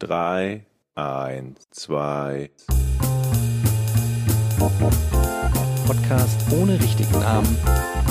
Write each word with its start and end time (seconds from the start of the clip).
drei, 0.00 0.64
eins, 0.94 1.68
zwei. 1.70 2.50
Podcast 5.86 6.40
ohne 6.50 6.80
richtigen 6.80 7.20
Namen. 7.20 7.56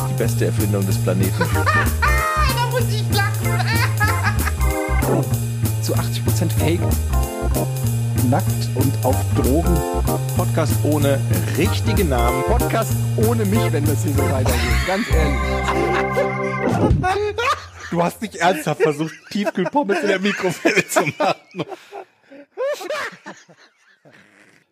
Die 0.10 0.14
beste 0.14 0.46
Erfindung 0.46 0.86
des 0.86 0.98
Planeten. 1.00 1.34
da 1.54 2.66
muss 2.72 2.84
ich 2.90 3.04
lachen. 3.14 3.60
Zu 5.82 5.96
80% 5.96 6.52
Fake. 6.60 6.80
nackt 8.30 8.70
und 8.76 8.94
auf 9.04 9.16
Drogen. 9.36 9.76
Podcast 10.38 10.74
ohne 10.84 11.20
richtigen 11.58 12.10
Namen. 12.10 12.44
Podcast 12.44 12.94
ohne 13.28 13.46
mich, 13.46 13.72
wenn 13.72 13.86
das 13.86 14.04
hier 14.04 14.14
so 14.14 14.24
weitergeht. 14.32 14.88
Ganz 14.88 15.06
ehrlich. 15.12 15.40
Du 17.92 18.04
hast 18.04 18.22
nicht 18.22 18.36
ernsthaft 18.36 18.82
versucht, 18.82 19.14
Tiefkühlpommes 19.32 20.00
in 20.02 20.08
der 20.08 20.20
Mikrowelle 20.20 20.88
zu 20.88 21.06
machen. 21.18 21.66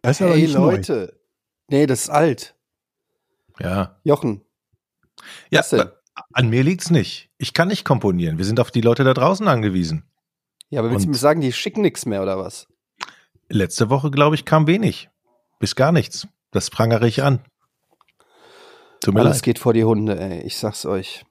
Das 0.01 0.17
ist 0.17 0.21
aber 0.21 0.33
Hey 0.35 0.41
nicht 0.43 0.53
Leute. 0.53 1.19
Nee, 1.69 1.85
das 1.85 2.01
ist 2.03 2.09
alt. 2.09 2.55
Ja. 3.59 3.99
Jochen. 4.03 4.41
Ja, 5.49 5.59
Was 5.59 5.69
denn? 5.69 5.89
an 6.33 6.49
mir 6.49 6.63
liegt's 6.63 6.89
nicht. 6.91 7.29
Ich 7.37 7.53
kann 7.53 7.67
nicht 7.67 7.83
komponieren. 7.85 8.37
Wir 8.37 8.45
sind 8.45 8.59
auf 8.59 8.71
die 8.71 8.81
Leute 8.81 9.03
da 9.03 9.13
draußen 9.13 9.47
angewiesen. 9.47 10.03
Ja, 10.69 10.79
aber 10.81 10.91
willst 10.91 11.05
du 11.05 11.07
Und- 11.09 11.13
mir 11.13 11.17
sagen, 11.19 11.41
die 11.41 11.51
schicken 11.53 11.81
nichts 11.81 12.05
mehr 12.05 12.21
oder 12.21 12.37
was? 12.37 12.67
Letzte 13.49 13.89
Woche, 13.89 14.11
glaube 14.11 14.35
ich, 14.35 14.45
kam 14.45 14.67
wenig. 14.67 15.09
Bis 15.59 15.75
gar 15.75 15.91
nichts. 15.91 16.27
Das 16.51 16.69
prangere 16.69 17.07
ich 17.07 17.23
an. 17.23 17.39
Tut 19.01 19.13
mir 19.13 19.21
Alles 19.21 19.37
leid. 19.37 19.43
geht 19.43 19.59
vor 19.59 19.73
die 19.73 19.83
Hunde, 19.83 20.19
ey. 20.19 20.41
Ich 20.41 20.57
sag's 20.57 20.85
euch. 20.85 21.23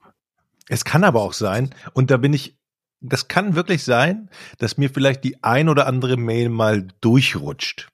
Es 0.69 0.85
kann 0.85 1.03
aber 1.03 1.21
auch 1.21 1.33
sein, 1.33 1.73
und 1.93 2.11
da 2.11 2.17
bin 2.17 2.33
ich, 2.33 2.57
das 2.99 3.27
kann 3.27 3.55
wirklich 3.55 3.83
sein, 3.83 4.29
dass 4.57 4.77
mir 4.77 4.89
vielleicht 4.89 5.23
die 5.23 5.43
ein 5.43 5.69
oder 5.69 5.87
andere 5.87 6.17
Mail 6.17 6.49
mal 6.49 6.87
durchrutscht. 7.01 7.89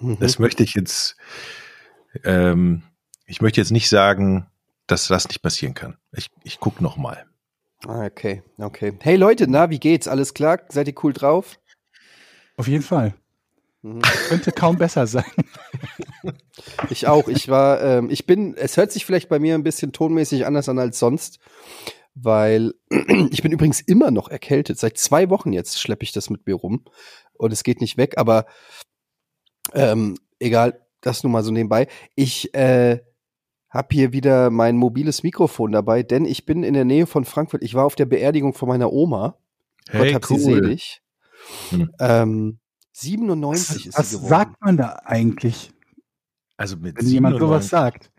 Mhm. 0.00 0.18
Das 0.18 0.38
möchte 0.38 0.62
ich 0.62 0.74
jetzt, 0.74 1.16
ähm, 2.24 2.82
ich 3.26 3.40
möchte 3.40 3.60
jetzt 3.60 3.70
nicht 3.70 3.88
sagen, 3.88 4.46
dass 4.86 5.08
das 5.08 5.28
nicht 5.28 5.42
passieren 5.42 5.74
kann. 5.74 5.96
Ich, 6.12 6.28
ich 6.42 6.58
guck 6.58 6.80
noch 6.80 6.96
mal. 6.96 7.24
Ah, 7.86 8.04
okay, 8.04 8.42
okay. 8.58 8.92
Hey 9.00 9.16
Leute, 9.16 9.46
na, 9.48 9.70
wie 9.70 9.78
geht's? 9.78 10.08
Alles 10.08 10.34
klar? 10.34 10.60
Seid 10.68 10.88
ihr 10.88 10.94
cool 11.02 11.12
drauf? 11.12 11.58
Auf 12.56 12.68
jeden 12.68 12.82
Fall. 12.82 13.14
Mhm. 13.82 14.02
Könnte 14.28 14.52
kaum 14.52 14.76
besser 14.76 15.06
sein. 15.06 15.24
Ich 16.90 17.06
auch. 17.06 17.28
Ich 17.28 17.48
war, 17.48 17.80
ähm, 17.80 18.10
ich 18.10 18.26
bin, 18.26 18.54
es 18.54 18.76
hört 18.76 18.92
sich 18.92 19.06
vielleicht 19.06 19.30
bei 19.30 19.38
mir 19.38 19.54
ein 19.54 19.62
bisschen 19.62 19.92
tonmäßig 19.92 20.44
anders 20.44 20.68
an 20.68 20.78
als 20.78 20.98
sonst, 20.98 21.38
weil 22.14 22.74
ich 23.30 23.42
bin 23.42 23.52
übrigens 23.52 23.80
immer 23.80 24.10
noch 24.10 24.28
erkältet. 24.28 24.78
Seit 24.78 24.98
zwei 24.98 25.30
Wochen 25.30 25.52
jetzt 25.52 25.80
schleppe 25.80 26.04
ich 26.04 26.12
das 26.12 26.30
mit 26.30 26.46
mir 26.46 26.54
rum 26.54 26.84
und 27.34 27.52
es 27.52 27.62
geht 27.62 27.80
nicht 27.80 27.96
weg, 27.96 28.14
aber 28.16 28.46
ähm, 29.72 30.16
egal, 30.38 30.86
das 31.00 31.22
nur 31.22 31.32
mal 31.32 31.42
so 31.42 31.50
nebenbei. 31.50 31.86
Ich 32.14 32.54
äh, 32.54 33.00
habe 33.70 33.88
hier 33.92 34.12
wieder 34.12 34.50
mein 34.50 34.76
mobiles 34.76 35.22
Mikrofon 35.22 35.72
dabei, 35.72 36.02
denn 36.02 36.24
ich 36.24 36.44
bin 36.44 36.64
in 36.64 36.74
der 36.74 36.84
Nähe 36.84 37.06
von 37.06 37.24
Frankfurt. 37.24 37.62
Ich 37.62 37.74
war 37.74 37.84
auf 37.84 37.94
der 37.94 38.06
Beerdigung 38.06 38.52
von 38.52 38.68
meiner 38.68 38.92
Oma. 38.92 39.38
Gott 39.90 40.14
hab 40.14 40.24
sie 40.24 40.38
selig. 40.38 41.02
Hm. 41.70 41.90
Ähm, 41.98 42.60
97 42.92 43.86
ist 43.86 43.98
Was 43.98 44.10
sie 44.10 44.16
geworden. 44.16 44.28
sagt 44.28 44.60
man 44.60 44.76
da 44.76 45.00
eigentlich, 45.04 45.72
Also 46.56 46.76
mit 46.76 46.98
wenn 46.98 47.06
jemand 47.06 47.38
sowas 47.38 47.68
97 47.68 47.70
sagt? 47.70 48.09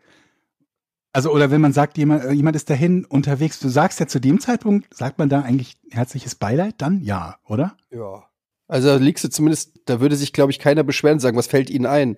Also, 1.14 1.32
oder 1.32 1.52
wenn 1.52 1.62
man 1.62 1.74
sagt, 1.74 1.98
jemand, 1.98 2.24
äh, 2.24 2.32
jemand 2.32 2.56
ist 2.56 2.70
dahin 2.70 3.06
unterwegs, 3.06 3.60
du 3.60 3.70
sagst 3.70 4.00
ja 4.00 4.08
zu 4.08 4.20
dem 4.20 4.40
Zeitpunkt, 4.40 4.94
sagt 4.96 5.20
man 5.20 5.30
da 5.30 5.42
eigentlich 5.42 5.78
herzliches 5.90 6.36
Beileid? 6.36 6.76
Dann 6.78 7.02
ja, 7.02 7.38
oder? 7.46 7.76
Ja. 7.90 8.24
Also 8.68 8.88
da 8.88 8.96
liegst 8.96 9.24
du 9.24 9.30
zumindest, 9.30 9.82
da 9.86 10.00
würde 10.00 10.16
sich, 10.16 10.32
glaube 10.32 10.52
ich, 10.52 10.60
keiner 10.60 10.84
beschweren 10.84 11.20
sagen, 11.20 11.36
was 11.36 11.48
fällt 11.48 11.70
Ihnen 11.70 11.86
ein? 11.86 12.18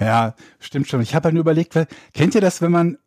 Ja, 0.00 0.34
stimmt 0.58 0.88
schon. 0.88 1.00
Ich 1.02 1.14
habe 1.14 1.26
halt 1.26 1.34
nur 1.34 1.42
überlegt, 1.42 1.76
weil, 1.76 1.86
kennt 2.12 2.34
ihr 2.34 2.40
das, 2.40 2.60
wenn 2.60 2.72
man 2.72 2.98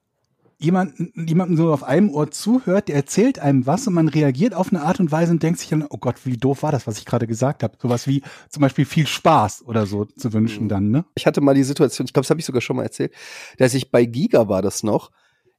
jemanden, 0.60 1.12
jemanden 1.28 1.56
so 1.56 1.72
auf 1.72 1.84
einem 1.84 2.10
Ohr 2.10 2.32
zuhört, 2.32 2.88
der 2.88 2.96
erzählt 2.96 3.40
einem 3.40 3.66
was 3.68 3.86
und 3.88 3.94
man 3.94 4.08
reagiert 4.08 4.54
auf 4.54 4.70
eine 4.70 4.82
Art 4.82 5.00
und 5.00 5.12
Weise 5.12 5.32
und 5.32 5.44
denkt 5.44 5.60
sich 5.60 5.70
dann, 5.70 5.86
oh 5.88 5.98
Gott, 5.98 6.26
wie 6.26 6.38
doof 6.38 6.64
war 6.64 6.72
das, 6.72 6.88
was 6.88 6.98
ich 6.98 7.06
gerade 7.06 7.28
gesagt 7.28 7.62
habe. 7.64 7.78
Sowas 7.80 8.08
wie 8.08 8.24
zum 8.50 8.62
Beispiel 8.62 8.86
viel 8.86 9.06
Spaß 9.06 9.64
oder 9.66 9.86
so 9.86 10.06
zu 10.06 10.34
wünschen 10.34 10.64
Mhm. 10.66 10.70
dann, 10.70 10.90
ne? 10.90 11.06
Ich 11.16 11.28
hatte 11.28 11.42
mal 11.42 11.54
die 11.54 11.64
Situation, 11.64 12.06
ich 12.06 12.14
glaube, 12.14 12.24
das 12.24 12.32
habe 12.32 12.40
ich 12.40 12.46
sogar 12.46 12.62
schon 12.62 12.76
mal 12.76 12.84
erzählt, 12.84 13.14
dass 13.58 13.74
ich 13.74 13.92
bei 13.92 14.06
Giga 14.06 14.48
war 14.48 14.62
das 14.62 14.82
noch, 14.84 15.12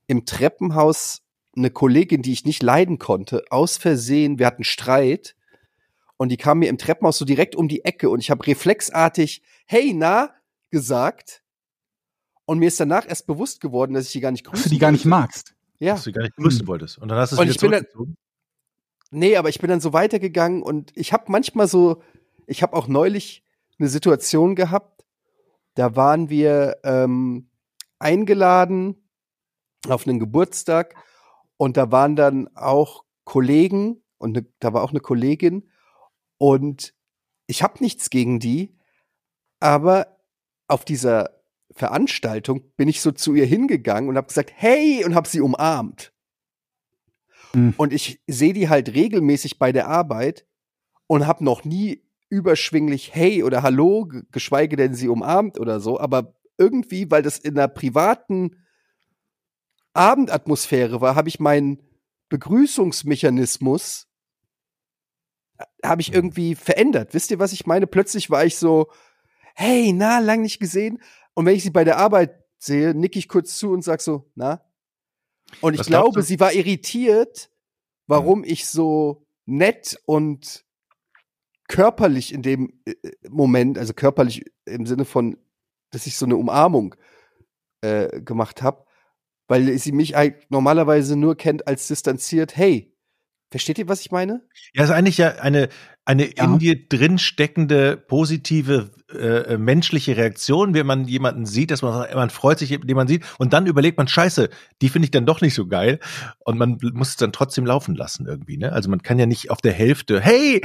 im 0.06 0.24
Treppenhaus 0.24 1.22
eine 1.56 1.70
Kollegin, 1.70 2.22
die 2.22 2.32
ich 2.32 2.44
nicht 2.44 2.62
leiden 2.62 2.98
konnte, 2.98 3.44
aus 3.50 3.76
Versehen, 3.76 4.38
wir 4.38 4.46
hatten 4.46 4.64
Streit 4.64 5.36
und 6.16 6.30
die 6.30 6.36
kam 6.36 6.58
mir 6.58 6.68
im 6.68 6.78
Treppenhaus 6.78 7.18
so 7.18 7.24
direkt 7.24 7.54
um 7.54 7.68
die 7.68 7.84
Ecke 7.84 8.10
und 8.10 8.20
ich 8.20 8.30
habe 8.30 8.46
reflexartig, 8.46 9.42
hey, 9.66 9.92
na, 9.94 10.30
gesagt. 10.70 11.42
Und 12.48 12.60
mir 12.60 12.68
ist 12.68 12.80
danach 12.80 13.06
erst 13.06 13.26
bewusst 13.26 13.60
geworden, 13.60 13.92
dass 13.92 14.06
ich 14.06 14.12
die 14.12 14.20
gar 14.20 14.30
nicht 14.30 14.46
Dass 14.46 14.52
grüßen 14.54 14.70
du 14.70 14.74
die 14.74 14.78
gar 14.78 14.90
nicht 14.90 15.04
magst. 15.04 15.54
Ja. 15.80 15.92
dass 15.96 16.04
du 16.04 16.12
gar 16.12 16.22
nicht 16.22 16.34
grüßen 16.36 16.66
wolltest. 16.66 16.96
Und 16.96 17.08
dann 17.08 17.18
hast 17.18 17.32
du 17.32 17.36
es 17.36 17.42
wieder 17.42 17.50
ich 17.52 17.58
bin 17.60 17.70
dann- 17.72 17.80
zurückgezogen. 17.82 18.16
Nee, 19.10 19.36
aber 19.36 19.50
ich 19.50 19.58
bin 19.58 19.68
dann 19.68 19.80
so 19.82 19.92
weitergegangen 19.92 20.62
und 20.62 20.90
ich 20.96 21.12
habe 21.12 21.24
manchmal 21.28 21.68
so, 21.68 22.02
ich 22.46 22.62
habe 22.62 22.74
auch 22.74 22.88
neulich 22.88 23.44
eine 23.78 23.88
Situation 23.88 24.54
gehabt, 24.54 25.04
da 25.74 25.94
waren 25.94 26.30
wir 26.30 26.78
ähm, 26.84 27.50
eingeladen 27.98 28.96
auf 29.88 30.06
einen 30.06 30.18
Geburtstag 30.18 30.94
und 31.58 31.76
da 31.76 31.92
waren 31.92 32.16
dann 32.16 32.48
auch 32.56 33.04
Kollegen 33.24 34.02
und 34.16 34.32
ne, 34.32 34.46
da 34.58 34.72
war 34.72 34.82
auch 34.82 34.90
eine 34.90 35.00
Kollegin 35.00 35.70
und 36.38 36.94
ich 37.46 37.62
habe 37.62 37.82
nichts 37.82 38.08
gegen 38.10 38.40
die, 38.40 38.74
aber 39.60 40.18
auf 40.66 40.84
dieser 40.84 41.37
Veranstaltung 41.78 42.62
bin 42.76 42.88
ich 42.88 43.00
so 43.00 43.12
zu 43.12 43.34
ihr 43.34 43.46
hingegangen 43.46 44.08
und 44.08 44.16
habe 44.16 44.26
gesagt, 44.26 44.52
hey, 44.54 45.04
und 45.04 45.14
habe 45.14 45.28
sie 45.28 45.40
umarmt. 45.40 46.12
Mhm. 47.54 47.74
Und 47.76 47.92
ich 47.92 48.20
sehe 48.26 48.52
die 48.52 48.68
halt 48.68 48.94
regelmäßig 48.94 49.58
bei 49.58 49.72
der 49.72 49.88
Arbeit 49.88 50.46
und 51.06 51.26
habe 51.26 51.44
noch 51.44 51.64
nie 51.64 52.04
überschwinglich 52.28 53.14
Hey 53.14 53.42
oder 53.42 53.62
Hallo, 53.62 54.04
ge- 54.06 54.22
geschweige 54.30 54.76
denn 54.76 54.94
sie 54.94 55.08
umarmt 55.08 55.58
oder 55.58 55.80
so. 55.80 55.98
Aber 55.98 56.34
irgendwie, 56.58 57.10
weil 57.10 57.22
das 57.22 57.38
in 57.38 57.56
einer 57.56 57.68
privaten 57.68 58.56
Abendatmosphäre 59.94 61.00
war, 61.00 61.14
habe 61.14 61.28
ich 61.28 61.40
meinen 61.40 61.82
Begrüßungsmechanismus 62.28 64.06
habe 65.84 66.02
ich 66.02 66.12
irgendwie 66.12 66.54
verändert. 66.54 67.14
Wisst 67.14 67.30
ihr, 67.30 67.38
was 67.38 67.52
ich 67.52 67.66
meine? 67.66 67.86
Plötzlich 67.86 68.30
war 68.30 68.44
ich 68.44 68.56
so, 68.56 68.90
hey, 69.54 69.92
na, 69.92 70.20
lang 70.20 70.42
nicht 70.42 70.60
gesehen. 70.60 71.00
Und 71.38 71.46
wenn 71.46 71.54
ich 71.54 71.62
sie 71.62 71.70
bei 71.70 71.84
der 71.84 71.98
Arbeit 71.98 72.34
sehe, 72.58 72.96
nicke 72.96 73.16
ich 73.16 73.28
kurz 73.28 73.56
zu 73.56 73.70
und 73.70 73.82
sag 73.84 74.00
so, 74.00 74.28
na? 74.34 74.60
Und 75.60 75.74
ich 75.74 75.78
Was 75.78 75.86
glaube, 75.86 76.24
sie 76.24 76.40
war 76.40 76.52
irritiert, 76.52 77.48
warum 78.08 78.42
ich 78.42 78.66
so 78.66 79.24
nett 79.46 80.00
und 80.04 80.64
körperlich 81.68 82.34
in 82.34 82.42
dem 82.42 82.82
äh, 82.86 82.94
Moment, 83.28 83.78
also 83.78 83.94
körperlich 83.94 84.46
im 84.64 84.84
Sinne 84.84 85.04
von, 85.04 85.36
dass 85.92 86.08
ich 86.08 86.16
so 86.16 86.26
eine 86.26 86.34
Umarmung 86.34 86.96
äh, 87.82 88.20
gemacht 88.20 88.60
habe, 88.60 88.84
weil 89.46 89.78
sie 89.78 89.92
mich 89.92 90.14
normalerweise 90.48 91.14
nur 91.14 91.36
kennt 91.36 91.68
als 91.68 91.86
distanziert, 91.86 92.56
hey, 92.56 92.92
versteht 93.50 93.78
ihr, 93.78 93.88
was 93.88 94.00
ich 94.00 94.10
meine? 94.10 94.42
Ja, 94.74 94.84
ist 94.84 94.90
eigentlich 94.90 95.18
ja 95.18 95.36
eine, 95.36 95.68
eine 96.04 96.34
Ja. 96.36 96.44
in 96.44 96.58
dir 96.58 96.88
drin 96.88 97.18
steckende 97.18 97.96
positive 97.96 98.90
äh, 99.12 99.54
äh, 99.54 99.58
menschliche 99.58 100.16
Reaktion, 100.16 100.74
wenn 100.74 100.86
man 100.86 101.06
jemanden 101.06 101.46
sieht, 101.46 101.70
dass 101.70 101.80
man 101.82 102.08
man 102.14 102.30
freut 102.30 102.58
sich, 102.58 102.68
den 102.70 102.96
man 102.96 103.08
sieht, 103.08 103.24
und 103.38 103.52
dann 103.54 103.66
überlegt 103.66 103.96
man, 103.96 104.06
scheiße, 104.08 104.50
die 104.82 104.88
finde 104.90 105.06
ich 105.06 105.10
dann 105.10 105.24
doch 105.26 105.40
nicht 105.40 105.54
so 105.54 105.66
geil. 105.66 105.98
Und 106.44 106.58
man 106.58 106.78
muss 106.92 107.10
es 107.10 107.16
dann 107.16 107.32
trotzdem 107.32 107.64
laufen 107.64 107.94
lassen 107.94 108.26
irgendwie, 108.26 108.58
ne? 108.58 108.72
Also 108.72 108.90
man 108.90 109.02
kann 109.02 109.18
ja 109.18 109.26
nicht 109.26 109.50
auf 109.50 109.60
der 109.62 109.72
Hälfte, 109.72 110.20
hey, 110.20 110.60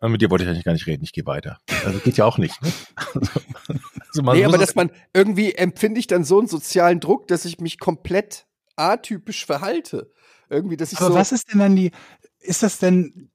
äh, 0.00 0.08
mit 0.08 0.22
dir 0.22 0.30
wollte 0.30 0.44
ich 0.44 0.50
eigentlich 0.50 0.64
gar 0.64 0.72
nicht 0.74 0.86
reden, 0.86 1.02
ich 1.02 1.12
gehe 1.12 1.26
weiter. 1.26 1.58
Also 1.84 1.98
geht 1.98 2.16
ja 2.16 2.24
auch 2.24 2.38
nicht. 2.38 2.54
Ne? 3.68 3.80
Also 4.08 4.22
nee, 4.32 4.44
aber 4.44 4.56
dass 4.58 4.74
man 4.74 4.90
irgendwie 5.12 5.52
empfinde 5.52 6.00
ich 6.00 6.06
dann 6.06 6.24
so 6.24 6.38
einen 6.38 6.48
sozialen 6.48 7.00
Druck, 7.00 7.28
dass 7.28 7.44
ich 7.44 7.60
mich 7.60 7.78
komplett 7.78 8.46
atypisch 8.76 9.44
verhalte. 9.44 10.10
Irgendwie, 10.50 10.78
dass 10.78 10.92
ich 10.92 10.98
Aber 10.98 11.08
so. 11.08 11.14
was 11.14 11.32
ist 11.32 11.52
denn 11.52 11.58
dann 11.58 11.76
die, 11.76 11.90
ist 12.40 12.62
das 12.62 12.78
denn, 12.78 13.30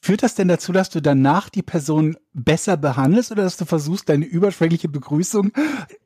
führt 0.00 0.22
das 0.22 0.34
denn 0.34 0.48
dazu, 0.48 0.72
dass 0.72 0.90
du 0.90 1.00
danach 1.00 1.48
die 1.48 1.62
Person 1.62 2.16
besser 2.32 2.76
behandelst 2.76 3.32
oder 3.32 3.42
dass 3.42 3.56
du 3.56 3.64
versuchst, 3.64 4.08
deine 4.08 4.24
überschwängliche 4.24 4.88
Begrüßung 4.88 5.52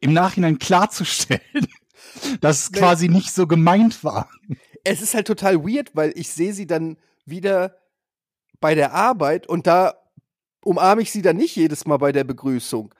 im 0.01 0.13
Nachhinein 0.13 0.59
klarzustellen, 0.59 1.69
dass 2.41 2.65
es 2.65 2.73
quasi 2.73 3.09
nicht 3.09 3.33
so 3.33 3.47
gemeint 3.47 4.05
war? 4.05 4.29
es 4.85 5.03
ist 5.03 5.15
halt 5.15 5.27
total 5.27 5.65
weird, 5.65 5.95
weil 5.95 6.13
ich 6.17 6.29
sehe 6.31 6.53
sie 6.53 6.67
dann 6.67 6.97
wieder 7.25 7.77
bei 8.61 8.75
der 8.75 8.93
Arbeit 8.93 9.47
und 9.47 9.67
da 9.67 9.95
umarme 10.63 11.03
ich 11.03 11.11
sie 11.11 11.23
dann 11.23 11.37
nicht 11.37 11.57
jedes 11.57 11.87
Mal 11.87 11.99
bei 11.99 12.13
der 12.13 12.25
Begrüßung. 12.25 12.95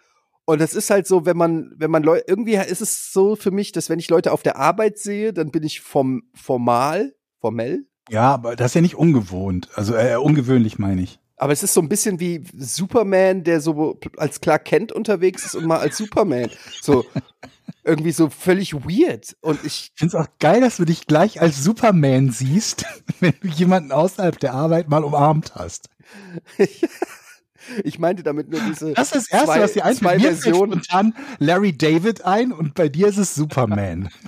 Und 0.47 0.61
das 0.61 0.75
ist 0.75 0.91
halt 0.91 1.07
so, 1.07 1.27
wenn 1.27 1.37
man, 1.37 1.73
wenn 1.77 1.91
man 1.91 2.03
Leute, 2.03 2.25
irgendwie 2.27 2.55
ist 2.55 2.81
es 2.81 3.13
so 3.13 3.37
für 3.37 3.51
mich, 3.51 3.73
dass 3.73 3.89
wenn 3.89 3.99
ich 3.99 4.09
Leute 4.09 4.33
auf 4.33 4.43
der 4.43 4.57
Arbeit 4.57 4.99
sehe, 4.99 5.33
dann 5.33 5.51
bin 5.51 5.63
ich 5.63 5.81
vom, 5.81 6.23
formal, 6.35 7.15
formell. 7.39 7.87
Ja, 8.11 8.33
aber 8.35 8.57
das 8.57 8.73
ist 8.73 8.75
ja 8.75 8.81
nicht 8.81 8.97
ungewohnt, 8.97 9.69
also 9.75 9.95
äh, 9.95 10.17
ungewöhnlich 10.17 10.79
meine 10.79 11.03
ich. 11.03 11.21
Aber 11.37 11.53
es 11.55 11.63
ist 11.63 11.73
so 11.73 11.81
ein 11.81 11.89
bisschen 11.89 12.21
wie 12.21 12.45
Superman, 12.59 13.45
der 13.45 13.63
so 13.63 13.99
als 14.19 14.43
Clark 14.43 14.67
Kent 14.67 14.93
unterwegs 14.93 15.47
ist 15.47 15.55
und 15.55 15.65
mal 15.65 15.79
als 15.79 15.97
Superman. 15.97 16.51
So 16.83 17.07
irgendwie 17.85 18.13
so 18.13 18.29
völlig 18.29 18.75
weird. 18.75 19.37
Und 19.41 19.65
ich, 19.65 19.93
finde 19.95 20.17
es 20.17 20.23
auch 20.23 20.29
geil, 20.39 20.61
dass 20.61 20.77
du 20.77 20.85
dich 20.85 21.07
gleich 21.07 21.41
als 21.41 21.65
Superman 21.65 22.31
siehst, 22.31 22.85
wenn 23.21 23.35
du 23.41 23.49
jemanden 23.49 23.93
außerhalb 23.93 24.39
der 24.39 24.55
Arbeit 24.55 24.89
mal 24.89 25.05
umarmt 25.05 25.55
hast. 25.55 25.89
ich 27.85 27.99
meinte 27.99 28.23
damit 28.23 28.51
nur 28.51 28.61
diese 28.61 28.93
Das 28.93 29.13
ist 29.13 29.15
das 29.15 29.31
Erste, 29.31 29.47
zwei, 29.47 29.61
was 29.63 29.73
dir 29.73 29.85
einfällt. 29.85 30.21
Mir 30.21 30.37
spontan 30.37 31.15
Larry 31.39 31.77
David 31.77 32.25
ein 32.25 32.53
und 32.53 32.75
bei 32.75 32.89
dir 32.89 33.09
ist 33.09 33.19
es 33.19 33.35
Superman. 33.35 34.11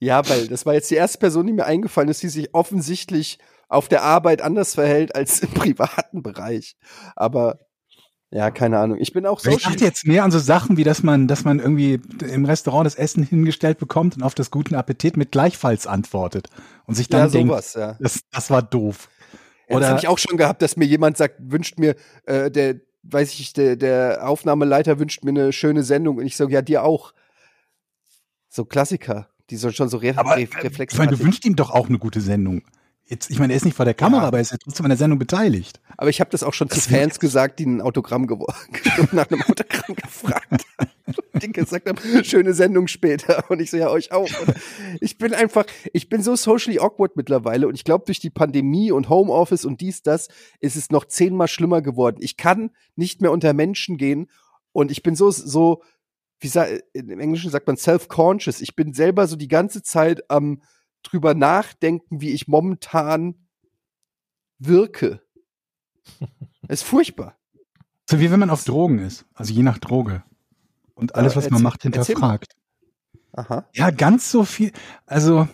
Ja, 0.00 0.26
weil 0.28 0.48
das 0.48 0.66
war 0.66 0.74
jetzt 0.74 0.90
die 0.90 0.94
erste 0.96 1.18
Person, 1.18 1.46
die 1.46 1.52
mir 1.52 1.66
eingefallen 1.66 2.08
ist, 2.08 2.22
die 2.22 2.28
sich 2.28 2.54
offensichtlich 2.54 3.38
auf 3.68 3.86
der 3.86 4.02
Arbeit 4.02 4.42
anders 4.42 4.74
verhält 4.74 5.14
als 5.14 5.40
im 5.40 5.50
privaten 5.54 6.22
Bereich. 6.22 6.76
Aber 7.14 7.58
ja, 8.32 8.50
keine 8.50 8.78
Ahnung. 8.78 8.98
Ich 9.00 9.12
bin 9.12 9.26
auch 9.26 9.38
Ich 9.38 9.44
Social. 9.44 9.72
dachte 9.72 9.84
jetzt 9.84 10.06
mehr 10.06 10.22
an 10.22 10.30
so 10.30 10.38
Sachen, 10.38 10.76
wie 10.76 10.84
dass 10.84 11.02
man, 11.02 11.26
dass 11.26 11.44
man 11.44 11.58
irgendwie 11.58 12.00
im 12.24 12.44
Restaurant 12.44 12.86
das 12.86 12.94
Essen 12.94 13.24
hingestellt 13.24 13.78
bekommt 13.78 14.16
und 14.16 14.22
auf 14.22 14.34
das 14.34 14.50
guten 14.50 14.74
Appetit 14.76 15.16
mit 15.16 15.32
gleichfalls 15.32 15.86
antwortet 15.86 16.48
und 16.86 16.94
sich 16.94 17.08
dann 17.08 17.22
ja, 17.22 17.28
denkt, 17.28 17.50
sowas, 17.50 17.74
ja. 17.74 17.96
das, 18.00 18.20
das 18.30 18.50
war 18.50 18.62
doof. 18.62 19.08
Ja, 19.68 19.74
das 19.74 19.76
Oder- 19.76 19.88
habe 19.88 19.98
ich 19.98 20.08
auch 20.08 20.18
schon 20.18 20.36
gehabt, 20.36 20.62
dass 20.62 20.76
mir 20.76 20.86
jemand 20.86 21.16
sagt, 21.16 21.36
wünscht 21.40 21.78
mir, 21.78 21.96
äh, 22.24 22.50
der, 22.50 22.76
weiß 23.02 23.34
ich, 23.34 23.52
der, 23.52 23.76
der 23.76 24.28
Aufnahmeleiter 24.28 24.98
wünscht 24.98 25.24
mir 25.24 25.30
eine 25.30 25.52
schöne 25.52 25.82
Sendung. 25.82 26.18
Und 26.18 26.26
ich 26.26 26.36
sage, 26.36 26.52
ja, 26.52 26.62
dir 26.62 26.84
auch. 26.84 27.12
So 28.48 28.64
Klassiker, 28.64 29.28
die 29.50 29.56
so 29.56 29.70
schon 29.70 29.88
so 29.88 29.98
re 29.98 30.14
Aber 30.16 30.36
re 30.36 30.42
äh, 30.42 30.44
ich 30.44 30.98
meine, 30.98 31.12
du 31.12 31.18
wünschst 31.20 31.44
ihm 31.44 31.56
doch 31.56 31.70
auch 31.70 31.88
eine 31.88 31.98
gute 31.98 32.20
Sendung. 32.20 32.62
Jetzt, 33.10 33.28
ich 33.28 33.40
meine, 33.40 33.52
er 33.52 33.56
ist 33.56 33.64
nicht 33.64 33.76
vor 33.76 33.84
der 33.84 33.94
Kamera, 33.94 34.22
Ja. 34.22 34.28
aber 34.28 34.38
er 34.38 34.42
ist 34.42 34.52
ja 34.52 34.56
trotzdem 34.62 34.86
an 34.86 34.90
der 34.90 34.96
Sendung 34.96 35.18
beteiligt. 35.18 35.80
Aber 35.96 36.10
ich 36.10 36.20
habe 36.20 36.30
das 36.30 36.44
auch 36.44 36.54
schon 36.54 36.68
zu 36.70 36.76
Das 36.76 36.88
wird 36.88 37.00
Fans 37.00 37.18
gesagt, 37.18 37.58
die 37.58 37.66
ein 37.66 37.80
Autogramm 37.80 38.22
nach 39.12 39.28
einem 39.28 39.42
Autogramm 39.42 39.96
gefragt 39.96 40.64
haben. 40.78 40.90
Die 41.42 41.50
gesagt 41.50 41.88
haben, 41.88 42.24
schöne 42.24 42.54
Sendung 42.54 42.86
später. 42.86 43.50
Und 43.50 43.60
ich 43.60 43.70
so, 43.72 43.76
ja, 43.78 43.90
euch 43.90 44.12
auch. 44.12 44.28
Und 44.46 44.54
ich 45.00 45.18
bin 45.18 45.34
einfach, 45.34 45.64
ich 45.92 46.08
bin 46.08 46.22
so 46.22 46.36
socially 46.36 46.78
awkward 46.78 47.16
mittlerweile. 47.16 47.66
Und 47.66 47.74
ich 47.74 47.82
glaube, 47.82 48.04
durch 48.06 48.20
die 48.20 48.30
Pandemie 48.30 48.92
und 48.92 49.08
Homeoffice 49.08 49.64
und 49.64 49.80
dies, 49.80 50.02
das, 50.02 50.28
ist 50.60 50.76
es 50.76 50.90
noch 50.90 51.04
zehnmal 51.04 51.48
schlimmer 51.48 51.82
geworden. 51.82 52.18
Ich 52.20 52.36
kann 52.36 52.70
nicht 52.94 53.22
mehr 53.22 53.32
unter 53.32 53.54
Menschen 53.54 53.96
gehen. 53.96 54.30
Und 54.70 54.92
ich 54.92 55.02
bin 55.02 55.16
so, 55.16 55.32
so, 55.32 55.82
wie 56.40 56.48
sa 56.48 56.64
im 56.92 57.20
Englischen 57.20 57.50
sagt 57.50 57.66
man 57.66 57.76
self-conscious. 57.76 58.60
Ich 58.60 58.74
bin 58.74 58.92
selber 58.94 59.26
so 59.26 59.36
die 59.36 59.48
ganze 59.48 59.82
Zeit 59.82 60.28
am 60.30 60.62
drüber 61.02 61.34
nachdenken, 61.34 62.20
wie 62.20 62.30
ich 62.30 62.48
momentan 62.48 63.34
wirke. 64.58 65.20
ist 66.68 66.82
furchtbar. 66.84 67.36
So 68.08 68.18
wie 68.20 68.30
wenn 68.30 68.40
man 68.40 68.50
auf 68.50 68.64
Drogen 68.64 68.98
ist, 68.98 69.24
also 69.34 69.52
je 69.52 69.62
nach 69.62 69.78
Droge. 69.78 70.24
Und 70.94 71.14
alles, 71.14 71.36
was 71.36 71.48
man 71.50 71.62
macht, 71.62 71.82
hinterfragt. 71.82 72.54
Aha. 73.32 73.66
Ja, 73.72 73.90
ganz 73.90 74.30
so 74.30 74.44
viel. 74.44 74.72
Also, 75.06 75.48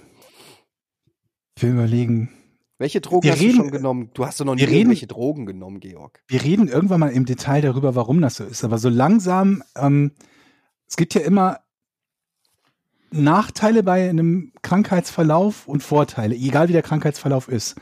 will 1.60 1.70
überlegen. 1.70 2.30
Welche 2.78 3.00
Drogen 3.00 3.24
Wir 3.24 3.32
hast 3.32 3.40
reden- 3.40 3.56
du 3.58 3.62
schon 3.64 3.70
genommen? 3.70 4.10
Du 4.14 4.26
hast 4.26 4.40
doch 4.40 4.44
noch 4.44 4.54
nie 4.54 4.62
wir 4.62 4.68
reden- 4.68 4.76
irgendwelche 4.78 5.06
Drogen 5.06 5.46
genommen, 5.46 5.80
Georg. 5.80 6.22
Wir 6.26 6.42
reden 6.42 6.68
irgendwann 6.68 7.00
mal 7.00 7.10
im 7.12 7.24
Detail 7.26 7.60
darüber, 7.60 7.94
warum 7.94 8.20
das 8.20 8.36
so 8.36 8.44
ist. 8.44 8.64
Aber 8.64 8.78
so 8.78 8.88
langsam, 8.88 9.62
ähm, 9.76 10.12
es 10.88 10.96
gibt 10.96 11.14
ja 11.14 11.20
immer 11.22 11.60
Nachteile 13.10 13.82
bei 13.82 14.08
einem 14.08 14.52
Krankheitsverlauf 14.62 15.68
und 15.68 15.82
Vorteile, 15.82 16.34
egal 16.34 16.68
wie 16.68 16.72
der 16.72 16.82
Krankheitsverlauf 16.82 17.48
ist. 17.48 17.76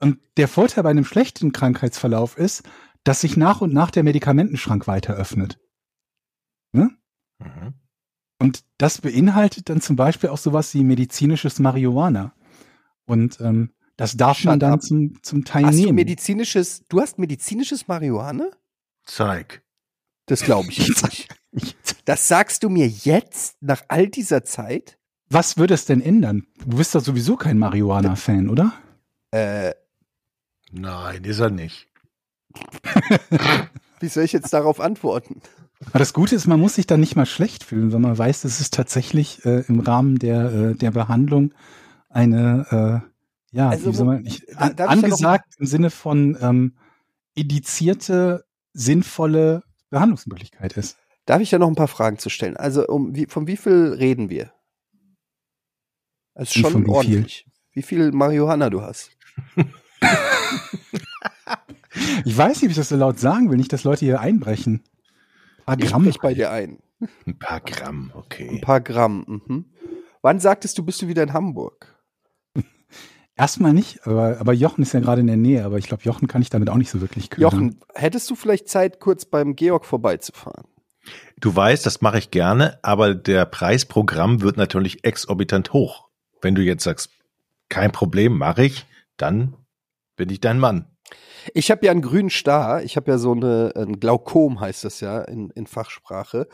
Und 0.00 0.18
der 0.36 0.48
Vorteil 0.48 0.82
bei 0.84 0.90
einem 0.90 1.04
schlechten 1.04 1.52
Krankheitsverlauf 1.52 2.36
ist, 2.36 2.62
dass 3.04 3.20
sich 3.20 3.36
nach 3.36 3.60
und 3.60 3.72
nach 3.72 3.90
der 3.90 4.02
Medikamentenschrank 4.02 4.86
weiter 4.86 5.14
öffnet. 5.14 5.58
Mhm. 6.72 6.96
Und 8.38 8.64
das 8.78 9.00
beinhaltet 9.00 9.68
dann 9.68 9.80
zum 9.80 9.96
Beispiel 9.96 10.30
auch 10.30 10.38
sowas 10.38 10.74
wie 10.74 10.82
medizinisches 10.82 11.58
Marihuana. 11.58 12.34
Und 13.04 13.40
ähm, 13.40 13.70
das 13.96 14.16
darf 14.16 14.38
Shut 14.38 14.46
man 14.46 14.60
dann 14.60 14.80
zum, 14.80 15.22
zum 15.22 15.44
Teil 15.44 15.66
Hast 15.66 15.78
du 15.78 15.84
nehmen. 15.84 15.94
medizinisches, 15.94 16.84
du 16.88 17.00
hast 17.00 17.18
medizinisches 17.18 17.86
Marihuana? 17.88 18.50
Zeig. 19.04 19.62
Das 20.26 20.42
glaube 20.42 20.68
ich 20.70 20.78
nicht. 21.02 21.28
Das 22.04 22.26
sagst 22.28 22.62
du 22.64 22.68
mir 22.68 22.88
jetzt, 22.88 23.56
nach 23.62 23.82
all 23.88 24.08
dieser 24.08 24.44
Zeit? 24.44 24.98
Was 25.30 25.56
würde 25.56 25.74
es 25.74 25.84
denn 25.86 26.00
ändern? 26.00 26.46
Du 26.66 26.76
bist 26.76 26.94
doch 26.94 27.02
sowieso 27.02 27.36
kein 27.36 27.58
Marihuana-Fan, 27.58 28.48
oder? 28.48 28.72
Äh, 29.30 29.72
Nein, 30.72 31.24
ist 31.24 31.38
er 31.40 31.50
nicht. 31.50 31.88
wie 34.00 34.08
soll 34.08 34.24
ich 34.24 34.32
jetzt 34.32 34.52
darauf 34.52 34.80
antworten? 34.80 35.40
Aber 35.86 35.98
das 35.98 36.12
Gute 36.12 36.34
ist, 36.34 36.46
man 36.46 36.60
muss 36.60 36.74
sich 36.76 36.86
dann 36.86 37.00
nicht 37.00 37.16
mal 37.16 37.26
schlecht 37.26 37.64
fühlen, 37.64 37.92
wenn 37.92 38.00
man 38.00 38.16
weiß, 38.16 38.42
das 38.42 38.60
ist 38.60 38.74
tatsächlich 38.74 39.44
äh, 39.44 39.64
im 39.68 39.80
Rahmen 39.80 40.18
der, 40.18 40.52
äh, 40.52 40.74
der 40.74 40.90
Behandlung 40.92 41.52
eine, 42.08 43.02
äh, 43.52 43.56
ja, 43.56 43.68
Also 43.70 43.90
wie 43.90 43.94
soll 43.94 44.06
wo- 44.06 44.10
man 44.12 44.22
nicht, 44.22 44.56
an, 44.56 44.74
angesagt 44.78 45.54
im 45.58 45.66
Sinne 45.66 45.90
von 45.90 46.36
ähm, 46.40 46.76
indizierte, 47.34 48.44
sinnvolle 48.72 49.62
Behandlungsmöglichkeit 49.90 50.74
ist. 50.76 50.96
Darf 51.26 51.40
ich 51.40 51.50
da 51.50 51.58
noch 51.58 51.68
ein 51.68 51.74
paar 51.76 51.88
Fragen 51.88 52.18
zu 52.18 52.28
stellen? 52.30 52.56
Also, 52.56 52.86
um, 52.86 53.14
wie, 53.14 53.26
von 53.26 53.46
wie 53.46 53.56
viel 53.56 53.94
reden 53.98 54.28
wir? 54.30 54.52
Das 56.34 56.48
ist 56.48 56.56
Wie 56.56 56.60
schon 56.60 56.82
wie 56.82 56.86
viel? 56.86 56.94
ordentlich. 56.94 57.46
Wie 57.72 57.82
viel 57.82 58.12
Marihuana 58.12 58.70
du 58.70 58.82
hast? 58.82 59.10
Ich 62.24 62.36
weiß 62.36 62.56
nicht, 62.56 62.68
wie 62.68 62.72
ich 62.72 62.76
das 62.76 62.88
so 62.88 62.96
laut 62.96 63.18
sagen 63.18 63.50
will, 63.50 63.56
nicht, 63.56 63.72
dass 63.72 63.84
Leute 63.84 64.04
hier 64.04 64.20
einbrechen. 64.20 64.82
Ein 65.58 65.64
paar 65.66 65.78
Ich 65.78 65.90
Gramm. 65.90 66.02
sprich 66.02 66.18
bei 66.20 66.34
dir 66.34 66.50
ein. 66.50 66.78
Ein 67.26 67.38
paar 67.38 67.60
Gramm, 67.60 68.12
okay. 68.14 68.48
Ein 68.48 68.60
paar 68.60 68.80
Gramm. 68.80 69.42
Mhm. 69.46 69.64
Wann 70.22 70.40
sagtest 70.40 70.78
du, 70.78 70.84
bist 70.84 71.02
du 71.02 71.08
wieder 71.08 71.22
in 71.22 71.32
Hamburg? 71.32 72.00
Erstmal 73.36 73.72
nicht, 73.72 74.06
aber, 74.06 74.38
aber 74.40 74.52
Jochen 74.52 74.82
ist 74.82 74.92
ja 74.92 75.00
gerade 75.00 75.20
in 75.20 75.26
der 75.26 75.36
Nähe, 75.36 75.64
aber 75.64 75.78
ich 75.78 75.86
glaube, 75.86 76.02
Jochen 76.04 76.28
kann 76.28 76.42
ich 76.42 76.50
damit 76.50 76.70
auch 76.70 76.76
nicht 76.76 76.90
so 76.90 77.00
wirklich 77.00 77.28
ködern. 77.28 77.50
Jochen, 77.50 77.80
hättest 77.94 78.30
du 78.30 78.34
vielleicht 78.36 78.68
Zeit, 78.68 79.00
kurz 79.00 79.24
beim 79.24 79.54
Georg 79.56 79.84
vorbeizufahren? 79.84 80.64
Du 81.42 81.54
weißt, 81.54 81.84
das 81.84 82.00
mache 82.00 82.18
ich 82.18 82.30
gerne, 82.30 82.78
aber 82.82 83.16
der 83.16 83.46
Preisprogramm 83.46 84.42
wird 84.42 84.56
natürlich 84.56 85.04
exorbitant 85.04 85.72
hoch. 85.72 86.08
Wenn 86.40 86.54
du 86.54 86.62
jetzt 86.62 86.84
sagst, 86.84 87.10
kein 87.68 87.90
Problem, 87.90 88.38
mache 88.38 88.62
ich, 88.62 88.86
dann 89.16 89.56
bin 90.14 90.30
ich 90.30 90.38
dein 90.38 90.60
Mann. 90.60 90.86
Ich 91.52 91.72
habe 91.72 91.84
ja 91.84 91.90
einen 91.90 92.00
grünen 92.00 92.30
Star. 92.30 92.84
Ich 92.84 92.96
habe 92.96 93.10
ja 93.10 93.18
so 93.18 93.32
eine, 93.32 93.72
ein 93.74 93.98
Glaukom 93.98 94.60
heißt 94.60 94.84
das 94.84 95.00
ja 95.00 95.20
in, 95.20 95.50
in 95.50 95.66
Fachsprache. 95.66 96.46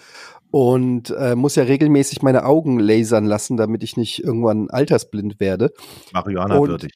Und 0.51 1.11
äh, 1.11 1.35
muss 1.35 1.57
ja 1.57 1.65
regelmäßig 1.65 2.23
meine 2.23 2.47
Augen 2.47 2.79
lasern 2.79 3.27
lassen, 3.27 3.59
damit 3.59 3.83
ich 3.83 3.99
nicht 3.99 4.25
irgendwann 4.25 4.71
altersblind 4.71 5.39
werde. 5.39 5.71
Marihuana 6.15 6.59
würdig. 6.59 6.95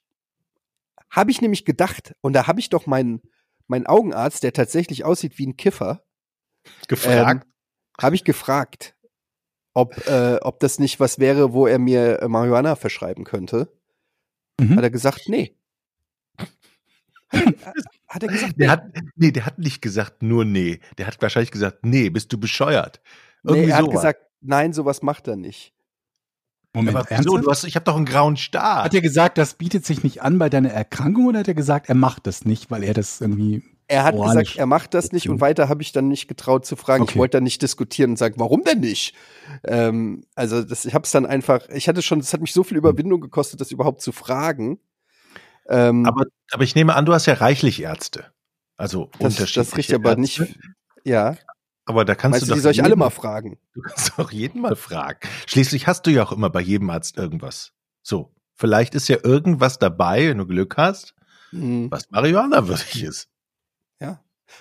Habe 1.11 1.31
ich 1.31 1.43
nämlich 1.43 1.67
gedacht, 1.67 2.15
und 2.23 2.33
da 2.33 2.47
habe 2.47 2.59
ich 2.59 2.71
doch 2.71 2.87
meinen, 2.87 3.21
meinen 3.67 3.87
Augenarzt, 3.87 4.45
der 4.45 4.55
tatsächlich 4.55 5.05
aussieht 5.05 5.37
wie 5.37 5.47
ein 5.47 5.59
Kiffer, 5.59 6.03
Gefragt. 6.89 7.45
ähm, 7.45 7.52
habe 8.01 8.15
ich 8.17 8.25
gefragt, 8.25 8.95
ob, 9.75 10.07
äh, 10.07 10.37
ob 10.43 10.61
das 10.61 10.79
nicht 10.79 11.01
was 11.01 11.19
wäre, 11.19 11.53
wo 11.53 11.67
er 11.67 11.79
mir 11.79 12.21
äh, 12.23 12.29
Marihuana 12.29 12.77
verschreiben 12.77 13.25
könnte. 13.25 13.73
Mhm. 14.61 14.77
Hat 14.77 14.83
er 14.85 14.91
gesagt, 14.91 15.29
nee. 15.29 15.57
Hat 18.09 18.23
er 18.23 18.29
gesagt, 18.29 18.55
der 18.59 18.71
hat, 18.71 18.85
nee, 19.17 19.31
der 19.31 19.47
hat 19.47 19.59
nicht 19.59 19.81
gesagt 19.81 20.23
nur 20.23 20.45
nee. 20.45 20.81
Der 20.99 21.07
hat 21.07 21.21
wahrscheinlich 21.23 21.51
gesagt, 21.51 21.79
nee, 21.83 22.11
bist 22.11 22.31
du 22.31 22.39
bescheuert. 22.39 23.01
nee, 23.43 23.53
Irgendwie 23.53 23.71
er 23.71 23.77
hat 23.77 23.85
sowas. 23.87 23.95
gesagt, 23.95 24.21
nein, 24.43 24.73
sowas 24.75 25.01
macht 25.01 25.29
er 25.29 25.37
nicht. 25.37 25.73
Moment, 26.75 26.97
aber 26.97 27.07
wieso? 27.09 27.39
Du 27.39 27.51
hast, 27.51 27.65
ich 27.65 27.75
habe 27.75 27.85
doch 27.85 27.97
einen 27.97 28.05
grauen 28.05 28.37
Star. 28.37 28.85
Hat 28.85 28.95
er 28.95 29.01
gesagt, 29.01 29.39
das 29.39 29.55
bietet 29.55 29.87
sich 29.87 30.03
nicht 30.03 30.23
an 30.23 30.39
bei 30.39 30.51
deiner 30.51 30.71
Erkrankung 30.71 31.27
oder 31.27 31.41
hat 31.41 31.49
er 31.49 31.55
gesagt, 31.55 31.89
er 31.89 31.95
macht 31.95 32.27
das 32.27 32.45
nicht, 32.45 32.71
weil 32.71 32.83
er 32.83 32.95
das 32.95 33.21
irgendwie. 33.23 33.63
Er 33.93 34.05
hat 34.05 34.15
Moralisch. 34.15 34.49
gesagt, 34.53 34.59
er 34.59 34.65
macht 34.67 34.95
das 34.95 35.13
nicht 35.13 35.29
und 35.29 35.43
weiter 35.43 35.69
habe 35.69 35.83
ich 35.83 35.93
dann 35.93 36.09
nicht 36.09 36.27
getraut 36.27 36.65
zu 36.65 36.77
fragen. 36.77 37.05
Ich 37.05 37.11
Okay. 37.11 37.19
wollte 37.19 37.37
dann 37.37 37.45
nicht 37.45 37.61
diskutieren 37.61 38.13
und 38.13 38.17
sagen, 38.17 38.37
warum 38.39 38.65
denn 38.65 38.81
nicht? 38.81 39.15
Ähm, 39.65 40.25
also 40.35 40.63
das, 40.63 40.87
ich 40.87 40.95
habe 40.95 41.05
es 41.05 41.11
dann 41.11 41.27
einfach, 41.27 41.69
ich 41.69 41.89
hatte 41.89 42.01
schon, 42.01 42.19
es 42.21 42.33
hat 42.33 42.41
mich 42.41 42.55
so 42.55 42.65
viel 42.65 42.79
Überwindung 42.79 43.21
gekostet, 43.21 43.61
das 43.61 43.71
überhaupt 43.71 44.01
zu 44.01 44.13
fragen. 44.13 44.81
Ähm, 45.69 46.07
aber, 46.07 46.25
aber 46.53 46.65
ich 46.65 46.75
nehme 46.75 46.95
an, 46.97 47.05
du 47.05 47.13
hast 47.13 47.27
ja 47.27 47.35
reichlich 47.35 47.83
Ärzte. 47.83 48.33
Also 48.79 49.11
das, 49.19 49.35
unterschiedliche 49.35 49.61
das 49.61 49.77
riecht 49.77 49.93
aber 49.95 50.17
nicht. 50.17 50.41
Ja, 51.05 51.37
Aber 51.85 52.07
da 52.07 52.15
kannst 52.15 52.33
meinst 52.37 52.47
du 52.47 52.51
doch 52.51 52.55
die 52.55 52.61
soll 52.63 52.73
ich 52.73 52.83
alle 52.83 52.97
mal 52.97 53.11
fragen? 53.11 53.59
Du 53.75 53.83
kannst 53.83 54.13
doch 54.17 54.33
jeden 54.33 54.63
mal 54.63 54.75
fragen. 54.75 55.21
Schließlich 55.47 55.87
hast 55.87 56.07
du 56.07 56.11
ja 56.11 56.23
auch 56.25 56.33
immer 56.33 56.49
bei 56.49 56.63
jedem 56.63 56.89
Arzt 56.89 57.19
irgendwas. 57.19 57.73
So, 58.03 58.33
vielleicht 58.55 58.95
ist 58.95 59.09
ja 59.09 59.19
irgendwas 59.23 59.79
dabei, 59.79 60.31
wenn 60.31 60.39
du 60.39 60.47
Glück 60.47 60.79
hast, 60.79 61.15
Hm. 61.51 61.91
was 61.91 62.09
Marihuana 62.11 62.67
würdig 62.69 63.03
ist. 63.03 63.29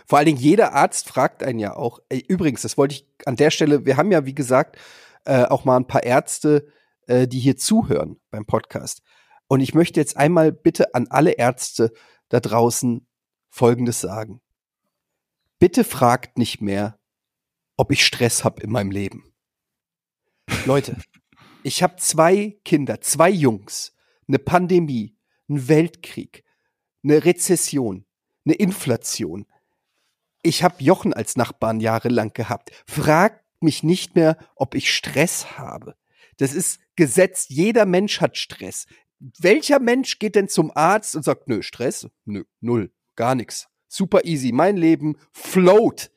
Vor 0.07 0.17
allen 0.17 0.27
Dingen, 0.27 0.39
jeder 0.39 0.73
Arzt 0.73 1.07
fragt 1.07 1.43
einen 1.43 1.59
ja 1.59 1.75
auch. 1.75 1.99
Ey, 2.09 2.23
übrigens, 2.27 2.61
das 2.61 2.77
wollte 2.77 2.95
ich 2.95 3.07
an 3.25 3.35
der 3.35 3.51
Stelle, 3.51 3.85
wir 3.85 3.97
haben 3.97 4.11
ja, 4.11 4.25
wie 4.25 4.35
gesagt, 4.35 4.77
äh, 5.25 5.43
auch 5.43 5.65
mal 5.65 5.77
ein 5.77 5.87
paar 5.87 6.03
Ärzte, 6.03 6.67
äh, 7.07 7.27
die 7.27 7.39
hier 7.39 7.57
zuhören 7.57 8.19
beim 8.29 8.45
Podcast. 8.45 9.01
Und 9.47 9.61
ich 9.61 9.73
möchte 9.73 9.99
jetzt 9.99 10.17
einmal 10.17 10.51
bitte 10.51 10.95
an 10.95 11.07
alle 11.09 11.31
Ärzte 11.31 11.91
da 12.29 12.39
draußen 12.39 13.05
Folgendes 13.49 13.99
sagen. 13.99 14.41
Bitte 15.59 15.83
fragt 15.83 16.37
nicht 16.37 16.61
mehr, 16.61 16.97
ob 17.77 17.91
ich 17.91 18.05
Stress 18.05 18.43
habe 18.43 18.61
in 18.61 18.71
meinem 18.71 18.91
Leben. 18.91 19.33
Leute, 20.65 20.97
ich 21.63 21.83
habe 21.83 21.97
zwei 21.97 22.57
Kinder, 22.63 23.01
zwei 23.01 23.29
Jungs, 23.29 23.93
eine 24.27 24.39
Pandemie, 24.39 25.17
einen 25.49 25.67
Weltkrieg, 25.67 26.43
eine 27.03 27.25
Rezession, 27.25 28.05
eine 28.45 28.55
Inflation. 28.55 29.45
Ich 30.43 30.63
habe 30.63 30.83
Jochen 30.83 31.13
als 31.13 31.35
Nachbarn 31.35 31.79
jahrelang 31.79 32.33
gehabt. 32.33 32.71
Fragt 32.87 33.43
mich 33.61 33.83
nicht 33.83 34.15
mehr, 34.15 34.37
ob 34.55 34.75
ich 34.75 34.93
Stress 34.93 35.57
habe. 35.57 35.95
Das 36.37 36.53
ist 36.53 36.79
Gesetz. 36.95 37.45
Jeder 37.49 37.85
Mensch 37.85 38.21
hat 38.21 38.37
Stress. 38.37 38.87
Welcher 39.19 39.79
Mensch 39.79 40.17
geht 40.17 40.35
denn 40.35 40.49
zum 40.49 40.71
Arzt 40.75 41.15
und 41.15 41.23
sagt, 41.23 41.47
nö, 41.47 41.61
Stress? 41.61 42.07
Nö, 42.25 42.43
null, 42.59 42.91
gar 43.15 43.35
nichts. 43.35 43.67
Super 43.87 44.25
easy. 44.25 44.51
Mein 44.51 44.77
Leben 44.77 45.17
float. 45.31 46.09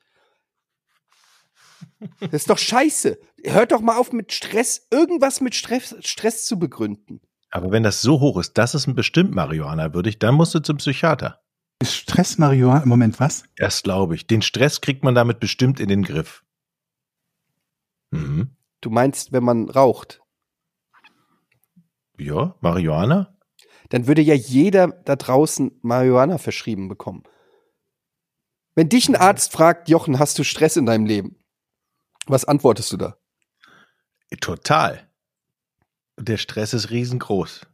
Das 2.21 2.33
ist 2.33 2.51
doch 2.51 2.59
scheiße. 2.59 3.19
Hört 3.45 3.73
doch 3.73 3.81
mal 3.81 3.99
auf 3.99 4.13
mit 4.13 4.33
Stress, 4.33 4.87
irgendwas 4.91 5.41
mit 5.41 5.55
Stress, 5.55 5.95
Stress 6.01 6.47
zu 6.47 6.59
begründen. 6.59 7.21
Aber 7.51 7.71
wenn 7.71 7.83
das 7.83 8.01
so 8.01 8.21
hoch 8.21 8.39
ist, 8.39 8.55
dass 8.59 8.75
es 8.75 8.87
ein 8.87 8.95
bestimmt 8.95 9.35
Marihuana 9.35 9.93
würdig, 9.95 10.19
dann 10.19 10.35
musst 10.35 10.55
du 10.55 10.61
zum 10.61 10.79
Psychiater. 10.79 11.44
Ist 11.81 11.95
Stress 11.97 12.39
Marihuana? 12.39 12.83
Im 12.83 12.89
Moment 12.89 13.21
was? 13.21 13.45
Das 13.57 13.83
glaube 13.83 14.15
ich. 14.15 14.27
Den 14.27 14.43
Stress 14.43 14.81
kriegt 14.81 15.05
man 15.05 15.15
damit 15.15 15.41
bestimmt 15.41 15.81
in 15.81 15.89
den 15.89 16.03
Griff. 16.03 16.45
Mhm. 18.11 18.57
Du 18.81 18.91
meinst, 18.91 19.33
wenn 19.33 19.45
man 19.45 19.69
raucht, 19.69 20.21
Ja, 22.17 22.55
Marihuana? 22.61 23.37
dann 23.91 24.07
würde 24.07 24.23
ja 24.23 24.35
jeder 24.35 24.89
da 24.89 25.17
draußen 25.17 25.79
Marihuana 25.83 26.39
verschrieben 26.39 26.89
bekommen. 26.89 27.25
Wenn 28.77 28.89
dich 28.89 29.09
ein 29.09 29.17
Arzt 29.17 29.53
fragt, 29.53 29.89
Jochen, 29.89 30.19
hast 30.19 30.39
du 30.39 30.45
Stress 30.45 30.77
in 30.77 30.87
deinem 30.87 31.07
Leben? 31.07 31.37
Was 32.27 32.45
antwortest 32.45 32.93
du 32.93 32.97
da? 32.97 33.19
Total. 34.41 35.09
Der 36.19 36.39
Stress 36.39 36.75
ist 36.75 36.91
riesengroß. 36.91 37.67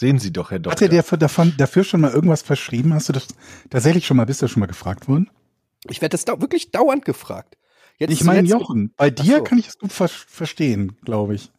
Sehen 0.00 0.18
Sie 0.18 0.32
doch, 0.32 0.50
Herr 0.50 0.60
Doktor. 0.60 0.72
Hat 0.72 0.80
er 0.80 1.02
dir 1.02 1.18
davon, 1.18 1.52
dafür 1.58 1.84
schon 1.84 2.00
mal 2.00 2.10
irgendwas 2.10 2.40
verschrieben? 2.40 2.94
Hast 2.94 3.10
du 3.10 3.12
das 3.12 3.28
tatsächlich 3.68 4.06
schon 4.06 4.16
mal, 4.16 4.24
bist 4.24 4.40
du 4.40 4.48
schon 4.48 4.60
mal 4.60 4.66
gefragt 4.66 5.08
worden? 5.08 5.28
Ich 5.90 6.00
werde 6.00 6.12
das 6.14 6.24
da 6.24 6.40
wirklich 6.40 6.70
dauernd 6.70 7.04
gefragt. 7.04 7.58
Jetzt 7.98 8.10
Ich 8.10 8.24
meine 8.24 8.48
Jochen. 8.48 8.94
Bei 8.96 9.10
dir 9.10 9.36
so. 9.36 9.44
kann 9.44 9.58
ich 9.58 9.68
es 9.68 9.78
gut 9.78 9.92
ver 9.92 10.08
verstehen, 10.08 10.96
glaube 11.04 11.34
ich. 11.34 11.52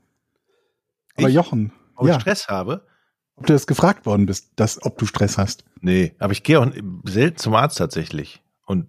Aber 1.17 1.29
Ich? 1.29 1.35
Jochen, 1.35 1.71
Ob 1.93 2.07
ich 2.07 2.13
ja, 2.13 2.19
Stress 2.19 2.47
habe? 2.47 2.87
ob 3.35 3.45
du 3.45 3.53
das 3.53 3.67
gefragt 3.67 4.07
worden 4.07 4.25
bist, 4.25 4.49
dass, 4.55 4.83
ob 4.83 4.97
du 4.97 5.05
Stress 5.05 5.37
hast. 5.37 5.63
Nee, 5.79 6.15
aber 6.17 6.33
ich 6.33 6.41
gehe 6.41 6.59
auch 6.59 6.65
selten 7.05 7.37
zum 7.37 7.53
Arzt 7.53 7.77
tatsächlich. 7.77 8.41
Und 8.65 8.87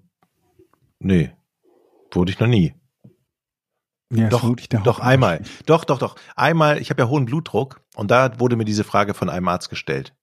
nee, 0.98 1.30
wurde 2.10 2.32
ich 2.32 2.40
noch 2.40 2.46
nie. 2.46 2.72
Ja, 4.14 4.30
Doch, 4.30 4.56
doch 4.82 5.00
einmal. 5.00 5.42
Doch, 5.66 5.84
doch, 5.84 5.98
doch. 5.98 6.16
Einmal, 6.36 6.80
ich 6.80 6.88
habe 6.88 7.02
ja 7.02 7.08
hohen 7.08 7.26
Blutdruck 7.26 7.81
und 7.94 8.10
da 8.10 8.38
wurde 8.40 8.56
mir 8.56 8.64
diese 8.64 8.84
Frage 8.84 9.14
von 9.14 9.28
einem 9.28 9.48
Arzt 9.48 9.70
gestellt. 9.70 10.14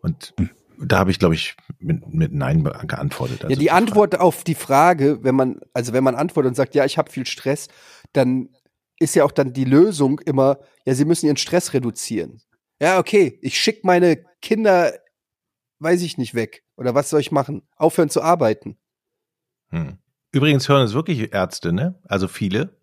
Und 0.00 0.34
da 0.80 0.98
habe 0.98 1.10
ich, 1.10 1.18
glaube 1.18 1.34
ich, 1.34 1.56
mit, 1.78 2.06
mit 2.12 2.32
Nein 2.32 2.64
geantwortet. 2.64 3.44
Also 3.44 3.52
ja, 3.52 3.58
die 3.58 3.70
Antwort 3.70 4.18
auf 4.20 4.44
die 4.44 4.54
Frage, 4.54 5.22
wenn 5.22 5.34
man, 5.34 5.60
also 5.72 5.92
wenn 5.92 6.04
man 6.04 6.14
antwortet 6.14 6.50
und 6.50 6.54
sagt, 6.54 6.74
ja, 6.74 6.84
ich 6.84 6.98
habe 6.98 7.10
viel 7.10 7.26
Stress, 7.26 7.68
dann 8.12 8.50
ist 8.98 9.14
ja 9.14 9.24
auch 9.24 9.32
dann 9.32 9.52
die 9.52 9.64
Lösung 9.64 10.20
immer, 10.20 10.58
ja, 10.84 10.94
sie 10.94 11.04
müssen 11.04 11.26
ihren 11.26 11.36
Stress 11.36 11.72
reduzieren. 11.72 12.40
Ja, 12.80 12.98
okay, 12.98 13.38
ich 13.42 13.58
schicke 13.58 13.80
meine 13.84 14.24
Kinder, 14.40 14.92
weiß 15.80 16.02
ich 16.02 16.16
nicht, 16.16 16.34
weg. 16.34 16.64
Oder 16.76 16.94
was 16.94 17.10
soll 17.10 17.20
ich 17.20 17.32
machen? 17.32 17.62
Aufhören 17.76 18.08
zu 18.08 18.22
arbeiten. 18.22 18.78
Hm. 19.70 19.98
Übrigens 20.30 20.68
hören 20.68 20.84
es 20.84 20.94
wirklich 20.94 21.32
Ärzte, 21.32 21.72
ne? 21.72 22.00
Also 22.04 22.28
viele. 22.28 22.76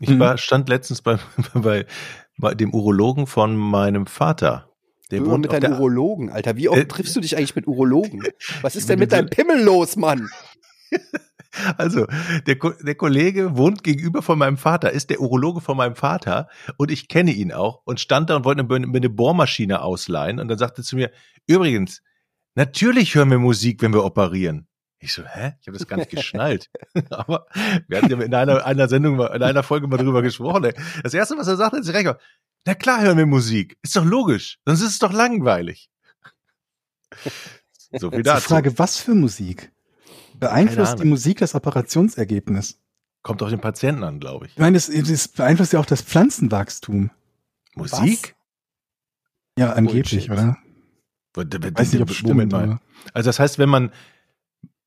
Ich 0.00 0.08
Mhm. 0.08 0.18
war, 0.18 0.38
stand 0.38 0.68
letztens 0.68 1.02
bei, 1.02 1.18
bei 1.54 1.86
dem 2.38 2.74
Urologen 2.74 3.26
von 3.26 3.56
meinem 3.56 4.06
Vater. 4.06 4.68
Der 5.10 5.20
Du 5.20 5.26
wohnt 5.26 5.42
mit 5.42 5.52
deinen 5.52 5.74
Urologen, 5.74 6.30
Alter. 6.30 6.56
Wie 6.56 6.68
oft 6.68 6.80
Äh, 6.80 6.86
triffst 6.86 7.14
du 7.14 7.20
dich 7.20 7.36
eigentlich 7.36 7.54
mit 7.54 7.66
Urologen? 7.66 8.22
Was 8.62 8.76
ist 8.76 8.88
denn 8.88 8.98
mit 8.98 9.12
deinem 9.12 9.28
Pimmel 9.28 9.62
los, 9.62 9.96
Mann? 9.96 10.28
Also, 11.76 12.06
der, 12.46 12.56
der 12.80 12.94
Kollege 12.94 13.56
wohnt 13.58 13.84
gegenüber 13.84 14.22
von 14.22 14.38
meinem 14.38 14.56
Vater, 14.56 14.90
ist 14.90 15.10
der 15.10 15.20
Urologe 15.20 15.60
von 15.60 15.76
meinem 15.76 15.96
Vater 15.96 16.48
und 16.78 16.90
ich 16.90 17.08
kenne 17.08 17.30
ihn 17.30 17.52
auch 17.52 17.82
und 17.84 18.00
stand 18.00 18.30
da 18.30 18.36
und 18.36 18.46
wollte 18.46 18.62
mir 18.64 18.96
eine 18.96 19.10
Bohrmaschine 19.10 19.82
ausleihen 19.82 20.40
und 20.40 20.48
dann 20.48 20.56
sagte 20.56 20.80
er 20.80 20.84
zu 20.84 20.96
mir, 20.96 21.10
übrigens, 21.46 22.02
natürlich 22.54 23.14
hören 23.14 23.30
wir 23.30 23.38
Musik, 23.38 23.82
wenn 23.82 23.92
wir 23.92 24.02
operieren. 24.02 24.66
Ich 25.04 25.12
so, 25.12 25.24
hä? 25.24 25.54
Ich 25.60 25.66
habe 25.66 25.76
das 25.76 25.86
gar 25.88 25.96
nicht 25.96 26.10
geschnallt. 26.10 26.70
Aber 27.10 27.46
wir 27.88 27.98
hatten 27.98 28.10
ja 28.10 28.20
in 28.20 28.34
einer, 28.34 28.64
einer 28.64 28.88
Sendung, 28.88 29.16
mal- 29.16 29.34
in 29.34 29.42
einer 29.42 29.62
Folge 29.64 29.88
mal 29.88 29.96
drüber 29.96 30.22
gesprochen. 30.22 30.64
Ey. 30.64 30.74
Das 31.02 31.12
erste, 31.12 31.36
was 31.36 31.48
er 31.48 31.56
sagte, 31.56 31.78
ist 31.78 31.92
recht. 31.92 32.14
Na 32.64 32.74
klar 32.76 33.00
hören 33.02 33.18
wir 33.18 33.26
Musik. 33.26 33.76
Ist 33.82 33.96
doch 33.96 34.04
logisch. 34.04 34.58
Sonst 34.64 34.80
ist 34.82 34.92
es 34.92 34.98
doch 35.00 35.12
langweilig. 35.12 35.90
So 37.98 38.08
Die 38.08 38.22
dazu. 38.22 38.48
Frage, 38.48 38.78
was 38.78 38.96
für 38.96 39.14
Musik? 39.14 39.70
Beeinflusst 40.40 40.98
die 40.98 41.04
Musik 41.04 41.40
das 41.40 41.54
Operationsergebnis? 41.54 42.78
Kommt 43.22 43.42
auf 43.42 43.50
den 43.50 43.60
Patienten 43.60 44.02
an, 44.02 44.18
glaube 44.18 44.46
ich. 44.46 44.52
Ich 44.52 44.58
meine, 44.58 44.78
es, 44.78 44.88
es 44.88 45.28
beeinflusst 45.28 45.74
ja 45.74 45.78
auch 45.80 45.84
das 45.84 46.00
Pflanzenwachstum. 46.00 47.10
Musik? 47.74 48.34
Ja, 49.58 49.74
angeblich, 49.74 50.28
Bullshit. 50.28 50.30
oder? 50.30 50.56
Weiß 51.74 51.92
nicht, 51.92 52.00
ob. 52.00 52.22
Moment 52.22 52.52
mal. 52.52 52.80
Also 53.12 53.28
das 53.28 53.38
heißt, 53.38 53.58
wenn 53.58 53.68
man 53.68 53.92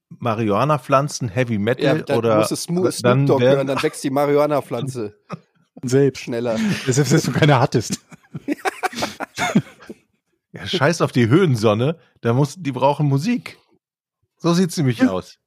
Marihuana-Pflanzen, 0.10 1.30
Heavy 1.30 1.58
Metal 1.58 2.04
dann 2.04 2.18
oder 2.18 2.38
musst 2.38 2.52
du 2.52 2.56
Snoop, 2.56 3.28
Dogg 3.28 3.44
hören, 3.44 3.68
dann 3.68 3.82
wächst 3.82 4.04
die 4.04 4.10
Marihuana-Pflanze 4.10 5.18
Selbst. 5.84 6.22
schneller. 6.24 6.58
Selbst, 6.88 7.12
dass 7.12 7.24
du 7.24 7.32
keine 7.32 7.60
hattest. 7.60 8.00
ja, 10.52 10.66
scheiß 10.68 11.02
auf 11.02 11.12
die 11.12 11.28
Höhensonne, 11.28 12.00
da 12.22 12.34
muss, 12.34 12.56
die 12.58 12.72
brauchen 12.72 13.08
Musik. 13.08 13.58
So 14.38 14.54
sieht's 14.54 14.78
nämlich 14.78 15.08
aus. 15.08 15.38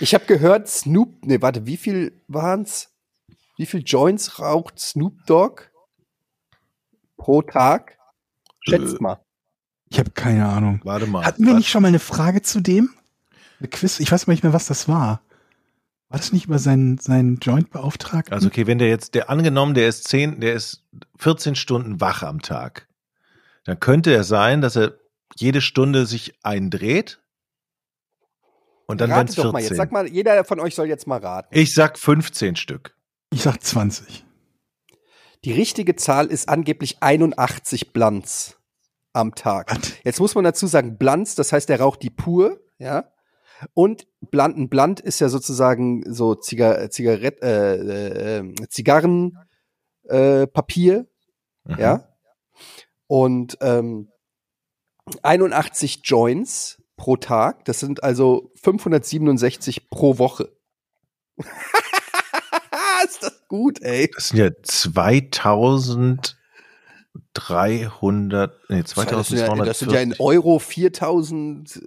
Ich 0.00 0.14
habe 0.14 0.26
gehört, 0.26 0.68
Snoop, 0.68 1.24
nee, 1.24 1.40
warte, 1.40 1.66
wie 1.66 1.76
viel 1.76 2.20
waren's? 2.28 2.92
Wie 3.56 3.64
viel 3.66 3.82
Joints 3.84 4.38
raucht 4.38 4.78
Snoop 4.78 5.24
Dogg 5.26 5.62
pro 7.16 7.40
Tag? 7.40 7.96
Schätzt 8.60 8.96
Äh, 8.96 9.02
mal. 9.02 9.25
Ich 9.88 9.98
habe 9.98 10.10
keine 10.10 10.48
Ahnung. 10.48 10.80
Warte 10.84 11.06
mal. 11.06 11.24
Hatten 11.24 11.44
wir 11.44 11.52
Was? 11.52 11.58
nicht 11.58 11.68
schon 11.70 11.82
mal 11.82 11.88
eine 11.88 11.98
Frage 11.98 12.42
zu 12.42 12.60
dem? 12.60 12.90
Eine 13.58 13.68
Quiz? 13.68 14.00
Ich 14.00 14.10
weiß 14.10 14.26
mal 14.26 14.34
nicht 14.34 14.42
mehr, 14.42 14.52
was 14.52 14.66
das 14.66 14.88
war. 14.88 15.22
War 16.08 16.18
das 16.18 16.32
nicht 16.32 16.46
über 16.46 16.58
seinen, 16.58 16.98
seinen 16.98 17.38
Joint-Beauftragten? 17.38 18.32
Also 18.32 18.46
okay, 18.48 18.66
wenn 18.66 18.78
der 18.78 18.88
jetzt, 18.88 19.14
der 19.14 19.28
angenommen, 19.28 19.74
der 19.74 19.88
ist 19.88 20.04
zehn, 20.04 20.40
der 20.40 20.54
ist 20.54 20.84
14 21.18 21.56
Stunden 21.56 22.00
wach 22.00 22.22
am 22.22 22.42
Tag, 22.42 22.88
dann 23.64 23.80
könnte 23.80 24.14
es 24.14 24.28
sein, 24.28 24.60
dass 24.60 24.76
er 24.76 24.98
jede 25.36 25.60
Stunde 25.60 26.06
sich 26.06 26.34
eindreht 26.44 27.20
und 28.86 29.00
dann 29.00 29.10
werden 29.10 29.28
es 29.28 29.34
doch 29.34 29.44
14. 29.44 29.52
mal 29.52 29.62
jetzt. 29.62 29.76
Sag 29.76 29.92
mal, 29.92 30.06
jeder 30.08 30.44
von 30.44 30.60
euch 30.60 30.74
soll 30.74 30.86
jetzt 30.86 31.06
mal 31.06 31.18
raten. 31.18 31.48
ich 31.50 31.74
sag 31.74 31.98
15 31.98 32.56
Stück. 32.56 32.94
ich 33.32 33.42
sag 33.42 33.62
20. 33.62 34.24
Die 35.44 35.52
richtige 35.52 35.96
Zahl 35.96 36.26
ist 36.26 36.48
angeblich 36.48 37.02
81 37.02 37.92
Blunts 37.92 38.58
am 39.16 39.34
Tag. 39.34 39.76
Jetzt 40.04 40.20
muss 40.20 40.34
man 40.34 40.44
dazu 40.44 40.66
sagen, 40.66 40.98
Blunts, 40.98 41.34
das 41.34 41.52
heißt, 41.52 41.70
er 41.70 41.80
raucht 41.80 42.02
die 42.02 42.10
pur, 42.10 42.60
ja. 42.78 43.10
Und 43.72 44.06
Blunt, 44.20 44.58
ein 44.58 44.68
Blunt 44.68 45.00
ist 45.00 45.18
ja 45.18 45.30
sozusagen 45.30 46.02
so 46.12 46.34
Ziga 46.34 46.90
Zigarett, 46.90 47.42
äh, 47.42 48.38
äh, 48.38 48.54
Zigarrenpapier, 48.68 50.42
äh, 50.42 50.46
Papier, 50.46 51.06
ja. 51.78 52.08
Und 53.06 53.56
ähm, 53.60 54.10
81 55.22 56.00
Joints 56.04 56.82
pro 56.96 57.16
Tag, 57.16 57.64
das 57.64 57.80
sind 57.80 58.02
also 58.04 58.52
567 58.62 59.88
pro 59.88 60.18
Woche. 60.18 60.52
ist 63.06 63.22
das 63.22 63.48
gut, 63.48 63.80
ey. 63.82 64.10
Das 64.12 64.28
sind 64.28 64.38
ja 64.38 64.50
2300, 67.34 68.52
nee, 68.68 68.82
Das 68.82 68.90
sind, 68.90 68.98
ja, 68.98 69.10
2240. 69.10 69.66
das 69.66 69.78
sind 69.78 69.92
ja 69.92 70.00
in 70.00 70.14
Euro 70.18 70.58
4000. 70.58 71.82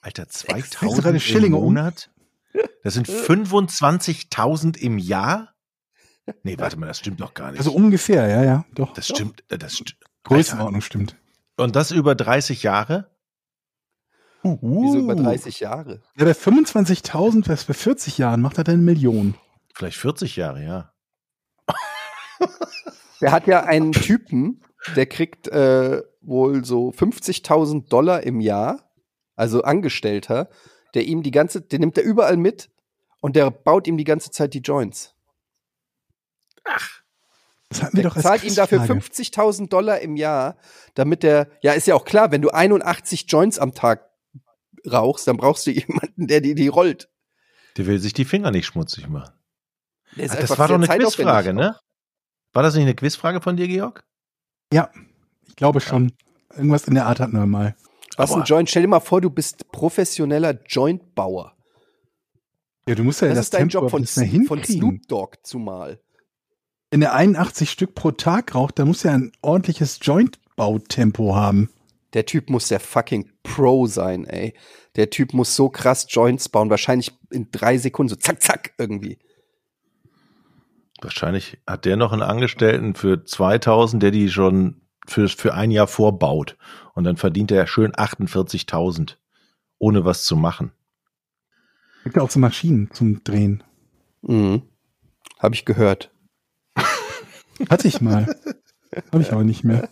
Alter, 0.00 0.22
Willst 0.24 0.44
du 0.44 0.46
gerade 0.46 0.62
2000 0.68 1.06
im 1.14 1.20
Schillinge 1.20 1.56
um? 1.56 1.64
Monat? 1.64 2.10
Das 2.82 2.94
sind 2.94 3.08
25.000 3.08 4.76
im 4.78 4.98
Jahr? 4.98 5.52
Nee, 6.42 6.58
warte 6.58 6.76
mal, 6.78 6.86
das 6.86 6.98
stimmt 6.98 7.20
doch 7.20 7.34
gar 7.34 7.50
nicht. 7.52 7.58
Also 7.60 7.72
ungefähr, 7.72 8.26
ja, 8.28 8.42
ja, 8.44 8.64
doch. 8.74 8.92
das 8.94 9.06
stimmt, 9.08 9.44
äh, 9.48 9.58
das 9.58 9.74
stimmt. 9.74 9.96
Größenordnung 10.24 10.80
stimmt. 10.80 11.16
Und 11.56 11.76
das 11.76 11.90
über 11.92 12.14
30 12.14 12.62
Jahre? 12.64 13.10
Wieso 14.42 14.98
über 14.98 15.14
Uh. 15.14 15.22
30 15.22 15.60
Jahre? 15.60 16.02
Ja, 16.16 16.24
bei 16.24 16.32
25.000, 16.32 17.48
was 17.48 17.64
bei 17.64 17.74
40 17.74 18.18
Jahren 18.18 18.40
macht 18.40 18.58
er 18.58 18.64
dann 18.64 18.74
eine 18.76 18.82
Million. 18.82 19.34
Vielleicht 19.74 19.96
40 19.98 20.36
Jahre, 20.36 20.62
ja. 20.64 20.92
Der 23.20 23.32
hat 23.32 23.46
ja 23.46 23.64
einen 23.64 23.92
Typen, 23.92 24.62
der 24.94 25.06
kriegt 25.06 25.48
äh, 25.48 26.02
wohl 26.20 26.64
so 26.64 26.90
50.000 26.90 27.88
Dollar 27.88 28.22
im 28.22 28.40
Jahr, 28.40 28.90
also 29.36 29.62
Angestellter, 29.62 30.48
der 30.94 31.04
ihm 31.04 31.22
die 31.22 31.30
ganze, 31.30 31.62
den 31.62 31.80
nimmt 31.80 31.98
er 31.98 32.04
überall 32.04 32.36
mit 32.36 32.70
und 33.20 33.36
der 33.36 33.50
baut 33.50 33.86
ihm 33.86 33.96
die 33.96 34.04
ganze 34.04 34.30
Zeit 34.30 34.54
die 34.54 34.60
Joints. 34.60 35.14
Das 37.68 37.82
hatten 37.82 37.96
wir 37.96 38.02
Der 38.02 38.10
doch 38.10 38.16
als 38.16 38.24
zahlt 38.24 38.44
ihm 38.44 38.54
dafür 38.54 38.78
Quizfrage. 38.78 39.00
50.000 39.00 39.68
Dollar 39.68 40.00
im 40.00 40.16
Jahr, 40.16 40.56
damit 40.94 41.22
der, 41.22 41.48
ja, 41.62 41.72
ist 41.72 41.86
ja 41.86 41.94
auch 41.94 42.04
klar, 42.04 42.30
wenn 42.30 42.42
du 42.42 42.50
81 42.50 43.26
Joints 43.28 43.58
am 43.58 43.74
Tag 43.74 44.08
rauchst, 44.90 45.26
dann 45.26 45.36
brauchst 45.36 45.66
du 45.66 45.70
jemanden, 45.72 46.26
der 46.26 46.40
dir 46.40 46.54
die 46.54 46.68
rollt. 46.68 47.08
Der 47.76 47.86
will 47.86 47.98
sich 47.98 48.12
die 48.12 48.24
Finger 48.24 48.50
nicht 48.50 48.66
schmutzig 48.66 49.08
machen. 49.08 49.34
Der 50.16 50.24
ist 50.24 50.32
Ach, 50.32 50.40
das 50.40 50.50
einfach 50.52 50.58
war 50.58 50.68
doch 50.68 50.74
eine 50.76 50.86
Quizfrage, 50.86 51.52
ne? 51.52 51.76
War 52.56 52.62
das 52.62 52.74
nicht 52.74 52.84
eine 52.84 52.94
Quizfrage 52.94 53.42
von 53.42 53.58
dir, 53.58 53.68
Georg? 53.68 54.02
Ja, 54.72 54.88
ich 55.46 55.56
glaube 55.56 55.78
schon. 55.82 56.12
Irgendwas 56.54 56.88
in 56.88 56.94
der 56.94 57.04
Art 57.04 57.20
hatten 57.20 57.34
wir 57.34 57.44
mal. 57.44 57.76
Was 58.16 58.32
ein 58.32 58.44
Joint? 58.44 58.70
Stell 58.70 58.80
dir 58.80 58.88
mal 58.88 59.00
vor, 59.00 59.20
du 59.20 59.28
bist 59.28 59.70
professioneller 59.72 60.58
Jointbauer. 60.66 61.54
Ja, 62.88 62.94
du 62.94 63.04
musst 63.04 63.20
ja 63.20 63.28
Das, 63.28 63.36
das, 63.36 63.46
ist 63.46 63.54
dein 63.54 63.68
Tempo 63.68 63.80
Job 63.80 63.90
von, 63.90 64.06
von. 64.06 64.64
Snoop 64.64 65.06
Dogg 65.06 65.36
zumal. 65.42 66.00
Wenn 66.90 67.00
der 67.00 67.12
81 67.12 67.70
Stück 67.70 67.94
pro 67.94 68.12
Tag 68.12 68.54
raucht, 68.54 68.78
dann 68.78 68.88
muss 68.88 69.04
er 69.04 69.12
ein 69.12 69.32
ordentliches 69.42 69.98
Joint-Bautempo 70.00 71.36
haben. 71.36 71.68
Der 72.14 72.24
Typ 72.24 72.48
muss 72.48 72.68
der 72.68 72.80
fucking 72.80 73.32
Pro 73.42 73.86
sein, 73.86 74.24
ey. 74.24 74.54
Der 74.94 75.10
Typ 75.10 75.34
muss 75.34 75.54
so 75.54 75.68
krass 75.68 76.06
Joints 76.08 76.48
bauen, 76.48 76.70
wahrscheinlich 76.70 77.12
in 77.30 77.50
drei 77.50 77.76
Sekunden, 77.76 78.08
so 78.08 78.16
zack, 78.16 78.42
zack, 78.42 78.72
irgendwie. 78.78 79.18
Wahrscheinlich 81.00 81.58
hat 81.66 81.84
der 81.84 81.96
noch 81.96 82.12
einen 82.12 82.22
Angestellten 82.22 82.94
für 82.94 83.24
2000, 83.24 84.02
der 84.02 84.10
die 84.10 84.30
schon 84.30 84.80
für, 85.06 85.28
für 85.28 85.54
ein 85.54 85.70
Jahr 85.70 85.86
vorbaut. 85.86 86.56
Und 86.94 87.04
dann 87.04 87.16
verdient 87.16 87.50
er 87.50 87.66
schön 87.66 87.92
48.000, 87.92 89.16
ohne 89.78 90.04
was 90.04 90.24
zu 90.24 90.36
machen. 90.36 90.72
Gibt 92.04 92.16
ja 92.16 92.22
auch 92.22 92.30
so 92.30 92.38
Maschinen 92.38 92.90
zum 92.92 93.22
Drehen. 93.24 93.62
Mhm. 94.22 94.62
Habe 95.38 95.54
ich 95.54 95.64
gehört. 95.64 96.10
Hatte 97.68 97.88
ich 97.88 98.00
mal. 98.00 98.34
Habe 99.12 99.22
ich 99.22 99.32
aber 99.32 99.44
nicht 99.44 99.64
mehr. 99.64 99.88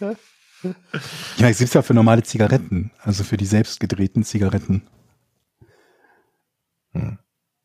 Ja, 0.00 1.48
es 1.48 1.58
gibt's 1.58 1.74
ja 1.74 1.82
für 1.82 1.94
normale 1.94 2.22
Zigaretten, 2.22 2.90
also 2.98 3.24
für 3.24 3.36
die 3.36 3.46
selbst 3.46 3.80
gedrehten 3.80 4.24
Zigaretten. 4.24 4.82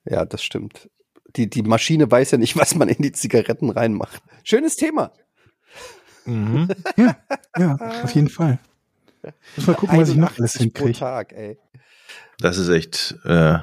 Ja, 0.05 0.25
das 0.25 0.43
stimmt. 0.43 0.89
Die, 1.35 1.49
die 1.49 1.63
Maschine 1.63 2.09
weiß 2.09 2.31
ja 2.31 2.37
nicht, 2.37 2.55
was 2.55 2.75
man 2.75 2.89
in 2.89 3.01
die 3.01 3.11
Zigaretten 3.11 3.69
reinmacht. 3.69 4.21
Schönes 4.43 4.75
Thema. 4.75 5.11
Mhm. 6.25 6.69
Ja, 6.97 7.17
ja, 7.57 7.75
auf 8.03 8.11
jeden 8.15 8.29
Fall. 8.29 8.59
Muss 9.55 9.67
mal 9.67 9.75
gucken, 9.75 9.99
was 9.99 10.09
ich 10.09 10.15
noch 10.15 10.37
alles 10.37 10.55
81 10.55 10.73
pro 10.73 10.85
hinkriege. 10.85 10.99
Tag, 10.99 11.33
ey. 11.33 11.57
Das 12.39 12.57
ist 12.57 12.69
echt, 12.69 13.15
äh, 13.25 13.57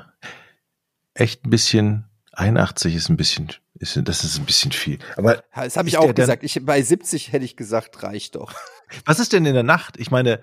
echt 1.14 1.45
ein 1.47 1.50
bisschen, 1.50 2.05
81 2.33 2.95
ist 2.95 3.09
ein 3.09 3.17
bisschen, 3.17 3.49
ist, 3.75 3.99
das 4.05 4.25
ist 4.25 4.38
ein 4.38 4.45
bisschen 4.45 4.73
viel. 4.73 4.99
Aber 5.17 5.43
Das 5.55 5.76
habe 5.76 5.88
ich 5.88 5.99
auch 5.99 6.14
gesagt. 6.14 6.43
Ich, 6.43 6.59
bei 6.64 6.81
70 6.83 7.33
hätte 7.33 7.45
ich 7.45 7.57
gesagt, 7.57 8.02
reicht 8.02 8.37
doch. 8.37 8.55
was 9.05 9.19
ist 9.19 9.33
denn 9.33 9.45
in 9.47 9.55
der 9.55 9.62
Nacht? 9.62 9.99
Ich 9.99 10.11
meine, 10.11 10.41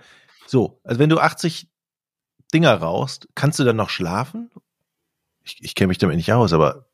so, 0.48 0.80
also 0.84 1.00
wenn 1.00 1.10
du 1.10 1.20
80 1.20 1.68
Dinger 2.54 2.74
rauchst, 2.76 3.28
kannst 3.36 3.60
du 3.60 3.64
dann 3.64 3.76
noch 3.76 3.90
schlafen? 3.90 4.50
Ich, 5.44 5.58
ich 5.62 5.76
kenne 5.76 5.90
mich 5.90 5.98
damit 5.98 6.18
nicht 6.18 6.34
aus, 6.34 6.54
aber 6.54 6.89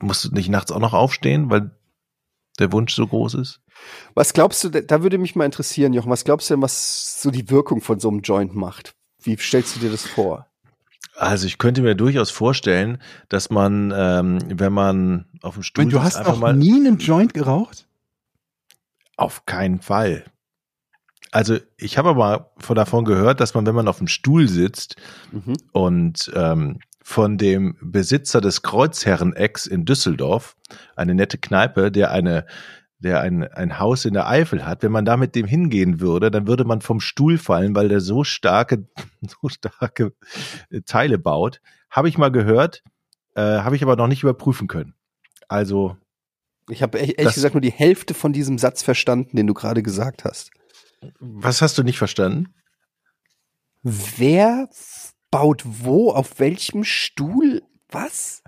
musst 0.00 0.24
du 0.24 0.28
nicht 0.30 0.48
nachts 0.48 0.70
auch 0.72 0.80
noch 0.80 0.94
aufstehen, 0.94 1.50
weil 1.50 1.70
der 2.58 2.72
Wunsch 2.72 2.94
so 2.94 3.06
groß 3.06 3.34
ist? 3.34 3.60
Was 4.14 4.32
glaubst 4.32 4.64
du, 4.64 4.70
da 4.70 5.02
würde 5.02 5.18
mich 5.18 5.36
mal 5.36 5.44
interessieren, 5.44 5.92
Jochen, 5.92 6.10
was 6.10 6.24
glaubst 6.24 6.50
du 6.50 6.54
denn, 6.54 6.62
was 6.62 7.22
so 7.22 7.30
die 7.30 7.50
Wirkung 7.50 7.80
von 7.80 8.00
so 8.00 8.08
einem 8.08 8.20
Joint 8.20 8.54
macht? 8.54 8.94
Wie 9.22 9.36
stellst 9.36 9.76
du 9.76 9.80
dir 9.80 9.90
das 9.90 10.06
vor? 10.06 10.46
Also 11.16 11.46
ich 11.46 11.58
könnte 11.58 11.82
mir 11.82 11.94
durchaus 11.96 12.30
vorstellen, 12.30 13.02
dass 13.28 13.50
man, 13.50 13.92
ähm, 13.94 14.38
wenn 14.48 14.72
man 14.72 15.26
auf 15.42 15.54
dem 15.54 15.62
Stuhl 15.64 15.84
Moment, 15.84 15.94
du 15.94 16.04
sitzt, 16.04 16.16
hast 16.16 16.20
einfach 16.20 16.34
auch 16.34 16.40
mal 16.40 16.54
nie 16.54 16.74
einen 16.74 16.98
Joint 16.98 17.34
geraucht? 17.34 17.86
auf 19.16 19.46
keinen 19.46 19.80
Fall. 19.80 20.24
Also 21.32 21.58
ich 21.76 21.98
habe 21.98 22.10
aber 22.10 22.52
von 22.58 22.76
davon 22.76 23.04
gehört, 23.04 23.40
dass 23.40 23.52
man, 23.52 23.66
wenn 23.66 23.74
man 23.74 23.88
auf 23.88 23.98
dem 23.98 24.06
Stuhl 24.06 24.48
sitzt 24.48 24.94
Mhm. 25.32 25.56
und 25.72 26.30
ähm, 26.34 26.78
von 27.08 27.38
dem 27.38 27.74
Besitzer 27.80 28.42
des 28.42 28.60
Kreuzherren-Ex 28.60 29.66
in 29.66 29.86
Düsseldorf, 29.86 30.56
eine 30.94 31.14
nette 31.14 31.38
Kneipe, 31.38 31.90
der 31.90 32.10
eine 32.10 32.44
der 32.98 33.22
ein, 33.22 33.44
ein 33.44 33.78
Haus 33.78 34.04
in 34.04 34.12
der 34.12 34.28
Eifel 34.28 34.66
hat, 34.66 34.82
wenn 34.82 34.92
man 34.92 35.04
da 35.06 35.16
mit 35.16 35.34
dem 35.36 35.46
hingehen 35.46 36.00
würde, 36.00 36.30
dann 36.32 36.46
würde 36.48 36.64
man 36.64 36.80
vom 36.82 36.98
Stuhl 37.00 37.38
fallen, 37.38 37.74
weil 37.76 37.88
der 37.88 38.00
so 38.00 38.24
starke, 38.24 38.88
so 39.22 39.48
starke 39.48 40.12
äh, 40.68 40.82
Teile 40.82 41.16
baut. 41.16 41.62
Habe 41.90 42.08
ich 42.10 42.18
mal 42.18 42.30
gehört, 42.30 42.82
äh, 43.36 43.40
habe 43.40 43.76
ich 43.76 43.82
aber 43.84 43.94
noch 43.96 44.08
nicht 44.08 44.22
überprüfen 44.24 44.66
können. 44.68 44.94
Also, 45.48 45.96
Ich 46.68 46.82
habe 46.82 46.98
ehrlich 46.98 47.14
Das- 47.16 47.34
gesagt 47.36 47.54
nur 47.54 47.62
die 47.62 47.70
Hälfte 47.70 48.12
von 48.14 48.32
diesem 48.34 48.58
Satz 48.58 48.82
verstanden, 48.82 49.34
den 49.36 49.46
du 49.46 49.54
gerade 49.54 49.82
gesagt 49.82 50.24
hast. 50.24 50.50
was 51.20 51.62
hast 51.62 51.78
du 51.78 51.84
nicht 51.84 51.98
verstanden? 51.98 52.52
Wer 53.82 54.68
baut 55.30 55.62
wo, 55.64 56.10
auf 56.10 56.38
welchem 56.40 56.84
Stuhl, 56.84 57.62
was? 57.90 58.42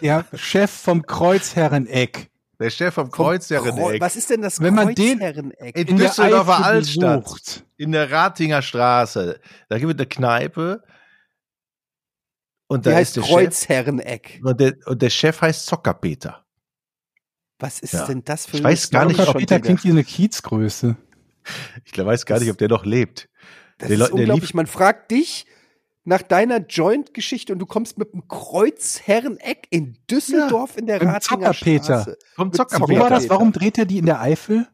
Der 0.00 0.24
Chef 0.34 0.70
vom 0.70 1.04
Kreuzherreneck. 1.06 2.30
Der 2.58 2.70
Chef 2.70 2.94
vom 2.94 3.10
Kreuzherren-Eck. 3.10 3.74
Kreu- 3.84 4.00
Was 4.00 4.16
ist 4.16 4.30
denn 4.30 4.40
das 4.40 4.60
Wenn 4.60 4.74
man 4.74 4.94
den- 4.94 5.18
Kreuzherreneck? 5.18 5.76
In 5.76 5.86
In 5.88 5.96
der 5.98 6.08
Düsseldorfer 6.08 6.64
Altstadt. 6.64 7.24
besucht. 7.24 7.66
in 7.76 7.92
der 7.92 8.10
Ratinger 8.10 8.62
Straße. 8.62 9.40
Da 9.68 9.78
gibt 9.78 9.92
es 9.92 9.98
eine 9.98 10.06
Kneipe. 10.06 10.82
Und 12.68 12.86
Die 12.86 12.90
da 12.90 12.96
heißt 12.96 13.10
ist 13.10 13.16
der 13.16 13.22
Chef. 13.24 13.34
Kreuzherreneck. 13.36 14.40
Und 14.42 14.60
der, 14.60 14.74
und 14.86 15.02
der 15.02 15.10
Chef 15.10 15.40
heißt 15.40 15.66
Zockerpeter. 15.66 16.44
Was 17.58 17.80
ist 17.80 17.92
Ja. 17.94 18.06
denn 18.06 18.24
das 18.24 18.46
für 18.46 18.56
Ich 18.58 18.64
eine 18.64 18.72
weiß 18.72 18.90
gar 18.90 19.04
nicht, 19.06 19.20
ob 19.20 19.36
Peter 19.36 19.60
klingt 19.60 19.84
wie 19.84 19.90
eine 19.90 20.04
Kiezgröße. 20.04 20.96
Ich 21.84 21.96
weiß 21.96 22.26
gar 22.26 22.38
nicht, 22.40 22.50
ob 22.50 22.58
der 22.58 22.68
noch 22.68 22.84
lebt. 22.84 23.28
Das 23.78 23.88
der 23.88 23.98
ist 23.98 24.06
der 24.06 24.14
unglaublich. 24.14 24.48
lief- 24.48 24.54
Man 24.54 24.66
fragt 24.66 25.10
dich 25.10 25.46
nach 26.06 26.22
deiner 26.22 26.58
Joint-Geschichte 26.58 27.52
und 27.52 27.58
du 27.58 27.66
kommst 27.66 27.98
mit 27.98 28.12
einem 28.12 28.26
Kreuzherreneck 28.28 29.66
in 29.70 29.98
Düsseldorf 30.10 30.76
in 30.76 30.86
der 30.86 31.02
Ratinger 31.02 31.20
Zockerpeter. 31.52 32.00
Straße. 32.02 32.18
Vom 32.34 32.52
Zockerpeter. 32.52 32.88
Wo 32.88 32.98
war 33.02 33.10
das? 33.10 33.24
Peter. 33.24 33.34
Warum 33.34 33.52
dreht 33.52 33.76
er 33.78 33.84
die 33.86 33.98
in 33.98 34.06
der 34.06 34.20
Eifel? 34.20 34.66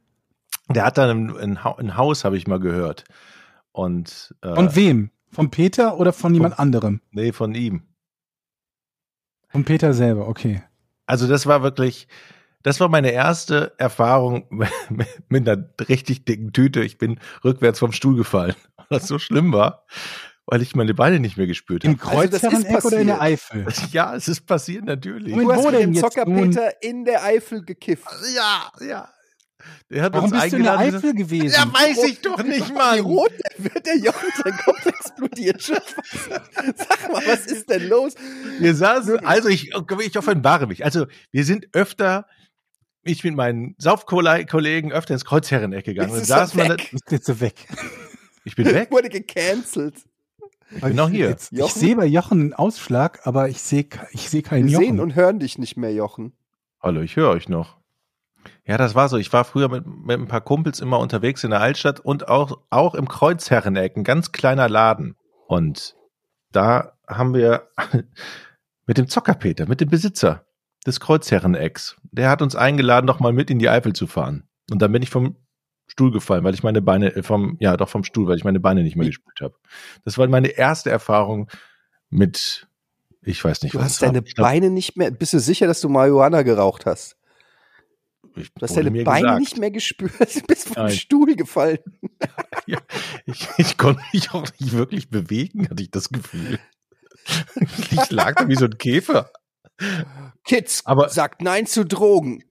Der 0.69 0.85
hat 0.85 0.99
dann 0.99 1.31
ein, 1.31 1.37
ein, 1.39 1.65
Hau- 1.65 1.77
ein 1.77 1.97
Haus, 1.97 2.25
habe 2.25 2.37
ich 2.37 2.47
mal 2.47 2.61
gehört. 2.61 3.05
Und 3.73 4.35
äh, 4.43 4.55
Von 4.55 4.77
wem? 4.77 5.11
Von 5.31 5.51
Peter 5.51 5.99
oder 5.99 6.13
von 6.13 6.35
jemand 6.35 6.59
anderem? 6.59 7.01
nee, 7.11 7.33
von 7.33 7.55
ihm. 7.55 7.83
Von 9.49 9.65
Peter 9.65 9.93
selber, 9.95 10.29
okay. 10.29 10.63
Also 11.07 11.27
das 11.27 11.47
war 11.47 11.63
wirklich, 11.63 12.09
das 12.63 12.81
war 12.81 12.89
meine 12.89 13.11
erste 13.11 13.75
Erfahrung 13.79 14.47
mit 15.29 15.49
einer 15.49 15.65
richtig 15.89 16.25
dicken 16.25 16.53
Tüte. 16.53 16.83
Ich 16.83 16.99
bin 16.99 17.19
rückwärts 17.45 17.79
vom 17.79 17.93
Stuhl 17.93 18.17
gefallen, 18.17 18.55
weil 18.77 18.87
das 18.91 19.09
so 19.09 19.19
schlimm 19.19 19.53
war, 19.53 19.85
weil 20.53 20.61
ich 20.61 20.77
meine 20.77 20.93
Beine 20.93 21.19
nicht 21.19 21.39
mehr 21.39 21.47
gespürt 21.47 21.83
Im 21.83 21.99
habe. 21.99 22.19
Also 22.19 22.33
das 22.33 22.43
ist 22.43 22.51
Kreuzherreneck 22.51 22.85
oder 22.85 23.01
in 23.01 23.07
der. 23.07 23.23
Eifel? 23.23 23.67
Ja, 23.93 24.15
es 24.15 24.29
ist 24.29 24.43
passiert 24.47 24.85
natürlich. 24.85 25.31
Moment, 25.31 25.49
Du 25.49 25.55
hast 25.55 25.65
Wo 25.65 25.71
denn 25.71 25.81
dem 25.81 25.93
jetzt 25.95 26.03
Zockerpeter 26.03 26.83
in 26.83 27.07
der 27.07 27.25
Eifel 27.25 27.65
gekifft. 27.65 28.07
Ja, 28.37 28.71
ja. 28.87 29.09
Der 29.89 30.03
hat 30.03 30.13
Warum 30.13 30.31
uns 30.31 30.39
bist 30.39 30.53
du 30.53 30.57
in 30.59 30.65
der. 30.65 30.79
Eifel 30.79 31.15
gewesen? 31.15 31.55
Ja, 31.55 31.73
weiß 31.73 32.05
ich 32.05 32.21
doch 32.21 32.43
nicht, 32.43 32.69
Wie 32.69 32.73
Mann. 32.75 33.01
rot 33.01 33.33
wird 33.57 33.87
der 33.87 33.97
Jochen, 33.97 34.29
sein 34.45 34.53
Kopf 34.63 34.85
explodiert 34.85 35.63
schon. 35.63 35.79
Sag 36.77 37.11
mal, 37.11 37.23
was 37.27 37.47
ist 37.47 37.71
denn 37.71 37.89
los? 37.89 38.13
Wir 38.59 38.75
saßen, 38.75 39.25
also 39.25 39.49
ich, 39.49 39.73
ich 40.05 40.19
offenbare 40.19 40.67
mich. 40.67 40.85
Also 40.85 41.07
wir 41.31 41.47
sind 41.47 41.69
öfter, 41.73 42.27
ich 43.05 43.25
mit 43.25 43.35
meinen 43.35 43.75
Saufkollegen 43.79 44.93
öfter 44.93 45.15
ins 45.15 45.25
Kreuzherreneck 45.25 45.87
gegangen. 45.87 46.11
Jetzt 46.15 46.31
Und 46.31 46.57
wir 46.59 46.65
da, 46.65 46.69
weg. 46.69 46.89
Du 46.91 46.91
bist 46.91 47.11
jetzt 47.11 47.25
so 47.27 47.41
weg. 47.41 47.55
ich 48.45 48.55
bin 48.55 48.67
weg. 48.67 48.91
Wurde 48.91 49.09
gecancelt. 49.09 49.95
Ich 50.75 50.81
bin 50.81 50.97
noch 50.97 51.11
hier. 51.11 51.29
Jetzt, 51.29 51.53
ich 51.53 51.73
sehe 51.73 51.97
bei 51.97 52.07
Jochen 52.07 52.41
einen 52.41 52.55
Ausschlag, 52.55 53.21
aber 53.25 53.49
ich 53.49 53.61
sehe 53.61 53.87
ich 54.11 54.29
sehe 54.31 54.43
keinen 54.43 54.69
Wir 54.69 54.79
sehen 54.79 55.01
und 55.01 55.15
hören 55.15 55.39
dich 55.39 55.59
nicht 55.59 55.77
mehr, 55.77 55.93
Jochen. 55.93 56.33
Hallo, 56.81 57.01
ich 57.01 57.17
höre 57.17 57.31
euch 57.31 57.49
noch. 57.49 57.77
Ja, 58.65 58.77
das 58.77 58.95
war 58.95 59.09
so. 59.09 59.17
Ich 59.17 59.33
war 59.33 59.45
früher 59.45 59.69
mit, 59.69 59.87
mit 59.87 60.19
ein 60.19 60.29
paar 60.29 60.41
Kumpels 60.41 60.81
immer 60.81 60.99
unterwegs 60.99 61.45
in 61.45 61.51
der 61.51 61.61
Altstadt 61.61 62.01
und 62.01 62.29
auch, 62.29 62.59
auch 62.71 62.95
im 62.95 63.09
Kreuzherreneck, 63.09 63.97
ein 63.97 64.05
ganz 64.05 64.33
kleiner 64.33 64.69
Laden. 64.69 65.17
Und 65.47 65.97
da 66.51 66.93
haben 67.07 67.35
wir 67.35 67.69
mit 68.87 68.99
dem 68.99 69.09
Zockerpeter, 69.09 69.67
mit 69.67 69.81
dem 69.81 69.91
Besitzer 69.91 70.45
des 70.87 71.01
Kreuzherrenecks, 71.01 71.97
der 72.03 72.29
hat 72.29 72.43
uns 72.43 72.57
eingeladen, 72.57 73.07
noch 73.07 73.21
mal 73.21 73.33
mit 73.33 73.51
in 73.51 73.59
die 73.59 73.69
Eifel 73.69 73.93
zu 73.93 74.07
fahren. 74.07 74.49
Und 74.71 74.83
dann 74.83 74.93
bin 74.93 75.03
ich 75.03 75.11
vom 75.11 75.37
Stuhl 75.87 76.11
gefallen, 76.11 76.43
weil 76.45 76.55
ich 76.55 76.63
meine 76.63 76.81
Beine, 76.83 77.15
äh, 77.15 77.23
vom, 77.23 77.57
ja, 77.61 77.77
doch 77.77 77.89
vom 77.89 78.05
Stuhl, 78.05 78.27
weil 78.27 78.37
ich 78.39 78.45
meine 78.45 78.61
Beine 78.61 78.83
nicht 78.83 78.97
mehr 78.97 79.07
gespürt 79.07 79.41
habe. 79.41 79.55
Das 80.05 80.17
war 80.19 80.27
meine 80.29 80.49
erste 80.49 80.91
Erfahrung 80.91 81.49
mit, 82.09 82.67
ich 83.23 83.43
weiß 83.45 83.63
nicht, 83.63 83.75
Du 83.75 83.79
was 83.79 83.85
hast 83.87 83.93
es 83.97 84.03
war. 84.03 84.09
deine 84.09 84.23
glaub, 84.23 84.47
Beine 84.47 84.71
nicht 84.71 84.97
mehr. 84.97 85.11
Bist 85.11 85.33
du 85.35 85.39
sicher, 85.39 85.67
dass 85.67 85.81
du 85.81 85.89
Marihuana 85.89 86.43
geraucht 86.43 86.87
hast? 86.87 87.17
Du 88.35 88.43
hast 88.63 88.77
deine 88.77 88.91
mir 88.91 89.05
Beine 89.05 89.21
gesagt. 89.23 89.41
nicht 89.41 89.59
mehr 89.59 89.71
gespürt. 89.71 90.13
Du 90.19 90.41
bist 90.47 90.69
vom 90.69 90.85
Nein. 90.85 90.93
Stuhl 90.93 91.37
gefallen. 91.37 91.79
Ja, 92.67 92.79
ich, 93.27 93.49
ich 93.59 93.77
konnte 93.77 94.01
mich 94.13 94.31
auch 94.33 94.47
nicht 94.61 94.73
wirklich 94.73 95.11
bewegen, 95.11 95.69
hatte 95.69 95.83
ich 95.83 95.91
das 95.91 96.09
Gefühl. 96.11 96.59
Ich 97.91 98.11
lag 98.11 98.35
da 98.37 98.49
wie 98.49 98.55
so 98.57 98.65
ein 98.67 98.79
Käfer. 98.79 99.31
Kids, 100.45 100.83
Aber- 100.87 101.09
sagt 101.09 101.43
Nein 101.43 101.67
zu 101.67 101.85
Drogen. 101.85 102.45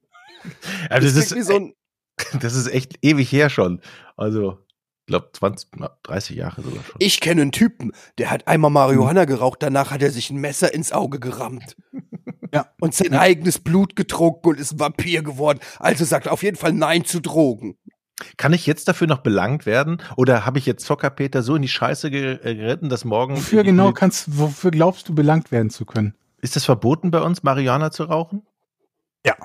Also 0.90 1.08
das, 1.08 1.18
ist, 1.32 1.36
wie 1.36 1.42
so 1.42 1.56
ein, 1.56 1.74
das 2.42 2.56
ist 2.56 2.68
echt 2.68 2.98
ewig 3.02 3.32
her 3.32 3.50
schon. 3.50 3.82
Also, 4.18 4.60
ich 5.02 5.06
glaube 5.08 5.30
20, 5.34 5.70
na, 5.78 5.98
30 6.04 6.38
Jahre 6.38 6.62
sogar 6.62 6.84
schon. 6.84 6.96
ich 7.00 7.20
kenne 7.20 7.42
einen 7.42 7.52
Typen, 7.52 7.92
der 8.18 8.30
hat 8.32 8.48
einmal 8.48 8.72
Marihuana 8.72 9.26
geraucht, 9.26 9.62
danach 9.64 9.92
hat 9.92 10.02
er 10.02 10.12
sich 10.12 10.30
ein 10.30 10.38
Messer 10.38 10.74
ins 10.74 10.92
Auge 10.92 11.20
gerammt. 11.20 11.76
Ja. 12.54 12.66
Und 12.82 12.94
sein 12.94 13.14
eigenes 13.14 13.60
Blut 13.60 13.96
getrunken 13.96 14.50
und 14.50 14.60
ist 14.60 14.74
ein 14.74 14.80
Vampir 14.82 15.24
geworden. 15.24 15.62
Also 15.80 16.04
sagt 16.04 16.28
auf 16.28 16.44
jeden 16.44 16.58
Fall 16.58 16.74
Nein 16.74 17.06
zu 17.06 17.22
Drogen. 17.22 17.78
Kann 18.36 18.52
ich 18.52 18.68
jetzt 18.68 18.90
dafür 18.90 19.08
noch 19.08 19.20
belangt 19.20 19.66
werden? 19.66 20.02
Oder 20.18 20.46
habe 20.46 20.60
ich 20.60 20.66
jetzt 20.66 20.84
Zockerpeter 20.86 21.44
so 21.44 21.56
in 21.56 21.62
die 21.62 21.70
Scheiße 21.70 22.12
ge- 22.12 22.40
geritten, 22.44 22.90
dass 22.90 23.06
morgen. 23.06 23.38
Wofür 23.38 23.64
genau 23.64 23.94
kannst, 23.94 24.38
wofür 24.38 24.70
glaubst 24.72 25.08
du 25.08 25.16
belangt 25.16 25.54
werden 25.54 25.70
zu 25.70 25.86
können? 25.86 26.14
Ist 26.42 26.58
es 26.58 26.66
verboten 26.66 27.10
bei 27.10 27.22
uns, 27.22 27.42
Marihuana 27.42 27.90
zu 27.92 28.04
rauchen? 28.04 28.46
Ja, 29.26 29.36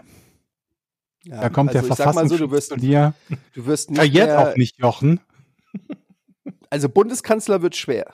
Da 1.28 1.48
kommt 1.48 1.70
also 1.70 1.80
der 1.80 1.88
mal 1.88 1.96
so, 1.96 2.02
Verfassungsschutz 2.02 2.38
du 2.38 2.50
wirst, 2.50 2.68
zu 2.70 2.76
dir. 2.76 3.14
du 3.54 3.66
wirst 3.66 3.90
nicht 3.90 3.98
Verjährt 3.98 4.28
mehr, 4.28 4.38
auch 4.38 4.56
nicht, 4.56 4.78
Jochen. 4.78 5.20
also 6.70 6.88
Bundeskanzler 6.88 7.62
wird 7.62 7.76
schwer. 7.76 8.12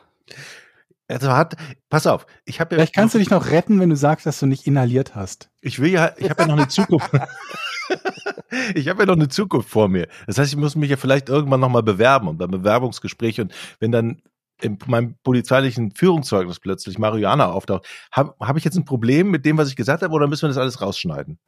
Also 1.09 1.33
hat, 1.33 1.57
pass 1.91 2.07
auf, 2.07 2.27
ich 2.45 2.61
habe 2.61 2.75
ja, 2.75 2.79
Vielleicht 2.79 2.95
kannst 2.95 3.15
du 3.15 3.19
dich 3.19 3.29
noch 3.29 3.51
retten, 3.51 3.81
wenn 3.81 3.91
du 3.91 3.97
sagst, 3.97 4.25
dass 4.25 4.41
du 4.41 4.47
nicht 4.47 4.67
inhaliert 4.67 5.15
hast. 5.15 5.51
ich 5.61 5.79
will 5.79 5.91
ja, 5.91 6.13
ich 6.17 6.31
habe 6.31 6.43
ja 6.43 6.49
noch 6.49 6.57
eine 6.57 6.69
Zukunft. 6.69 7.11
ich 8.75 8.89
habe 8.89 9.01
ja 9.03 9.07
noch 9.07 9.17
eine 9.17 9.29
Zukunft 9.29 9.69
vor 9.69 9.89
mir. 9.89 10.09
Das 10.27 10.39
heißt, 10.39 10.53
ich 10.53 10.59
muss 10.59 10.75
mich 10.75 10.91
ja 10.91 10.97
vielleicht 10.97 11.29
irgendwann 11.29 11.61
noch 11.61 11.69
mal 11.69 11.83
bewerben 11.83 12.29
und 12.29 12.39
beim 12.39 12.51
Bewerbungsgespräch 12.51 13.41
und 13.41 13.53
wenn 13.79 13.93
dann 13.93 14.23
in 14.63 14.79
meinem 14.87 15.17
polizeilichen 15.23 15.91
Führungszeugnis 15.91 16.61
plötzlich 16.61 16.99
Marihuana 16.99 17.51
auftaucht, 17.51 17.87
habe 18.13 18.35
hab 18.41 18.57
ich 18.57 18.65
jetzt 18.65 18.77
ein 18.77 18.85
Problem 18.85 19.31
mit 19.31 19.45
dem, 19.45 19.59
was 19.59 19.69
ich 19.69 19.77
gesagt 19.77 20.03
habe, 20.03 20.15
oder 20.15 20.29
müssen 20.29 20.43
wir 20.43 20.49
das 20.49 20.59
alles 20.59 20.81
rausschneiden? 20.81 21.39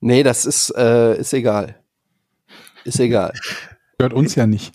Nee, 0.00 0.22
das 0.22 0.46
ist, 0.46 0.70
äh, 0.76 1.18
ist 1.18 1.32
egal. 1.32 1.76
Ist 2.84 3.00
egal. 3.00 3.32
Hört 4.00 4.12
uns 4.12 4.34
ja 4.36 4.46
nicht. 4.46 4.72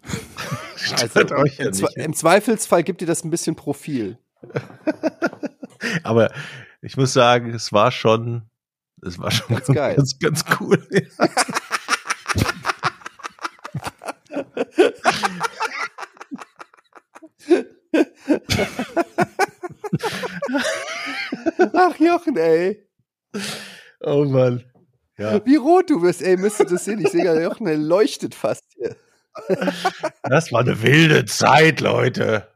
Also, 0.91 1.07
Stört 1.07 1.31
euch 1.31 1.57
ja 1.57 1.67
im, 1.67 1.73
Zwe 1.73 1.85
nicht. 1.85 1.97
Im 1.97 2.13
Zweifelsfall 2.13 2.83
gibt 2.83 3.01
dir 3.01 3.05
das 3.05 3.23
ein 3.23 3.29
bisschen 3.29 3.55
Profil. 3.55 4.17
Aber 6.03 6.31
ich 6.81 6.97
muss 6.97 7.13
sagen, 7.13 7.53
es 7.53 7.71
war 7.71 7.91
schon, 7.91 8.43
es 9.01 9.17
war 9.17 9.31
schon 9.31 9.47
Ganz 9.55 9.67
geil. 9.67 9.95
ganz, 9.95 10.19
ganz 10.19 10.43
cool. 10.59 10.85
Ach, 21.73 21.95
Jochen, 21.99 22.37
ey. 22.37 22.87
oh 24.01 24.25
Mann. 24.25 24.63
Ja, 25.23 25.41
Wie 25.45 25.55
rot 25.55 25.89
du 25.89 26.01
wirst, 26.01 26.21
ey, 26.21 26.37
müsst 26.37 26.59
ihr 26.59 26.65
das 26.65 26.85
sehen. 26.85 26.99
Ich 26.99 27.09
sehe 27.09 27.23
gerade, 27.23 27.41
Jochen, 27.43 27.65
der 27.65 27.77
leuchtet 27.77 28.35
fast 28.35 28.63
hier. 28.75 28.95
das 30.23 30.51
war 30.51 30.61
eine 30.61 30.81
wilde 30.83 31.25
Zeit, 31.25 31.81
Leute. 31.81 32.47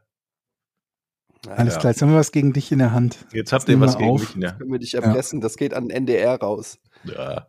Alles 1.48 1.74
Ja. 1.74 1.80
klar, 1.80 1.92
jetzt 1.92 2.02
haben 2.02 2.10
wir 2.12 2.18
was 2.18 2.32
gegen 2.32 2.52
dich 2.52 2.70
in 2.72 2.78
der 2.78 2.92
Hand. 2.92 3.26
Jetzt 3.32 3.52
habt 3.52 3.68
ihr 3.68 3.80
was 3.80 3.96
gegen 3.96 4.10
auf. 4.10 4.20
mich. 4.20 4.36
Ne? 4.36 4.54
Können 4.58 4.72
wir 4.72 4.78
dich 4.78 4.94
erpressen, 4.94 5.40
das 5.40 5.56
geht 5.56 5.72
an 5.74 5.90
NDR 5.90 6.38
raus. 6.40 6.78
Ja. 7.04 7.48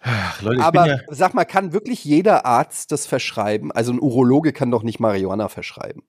Ach, 0.00 0.40
Leute, 0.42 0.58
ich 0.60 0.62
Aber 0.64 0.82
bin 0.84 0.92
ja, 0.92 0.98
sag 1.08 1.34
mal, 1.34 1.44
kann 1.44 1.72
wirklich 1.72 2.04
jeder 2.04 2.46
Arzt 2.46 2.92
das 2.92 3.06
verschreiben? 3.06 3.72
Also 3.72 3.92
ein 3.92 3.98
Urologe 4.00 4.52
kann 4.52 4.70
doch 4.70 4.82
nicht 4.84 5.00
Marihuana 5.00 5.48
verschreiben. 5.48 6.02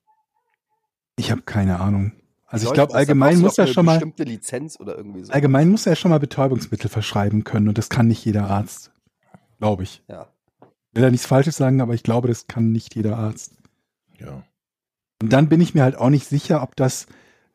Ich 1.16 1.30
habe 1.30 1.42
keine 1.42 1.80
Ahnung. 1.80 2.12
Also 2.50 2.66
ich 2.66 2.72
glaube? 2.74 2.92
Da 2.92 2.98
allgemein 2.98 3.38
muss 3.38 3.58
er 3.58 3.68
schon 3.68 3.86
mal, 3.86 3.94
bestimmte 3.94 4.24
Lizenz 4.24 4.78
oder 4.78 4.96
irgendwie 4.96 5.22
so. 5.22 5.32
allgemein 5.32 5.70
muss 5.70 5.86
er 5.86 5.94
schon 5.94 6.10
mal 6.10 6.18
Betäubungsmittel 6.18 6.90
verschreiben 6.90 7.44
können 7.44 7.68
und 7.68 7.78
das 7.78 7.88
kann 7.88 8.08
nicht 8.08 8.24
jeder 8.24 8.50
Arzt. 8.50 8.90
Glaube 9.58 9.84
ich. 9.84 10.02
Ja. 10.08 10.26
Will 10.92 11.04
ja 11.04 11.10
nichts 11.10 11.26
Falsches 11.26 11.56
sagen, 11.56 11.80
aber 11.80 11.94
ich 11.94 12.02
glaube, 12.02 12.26
das 12.26 12.48
kann 12.48 12.72
nicht 12.72 12.94
jeder 12.96 13.16
Arzt. 13.16 13.52
ja. 14.18 14.42
Und 15.22 15.32
dann 15.32 15.48
bin 15.50 15.60
ich 15.60 15.74
mir 15.74 15.82
halt 15.82 15.96
auch 15.96 16.08
nicht 16.08 16.26
sicher, 16.26 16.62
ob 16.62 16.76
das 16.76 17.06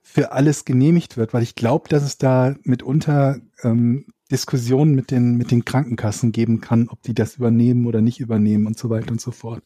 für 0.01 0.31
alles 0.31 0.65
genehmigt 0.65 1.17
wird, 1.17 1.34
weil 1.34 1.41
ich 1.41 1.55
glaube, 1.55 1.89
dass 1.89 2.03
es 2.03 2.19
da 2.19 2.53
mitunter 2.62 3.39
ähm, 3.63 4.05
Diskussionen 4.31 4.93
mit 4.93 5.10
den, 5.10 5.36
mit 5.36 5.49
den 5.49 5.65
Krankenkassen 5.65 6.31
geben 6.31 6.62
kann, 6.62 6.89
ob 6.89 7.01
die 7.01 7.15
das 7.15 7.38
übernehmen 7.38 7.88
oder 7.88 8.01
nicht 8.01 8.19
übernehmen 8.19 8.67
und 8.67 8.77
so 8.77 8.91
weiter 8.91 9.12
und 9.12 9.19
so 9.19 9.31
fort. 9.31 9.63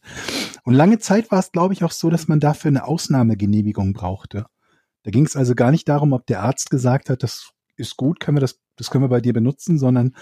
Und 0.64 0.74
lange 0.74 0.98
Zeit 0.98 1.30
war 1.30 1.40
es, 1.40 1.52
glaube 1.52 1.74
ich, 1.74 1.84
auch 1.84 1.92
so, 1.92 2.08
dass 2.08 2.26
man 2.26 2.40
dafür 2.40 2.70
eine 2.70 2.84
Ausnahmegenehmigung 2.84 3.92
brauchte. 3.92 4.46
Da 5.02 5.10
ging 5.10 5.24
es 5.24 5.36
also 5.36 5.54
gar 5.54 5.70
nicht 5.70 5.88
darum, 5.88 6.12
ob 6.12 6.26
der 6.26 6.42
Arzt 6.42 6.70
gesagt 6.70 7.10
hat, 7.10 7.22
das 7.22 7.50
ist 7.76 7.96
gut, 7.96 8.20
können 8.20 8.36
wir 8.36 8.40
das, 8.40 8.60
das 8.76 8.90
können 8.90 9.04
wir 9.04 9.08
bei 9.08 9.20
dir 9.20 9.32
benutzen, 9.32 9.78
sondern 9.78 10.14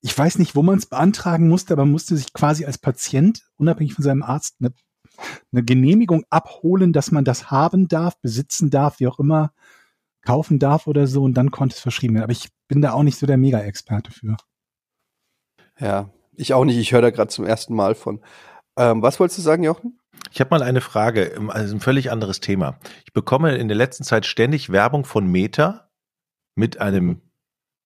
ich 0.00 0.16
weiß 0.16 0.38
nicht, 0.38 0.54
wo 0.54 0.62
man 0.62 0.78
es 0.78 0.86
beantragen 0.86 1.48
musste, 1.48 1.72
aber 1.72 1.84
man 1.84 1.92
musste 1.92 2.16
sich 2.16 2.32
quasi 2.32 2.64
als 2.64 2.78
Patient, 2.78 3.42
unabhängig 3.56 3.94
von 3.94 4.04
seinem 4.04 4.22
Arzt, 4.22 4.56
eine 4.60 4.72
eine 5.52 5.64
Genehmigung 5.64 6.24
abholen, 6.30 6.92
dass 6.92 7.10
man 7.10 7.24
das 7.24 7.50
haben 7.50 7.88
darf, 7.88 8.20
besitzen 8.20 8.70
darf, 8.70 9.00
wie 9.00 9.06
auch 9.06 9.18
immer, 9.18 9.52
kaufen 10.22 10.58
darf 10.58 10.86
oder 10.86 11.06
so 11.06 11.22
und 11.22 11.34
dann 11.34 11.50
konnte 11.50 11.74
es 11.74 11.80
verschrieben 11.80 12.14
werden. 12.14 12.24
Aber 12.24 12.32
ich 12.32 12.48
bin 12.68 12.82
da 12.82 12.92
auch 12.92 13.02
nicht 13.02 13.18
so 13.18 13.26
der 13.26 13.36
Mega-Experte 13.36 14.10
für. 14.10 14.36
Ja, 15.78 16.10
ich 16.34 16.52
auch 16.52 16.64
nicht. 16.64 16.78
Ich 16.78 16.92
höre 16.92 17.02
da 17.02 17.10
gerade 17.10 17.30
zum 17.30 17.44
ersten 17.44 17.74
Mal 17.74 17.94
von. 17.94 18.20
Ähm, 18.76 19.02
was 19.02 19.20
wolltest 19.20 19.38
du 19.38 19.42
sagen, 19.42 19.62
Jochen? 19.62 19.98
Ich 20.32 20.40
habe 20.40 20.50
mal 20.50 20.62
eine 20.62 20.80
Frage, 20.80 21.24
ähm, 21.24 21.50
also 21.50 21.74
ein 21.74 21.80
völlig 21.80 22.10
anderes 22.10 22.40
Thema. 22.40 22.78
Ich 23.04 23.12
bekomme 23.12 23.56
in 23.56 23.68
der 23.68 23.76
letzten 23.76 24.04
Zeit 24.04 24.26
ständig 24.26 24.70
Werbung 24.70 25.04
von 25.04 25.26
Meta 25.30 25.90
mit 26.54 26.80
einem 26.80 27.20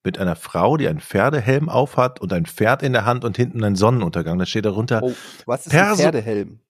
mit 0.03 0.18
einer 0.18 0.35
Frau, 0.35 0.79
die 0.79 0.88
einen 0.88 1.00
Pferdehelm 1.00 1.68
aufhat 1.68 2.20
und 2.20 2.33
ein 2.33 2.46
Pferd 2.46 2.83
in 2.83 2.94
der 2.94 3.05
Hand 3.05 3.22
und 3.22 3.37
hinten 3.37 3.62
einen 3.62 3.76
Sonnenuntergang. 3.76 4.38
Da 4.38 4.46
steht 4.46 4.64
darunter 4.64 5.03
Oh, 5.03 5.12
was 5.44 5.66
ist 5.66 5.74
ein 5.74 5.79
Perso- 5.79 6.03
Pferdehelm? 6.05 6.61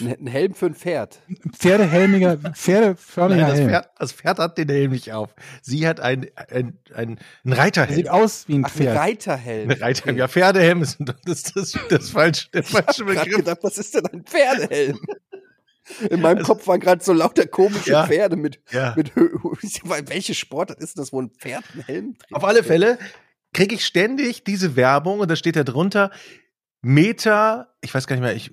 Ein, 0.00 0.26
Helm 0.26 0.52
für 0.54 0.66
ein 0.66 0.74
Pferd. 0.74 1.20
Pferdehelmiger, 1.56 2.38
pferdeförmiger 2.54 3.40
Nein, 3.42 3.50
das 3.50 3.58
Helm. 3.60 3.68
Pferd, 3.70 3.88
das 3.98 4.12
Pferd 4.12 4.38
hat 4.40 4.58
den 4.58 4.68
Helm 4.68 4.90
nicht 4.90 5.12
auf. 5.12 5.34
Sie 5.62 5.86
hat 5.86 6.00
ein, 6.00 6.26
ein, 6.50 6.78
ein, 6.92 7.18
Reiterhelm. 7.44 7.96
sieht 7.96 8.08
aus 8.10 8.48
wie 8.48 8.56
ein 8.58 8.64
Ach, 8.64 8.70
ein 8.70 8.76
Pferd. 8.76 8.96
Reiterhelm. 8.98 9.70
Ein 9.70 9.78
Reiterhelm. 9.78 10.16
Ja, 10.16 10.26
Pferdehelm 10.28 10.82
ist 10.82 10.98
das, 11.24 11.44
das, 11.54 11.78
das 11.88 12.10
falsche, 12.10 12.48
der 12.50 12.62
Ich 12.62 12.68
falsche 12.68 13.02
habe 13.04 13.12
gerade 13.14 13.20
Begriff. 13.26 13.36
gedacht, 13.44 13.58
was 13.62 13.78
ist 13.78 13.94
denn 13.94 14.06
ein 14.06 14.24
Pferdehelm? 14.24 14.98
In 16.10 16.20
meinem 16.22 16.38
Also- 16.38 16.54
Kopf 16.54 16.66
waren 16.66 16.80
gerade 16.80 17.04
so 17.04 17.12
lauter 17.12 17.46
komische 17.46 17.90
Ja. 17.90 18.06
Pferde 18.06 18.36
mit, 18.36 18.58
Ja. 18.72 18.94
mit 18.96 19.12
welche 19.14 20.34
Sportart 20.34 20.80
ist 20.80 20.98
das, 20.98 21.12
wo 21.12 21.20
ein 21.20 21.30
Pferd 21.30 21.62
einen 21.74 21.82
Helm 21.84 22.18
trägt? 22.18 22.34
Auf 22.34 22.42
alle 22.44 22.64
Fälle 22.64 22.98
kriege 23.52 23.74
ich 23.76 23.84
ständig 23.86 24.42
diese 24.44 24.74
Werbung 24.76 25.20
und 25.20 25.30
da 25.30 25.36
steht 25.36 25.54
da 25.56 25.62
drunter 25.62 26.10
Meta, 26.82 27.68
ich 27.82 27.94
weiß 27.94 28.06
gar 28.06 28.16
nicht 28.16 28.22
mehr, 28.24 28.34
ich, 28.34 28.50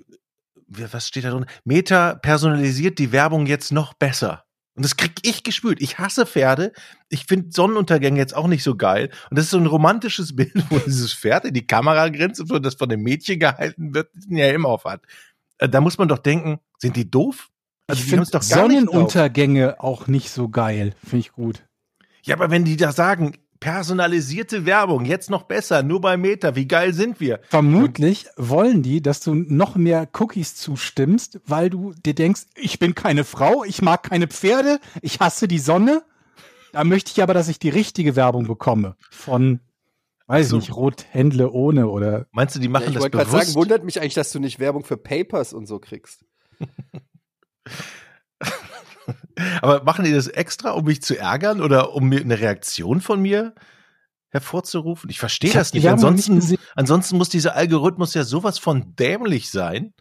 was 0.91 1.07
steht 1.07 1.23
da 1.23 1.31
drunter? 1.31 1.51
Meta 1.63 2.15
personalisiert 2.15 2.99
die 2.99 3.11
Werbung 3.11 3.45
jetzt 3.45 3.71
noch 3.71 3.93
besser. 3.93 4.45
Und 4.73 4.83
das 4.85 4.95
krieg 4.95 5.13
ich 5.23 5.43
gespürt. 5.43 5.81
Ich 5.81 5.99
hasse 5.99 6.25
Pferde. 6.25 6.71
Ich 7.09 7.25
finde 7.25 7.51
Sonnenuntergänge 7.51 8.17
jetzt 8.19 8.35
auch 8.35 8.47
nicht 8.47 8.63
so 8.63 8.75
geil. 8.75 9.09
Und 9.29 9.37
das 9.37 9.45
ist 9.45 9.51
so 9.51 9.57
ein 9.57 9.65
romantisches 9.65 10.35
Bild, 10.35 10.53
wo 10.69 10.79
dieses 10.79 11.13
Pferd 11.13 11.45
in 11.45 11.53
die 11.53 11.67
Kamera 11.67 12.09
grinst 12.09 12.39
und 12.39 12.65
das 12.65 12.75
von 12.75 12.89
dem 12.89 13.01
Mädchen 13.01 13.39
gehalten 13.39 13.93
wird, 13.93 14.09
das 14.15 14.27
den 14.27 14.37
Helm 14.37 14.65
auf 14.65 14.85
hat. 14.85 15.03
Äh, 15.57 15.67
Da 15.67 15.81
muss 15.81 15.97
man 15.97 16.07
doch 16.07 16.19
denken, 16.19 16.59
sind 16.77 16.95
die 16.95 17.09
doof? 17.09 17.49
Also 17.87 18.01
ich 18.01 18.09
finde 18.09 18.25
gar 18.25 18.39
nicht. 18.39 18.49
Sonnenuntergänge 18.49 19.81
auch 19.81 20.07
nicht 20.07 20.29
so 20.29 20.47
geil. 20.47 20.95
Finde 21.03 21.17
ich 21.17 21.31
gut. 21.33 21.63
Ja, 22.23 22.35
aber 22.35 22.49
wenn 22.49 22.63
die 22.63 22.77
da 22.77 22.91
sagen, 22.93 23.35
personalisierte 23.61 24.65
Werbung, 24.65 25.05
jetzt 25.05 25.29
noch 25.29 25.43
besser, 25.43 25.83
nur 25.83 26.01
bei 26.01 26.17
Meta, 26.17 26.55
wie 26.55 26.67
geil 26.67 26.93
sind 26.93 27.21
wir? 27.21 27.39
Vermutlich 27.47 28.25
wollen 28.35 28.81
die, 28.81 29.01
dass 29.01 29.21
du 29.21 29.33
noch 29.35 29.75
mehr 29.75 30.09
Cookies 30.19 30.55
zustimmst, 30.55 31.39
weil 31.45 31.69
du 31.69 31.93
dir 32.05 32.15
denkst, 32.15 32.41
ich 32.55 32.79
bin 32.79 32.95
keine 32.95 33.23
Frau, 33.23 33.63
ich 33.63 33.81
mag 33.81 34.03
keine 34.03 34.27
Pferde, 34.27 34.79
ich 35.01 35.19
hasse 35.21 35.47
die 35.47 35.59
Sonne. 35.59 36.03
Da 36.73 36.83
möchte 36.83 37.11
ich 37.11 37.21
aber, 37.21 37.33
dass 37.33 37.47
ich 37.49 37.59
die 37.59 37.69
richtige 37.69 38.15
Werbung 38.15 38.47
bekomme. 38.47 38.95
Von, 39.11 39.59
weiß 40.27 40.49
So. 40.49 40.57
ich 40.57 40.67
nicht, 40.69 40.75
Rothändle 40.75 41.51
ohne 41.51 41.87
oder 41.87 42.25
Meinst 42.31 42.55
du, 42.55 42.59
die 42.59 42.65
Ja, 42.65 42.71
machen 42.71 42.87
ich 42.87 42.93
das 42.95 43.03
wollte 43.03 43.17
gerade 43.17 43.29
bewusst? 43.29 43.45
sagen, 43.47 43.55
wundert 43.55 43.83
mich 43.83 44.01
eigentlich, 44.01 44.15
dass 44.15 44.31
du 44.31 44.39
nicht 44.39 44.59
Werbung 44.59 44.83
für 44.83 44.97
Papers 44.97 45.53
und 45.53 45.67
so 45.67 45.77
kriegst. 45.79 46.25
aber 49.61 49.83
machen 49.83 50.05
die 50.05 50.13
das 50.13 50.27
extra, 50.27 50.71
um 50.71 50.85
mich 50.85 51.01
zu 51.01 51.17
ärgern 51.17 51.61
oder 51.61 51.93
um 51.93 52.09
mir 52.09 52.21
eine 52.21 52.39
Reaktion 52.39 53.01
von 53.01 53.21
mir 53.21 53.53
hervorzurufen? 54.29 55.09
Ich 55.09 55.19
verstehe 55.19 55.51
das 55.51 55.73
nicht. 55.73 55.83
Noch 55.83 55.91
nicht 55.91 56.29
Ansonsten, 56.29 56.57
ansonsten 56.75 57.17
muss 57.17 57.29
dieser 57.29 57.55
Algorithmus 57.55 58.13
ja 58.13 58.23
sowas 58.23 58.59
von 58.59 58.95
dämlich 58.95 59.49
sein. 59.49 59.93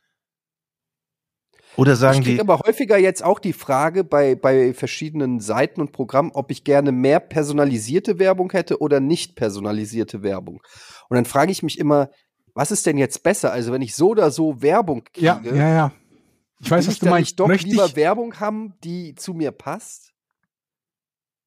Oder 1.77 1.97
sagen 1.97 2.19
ich 2.19 2.27
kriege 2.27 2.41
aber 2.41 2.59
häufiger 2.59 2.99
jetzt 2.99 3.23
auch 3.23 3.39
die 3.39 3.53
Frage 3.53 4.05
bei, 4.05 4.35
bei 4.35 4.75
verschiedenen 4.75 5.41
Seiten 5.41 5.81
und 5.81 5.93
Programmen, 5.93 6.33
ob 6.33 6.51
ich 6.51 6.65
gerne 6.65 6.93
mehr 6.93 7.21
personalisierte 7.21 8.19
Werbung 8.19 8.51
hätte 8.53 8.81
oder 8.81 9.01
nicht 9.01 9.37
personalisierte 9.37 10.23
Werbung. 10.23 10.61
Und 11.09 11.15
dann 11.15 11.25
frage 11.25 11.53
ich 11.53 11.63
mich 11.63 11.79
immer, 11.79 12.11
was 12.55 12.71
ist 12.71 12.87
denn 12.87 12.99
jetzt 12.99 13.23
besser? 13.23 13.53
Also 13.53 13.73
wenn 13.73 13.83
ich 13.83 13.95
so 13.95 14.11
oder 14.11 14.31
so 14.31 14.61
Werbung 14.61 15.05
kriege, 15.05 15.27
Ja, 15.27 15.41
ja, 15.45 15.69
ja. 15.69 15.93
Ich 16.61 16.71
weiß, 16.71 16.85
will 16.85 16.89
was 16.89 16.95
ich 16.95 17.01
du 17.01 17.07
meinst. 17.07 17.31
nicht 17.31 17.41
doch 17.41 17.49
Möchte 17.49 17.69
lieber 17.69 17.87
ich, 17.87 17.97
Werbung 17.97 18.39
haben, 18.41 18.75
die 18.85 19.15
zu 19.15 19.35
mir 19.35 19.51
passt? 19.51 20.13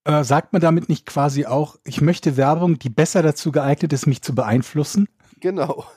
äh, 0.05 0.23
sagt 0.23 0.53
man 0.53 0.61
damit 0.61 0.89
nicht 0.89 1.05
quasi 1.05 1.45
auch, 1.45 1.77
ich 1.85 2.01
möchte 2.01 2.35
Werbung, 2.37 2.77
die 2.79 2.89
besser 2.89 3.21
dazu 3.21 3.51
geeignet 3.51 3.93
ist, 3.93 4.05
mich 4.05 4.21
zu 4.21 4.35
beeinflussen? 4.35 5.07
Genau. 5.39 5.85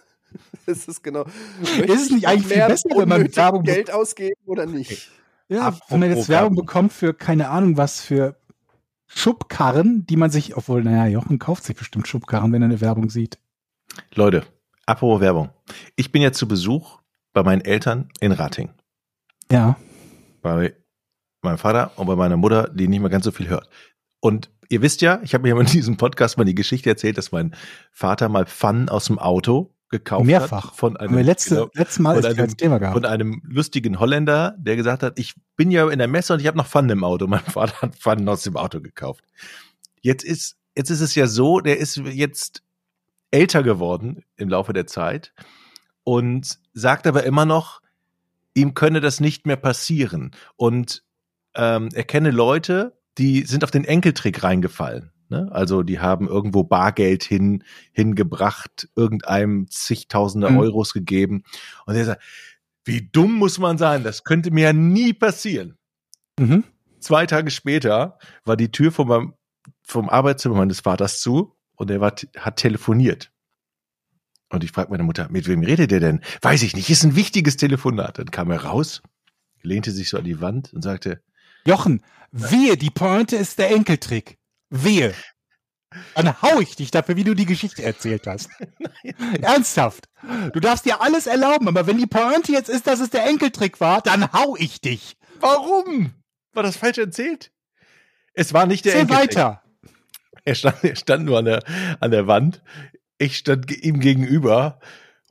Das 0.67 0.87
ist 0.89 1.03
genau. 1.03 1.25
Ist 1.63 2.03
es 2.03 2.11
nicht 2.11 2.27
eigentlich 2.27 2.49
viel 2.53 2.67
besser, 2.67 2.91
wenn 2.95 3.09
man 3.09 3.23
mit 3.23 3.37
Werbung 3.37 3.63
Geld 3.63 3.91
ausgeben 3.91 4.35
oder 4.45 4.67
nicht? 4.67 5.11
Ja, 5.49 5.69
Apropos 5.69 5.91
wenn 5.93 6.01
man 6.01 6.11
jetzt 6.15 6.29
Werbung 6.29 6.57
bekommt 6.57 6.93
für 6.93 7.15
keine 7.15 7.49
Ahnung 7.49 7.77
was 7.77 8.01
für 8.01 8.37
Schubkarren, 9.07 10.05
die 10.07 10.17
man 10.17 10.31
sich, 10.31 10.57
obwohl, 10.57 10.83
naja, 10.83 11.07
Jochen 11.07 11.39
kauft 11.39 11.65
sich 11.65 11.77
bestimmt 11.77 12.09
Schubkarren, 12.09 12.53
wenn 12.53 12.61
er 12.63 12.67
eine 12.67 12.81
Werbung 12.81 13.09
sieht. 13.09 13.39
Leute, 14.15 14.45
apropos 14.85 15.21
Werbung. 15.21 15.51
Ich 15.95 16.11
bin 16.13 16.21
jetzt 16.21 16.39
zu 16.39 16.49
Besuch 16.49 16.99
bei 17.33 17.43
meinen 17.45 17.63
Eltern 17.63 18.09
in 18.21 18.33
Rating. 18.33 18.71
Ja. 19.51 19.77
Bei 20.43 20.75
meinem 21.43 21.59
Vater 21.59 21.93
und 21.97 22.07
bei 22.07 22.17
meiner 22.17 22.37
Mutter, 22.37 22.69
die 22.69 22.89
nicht 22.89 23.01
mehr 23.01 23.11
ganz 23.11 23.25
so 23.25 23.31
viel 23.31 23.49
hört. 23.49 23.69
Und 24.21 24.51
ihr 24.69 24.83
wisst 24.83 25.01
ja, 25.03 25.21
ich 25.23 25.35
habe 25.35 25.43
mir 25.43 25.59
in 25.61 25.67
diesem 25.67 25.97
Podcast 25.97 26.39
mal 26.39 26.45
die 26.45 26.55
Geschichte 26.55 26.89
erzählt, 26.91 27.19
dass 27.19 27.33
mein 27.33 27.55
Vater 27.93 28.29
mal 28.29 28.47
Pfannen 28.47 28.89
aus 28.89 29.07
dem 29.07 29.19
Auto 29.19 29.73
gekauft 29.89 30.27
Mehrfach. 30.27 30.71
hat. 30.71 30.77
Von 30.77 30.95
Haben 30.95 31.01
einem, 31.09 31.17
wir 31.17 31.23
letzte, 31.25 31.55
genau, 31.55 31.71
letztes 31.75 31.99
Mal 32.01 32.21
von 32.21 32.31
ist 32.31 32.39
einem- 32.39 32.57
Thema 32.57 32.79
gehabt. 32.79 32.95
von 32.95 33.05
einem 33.05 33.41
lustigen 33.45 34.01
Holländer, 34.01 34.57
der 34.59 34.75
gesagt 34.77 35.03
hat, 35.05 35.19
ich 35.19 35.35
bin 35.57 35.71
ja 35.71 35.89
in 35.89 35.99
der 35.99 36.09
Messe 36.09 36.33
und 36.35 36.41
ich 36.41 36.47
habe 36.49 36.57
noch 36.59 36.67
Pfannen 36.67 36.91
im 36.91 37.05
Auto. 37.05 37.27
Mein 37.29 37.41
Vater 37.45 37.81
hat 37.83 37.95
Pfannen 37.97 38.29
aus 38.29 38.43
dem 38.43 38.57
Auto 38.57 38.81
gekauft. 38.81 39.25
Jetzt 40.01 40.25
ist, 40.25 40.57
jetzt 40.77 40.91
ist 40.91 41.01
es 41.01 41.15
ja 41.15 41.27
so, 41.29 41.61
der 41.61 41.79
ist 41.79 41.97
jetzt 41.99 42.63
älter 43.31 43.63
geworden 43.63 44.25
im 44.37 44.49
Laufe 44.49 44.73
der 44.73 44.87
Zeit 44.87 45.33
und 46.05 46.59
sagt 46.75 47.07
aber 47.07 47.25
immer 47.25 47.45
noch, 47.45 47.81
ihm 48.57 48.75
könne 48.75 49.01
das 49.01 49.21
nicht 49.21 49.47
mehr 49.47 49.57
passieren. 49.57 50.33
Und 50.57 51.05
ähm, 51.55 51.91
er 51.93 52.05
kenne 52.05 52.31
Leute, 52.31 52.99
die 53.19 53.43
sind 53.43 53.63
auf 53.63 53.71
den 53.71 53.85
Enkeltrick 53.85 54.43
reingefallen. 54.43 55.13
Ne? 55.29 55.49
Also 55.53 55.83
die 55.83 56.01
haben 56.01 56.27
irgendwo 56.27 56.65
Bargeld 56.65 57.23
hin, 57.23 57.65
hingebracht, 57.93 58.89
irgendeinem 58.97 59.69
zigtausende 59.69 60.51
Mhm. 60.51 60.59
Euros 60.59 60.93
gegeben. 60.93 61.43
Und 61.85 61.97
er 61.97 62.05
sagt, 62.05 62.23
wie 62.85 63.09
dumm 63.11 63.33
muss 63.33 63.59
man 63.59 63.79
sein? 63.79 64.05
Das 64.05 64.25
könnte 64.25 64.51
mir 64.51 64.65
ja 64.65 64.73
nie 64.73 65.13
passieren. 65.13 65.77
Mhm. 66.39 66.65
Zwei 67.01 67.27
Tage 67.27 67.51
später 67.51 68.19
war 68.45 68.57
die 68.57 68.71
Tür 68.71 68.93
vom, 68.93 69.35
vom 69.83 70.09
Arbeitszimmer 70.09 70.57
meines 70.57 70.81
Vaters 70.81 71.21
zu 71.21 71.57
und 71.75 71.91
er 71.91 72.01
war, 72.01 72.15
hat 72.39 72.57
telefoniert. 72.57 73.33
Und 74.49 74.63
ich 74.65 74.73
frage 74.73 74.91
meine 74.91 75.03
Mutter, 75.03 75.29
mit 75.31 75.49
wem 75.49 75.63
redet 75.63 75.91
er 75.93 76.01
denn? 76.01 76.21
Weiß 76.41 76.63
ich 76.63 76.77
nicht, 76.77 76.89
ist 76.89 77.05
ein 77.05 77.17
wichtiges 77.17 77.57
Telefonat. 77.57 78.19
Dann 78.19 78.31
kam 78.31 78.51
er 78.51 78.65
raus, 78.65 79.03
lehnte 79.63 79.91
sich 79.91 80.09
so 80.09 80.19
an 80.19 80.25
die 80.25 80.41
Wand 80.41 80.73
und 80.73 80.83
sagte, 80.83 81.21
Jochen, 81.67 82.03
wehe, 82.31 82.77
die 82.77 82.91
Pointe 82.91 83.37
ist 83.37 83.59
der 83.59 83.71
Enkeltrick. 83.71 84.39
Wehe. 84.71 85.15
Dann 86.15 86.41
hau 86.43 86.61
ich 86.61 86.77
dich 86.77 86.91
dafür, 86.91 87.17
wie 87.17 87.25
du 87.25 87.35
die 87.35 87.47
Geschichte 87.47 87.83
erzählt 87.83 88.27
hast. 88.27 88.51
Ernsthaft. 89.41 90.09
Du 90.53 90.61
darfst 90.61 90.85
dir 90.85 91.01
alles 91.01 91.27
erlauben, 91.27 91.69
aber 91.69 91.87
wenn 91.87 91.99
die 91.99 92.07
Pointe 92.07 92.53
jetzt 92.53 92.69
ist, 92.69 92.87
dass 92.87 93.01
es 93.01 93.11
der 93.11 93.27
Enkeltrick 93.27 93.81
war, 93.81 94.01
dann 94.03 94.33
hau 94.33 94.57
ich 94.57 94.81
dich. 94.81 95.17
warum? 95.41 96.13
War 96.53 96.63
das 96.63 96.77
falsch 96.77 96.99
erzählt? 96.99 97.51
Es 98.33 98.53
war 98.53 98.67
nicht 98.67 98.85
der 98.85 98.95
Erzähl 98.95 99.11
Enkeltrick. 99.17 99.37
weiter. 99.37 99.63
Er 100.45 100.55
stand, 100.55 100.85
er 100.85 100.97
stand 100.97 101.25
nur 101.25 101.39
an 101.39 101.45
der, 101.47 101.63
an 102.01 102.11
der 102.11 102.27
Wand. 102.27 102.63
Ich 103.19 103.39
stand 103.39 103.71
ihm 103.71 104.01
gegenüber 104.01 104.79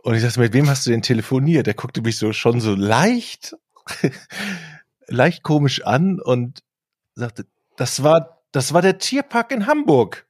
und 0.03 0.15
ich 0.15 0.21
sagte, 0.21 0.39
mit 0.39 0.53
wem 0.53 0.69
hast 0.69 0.85
du 0.85 0.91
denn 0.91 1.01
telefoniert? 1.01 1.67
Er 1.67 1.73
guckte 1.73 2.01
mich 2.01 2.17
so 2.17 2.33
schon 2.33 2.59
so 2.59 2.75
leicht, 2.75 3.55
leicht 5.07 5.43
komisch 5.43 5.83
an 5.83 6.19
und 6.19 6.63
sagte, 7.13 7.45
das 7.77 8.03
war, 8.03 8.43
das 8.51 8.73
war 8.73 8.81
der 8.81 8.97
Tierpark 8.97 9.51
in 9.51 9.67
Hamburg. 9.67 10.27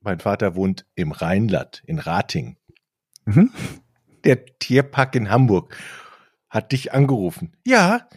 Mein 0.00 0.20
Vater 0.20 0.54
wohnt 0.54 0.86
im 0.94 1.12
Rheinland, 1.12 1.82
in 1.86 1.98
Rating. 1.98 2.56
Mhm. 3.24 3.50
Der 4.24 4.44
Tierpark 4.58 5.14
in 5.14 5.30
Hamburg 5.30 5.76
hat 6.48 6.72
dich 6.72 6.92
angerufen. 6.92 7.56
Ja, 7.64 8.08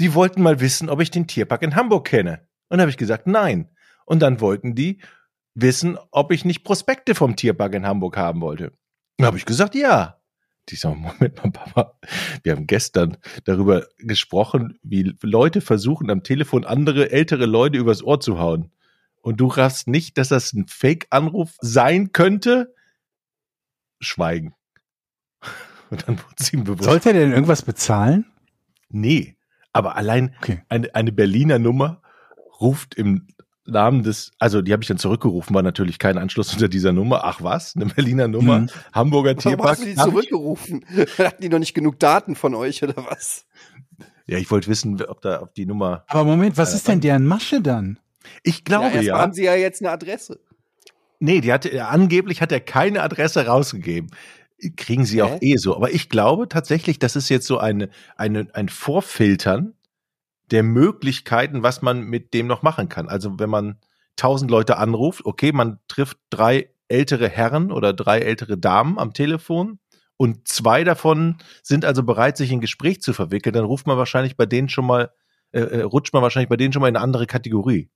die 0.00 0.14
wollten 0.14 0.42
mal 0.42 0.60
wissen, 0.60 0.88
ob 0.88 1.00
ich 1.00 1.10
den 1.10 1.26
Tierpark 1.26 1.62
in 1.62 1.76
Hamburg 1.76 2.08
kenne. 2.08 2.46
Und 2.68 2.78
da 2.78 2.82
habe 2.82 2.90
ich 2.90 2.96
gesagt, 2.96 3.26
nein. 3.26 3.70
Und 4.04 4.20
dann 4.20 4.40
wollten 4.40 4.74
die 4.74 5.00
wissen, 5.56 5.98
ob 6.12 6.30
ich 6.30 6.44
nicht 6.44 6.62
Prospekte 6.62 7.14
vom 7.14 7.34
Tierpark 7.34 7.74
in 7.74 7.86
Hamburg 7.86 8.16
haben 8.16 8.40
wollte. 8.40 8.72
Da 9.16 9.26
habe 9.26 9.38
ich 9.38 9.46
gesagt, 9.46 9.74
ja. 9.74 10.20
Die 10.68 10.76
sagen, 10.76 11.00
Moment 11.00 11.36
mal, 11.42 11.50
Papa, 11.50 11.98
wir 12.42 12.52
haben 12.52 12.66
gestern 12.66 13.16
darüber 13.44 13.86
gesprochen, 13.98 14.78
wie 14.82 15.14
Leute 15.22 15.60
versuchen, 15.60 16.10
am 16.10 16.22
Telefon 16.22 16.64
andere 16.64 17.10
ältere 17.10 17.46
Leute 17.46 17.78
übers 17.78 18.02
Ohr 18.02 18.20
zu 18.20 18.38
hauen. 18.38 18.72
Und 19.22 19.38
du 19.38 19.46
raffst 19.46 19.88
nicht, 19.88 20.18
dass 20.18 20.28
das 20.28 20.52
ein 20.52 20.66
Fake-Anruf 20.68 21.56
sein 21.60 22.12
könnte? 22.12 22.74
Schweigen. 24.00 24.54
Und 25.90 26.06
dann 26.06 26.18
wurde 26.18 26.34
es 26.38 26.52
ihm 26.52 26.64
bewusst. 26.64 26.84
Sollte 26.84 27.10
er 27.10 27.14
denn 27.14 27.32
irgendwas 27.32 27.62
bezahlen? 27.62 28.26
Nee, 28.88 29.36
aber 29.72 29.96
allein 29.96 30.34
Okay. 30.42 30.62
eine, 30.68 30.94
eine 30.94 31.12
Berliner 31.12 31.58
Nummer 31.58 32.02
ruft 32.60 32.94
im 32.94 33.28
Namen 33.66 34.02
des, 34.02 34.30
also 34.38 34.62
die 34.62 34.72
habe 34.72 34.82
ich 34.82 34.88
dann 34.88 34.98
zurückgerufen, 34.98 35.54
war 35.54 35.62
natürlich 35.62 35.98
kein 35.98 36.18
Anschluss 36.18 36.52
unter 36.52 36.68
dieser 36.68 36.92
Nummer. 36.92 37.22
Ach 37.24 37.42
was, 37.42 37.74
eine 37.76 37.86
Berliner 37.86 38.28
Nummer, 38.28 38.60
Mhm. 38.60 38.70
Hamburger 38.92 39.30
Warum 39.36 39.40
Tierpark. 39.42 39.70
hast 39.70 39.82
du 39.82 39.86
die 39.86 39.94
zurückgerufen? 39.96 40.84
Hatten 41.18 41.42
die 41.42 41.48
noch 41.48 41.58
nicht 41.58 41.74
genug 41.74 41.98
Daten 41.98 42.34
von 42.36 42.54
euch 42.54 42.82
oder 42.82 42.96
was? 42.96 43.46
Ja, 44.26 44.38
ich 44.38 44.50
wollte 44.50 44.68
wissen, 44.68 45.00
ob 45.04 45.20
da, 45.22 45.40
ob 45.42 45.54
die 45.54 45.66
Nummer. 45.66 46.04
Aber 46.08 46.24
Moment, 46.24 46.56
was 46.56 46.72
Äh, 46.72 46.76
ist 46.76 46.88
denn 46.88 47.00
deren 47.00 47.26
Masche 47.26 47.60
dann? 47.60 47.98
Ich 48.42 48.64
glaube 48.64 48.96
ja, 48.96 49.00
ja. 49.02 49.18
haben 49.18 49.32
sie 49.32 49.44
ja 49.44 49.54
jetzt 49.54 49.80
eine 49.82 49.90
Adresse. 49.92 50.40
Nee, 51.20 51.40
die 51.40 51.52
hatte, 51.52 51.72
ja, 51.74 51.88
angeblich 51.88 52.42
hat 52.42 52.50
er 52.52 52.60
keine 52.60 53.02
Adresse 53.02 53.46
rausgegeben. 53.46 54.10
Kriegen 54.76 55.04
sie 55.04 55.22
auch 55.22 55.38
eh 55.42 55.56
so. 55.56 55.76
Aber 55.76 55.92
ich 55.92 56.08
glaube 56.08 56.48
tatsächlich, 56.48 56.98
das 56.98 57.14
ist 57.14 57.28
jetzt 57.28 57.46
so 57.46 57.58
eine, 57.58 57.88
eine, 58.16 58.48
ein 58.54 58.68
Vorfiltern 58.68 59.74
der 60.50 60.62
Möglichkeiten, 60.62 61.62
was 61.62 61.82
man 61.82 62.02
mit 62.02 62.34
dem 62.34 62.46
noch 62.46 62.62
machen 62.62 62.88
kann. 62.88 63.08
Also 63.08 63.38
wenn 63.38 63.50
man 63.50 63.78
tausend 64.16 64.50
Leute 64.50 64.78
anruft, 64.78 65.24
okay, 65.24 65.52
man 65.52 65.78
trifft 65.88 66.18
drei 66.30 66.70
ältere 66.88 67.28
Herren 67.28 67.72
oder 67.72 67.92
drei 67.92 68.20
ältere 68.20 68.56
Damen 68.56 68.98
am 68.98 69.12
Telefon 69.12 69.78
und 70.16 70.48
zwei 70.48 70.84
davon 70.84 71.38
sind 71.62 71.84
also 71.84 72.02
bereit, 72.02 72.36
sich 72.36 72.50
in 72.52 72.60
Gespräch 72.60 73.02
zu 73.02 73.12
verwickeln, 73.12 73.52
dann 73.52 73.64
ruft 73.64 73.86
man 73.86 73.98
wahrscheinlich 73.98 74.36
bei 74.36 74.46
denen 74.46 74.68
schon 74.68 74.86
mal, 74.86 75.10
äh, 75.52 75.60
äh, 75.60 75.82
rutscht 75.82 76.12
man 76.14 76.22
wahrscheinlich 76.22 76.48
bei 76.48 76.56
denen 76.56 76.72
schon 76.72 76.80
mal 76.80 76.88
in 76.88 76.96
eine 76.96 77.02
andere 77.02 77.26
Kategorie. 77.26 77.90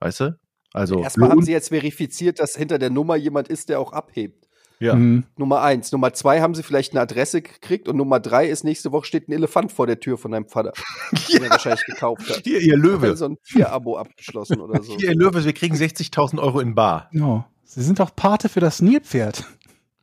Weißt 0.00 0.20
du? 0.20 0.38
Also 0.72 1.00
Erstmal 1.00 1.30
haben 1.30 1.42
sie 1.42 1.52
jetzt 1.52 1.68
verifiziert, 1.68 2.40
dass 2.40 2.56
hinter 2.56 2.78
der 2.78 2.90
Nummer 2.90 3.14
jemand 3.16 3.48
ist, 3.48 3.68
der 3.68 3.78
auch 3.78 3.92
abhebt. 3.92 4.43
Ja. 4.80 4.94
Mhm. 4.94 5.24
Nummer 5.36 5.62
eins. 5.62 5.92
Nummer 5.92 6.12
zwei 6.12 6.40
haben 6.40 6.54
sie 6.54 6.62
vielleicht 6.62 6.92
eine 6.92 7.00
Adresse 7.00 7.42
gekriegt 7.42 7.88
und 7.88 7.96
Nummer 7.96 8.20
drei 8.20 8.48
ist, 8.48 8.64
nächste 8.64 8.92
Woche 8.92 9.06
steht 9.06 9.28
ein 9.28 9.32
Elefant 9.32 9.72
vor 9.72 9.86
der 9.86 10.00
Tür 10.00 10.18
von 10.18 10.32
deinem 10.32 10.48
Vater, 10.48 10.72
den 11.32 11.42
er 11.44 11.50
wahrscheinlich 11.50 11.84
gekauft 11.86 12.28
hat. 12.28 12.42
Hier, 12.44 12.60
ihr 12.60 12.76
Löwe. 12.76 13.10
Hat 13.10 13.18
so 13.18 13.26
ein 13.26 13.38
Tier-Abo 13.42 13.96
abgeschlossen 13.96 14.60
oder 14.60 14.82
so. 14.82 14.96
Hier, 14.98 15.10
ihr 15.10 15.16
Löwe, 15.16 15.44
wir 15.44 15.52
kriegen 15.52 15.74
60.000 15.76 16.40
Euro 16.40 16.60
in 16.60 16.74
Bar. 16.74 17.08
Genau. 17.12 17.44
Sie 17.64 17.82
sind 17.82 17.98
doch 18.00 18.14
Pate 18.14 18.48
für 18.48 18.60
das 18.60 18.82
Nilpferd. 18.82 19.44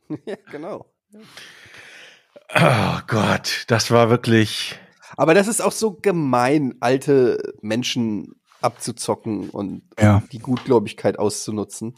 ja, 0.26 0.36
genau. 0.50 0.86
Oh 2.54 2.98
Gott, 3.06 3.64
das 3.68 3.90
war 3.90 4.10
wirklich. 4.10 4.78
Aber 5.16 5.34
das 5.34 5.48
ist 5.48 5.60
auch 5.62 5.72
so 5.72 5.92
gemein, 5.92 6.74
alte 6.80 7.54
Menschen 7.62 8.34
abzuzocken 8.60 9.50
und 9.50 9.82
Ja. 9.98 10.22
die 10.32 10.38
Gutgläubigkeit 10.38 11.18
auszunutzen. 11.18 11.94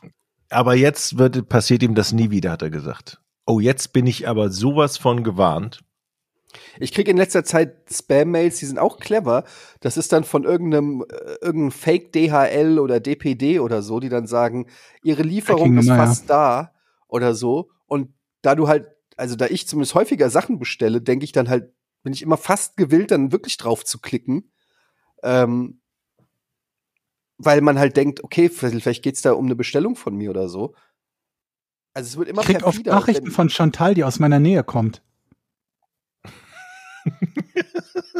Aber 0.55 0.75
jetzt 0.75 1.19
wird, 1.19 1.49
passiert 1.49 1.83
ihm 1.83 1.95
das 1.95 2.12
nie 2.12 2.31
wieder, 2.31 2.53
hat 2.53 2.62
er 2.62 2.71
gesagt. 2.71 3.21
Oh, 3.47 3.61
jetzt 3.61 3.93
bin 3.93 4.07
ich 4.07 4.29
aber 4.29 4.51
sowas 4.51 4.97
von 4.97 5.25
gewarnt. 5.25 5.83
Ich 6.79 6.93
kriege 6.93 7.11
in 7.11 7.17
letzter 7.17 7.45
Zeit 7.45 7.90
Spam-Mails, 7.90 8.59
die 8.59 8.67
sind 8.67 8.79
auch 8.79 8.99
clever. 8.99 9.45
Das 9.81 9.97
ist 9.97 10.12
dann 10.12 10.23
von 10.23 10.45
irgendeinem, 10.45 11.05
äh, 11.09 11.35
irgendeinem 11.43 11.73
Fake 11.73 12.12
DHL 12.12 12.79
oder 12.79 13.01
DPD 13.01 13.59
oder 13.59 13.83
so, 13.83 13.99
die 13.99 14.09
dann 14.09 14.29
sagen, 14.29 14.67
ihre 15.03 15.23
Lieferung 15.23 15.77
ist 15.77 15.87
Tracking-Nummer, 15.87 15.97
ja. 15.97 16.07
fast 16.07 16.31
da 16.31 16.73
oder 17.09 17.35
so. 17.35 17.71
Und 17.87 18.14
da 18.43 18.55
du 18.55 18.69
halt, 18.69 18.88
also 19.17 19.37
da 19.37 19.47
ich 19.47 19.67
zumindest 19.67 19.95
häufiger 19.95 20.31
Sachen 20.31 20.61
bestelle, 20.61 21.01
denke 21.01 21.25
ich 21.25 21.33
dann 21.33 21.49
halt, 21.49 21.73
bin 22.03 22.12
ich 22.12 22.23
immer 22.23 22.37
fast 22.37 22.77
gewillt, 22.77 23.11
dann 23.11 23.33
wirklich 23.33 23.57
drauf 23.57 23.85
zu 23.85 23.99
klicken. 23.99 24.53
Ähm, 25.23 25.81
weil 27.38 27.61
man 27.61 27.79
halt 27.79 27.97
denkt, 27.97 28.23
okay, 28.23 28.49
vielleicht 28.49 29.03
geht's 29.03 29.23
da 29.23 29.33
um 29.33 29.47
eine 29.47 29.57
Bestellung 29.57 29.97
von 29.97 30.16
mir 30.16 30.31
oder 30.31 30.49
so. 30.49 30.75
Also 31.92 32.09
es 32.09 32.16
wird 32.16 32.29
immer 32.29 32.42
Ich 32.42 32.47
krieg 32.47 32.64
oft 32.64 32.85
Nachrichten 32.87 33.31
von 33.31 33.49
Chantal, 33.51 33.94
die 33.94 34.05
aus 34.05 34.18
meiner 34.18 34.40
Nähe 34.40 34.64
kommt. 34.64 35.03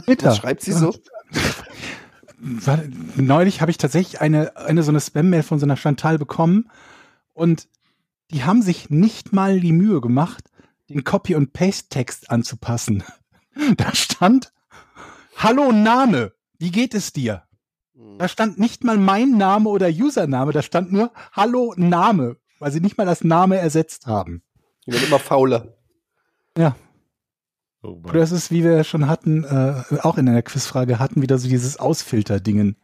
Bitter. 0.07 0.29
Was 0.29 0.37
schreibt 0.37 0.63
sie 0.63 0.73
so? 0.73 0.95
Neulich 3.17 3.61
habe 3.61 3.71
ich 3.71 3.79
tatsächlich 3.79 4.21
eine, 4.21 4.57
eine 4.57 4.83
so 4.83 4.91
eine 4.91 5.01
Spam-Mail 5.01 5.43
von 5.43 5.59
so 5.59 5.67
einer 5.67 5.77
Chantal 5.77 6.19
bekommen 6.19 6.71
und 7.33 7.69
die 8.31 8.45
haben 8.45 8.63
sich 8.63 8.91
nicht 8.91 9.33
mal 9.33 9.61
die 9.61 9.73
Mühe 9.73 10.01
gemacht, 10.01 10.45
den 10.91 11.05
Copy- 11.05 11.35
und 11.35 11.53
Paste-Text 11.53 12.31
anzupassen. 12.31 13.03
Da 13.77 13.95
stand, 13.95 14.53
Hallo 15.37 15.71
Name, 15.71 16.33
wie 16.59 16.73
geht 16.73 16.93
es 16.93 17.13
dir? 17.13 17.44
Da 18.19 18.29
stand 18.29 18.59
nicht 18.59 18.83
mal 18.83 18.97
mein 18.97 19.37
Name 19.37 19.69
oder 19.69 19.89
Username, 19.89 20.53
da 20.53 20.63
stand 20.63 20.93
nur 20.93 21.13
Hallo 21.33 21.75
Name, 21.77 22.37
weil 22.59 22.73
sie 22.73 22.81
nicht 22.81 22.99
mal 22.99 23.07
das 23.07 23.23
Name 23.23 23.57
ersetzt 23.59 24.07
haben. 24.07 24.43
Die 24.87 24.93
werden 24.93 25.07
immer 25.07 25.21
fauler. 25.21 25.77
Ja. 26.59 26.77
Oh 27.83 28.01
Mann. 28.03 28.17
Es 28.17 28.33
ist, 28.33 28.51
wie 28.51 28.65
wir 28.65 28.83
schon 28.83 29.07
hatten, 29.09 29.45
äh, 29.45 29.83
auch 30.03 30.19
in 30.19 30.29
einer 30.29 30.43
Quizfrage 30.43 30.99
hatten, 30.99 31.23
wieder 31.23 31.39
so 31.39 31.49
dieses 31.49 31.79
Ausfilter-Dingen. 31.79 32.77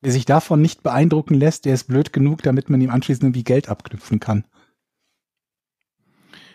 Wer 0.00 0.12
sich 0.12 0.24
davon 0.24 0.62
nicht 0.62 0.82
beeindrucken 0.82 1.34
lässt, 1.34 1.64
der 1.64 1.74
ist 1.74 1.88
blöd 1.88 2.12
genug, 2.12 2.42
damit 2.42 2.70
man 2.70 2.80
ihm 2.80 2.90
anschließend 2.90 3.24
irgendwie 3.24 3.44
Geld 3.44 3.68
abknüpfen 3.68 4.20
kann. 4.20 4.44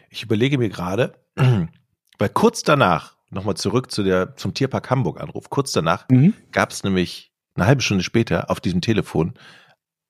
Ich 0.10 0.24
überlege 0.24 0.58
mir 0.58 0.70
gerade, 0.70 1.14
weil 1.36 2.30
kurz 2.30 2.64
danach, 2.64 3.18
nochmal 3.30 3.56
zurück 3.56 3.92
zu 3.92 4.04
der, 4.04 4.36
zum 4.38 4.54
Tierpark 4.54 4.90
Hamburg 4.90 5.20
Anruf, 5.20 5.50
kurz 5.50 5.72
danach 5.74 6.08
Mhm. 6.10 6.34
gab 6.52 6.72
es 6.72 6.84
nämlich 6.84 7.33
eine 7.56 7.68
halbe 7.68 7.82
Stunde 7.82 8.04
später 8.04 8.50
auf 8.50 8.60
diesem 8.60 8.82
Telefon 8.82 9.34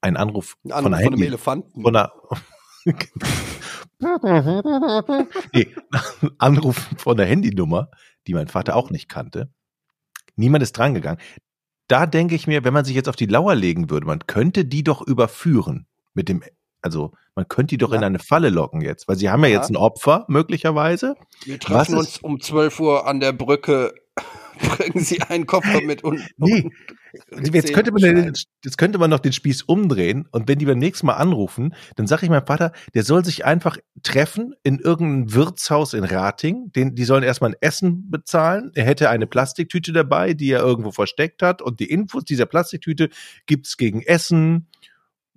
einen 0.01 0.17
Anruf 0.17 0.55
Ein 0.65 0.71
von 0.71 0.73
Anruf 0.73 0.83
von 0.83 0.93
einem 0.93 1.03
Handy, 1.11 1.25
Elefanten. 1.25 1.81
von 1.81 1.95
einer 1.95 2.11
nee, 5.53 5.67
Anruf 6.37 6.89
von 6.97 7.17
der 7.17 7.25
Handynummer, 7.25 7.89
die 8.27 8.33
mein 8.33 8.47
Vater 8.47 8.75
auch 8.75 8.89
nicht 8.89 9.09
kannte. 9.09 9.51
Niemand 10.35 10.63
ist 10.63 10.77
drangegangen. 10.77 11.21
Da 11.87 12.05
denke 12.05 12.35
ich 12.35 12.47
mir, 12.47 12.63
wenn 12.63 12.73
man 12.73 12.85
sich 12.85 12.95
jetzt 12.95 13.09
auf 13.09 13.15
die 13.15 13.25
Lauer 13.25 13.55
legen 13.55 13.89
würde, 13.89 14.07
man 14.07 14.25
könnte 14.27 14.65
die 14.65 14.83
doch 14.83 15.01
überführen 15.01 15.87
mit 16.13 16.29
dem, 16.29 16.43
also 16.81 17.13
man 17.35 17.47
könnte 17.47 17.73
die 17.73 17.77
doch 17.77 17.91
in 17.93 18.01
Ja. 18.01 18.07
eine 18.07 18.19
Falle 18.19 18.49
locken 18.49 18.81
jetzt, 18.81 19.07
weil 19.07 19.15
sie 19.15 19.29
haben 19.29 19.43
ja, 19.43 19.49
Ja. 19.49 19.57
jetzt 19.59 19.69
ein 19.69 19.77
Opfer 19.77 20.25
möglicherweise. 20.27 21.15
Wir 21.45 21.59
treffen 21.59 21.97
uns 21.97 22.17
um 22.19 22.39
12 22.39 22.79
Uhr 22.79 23.07
an 23.07 23.19
der 23.19 23.33
Brücke. 23.33 23.93
Bringen 24.77 25.03
Sie 25.03 25.21
einen 25.21 25.45
Koffer 25.45 25.81
mit 25.81 26.03
und, 26.03 26.21
Nee. 26.37 26.69
und 27.31 27.53
Jetzt 27.53 27.73
könnte, 27.73 27.91
man 27.91 28.01
den, 28.01 28.33
jetzt 28.63 28.77
könnte 28.77 28.97
man 28.97 29.09
noch 29.09 29.19
den 29.19 29.33
Spieß 29.33 29.63
umdrehen 29.63 30.27
und 30.31 30.47
wenn 30.47 30.59
die 30.59 30.65
beim 30.65 30.79
nächsten 30.79 31.07
Mal 31.07 31.13
anrufen, 31.13 31.75
dann 31.95 32.07
sage 32.07 32.25
ich 32.25 32.29
meinem 32.29 32.45
Vater, 32.45 32.71
der 32.93 33.03
soll 33.03 33.25
sich 33.25 33.45
einfach 33.45 33.77
treffen 34.03 34.55
in 34.63 34.79
irgendeinem 34.79 35.33
Wirtshaus 35.33 35.93
in 35.93 36.03
Rating. 36.03 36.71
Den, 36.71 36.95
die 36.95 37.03
sollen 37.03 37.23
erstmal 37.23 37.51
ein 37.51 37.57
Essen 37.61 38.09
bezahlen. 38.09 38.71
Er 38.75 38.85
hätte 38.85 39.09
eine 39.09 39.27
Plastiktüte 39.27 39.91
dabei, 39.91 40.33
die 40.33 40.51
er 40.51 40.61
irgendwo 40.61 40.91
versteckt 40.91 41.41
hat 41.41 41.61
und 41.61 41.79
die 41.79 41.89
Infos 41.89 42.23
dieser 42.23 42.45
Plastiktüte 42.45 43.09
gibt's 43.45 43.77
gegen 43.77 44.01
Essen, 44.01 44.69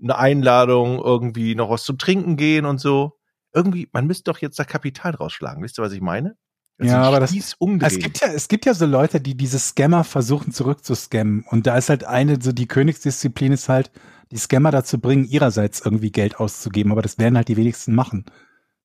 eine 0.03 0.19
Einladung, 0.19 0.99
irgendwie 1.03 1.55
noch 1.55 1.71
was 1.71 1.85
zum 1.85 1.99
Trinken 1.99 2.37
gehen 2.37 2.67
und 2.67 2.79
so. 2.81 3.19
Irgendwie, 3.55 3.89
man 3.93 4.07
müsste 4.07 4.31
doch 4.31 4.39
jetzt 4.39 4.59
da 4.59 4.65
Kapital 4.65 5.15
rausschlagen. 5.15 5.63
Wisst 5.63 5.79
ihr, 5.79 5.83
was 5.83 5.93
ich 5.93 6.03
meine? 6.03 6.37
Also 6.79 6.93
Ja, 6.93 7.03
aber 7.03 7.21
das- 7.21 7.55
umdrehen. 7.59 7.87
Es 7.91 7.99
gibt 7.99 8.21
ja, 8.21 8.29
es 8.29 8.49
gibt 8.49 8.67
ja 8.67 8.75
so 8.75 8.87
Leute, 8.87 9.21
die 9.21 9.37
diese 9.37 9.59
Scammer 9.59 10.05
versuchen 10.05 10.53
zurückzuscammen. 10.53 11.45
Und 11.49 11.67
da 11.67 11.77
ist 11.77 11.89
halt 11.89 12.05
eine, 12.05 12.39
so 12.41 12.53
die 12.53 12.67
Königsdisziplin 12.67 13.53
ist 13.53 13.69
halt, 13.69 13.91
die 14.31 14.37
Scammer 14.37 14.71
dazu 14.71 15.01
bringen, 15.01 15.25
ihrerseits 15.25 15.81
irgendwie 15.85 16.11
Geld 16.11 16.39
auszugeben. 16.39 16.93
Aber 16.93 17.03
das 17.03 17.19
werden 17.19 17.37
halt 17.37 17.49
die 17.49 17.57
wenigsten 17.57 17.95
machen. 17.95 18.25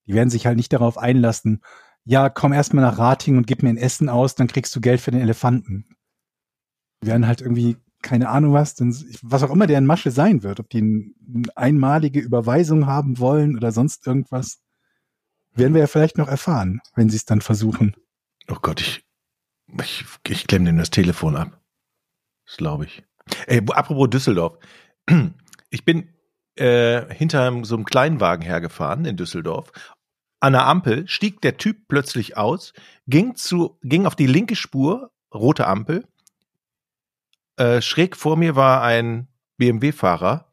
Die 0.07 0.13
werden 0.13 0.29
sich 0.29 0.45
halt 0.45 0.57
nicht 0.57 0.71
darauf 0.73 0.97
einlassen, 0.97 1.61
ja, 2.03 2.29
komm 2.29 2.51
erstmal 2.53 2.83
nach 2.83 2.97
Rating 2.97 3.37
und 3.37 3.45
gib 3.45 3.61
mir 3.61 3.69
ein 3.69 3.77
Essen 3.77 4.09
aus, 4.09 4.33
dann 4.35 4.47
kriegst 4.47 4.75
du 4.75 4.81
Geld 4.81 4.99
für 5.01 5.11
den 5.11 5.21
Elefanten. 5.21 5.85
Die 7.03 7.07
werden 7.07 7.27
halt 7.27 7.41
irgendwie, 7.41 7.77
keine 8.01 8.29
Ahnung 8.29 8.53
was, 8.53 8.73
denn, 8.73 8.95
was 9.21 9.43
auch 9.43 9.51
immer 9.51 9.67
deren 9.67 9.85
Masche 9.85 10.09
sein 10.09 10.41
wird, 10.41 10.59
ob 10.59 10.69
die 10.69 10.81
ein, 10.81 11.13
eine 11.31 11.57
einmalige 11.57 12.19
Überweisung 12.19 12.87
haben 12.87 13.19
wollen 13.19 13.55
oder 13.55 13.71
sonst 13.71 14.07
irgendwas, 14.07 14.59
werden 15.53 15.73
wir 15.73 15.81
ja 15.81 15.87
vielleicht 15.87 16.17
noch 16.17 16.27
erfahren, 16.27 16.81
wenn 16.95 17.09
sie 17.09 17.17
es 17.17 17.25
dann 17.25 17.41
versuchen. 17.41 17.95
Oh 18.47 18.57
Gott, 18.61 18.81
ich, 18.81 19.03
ich, 19.81 20.05
ich 20.27 20.47
klemme 20.47 20.65
dem 20.65 20.77
das 20.77 20.89
Telefon 20.89 21.35
ab. 21.35 21.61
Das 22.45 22.57
glaube 22.57 22.85
ich. 22.85 23.03
Ey, 23.47 23.61
apropos 23.71 24.09
Düsseldorf. 24.09 24.57
Ich 25.73 25.85
bin 25.85 26.09
äh, 26.57 27.13
hinter 27.15 27.63
so 27.63 27.75
einem 27.75 27.85
Kleinwagen 27.85 28.45
hergefahren 28.45 29.05
in 29.05 29.15
Düsseldorf. 29.15 29.71
An 30.41 30.51
der 30.51 30.65
Ampel 30.65 31.07
stieg 31.07 31.39
der 31.39 31.55
Typ 31.55 31.87
plötzlich 31.87 32.35
aus, 32.35 32.73
ging 33.07 33.35
zu, 33.35 33.77
ging 33.81 34.05
auf 34.05 34.17
die 34.17 34.27
linke 34.27 34.57
Spur, 34.57 35.11
rote 35.33 35.67
Ampel. 35.67 36.05
Äh, 37.55 37.81
schräg 37.81 38.17
vor 38.17 38.35
mir 38.35 38.57
war 38.57 38.83
ein 38.83 39.29
BMW-Fahrer, 39.57 40.49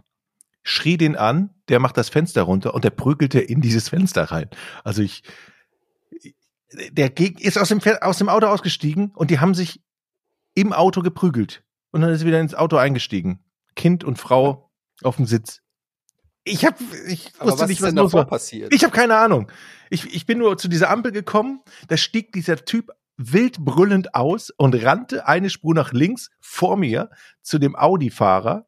schrie 0.63 0.99
den 0.99 1.17
an, 1.17 1.55
der 1.69 1.81
macht 1.81 1.97
das 1.97 2.09
Fenster 2.09 2.43
runter 2.43 2.75
und 2.75 2.85
der 2.85 2.91
prügelte 2.91 3.41
in 3.41 3.61
dieses 3.61 3.89
Fenster 3.89 4.25
rein. 4.25 4.49
Also 4.85 5.03
ich, 5.03 5.23
der 6.93 7.17
ist 7.19 7.59
aus 7.59 7.69
dem, 7.69 7.81
aus 8.01 8.19
dem 8.19 8.29
Auto 8.29 8.47
ausgestiegen 8.47 9.13
und 9.15 9.31
die 9.31 9.41
haben 9.41 9.55
sich 9.55 9.81
im 10.55 10.73
Auto 10.73 11.03
geprügelt. 11.03 11.63
Und 11.91 12.03
dann 12.03 12.11
ist 12.11 12.23
er 12.23 12.27
wieder 12.27 12.41
ins 12.41 12.55
Auto 12.55 12.77
eingestiegen. 12.77 13.45
Kind 13.77 14.05
und 14.05 14.19
Frau 14.19 14.71
auf 15.03 15.17
dem 15.17 15.27
Sitz. 15.27 15.63
Ich 16.45 16.65
hab, 16.65 16.79
ich 17.07 17.33
Aber 17.39 17.51
wusste 17.51 17.63
was 17.63 17.69
nicht, 17.69 17.83
was 17.83 17.95
los 17.95 18.13
war. 18.13 18.27
passiert? 18.27 18.73
Ich 18.75 18.83
habe 18.83 18.95
keine 18.95 19.17
Ahnung. 19.17 19.51
Ich, 19.91 20.15
ich 20.15 20.27
bin 20.27 20.39
nur 20.39 20.57
zu 20.59 20.69
dieser 20.69 20.91
Ampel 20.91 21.13
gekommen, 21.13 21.61
da 21.89 21.97
stieg 21.97 22.33
dieser 22.33 22.57
Typ 22.57 22.91
wild 23.17 23.65
brüllend 23.65 24.15
aus 24.15 24.51
und 24.51 24.75
rannte 24.75 25.27
eine 25.27 25.51
Spur 25.51 25.75
nach 25.75 25.93
links 25.93 26.31
vor 26.41 26.77
mir 26.77 27.11
zu 27.43 27.59
dem 27.59 27.77
Audi-Fahrer 27.77 28.67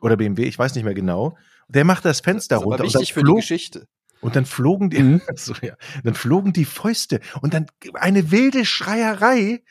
oder 0.00 0.16
BMW, 0.16 0.44
ich 0.44 0.58
weiß 0.58 0.74
nicht 0.74 0.84
mehr 0.84 0.94
genau. 0.94 1.36
Der 1.68 1.84
macht 1.84 2.04
das 2.04 2.20
Fenster 2.20 2.56
das 2.56 2.62
ist 2.62 2.66
aber 2.66 2.70
runter 2.76 2.84
und 2.84 2.94
dann, 2.94 3.00
wichtig 3.00 3.14
für 3.14 3.24
die 3.24 3.34
Geschichte. 3.34 3.88
und 4.20 4.36
dann 4.36 4.46
flogen 4.46 4.90
die, 4.90 5.02
Mhm. 5.02 5.20
so, 5.36 5.54
ja, 5.62 5.74
dann 6.04 6.14
flogen 6.14 6.52
die 6.52 6.64
Fäuste 6.64 7.20
und 7.42 7.54
dann 7.54 7.66
eine 7.94 8.30
wilde 8.30 8.64
Schreierei 8.64 9.62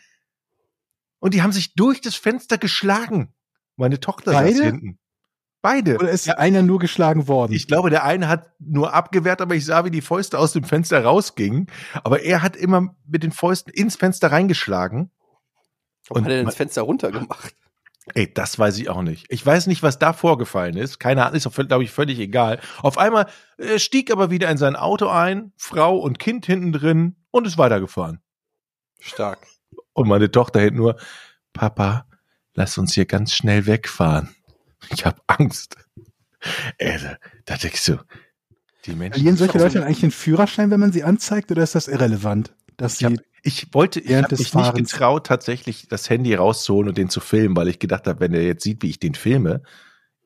und 1.19 1.33
die 1.33 1.41
haben 1.41 1.51
sich 1.53 1.73
durch 1.75 2.01
das 2.01 2.15
Fenster 2.15 2.57
geschlagen. 2.57 3.33
Meine 3.77 3.99
Tochter 3.99 4.31
saß 4.31 4.41
Beide? 4.43 4.63
hinten. 4.63 4.99
Beide. 5.61 5.95
Oder 5.95 6.11
ist 6.11 6.29
einer 6.29 6.61
nur 6.61 6.77
geschlagen 6.77 7.27
worden? 7.27 7.53
Ich 7.53 7.65
glaube, 7.67 7.89
der 7.89 8.03
eine 8.03 8.27
hat 8.27 8.51
nur 8.59 8.93
abgewehrt, 8.93 9.41
aber 9.41 9.55
ich 9.55 9.65
sah, 9.65 9.83
wie 9.83 9.89
die 9.89 10.01
Fäuste 10.01 10.37
aus 10.37 10.53
dem 10.53 10.63
Fenster 10.63 11.03
rausgingen. 11.03 11.65
Aber 12.03 12.21
er 12.21 12.43
hat 12.43 12.55
immer 12.55 12.95
mit 13.07 13.23
den 13.23 13.31
Fäusten 13.31 13.73
ins 13.73 13.95
Fenster 13.95 14.31
reingeschlagen. 14.31 15.09
Warum 16.07 16.19
Und 16.19 16.25
hat 16.25 16.31
er 16.31 16.35
denn 16.35 16.43
man- 16.43 16.51
das 16.51 16.55
Fenster 16.55 16.83
runtergemacht? 16.83 17.55
Ey, 18.13 18.31
das 18.31 18.59
weiß 18.59 18.77
ich 18.77 18.89
auch 18.89 19.01
nicht. 19.01 19.25
Ich 19.29 19.43
weiß 19.43 19.67
nicht, 19.67 19.81
was 19.81 19.97
da 19.97 20.13
vorgefallen 20.13 20.77
ist. 20.77 20.99
Keine 20.99 21.23
Ahnung, 21.23 21.35
ist 21.35 21.47
auch, 21.47 21.53
glaube 21.53 21.83
ich, 21.83 21.91
völlig 21.91 22.19
egal. 22.19 22.59
Auf 22.81 22.97
einmal 22.97 23.27
äh, 23.57 23.79
stieg 23.79 24.11
aber 24.11 24.29
wieder 24.29 24.49
in 24.49 24.57
sein 24.57 24.75
Auto 24.75 25.07
ein, 25.07 25.53
Frau 25.57 25.97
und 25.97 26.19
Kind 26.19 26.45
hinten 26.45 26.71
drin 26.71 27.15
und 27.31 27.47
ist 27.47 27.57
weitergefahren. 27.57 28.19
Stark. 28.99 29.39
Und 29.93 30.07
meine 30.07 30.29
Tochter 30.29 30.59
hinten 30.59 30.77
nur, 30.77 30.97
Papa, 31.53 32.05
lass 32.53 32.77
uns 32.77 32.93
hier 32.93 33.05
ganz 33.05 33.33
schnell 33.33 33.65
wegfahren. 33.65 34.35
Ich 34.91 35.05
habe 35.05 35.17
Angst. 35.27 35.77
Ey, 36.77 36.99
da, 37.01 37.17
da 37.45 37.57
denkst 37.57 37.85
du, 37.85 37.97
die 38.85 38.93
Menschen. 38.93 39.13
Verlieren 39.13 39.37
solche 39.37 39.57
Leute 39.57 39.83
eigentlich 39.83 40.01
den 40.01 40.11
Führerschein, 40.11 40.69
wenn 40.69 40.79
man 40.79 40.91
sie 40.91 41.03
anzeigt, 41.03 41.49
oder 41.51 41.63
ist 41.63 41.73
das 41.73 41.87
irrelevant? 41.87 42.53
Dass 42.77 43.01
Ich, 43.01 43.05
hab, 43.05 43.13
sie, 43.13 43.19
ich 43.45 43.73
wollte, 43.73 43.99
ich 43.99 44.11
habe 44.15 44.27
mich 44.31 44.39
nicht 44.39 44.51
Fahrens- 44.53 44.91
getraut, 44.91 45.27
tatsächlich 45.27 45.87
das 45.87 46.09
Handy 46.09 46.33
rauszuholen 46.33 46.89
und 46.89 46.97
den 46.97 47.09
zu 47.09 47.19
filmen, 47.19 47.55
weil 47.55 47.67
ich 47.67 47.77
gedacht 47.77 48.07
habe, 48.07 48.19
wenn 48.19 48.33
er 48.33 48.43
jetzt 48.43 48.63
sieht, 48.63 48.81
wie 48.81 48.89
ich 48.89 48.99
den 48.99 49.13
filme, 49.13 49.61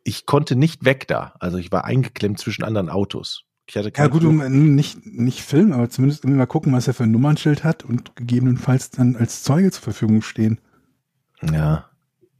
ich 0.05 0.25
konnte 0.25 0.55
nicht 0.55 0.85
weg 0.85 1.05
da. 1.09 1.33
Also 1.39 1.57
ich 1.57 1.69
war 1.69 1.83
eingeklemmt 1.83 2.39
zwischen 2.39 2.63
anderen 2.63 2.87
Autos. 2.87 3.43
Ich 3.67 3.75
hatte 3.75 3.91
ja 3.93 4.07
gut, 4.07 4.21
Flug. 4.21 4.31
um, 4.31 4.73
nicht, 4.73 5.05
nicht 5.05 5.41
filmen, 5.41 5.73
aber 5.73 5.89
zumindest 5.89 6.25
mal 6.25 6.45
gucken, 6.45 6.71
was 6.71 6.87
er 6.87 6.93
für 6.93 7.03
ein 7.03 7.11
Nummernschild 7.11 7.65
hat 7.65 7.83
und 7.83 8.15
gegebenenfalls 8.15 8.89
dann 8.89 9.17
als 9.17 9.43
Zeuge 9.43 9.69
zur 9.71 9.83
Verfügung 9.83 10.21
stehen. 10.21 10.61
Ja, 11.41 11.89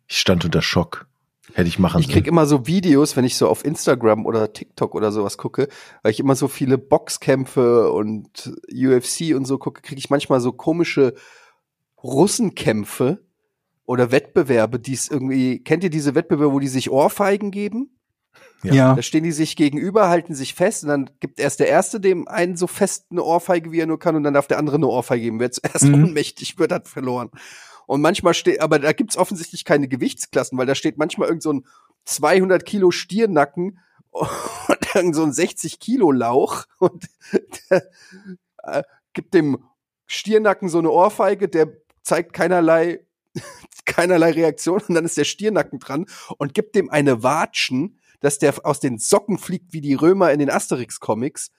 ich 0.07 0.17
stand 0.17 0.45
unter 0.45 0.61
Schock. 0.61 1.08
Hätte 1.53 1.67
ich 1.67 1.79
machen 1.79 2.01
Ich 2.01 2.09
krieg 2.09 2.27
immer 2.27 2.45
so 2.45 2.67
Videos, 2.67 3.15
wenn 3.15 3.25
ich 3.25 3.35
so 3.35 3.47
auf 3.47 3.65
Instagram 3.65 4.25
oder 4.25 4.53
TikTok 4.53 4.95
oder 4.95 5.11
sowas 5.11 5.37
gucke, 5.37 5.67
weil 6.03 6.11
ich 6.11 6.19
immer 6.19 6.35
so 6.35 6.47
viele 6.47 6.77
Boxkämpfe 6.77 7.91
und 7.91 8.53
UFC 8.71 9.35
und 9.35 9.45
so 9.45 9.57
gucke, 9.57 9.81
kriege 9.81 9.99
ich 9.99 10.09
manchmal 10.09 10.39
so 10.41 10.51
komische 10.51 11.15
Russenkämpfe 12.03 13.19
oder 13.85 14.11
Wettbewerbe, 14.11 14.79
die 14.79 14.93
es 14.93 15.09
irgendwie, 15.09 15.63
kennt 15.63 15.83
ihr 15.83 15.89
diese 15.89 16.15
Wettbewerbe, 16.15 16.53
wo 16.53 16.59
die 16.59 16.67
sich 16.67 16.91
Ohrfeigen 16.91 17.51
geben? 17.51 17.89
Ja. 18.63 18.73
Ja, 18.73 18.93
Da 18.93 19.01
stehen 19.01 19.23
die 19.23 19.31
sich 19.31 19.55
gegenüber, 19.55 20.09
halten 20.09 20.35
sich 20.35 20.53
fest 20.53 20.83
und 20.83 20.89
dann 20.89 21.09
gibt 21.19 21.39
erst 21.39 21.59
der 21.59 21.69
Erste 21.69 21.99
dem 21.99 22.27
einen 22.27 22.57
so 22.57 22.67
fest 22.67 23.05
eine 23.09 23.23
Ohrfeige, 23.23 23.71
wie 23.71 23.79
er 23.79 23.87
nur 23.87 23.99
kann 23.99 24.15
und 24.15 24.23
dann 24.23 24.33
darf 24.33 24.47
der 24.47 24.59
andere 24.59 24.75
eine 24.75 24.87
Ohrfeige 24.87 25.23
geben. 25.23 25.39
Wer 25.39 25.51
zuerst 25.51 25.85
Mhm. 25.85 25.93
ohnmächtig 26.05 26.59
wird, 26.59 26.71
hat 26.71 26.87
verloren. 26.87 27.31
Und 27.89 28.01
manchmal 28.01 28.35
steht, 28.35 28.61
aber 28.61 28.77
da 28.77 28.93
gibt's 28.93 29.17
offensichtlich 29.17 29.65
keine 29.65 29.87
Gewichtsklassen, 29.87 30.59
weil 30.59 30.67
da 30.67 30.75
steht 30.75 30.99
manchmal 30.99 31.27
irgend 31.27 31.41
so 31.41 31.53
ein 31.53 31.65
200 32.05 32.63
Kilo 32.63 32.91
Stiernacken 32.91 33.79
und 34.11 34.29
irgend 34.93 35.15
so 35.15 35.23
ein 35.23 35.33
60 35.33 35.79
Kilo 35.79 36.11
Lauch 36.11 36.65
und 36.77 37.09
der, 37.71 37.89
äh, 38.61 38.83
gibt 39.13 39.33
dem 39.33 39.63
Stiernacken 40.05 40.69
so 40.69 40.77
eine 40.77 40.91
Ohrfeige, 40.91 41.49
der 41.49 41.73
zeigt 42.03 42.33
keinerlei, 42.33 42.99
keinerlei 43.85 44.33
Reaktion 44.33 44.83
und 44.87 44.93
dann 44.93 45.05
ist 45.05 45.17
der 45.17 45.23
Stiernacken 45.23 45.79
dran 45.79 46.05
und 46.37 46.53
gibt 46.53 46.75
dem 46.75 46.91
eine 46.91 47.23
Watschen, 47.23 47.99
dass 48.19 48.37
der 48.37 48.53
aus 48.67 48.79
den 48.79 48.99
Socken 48.99 49.39
fliegt 49.39 49.73
wie 49.73 49.81
die 49.81 49.95
Römer 49.95 50.31
in 50.31 50.37
den 50.37 50.51
Asterix-Comics. 50.51 51.49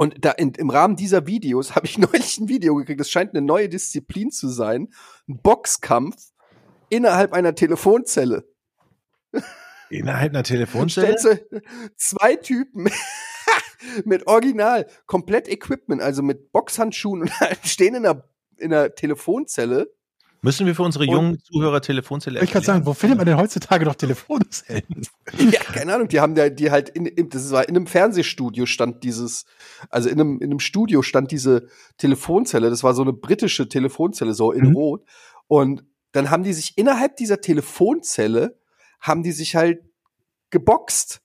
Und 0.00 0.24
da 0.24 0.30
in, 0.30 0.54
im 0.54 0.70
Rahmen 0.70 0.96
dieser 0.96 1.26
Videos 1.26 1.74
habe 1.76 1.84
ich 1.84 1.98
neulich 1.98 2.38
ein 2.38 2.48
Video 2.48 2.74
gekriegt. 2.74 3.00
Das 3.00 3.10
scheint 3.10 3.34
eine 3.34 3.42
neue 3.42 3.68
Disziplin 3.68 4.30
zu 4.30 4.48
sein. 4.48 4.88
Ein 5.28 5.42
Boxkampf 5.42 6.16
innerhalb 6.88 7.34
einer 7.34 7.54
Telefonzelle. 7.54 8.48
Innerhalb 9.90 10.32
einer 10.32 10.42
Telefonzelle? 10.42 11.46
Zwei 11.96 12.36
Typen 12.36 12.88
mit 14.06 14.26
Original, 14.26 14.86
komplett 15.04 15.48
Equipment, 15.48 16.00
also 16.00 16.22
mit 16.22 16.50
Boxhandschuhen 16.50 17.20
und 17.20 17.32
stehen 17.64 17.94
in 17.94 18.06
einer, 18.06 18.24
in 18.56 18.72
einer 18.72 18.94
Telefonzelle. 18.94 19.92
Müssen 20.42 20.66
wir 20.66 20.74
für 20.74 20.82
unsere 20.82 21.04
Und- 21.04 21.10
jungen 21.12 21.38
Zuhörer 21.44 21.82
Telefonzelle 21.82 22.42
Ich 22.42 22.50
kann 22.50 22.62
sagen, 22.62 22.86
wo 22.86 22.94
findet 22.94 23.18
man 23.18 23.26
denn 23.26 23.36
heutzutage 23.36 23.84
noch 23.84 23.94
Telefonzellen? 23.94 24.82
Ja, 25.38 25.60
keine 25.60 25.94
Ahnung, 25.94 26.08
die 26.08 26.18
haben 26.20 26.34
da, 26.34 26.48
die 26.48 26.70
halt 26.70 26.88
in, 26.88 27.06
in, 27.06 27.28
das 27.28 27.50
war 27.52 27.68
in 27.68 27.76
einem 27.76 27.86
Fernsehstudio 27.86 28.66
stand 28.66 29.04
dieses, 29.04 29.44
also 29.90 30.08
in 30.08 30.20
einem, 30.20 30.38
in 30.40 30.50
einem 30.50 30.58
Studio 30.60 31.02
stand 31.02 31.30
diese 31.30 31.68
Telefonzelle, 31.98 32.68
das 32.70 32.82
war 32.82 32.94
so 32.94 33.02
eine 33.02 33.12
britische 33.12 33.68
Telefonzelle, 33.68 34.34
so 34.34 34.50
in 34.50 34.70
Mhm. 34.70 34.76
Rot. 34.76 35.04
Und 35.46 35.84
dann 36.12 36.30
haben 36.30 36.42
die 36.42 36.52
sich 36.52 36.76
innerhalb 36.76 37.16
dieser 37.16 37.40
Telefonzelle, 37.40 38.58
haben 39.00 39.22
die 39.22 39.32
sich 39.32 39.54
halt 39.56 39.80
geboxt. 40.50 41.20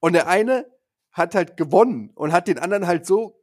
Und 0.00 0.12
der 0.12 0.28
eine 0.28 0.66
hat 1.12 1.34
halt 1.34 1.56
gewonnen 1.56 2.10
und 2.14 2.32
hat 2.32 2.46
den 2.48 2.58
anderen 2.58 2.86
halt 2.86 3.06
so 3.06 3.40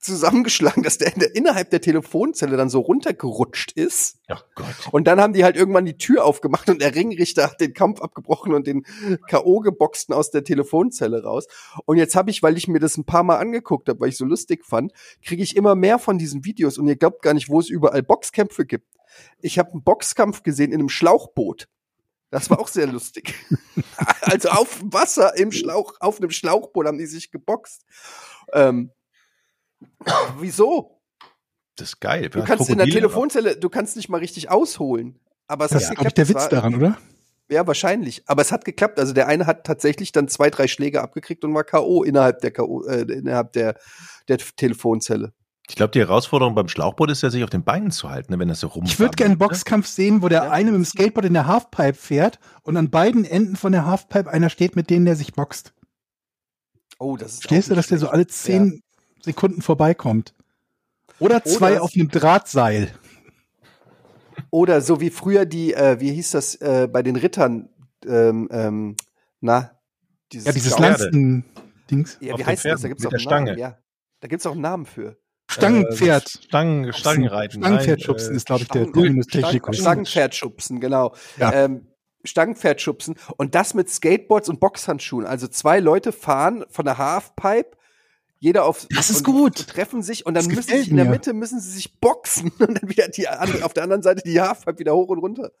zusammengeschlagen, 0.00 0.82
dass 0.82 0.98
der, 0.98 1.12
in 1.14 1.20
der 1.20 1.34
innerhalb 1.34 1.70
der 1.70 1.80
Telefonzelle 1.80 2.56
dann 2.56 2.70
so 2.70 2.80
runtergerutscht 2.80 3.72
ist. 3.72 4.18
Oh 4.30 4.36
Gott. 4.54 4.66
Und 4.92 5.06
dann 5.06 5.20
haben 5.20 5.32
die 5.32 5.44
halt 5.44 5.56
irgendwann 5.56 5.84
die 5.84 5.98
Tür 5.98 6.24
aufgemacht 6.24 6.68
und 6.70 6.80
der 6.80 6.94
Ringrichter 6.94 7.44
hat 7.44 7.60
den 7.60 7.74
Kampf 7.74 8.00
abgebrochen 8.00 8.54
und 8.54 8.66
den 8.66 8.84
K.O. 9.28 9.60
geboxten 9.60 10.14
aus 10.14 10.30
der 10.30 10.44
Telefonzelle 10.44 11.22
raus. 11.22 11.46
Und 11.84 11.98
jetzt 11.98 12.16
habe 12.16 12.30
ich, 12.30 12.42
weil 12.42 12.56
ich 12.56 12.66
mir 12.66 12.80
das 12.80 12.96
ein 12.96 13.04
paar 13.04 13.22
Mal 13.22 13.36
angeguckt 13.36 13.88
habe, 13.88 14.00
weil 14.00 14.08
ich 14.08 14.16
so 14.16 14.24
lustig 14.24 14.64
fand, 14.64 14.92
kriege 15.22 15.42
ich 15.42 15.56
immer 15.56 15.74
mehr 15.74 15.98
von 15.98 16.18
diesen 16.18 16.44
Videos 16.44 16.78
und 16.78 16.88
ihr 16.88 16.96
glaubt 16.96 17.22
gar 17.22 17.34
nicht, 17.34 17.48
wo 17.48 17.60
es 17.60 17.68
überall 17.68 18.02
Boxkämpfe 18.02 18.64
gibt. 18.64 18.86
Ich 19.40 19.58
habe 19.58 19.72
einen 19.72 19.82
Boxkampf 19.82 20.42
gesehen 20.42 20.72
in 20.72 20.80
einem 20.80 20.88
Schlauchboot. 20.88 21.68
Das 22.30 22.48
war 22.48 22.60
auch 22.60 22.68
sehr 22.68 22.86
lustig. 22.86 23.34
also 24.22 24.50
auf 24.50 24.80
Wasser 24.84 25.36
im 25.36 25.52
Schlauch, 25.52 25.94
auf 26.00 26.18
einem 26.18 26.30
Schlauchboot 26.30 26.86
haben 26.86 26.98
die 26.98 27.06
sich 27.06 27.30
geboxt. 27.32 27.84
Ähm, 28.52 28.92
wieso? 30.38 31.00
Das 31.76 31.88
ist 31.90 32.00
geil. 32.00 32.28
Du 32.28 32.44
kannst 32.44 32.68
in 32.68 32.78
der 32.78 32.86
Telefonzelle, 32.86 33.56
du 33.56 33.68
kannst 33.68 33.96
nicht 33.96 34.08
mal 34.08 34.18
richtig 34.18 34.50
ausholen. 34.50 35.18
Aber 35.46 35.64
es 35.64 35.70
Das 35.72 35.84
hat 35.84 35.90
ist, 35.92 35.96
geklappt. 35.96 36.18
der 36.18 36.28
Witz 36.28 36.36
war- 36.36 36.48
daran, 36.48 36.74
oder? 36.74 36.98
Ja, 37.50 37.66
wahrscheinlich. 37.66 38.22
Aber 38.28 38.42
es 38.42 38.52
hat 38.52 38.64
geklappt. 38.64 39.00
Also 39.00 39.12
der 39.12 39.26
eine 39.26 39.46
hat 39.46 39.64
tatsächlich 39.64 40.12
dann 40.12 40.28
zwei, 40.28 40.50
drei 40.50 40.68
Schläge 40.68 41.00
abgekriegt 41.02 41.44
und 41.44 41.52
war 41.54 41.64
K.O. 41.64 42.04
innerhalb 42.04 42.40
der 42.42 42.52
K.O., 42.52 42.84
äh, 42.84 43.00
innerhalb 43.02 43.52
der, 43.54 43.74
der 44.28 44.38
Telefonzelle. 44.38 45.32
Ich 45.68 45.74
glaube, 45.74 45.90
die 45.90 45.98
Herausforderung 46.00 46.54
beim 46.54 46.68
Schlauchboot 46.68 47.10
ist 47.10 47.22
ja, 47.22 47.30
sich 47.30 47.42
auf 47.42 47.50
den 47.50 47.64
Beinen 47.64 47.90
zu 47.90 48.08
halten, 48.10 48.32
ne, 48.32 48.38
wenn 48.38 48.48
das 48.48 48.60
so 48.60 48.68
rum. 48.68 48.84
Ich 48.86 48.98
würde 49.00 49.16
gerne 49.16 49.32
einen 49.32 49.38
Boxkampf 49.38 49.86
sehen, 49.88 50.22
wo 50.22 50.28
der 50.28 50.44
Ja. 50.44 50.50
eine 50.50 50.70
mit 50.72 50.78
dem 50.78 50.84
Skateboard 50.84 51.26
in 51.26 51.32
der 51.34 51.46
Halfpipe 51.46 51.94
fährt 51.94 52.38
und 52.62 52.76
an 52.76 52.90
beiden 52.90 53.24
Enden 53.24 53.56
von 53.56 53.72
der 53.72 53.84
Halfpipe 53.86 54.30
einer 54.30 54.50
steht, 54.50 54.76
mit 54.76 54.90
denen 54.90 55.04
der 55.06 55.16
sich 55.16 55.32
boxt. 55.32 55.72
Oh, 56.98 57.16
das 57.16 57.34
ist 57.34 57.44
Stehst 57.44 57.70
du, 57.70 57.74
dass 57.74 57.86
der 57.88 57.98
so 57.98 58.08
alle 58.10 58.26
zehn 58.26 58.82
Sekunden 59.22 59.62
vorbeikommt? 59.62 60.34
Oder 61.18 61.44
zwei 61.44 61.72
Oder- 61.74 61.82
auf 61.82 61.92
einem 61.94 62.08
Drahtseil. 62.08 62.92
Oder 64.50 64.80
so 64.80 65.00
wie 65.00 65.10
früher 65.10 65.44
die, 65.44 65.74
äh, 65.74 66.00
wie 66.00 66.12
hieß 66.12 66.30
das 66.32 66.54
äh, 66.56 66.88
bei 66.90 67.02
den 67.02 67.16
Rittern, 67.16 67.68
ähm, 68.06 68.48
ähm, 68.50 68.96
na, 69.40 69.72
dieses, 70.32 70.46
Ja, 70.46 70.52
dieses 70.52 70.78
Lanzen-Dings. 70.78 72.18
Ja, 72.20 72.34
auf 72.34 72.40
wie 72.40 72.44
heißt 72.44 72.64
das? 72.64 72.80
Da 72.82 72.88
Pferden, 72.88 72.88
gibt's 72.88 73.04
mit 73.04 73.06
auch 73.08 73.10
der 73.10 73.18
einen 73.36 73.44
Namen. 73.44 73.46
Stange. 73.58 73.60
Ja, 73.60 73.78
da 74.20 74.28
gibt's 74.28 74.46
auch 74.46 74.52
einen 74.52 74.60
Namen 74.62 74.86
für. 74.86 75.16
Stangenpferd. 75.50 76.28
Stangen, 76.28 76.92
Stangenreiten. 76.92 77.60
Stangenpferdschubsen 77.60 78.32
äh, 78.32 78.36
ist, 78.36 78.46
glaube 78.46 78.62
ich, 78.62 78.68
der 78.68 78.82
Stangen- 78.82 78.92
Terminus 78.94 79.26
technicus. 79.26 79.76
Stangenpferdschubsen, 79.78 80.80
genau. 80.80 81.14
Ja. 81.36 81.52
Ähm, 81.52 81.86
Stangenpferdschubsen 82.24 83.16
und 83.36 83.54
das 83.54 83.74
mit 83.74 83.90
Skateboards 83.90 84.48
und 84.48 84.60
Boxhandschuhen. 84.60 85.26
Also 85.26 85.48
zwei 85.48 85.80
Leute 85.80 86.12
fahren 86.12 86.64
von 86.70 86.84
der 86.84 86.98
Halfpipe, 86.98 87.76
jeder 88.40 88.64
auf 88.64 88.86
Das 88.90 89.10
ist 89.10 89.22
gut. 89.24 89.68
treffen 89.68 90.02
sich 90.02 90.26
und 90.26 90.34
dann 90.34 90.46
Das 90.48 90.54
müssen 90.54 90.76
sich 90.76 90.90
in 90.90 90.96
der. 90.96 91.04
Mitte 91.04 91.32
müssen 91.34 91.60
sie 91.60 91.70
sich 91.70 92.00
boxen 92.00 92.50
und 92.58 92.80
dann 92.82 92.88
wieder 92.88 93.08
die 93.08 93.28
andere, 93.28 93.64
auf 93.64 93.72
der 93.74 93.84
anderen 93.84 94.02
Seite 94.02 94.22
die 94.24 94.40
Halfpipe 94.40 94.78
wieder 94.80 94.94
hoch 94.94 95.08
und 95.08 95.18
runter. 95.20 95.52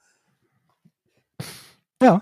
Ja. 2.02 2.20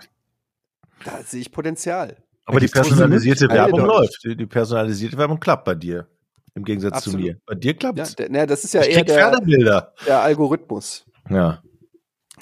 Da 1.04 1.22
sehe 1.24 1.40
ich 1.40 1.52
Potenzial. 1.52 2.16
Aber 2.44 2.60
die 2.60 2.66
personalisierte. 2.68 3.48
Werbung 3.48 3.80
läuft. 3.80 4.24
Die, 4.24 4.36
die 4.36 4.46
personalisierte 4.46 5.16
Werbung 5.16 5.38
klappt 5.38 5.64
bei 5.64 5.74
dir. 5.74 6.08
Im 6.54 6.64
Gegensatz 6.64 6.94
Absolut. 6.94 7.20
zu 7.20 7.26
mir. 7.26 7.40
Bei 7.46 7.54
dir 7.54 7.72
Ja, 7.72 7.76
klappt's. 7.78 8.16
der, 8.16 8.28
na, 8.30 8.46
das 8.46 8.64
ist 8.64 8.74
ja 8.74 8.82
ich 8.82 8.96
eher 8.96 9.04
der, 9.04 9.14
Pferdebilder. 9.14 9.94
der 10.06 10.22
Algorithmus, 10.22 11.04
Ja. 11.30 11.62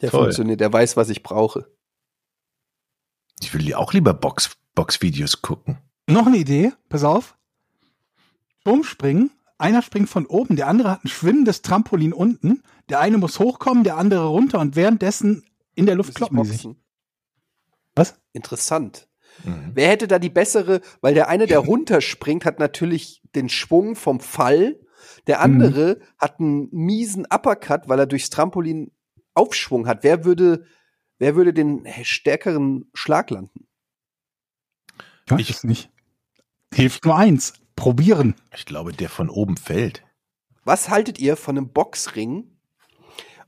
der 0.00 0.10
Toll. 0.10 0.22
funktioniert, 0.22 0.60
der 0.60 0.72
weiß, 0.72 0.96
was 0.96 1.10
ich 1.10 1.22
brauche. 1.22 1.68
Ich 3.42 3.52
will 3.52 3.74
auch 3.74 3.92
lieber 3.92 4.14
Box, 4.14 4.56
Boxvideos 4.74 5.42
gucken. 5.42 5.78
Noch 6.08 6.26
eine 6.26 6.38
Idee, 6.38 6.72
pass 6.88 7.04
auf. 7.04 7.35
Turmspringen. 8.66 9.30
Einer 9.58 9.80
springt 9.80 10.08
von 10.08 10.26
oben, 10.26 10.56
der 10.56 10.66
andere 10.66 10.90
hat 10.90 11.04
ein 11.04 11.08
schwimmendes 11.08 11.62
Trampolin 11.62 12.12
unten. 12.12 12.64
Der 12.88 12.98
eine 12.98 13.16
muss 13.16 13.38
hochkommen, 13.38 13.84
der 13.84 13.96
andere 13.96 14.26
runter 14.26 14.58
und 14.58 14.74
währenddessen 14.74 15.44
in 15.76 15.86
der 15.86 15.94
Luft 15.94 16.16
kloppen 16.16 16.42
die 16.42 16.48
sich. 16.48 16.68
Was? 17.94 18.20
Interessant. 18.32 19.08
Mhm. 19.44 19.70
Wer 19.74 19.88
hätte 19.88 20.08
da 20.08 20.18
die 20.18 20.30
bessere, 20.30 20.80
weil 21.00 21.14
der 21.14 21.28
eine, 21.28 21.46
der 21.46 21.58
runterspringt, 21.70 22.44
hat 22.44 22.58
natürlich 22.58 23.22
den 23.36 23.48
Schwung 23.48 23.94
vom 23.94 24.18
Fall. 24.18 24.80
Der 25.28 25.40
andere 25.40 26.00
hat 26.18 26.40
einen 26.40 26.68
miesen 26.72 27.24
Uppercut, 27.24 27.88
weil 27.88 28.00
er 28.00 28.06
durchs 28.06 28.30
Trampolin 28.30 28.90
Aufschwung 29.34 29.86
hat. 29.86 30.02
Wer 30.02 30.24
würde, 30.24 30.66
wer 31.18 31.36
würde 31.36 31.54
den 31.54 31.86
stärkeren 32.02 32.90
Schlag 32.94 33.30
landen? 33.30 33.68
Ich 35.26 35.32
weiß 35.32 35.50
es 35.50 35.64
nicht. 35.64 35.88
Hilft 36.74 37.04
nur 37.04 37.16
eins. 37.16 37.52
Probieren. 37.76 38.34
Ich 38.54 38.66
glaube, 38.66 38.92
der 38.92 39.08
von 39.08 39.28
oben 39.30 39.56
fällt. 39.56 40.02
Was 40.64 40.88
haltet 40.88 41.18
ihr 41.18 41.36
von 41.36 41.56
einem 41.56 41.72
Boxring 41.72 42.58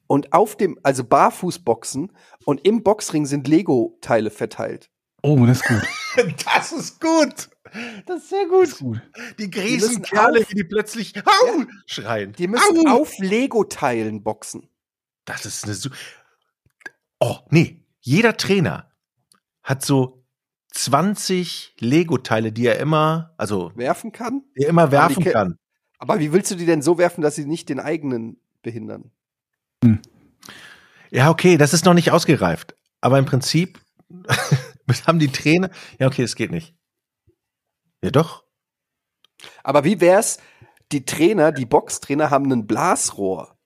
und 0.07 0.33
auf 0.33 0.57
dem, 0.57 0.79
also 0.83 1.03
Barfußboxen 1.03 2.13
und 2.45 2.65
im 2.65 2.83
Boxring 2.83 3.27
sind 3.27 3.49
Lego-Teile 3.49 4.31
verteilt? 4.31 4.91
Oh, 5.23 5.45
das 5.47 5.59
ist 5.61 5.67
gut. 5.69 5.83
Das 6.45 6.73
ist 6.73 7.01
gut. 7.01 7.51
Das 8.07 8.23
ist 8.23 8.31
sehr 8.31 8.47
Das 8.51 8.71
ist 8.71 8.79
gut. 8.79 9.01
Die 9.39 9.49
müssen 9.49 10.03
Kerle, 10.03 10.45
die 10.45 10.65
plötzlich 10.65 11.17
Au! 11.25 11.65
schreien. 11.87 12.33
Die 12.33 12.49
müssen 12.49 12.89
Au! 12.89 13.03
auf 13.03 13.13
Lego-Teilen 13.19 14.25
boxen. 14.25 14.69
Das 15.25 15.47
ist 15.47 15.65
eine 15.65 15.75
Su 15.75 15.91
Oh, 17.21 17.37
nee. 17.51 17.85
Jeder 18.01 18.37
Trainer 18.37 18.91
hat 19.63 19.85
so 19.85 20.18
20 20.73 21.77
Lego-Teile, 21.81 22.53
die 22.53 22.67
er 22.67 22.79
immer, 22.79 23.35
also, 23.37 23.73
Werfen 23.75 24.13
kann? 24.13 24.43
die 24.57 24.63
er 24.65 24.69
immer 24.71 24.83
Aber 24.83 24.91
die 24.91 24.97
werfen 24.97 25.25
Ke- 25.25 25.33
kann. 25.33 25.59
Aber 25.99 26.21
wie 26.21 26.33
willst 26.33 26.51
du 26.51 26.55
die 26.55 26.67
denn 26.67 26.83
so 26.83 26.99
werfen, 26.99 27.23
dass 27.23 27.35
sie 27.35 27.45
nicht 27.47 27.69
den 27.69 27.81
eigenen 27.81 28.41
behindern? 28.63 29.11
Ja, 31.11 31.31
okay, 31.31 31.57
das 31.57 31.73
ist 31.75 31.85
noch 31.85 31.95
nicht 31.95 32.13
ausgereift. 32.13 32.77
Aber 33.01 33.19
im 33.19 33.25
Prinzip 33.25 33.81
haben 35.07 35.19
die 35.19 35.33
Trainer. 35.33 35.71
Ja, 35.99 36.07
okay, 36.07 36.23
es 36.23 36.37
geht 36.37 36.51
nicht. 36.53 36.75
Ja, 38.03 38.11
doch. 38.11 38.45
Aber 39.65 39.85
wie 39.85 40.01
wär's, 40.01 40.39
die 40.93 41.05
Trainer, 41.05 41.51
die 41.53 41.67
Boxtrainer 41.67 42.31
haben 42.31 42.51
ein 42.53 42.67
Blasrohr. 42.67 43.57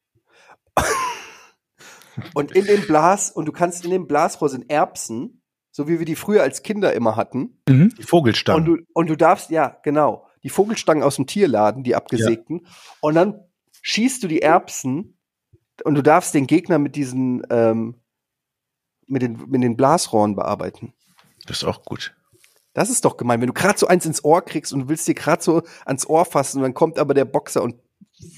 und 2.35 2.53
in 2.53 2.65
dem 2.67 2.87
Blas, 2.87 3.31
und 3.31 3.47
du 3.47 3.53
kannst 3.53 3.85
in 3.85 3.91
dem 3.91 4.07
Blasrohr 4.07 4.49
sind 4.49 4.71
Erbsen, 4.71 5.42
so 5.73 5.89
wie 5.89 5.99
wir 5.99 6.07
die 6.07 6.17
früher 6.17 6.43
als 6.43 6.63
Kinder 6.63 6.93
immer 6.93 7.17
hatten. 7.17 7.59
Mhm. 7.69 7.95
Die 7.99 8.03
Vogelstangen. 8.03 8.69
Und 8.69 8.79
du, 8.79 8.85
und 8.93 9.09
du 9.09 9.17
darfst, 9.17 9.51
ja, 9.51 9.79
genau, 9.83 10.29
die 10.43 10.51
Vogelstangen 10.51 11.03
aus 11.03 11.17
dem 11.17 11.27
Tierladen, 11.27 11.83
die 11.83 11.97
abgesägten. 11.97 12.67
Und 13.01 13.15
dann 13.15 13.41
schießt 13.81 14.23
du 14.23 14.29
die 14.29 14.43
Erbsen 14.43 15.19
und 15.85 15.95
du 15.95 16.03
darfst 16.03 16.35
den 16.35 16.47
Gegner 16.47 16.79
mit 16.79 16.95
diesen, 16.95 17.43
ähm, 17.51 17.97
mit 19.07 19.23
den, 19.23 19.43
mit 19.49 19.63
den 19.63 19.77
Blasrohren 19.77 20.37
bearbeiten. 20.37 20.93
das 21.47 21.59
ist 21.59 21.65
auch 21.65 21.85
gut. 21.85 22.15
Das 22.75 22.89
ist 22.89 23.05
doch 23.05 23.17
gemein, 23.17 23.41
wenn 23.41 23.49
du 23.49 23.53
gerade 23.53 23.79
so 23.79 23.87
eins 23.87 24.07
ins 24.07 24.25
Ohr 24.25 24.43
kriegst 24.43 24.73
und 24.73 24.81
du 24.81 24.89
willst 24.89 25.07
dir 25.07 25.15
gerade 25.15 25.43
so 25.43 25.63
ans 25.85 26.07
Ohr 26.07 26.25
fassen 26.25 26.59
und 26.59 26.63
dann 26.63 26.75
kommt 26.75 26.99
aber 26.99 27.13
der 27.13 27.25
Boxer 27.27 27.63
und 27.63 27.77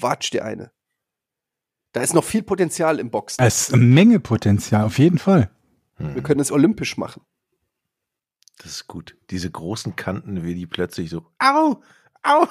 watscht 0.00 0.34
dir 0.34 0.44
eine. 0.44 0.72
Da 1.92 2.00
ist 2.00 2.14
noch 2.14 2.24
viel 2.24 2.42
Potenzial 2.42 2.98
im 2.98 3.10
Boxen. 3.10 3.44
Es 3.44 3.68
ist 3.68 3.74
eine 3.74 3.84
Menge 3.84 4.18
Potenzial, 4.18 4.84
auf 4.84 4.98
jeden 4.98 5.18
Fall. 5.18 5.50
Hm, 6.08 6.14
Wir 6.14 6.22
können 6.22 6.40
es 6.40 6.52
olympisch 6.52 6.96
machen. 6.96 7.22
Das 8.58 8.66
ist 8.72 8.86
gut. 8.86 9.16
Diese 9.30 9.50
großen 9.50 9.96
Kanten, 9.96 10.44
wie 10.44 10.54
die 10.54 10.66
plötzlich 10.66 11.10
so. 11.10 11.26
Au! 11.38 11.82
Au! 12.22 12.46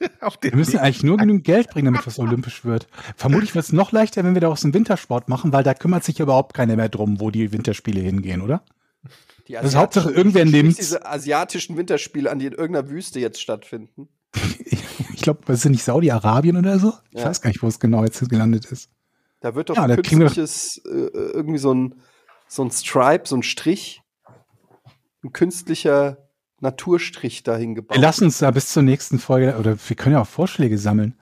Auf 0.20 0.36
den 0.36 0.52
Wir 0.52 0.58
müssen 0.58 0.78
eigentlich 0.78 1.02
nur 1.02 1.16
genügend 1.16 1.44
Geld 1.44 1.70
bringen, 1.70 1.86
damit 1.92 2.06
was 2.06 2.18
olympisch 2.18 2.64
wird. 2.64 2.86
Vermutlich 3.16 3.54
wird 3.54 3.64
es 3.64 3.72
noch 3.72 3.90
leichter, 3.92 4.24
wenn 4.24 4.34
wir 4.34 4.40
daraus 4.40 4.64
einen 4.64 4.74
Wintersport 4.74 5.28
machen, 5.28 5.52
weil 5.52 5.64
da 5.64 5.74
kümmert 5.74 6.04
sich 6.04 6.20
überhaupt 6.20 6.54
keiner 6.54 6.76
mehr 6.76 6.88
drum, 6.88 7.20
wo 7.20 7.30
die 7.30 7.52
Winterspiele 7.52 8.00
hingehen, 8.00 8.40
oder? 8.42 8.62
Die 9.48 9.54
Das 9.54 9.64
ist 9.66 9.74
Hauptsache, 9.76 10.10
irgendwer 10.10 10.44
nimmt's. 10.44 10.76
diese 10.76 11.04
asiatischen 11.06 11.76
Winterspiele 11.76 12.30
an, 12.30 12.38
die 12.38 12.46
in 12.46 12.52
irgendeiner 12.52 12.88
Wüste 12.90 13.20
jetzt 13.20 13.40
stattfinden. 13.40 14.08
Ich 15.14 15.22
glaube, 15.24 15.40
das 15.46 15.64
ist 15.64 15.70
nicht 15.70 15.82
Saudi-Arabien 15.82 16.56
oder 16.56 16.78
so? 16.78 16.92
Ich 17.10 17.18
Ja. 17.20 17.26
weiß 17.26 17.40
gar 17.40 17.50
nicht, 17.50 17.60
wo 17.60 17.66
es 17.66 17.80
genau 17.80 18.04
jetzt 18.04 18.26
gelandet 18.30 18.66
ist. 18.66 18.88
Da 19.40 19.56
wird 19.56 19.68
doch 19.68 19.74
Ja, 19.76 19.82
ein 19.82 19.88
da 19.88 19.96
kriegen 19.96 20.20
wir- 20.20 20.26
künstliches, 20.28 20.80
äh, 20.86 20.90
irgendwie 20.90 21.58
so 21.58 21.74
ein, 21.74 21.96
so 22.48 22.64
ein 22.64 22.70
Stripe, 22.70 23.28
so 23.28 23.36
ein 23.36 23.42
Strich, 23.42 24.02
ein 25.22 25.32
künstlicher 25.32 26.28
Naturstrich 26.60 27.42
dahin 27.42 27.74
gebaut. 27.74 27.96
Wir 27.96 28.02
lassen 28.02 28.24
uns 28.24 28.38
da 28.38 28.50
bis 28.50 28.72
zur 28.72 28.82
nächsten 28.82 29.18
Folge, 29.18 29.56
oder 29.58 29.76
wir 29.76 29.96
können 29.96 30.14
ja 30.14 30.22
auch 30.22 30.26
Vorschläge 30.26 30.78
sammeln. 30.78 31.14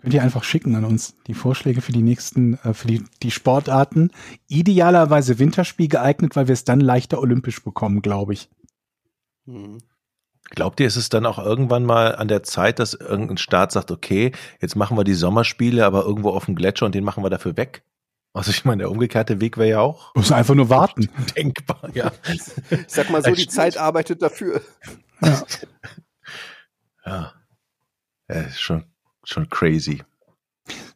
Könnt 0.00 0.14
ihr 0.14 0.22
einfach 0.22 0.44
schicken 0.44 0.74
an 0.76 0.84
uns, 0.84 1.14
die 1.26 1.34
Vorschläge 1.34 1.82
für 1.82 1.92
die 1.92 2.02
nächsten, 2.02 2.54
äh, 2.64 2.72
für 2.72 2.88
die, 2.88 3.04
die 3.22 3.30
Sportarten. 3.30 4.10
Idealerweise 4.46 5.38
Winterspiel 5.38 5.88
geeignet, 5.88 6.36
weil 6.36 6.48
wir 6.48 6.54
es 6.54 6.64
dann 6.64 6.80
leichter 6.80 7.18
olympisch 7.20 7.62
bekommen, 7.62 8.00
glaube 8.00 8.32
ich. 8.32 8.48
Hm. 9.46 9.78
Glaubt 10.48 10.80
ihr, 10.80 10.86
ist 10.86 10.96
es 10.96 11.10
dann 11.10 11.26
auch 11.26 11.38
irgendwann 11.38 11.84
mal 11.84 12.16
an 12.16 12.28
der 12.28 12.42
Zeit, 12.42 12.78
dass 12.78 12.94
irgendein 12.94 13.36
Staat 13.36 13.72
sagt, 13.72 13.90
okay, 13.90 14.32
jetzt 14.60 14.74
machen 14.74 14.96
wir 14.96 15.04
die 15.04 15.14
Sommerspiele, 15.14 15.84
aber 15.84 16.04
irgendwo 16.04 16.30
auf 16.30 16.46
dem 16.46 16.56
Gletscher 16.56 16.86
und 16.86 16.94
den 16.94 17.04
machen 17.04 17.22
wir 17.22 17.30
dafür 17.30 17.56
weg? 17.56 17.84
Also 18.32 18.50
ich 18.50 18.64
meine, 18.64 18.82
der 18.82 18.90
umgekehrte 18.90 19.40
Weg 19.40 19.58
wäre 19.58 19.68
ja 19.68 19.80
auch 19.80 20.14
Muss 20.14 20.30
einfach 20.30 20.54
nur 20.54 20.70
warten. 20.70 21.08
denkbar, 21.36 21.90
ja. 21.94 22.12
Ich 22.32 22.40
sag 22.86 23.10
mal 23.10 23.22
so, 23.22 23.30
die 23.30 23.42
Stimmt. 23.42 23.52
Zeit 23.52 23.76
arbeitet 23.76 24.22
dafür. 24.22 24.60
Ja, 27.04 27.32
ja 28.28 28.34
ist 28.42 28.60
schon, 28.60 28.84
schon 29.24 29.48
crazy. 29.48 30.02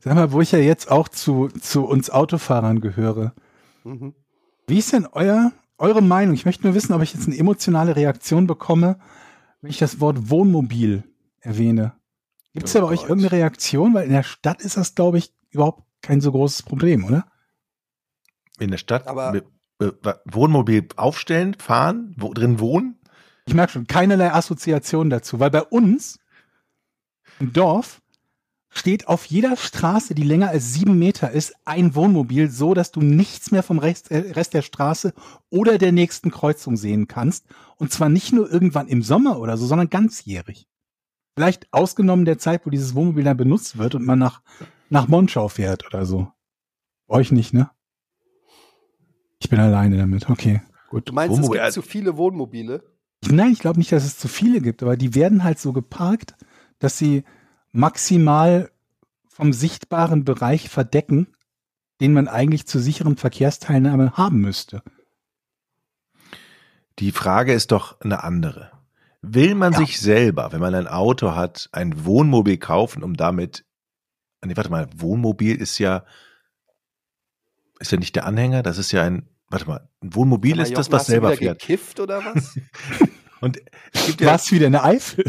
Sag 0.01 0.14
mal, 0.14 0.32
wo 0.32 0.41
ich 0.41 0.53
ja 0.53 0.59
jetzt 0.59 0.91
auch 0.91 1.09
zu, 1.09 1.49
zu 1.49 1.85
uns 1.87 2.11
Autofahrern 2.11 2.80
gehöre. 2.80 3.35
Mhm. 3.82 4.14
Wie 4.66 4.78
ist 4.78 4.93
denn 4.93 5.07
euer, 5.07 5.53
eure 5.78 6.03
Meinung? 6.03 6.35
Ich 6.35 6.45
möchte 6.45 6.64
nur 6.64 6.74
wissen, 6.74 6.93
ob 6.93 7.03
ich 7.03 7.14
jetzt 7.14 7.26
eine 7.26 7.37
emotionale 7.37 7.97
Reaktion 7.97 8.47
bekomme, 8.47 8.99
wenn 9.61 9.70
ich 9.70 9.78
das 9.78 10.01
Wort 10.01 10.30
Wohnmobil 10.30 11.03
erwähne. 11.41 11.95
Gibt 12.53 12.68
es 12.68 12.76
Oh 12.76 12.78
da 12.78 12.85
bei 12.87 12.93
euch 12.93 13.01
Gott. 13.01 13.09
irgendeine 13.11 13.32
Reaktion? 13.32 13.95
Weil 13.95 14.05
in 14.07 14.12
der 14.12 14.22
Stadt 14.22 14.62
ist 14.62 14.76
das, 14.76 14.95
glaube 14.95 15.18
ich, 15.18 15.35
überhaupt 15.51 15.82
kein 16.05 16.21
so 16.21 16.31
großes 16.33 16.63
Problem, 16.63 17.05
oder? 17.05 17.27
In 18.59 18.71
der 18.71 18.79
Stadt 18.79 19.07
Aber- 19.09 19.33
mit, 19.33 19.47
äh, 19.81 19.91
Wohnmobil 20.27 20.87
aufstellen, 20.97 21.55
fahren, 21.55 22.15
wo, 22.19 22.33
drin 22.33 22.61
wohnen? 22.61 22.99
Ich 23.47 23.55
merke 23.55 23.73
schon, 23.73 23.87
keinerlei 23.87 24.33
Assoziation 24.33 25.11
dazu, 25.11 25.41
weil 25.41 25.51
bei 25.51 25.63
uns 25.63 26.19
im 27.41 27.53
Dorf 27.53 28.01
steht 28.71 29.09
auf 29.09 29.25
jeder 29.27 29.57
Straße, 29.57 30.15
die 30.15 30.23
länger 30.23 30.49
als 30.49 30.73
sieben 30.73 30.99
Meter 30.99 31.31
ist, 31.31 31.55
ein 31.65 31.95
Wohnmobil, 31.95 32.51
so 32.51 32.75
dass 32.75 32.91
du 32.91 33.01
nichts 33.01 33.51
mehr 33.51 33.63
vom 33.63 33.79
Rest, 33.79 34.11
äh, 34.11 34.33
Rest 34.33 34.53
der 34.55 34.63
Straße 34.63 35.15
oder 35.51 35.79
der 35.79 35.93
nächsten 35.93 36.31
Kreuzung 36.31 36.77
sehen 36.77 37.07
kannst. 37.09 37.47
Und 37.77 37.93
zwar 37.93 38.09
nicht 38.09 38.33
nur 38.33 38.51
irgendwann 38.51 38.89
im 38.89 39.03
Sommer 39.03 39.39
oder 39.39 39.57
so, 39.57 39.67
sondern 39.67 39.91
ganzjährig. 39.91 40.67
Vielleicht 41.37 41.73
ausgenommen 41.73 42.25
der 42.25 42.39
Zeit, 42.39 42.65
wo 42.67 42.71
dieses 42.71 42.95
Wohnmobil 42.95 43.25
dann 43.25 43.37
benutzt 43.37 43.79
wird 43.79 43.95
und 43.95 44.05
man 44.05 44.19
nach, 44.19 44.41
nach 44.95 45.09
Monschau 45.09 45.49
fährt 45.49 45.84
oder 45.86 46.07
so. 46.07 46.32
Euch 47.09 47.32
nicht, 47.32 47.53
ne? 47.53 47.70
Ich 49.40 49.51
bin 49.51 49.61
alleine 49.61 49.99
damit. 49.99 50.30
Okay, 50.30 50.62
gut. 50.88 51.09
Du 51.09 51.12
meinst, 51.12 51.36
Wohnmobil- 51.36 51.59
es 51.61 51.74
gibt 51.74 51.84
zu 51.84 51.90
viele 51.90 52.16
Wohnmobile? 52.16 52.82
Nein, 53.26 53.53
ich 53.53 53.59
glaube 53.59 53.78
nicht, 53.78 53.92
dass 53.92 54.05
es 54.05 54.18
zu 54.18 54.28
viele 54.28 54.61
gibt, 54.61 54.82
aber 54.82 54.97
die 54.97 55.14
werden 55.14 55.45
halt 55.45 55.59
so 55.59 55.72
geparkt, 55.72 56.34
dass 56.78 56.97
sie 56.97 57.24
maximal 57.72 58.70
vom 59.28 59.53
sichtbaren 59.53 60.24
Bereich 60.24 60.68
verdecken, 60.68 61.26
den 62.01 62.12
man 62.12 62.28
eigentlich 62.28 62.66
zur 62.66 62.80
sicheren 62.80 63.16
Verkehrsteilnahme 63.16 64.12
haben 64.16 64.38
müsste. 64.40 64.82
Die 67.01 67.11
Frage 67.12 67.53
ist 67.53 67.72
doch 67.72 68.01
eine 68.01 68.22
andere. 68.22 68.70
Will 69.22 69.55
man 69.55 69.72
Ja. 69.72 69.78
sich 69.80 70.01
selber, 70.01 70.53
wenn 70.53 70.61
man 70.61 70.74
ein 70.74 70.86
Auto 70.86 71.34
hat, 71.34 71.68
ein 71.72 72.05
Wohnmobil 72.05 72.59
kaufen, 72.59 73.03
um 73.03 73.14
damit, 73.14 73.64
nee, 74.47 74.57
warte 74.57 74.70
mal, 74.70 74.88
Wohnmobil 74.97 75.57
ist 75.57 75.78
ja, 75.78 76.05
ist 77.78 77.92
ja 77.92 77.99
nicht 77.99 78.14
der 78.16 78.26
Anhänger, 78.26 78.62
das 78.62 78.78
ist 78.78 78.92
ja 78.92 79.03
ein, 79.03 79.28
warte 79.49 79.66
mal, 79.66 79.88
ein 80.03 80.14
Wohnmobil 80.14 80.59
ist 80.61 80.76
das, 80.76 80.90
was 80.90 81.01
hast 81.01 81.09
du 81.09 81.12
selber 81.12 81.28
wieder 81.30 81.38
fährt. 81.38 81.61
gekifft 81.61 82.01
oder 82.01 82.24
was? 82.24 82.59
Und 83.40 83.61
es 83.92 84.07
gibt 84.07 84.20
ja, 84.22 84.32
Was 84.32 84.51
wieder 84.53 84.66
eine 84.66 84.82
Eifel? 84.84 85.24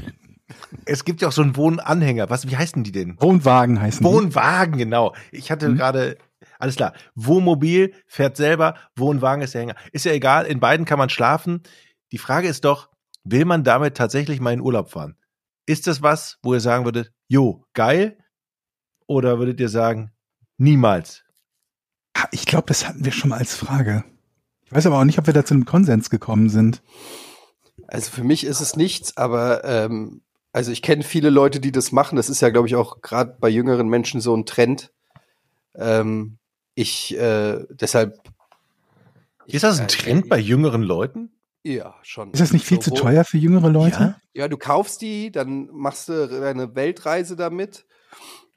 es 0.85 1.03
gibt 1.03 1.21
ja 1.21 1.27
auch 1.27 1.33
so 1.33 1.41
einen 1.41 1.55
Wohnanhänger. 1.57 2.29
Was, 2.29 2.47
wie 2.49 2.55
heißen 2.55 2.83
die 2.83 2.91
denn? 2.91 3.19
Wohnwagen 3.19 3.81
heißen 3.81 3.99
die. 3.99 4.05
Wohnwagen, 4.05 4.77
genau. 4.77 5.13
Ich 5.31 5.51
hatte 5.51 5.67
Mhm. 5.69 5.75
gerade, 5.75 6.17
alles 6.59 6.75
klar. 6.75 6.93
Wohnmobil 7.15 7.93
fährt 8.07 8.37
selber, 8.37 8.75
Wohnwagen 8.95 9.41
ist 9.43 9.53
der 9.53 9.61
Hänger. 9.61 9.75
Ist 9.91 10.05
ja 10.05 10.13
egal, 10.13 10.45
in 10.45 10.59
beiden 10.59 10.85
kann 10.85 10.99
man 10.99 11.09
schlafen. 11.09 11.63
Die 12.13 12.17
Frage 12.17 12.47
ist 12.47 12.63
doch, 12.63 12.89
will 13.25 13.43
man 13.43 13.63
damit 13.63 13.97
tatsächlich 13.97 14.39
mal 14.39 14.53
in 14.53 14.61
Urlaub 14.61 14.91
fahren? 14.91 15.17
Ist 15.65 15.87
das 15.87 16.01
was, 16.01 16.37
wo 16.43 16.53
ihr 16.53 16.59
sagen 16.61 16.85
würdet, 16.85 17.11
jo, 17.27 17.65
geil? 17.73 18.17
Oder 19.07 19.39
würdet 19.39 19.59
ihr 19.59 19.69
sagen, 19.69 20.11
niemals? 20.57 21.23
Ah, 22.13 22.27
Ich 22.31 22.45
glaube, 22.45 22.65
das 22.67 22.87
hatten 22.87 23.05
wir 23.05 23.11
schon 23.11 23.29
mal 23.29 23.37
als 23.39 23.55
Frage. 23.55 24.03
Ich 24.65 24.73
weiß 24.73 24.85
aber 24.87 24.99
auch 24.99 25.03
nicht, 25.03 25.19
ob 25.19 25.27
wir 25.27 25.33
da 25.33 25.45
zu 25.45 25.53
einem 25.53 25.65
Konsens 25.65 26.09
gekommen 26.09 26.49
sind. 26.49 26.81
Also 27.87 28.09
für 28.09 28.23
mich 28.23 28.45
ist 28.45 28.61
es 28.61 28.75
nichts, 28.75 29.15
aber 29.15 29.63
ähm, 29.63 30.21
also 30.53 30.71
ich 30.71 30.81
kenne 30.81 31.03
viele 31.03 31.29
Leute, 31.29 31.59
die 31.59 31.71
das 31.71 31.91
machen. 31.91 32.15
Das 32.15 32.29
ist 32.29 32.41
ja, 32.41 32.49
glaube 32.49 32.67
ich, 32.67 32.75
auch 32.75 33.01
gerade 33.01 33.37
bei 33.39 33.49
jüngeren 33.49 33.87
Menschen 33.89 34.21
so 34.21 34.35
ein 34.35 34.45
Trend. 34.45 34.91
Ähm, 35.75 36.37
ich 36.73 37.15
äh, 37.17 37.63
deshalb. 37.69 38.19
Ist 39.45 39.63
das 39.63 39.79
ein 39.79 39.85
äh, 39.85 39.87
Trend 39.87 40.29
bei 40.29 40.39
jüngeren 40.39 40.81
Leuten? 40.81 41.31
Ja, 41.63 41.95
schon. 42.01 42.31
Ist 42.31 42.39
das 42.39 42.53
nicht 42.53 42.65
viel 42.65 42.81
So, 42.81 42.91
zu 42.91 43.01
teuer 43.01 43.23
für 43.23 43.37
jüngere 43.37 43.69
Leute? 43.69 44.15
Ja, 44.33 44.47
du 44.47 44.57
kaufst 44.57 45.01
die, 45.01 45.31
dann 45.31 45.67
machst 45.71 46.09
du 46.09 46.27
deine 46.27 46.75
Weltreise 46.75 47.35
damit 47.35 47.85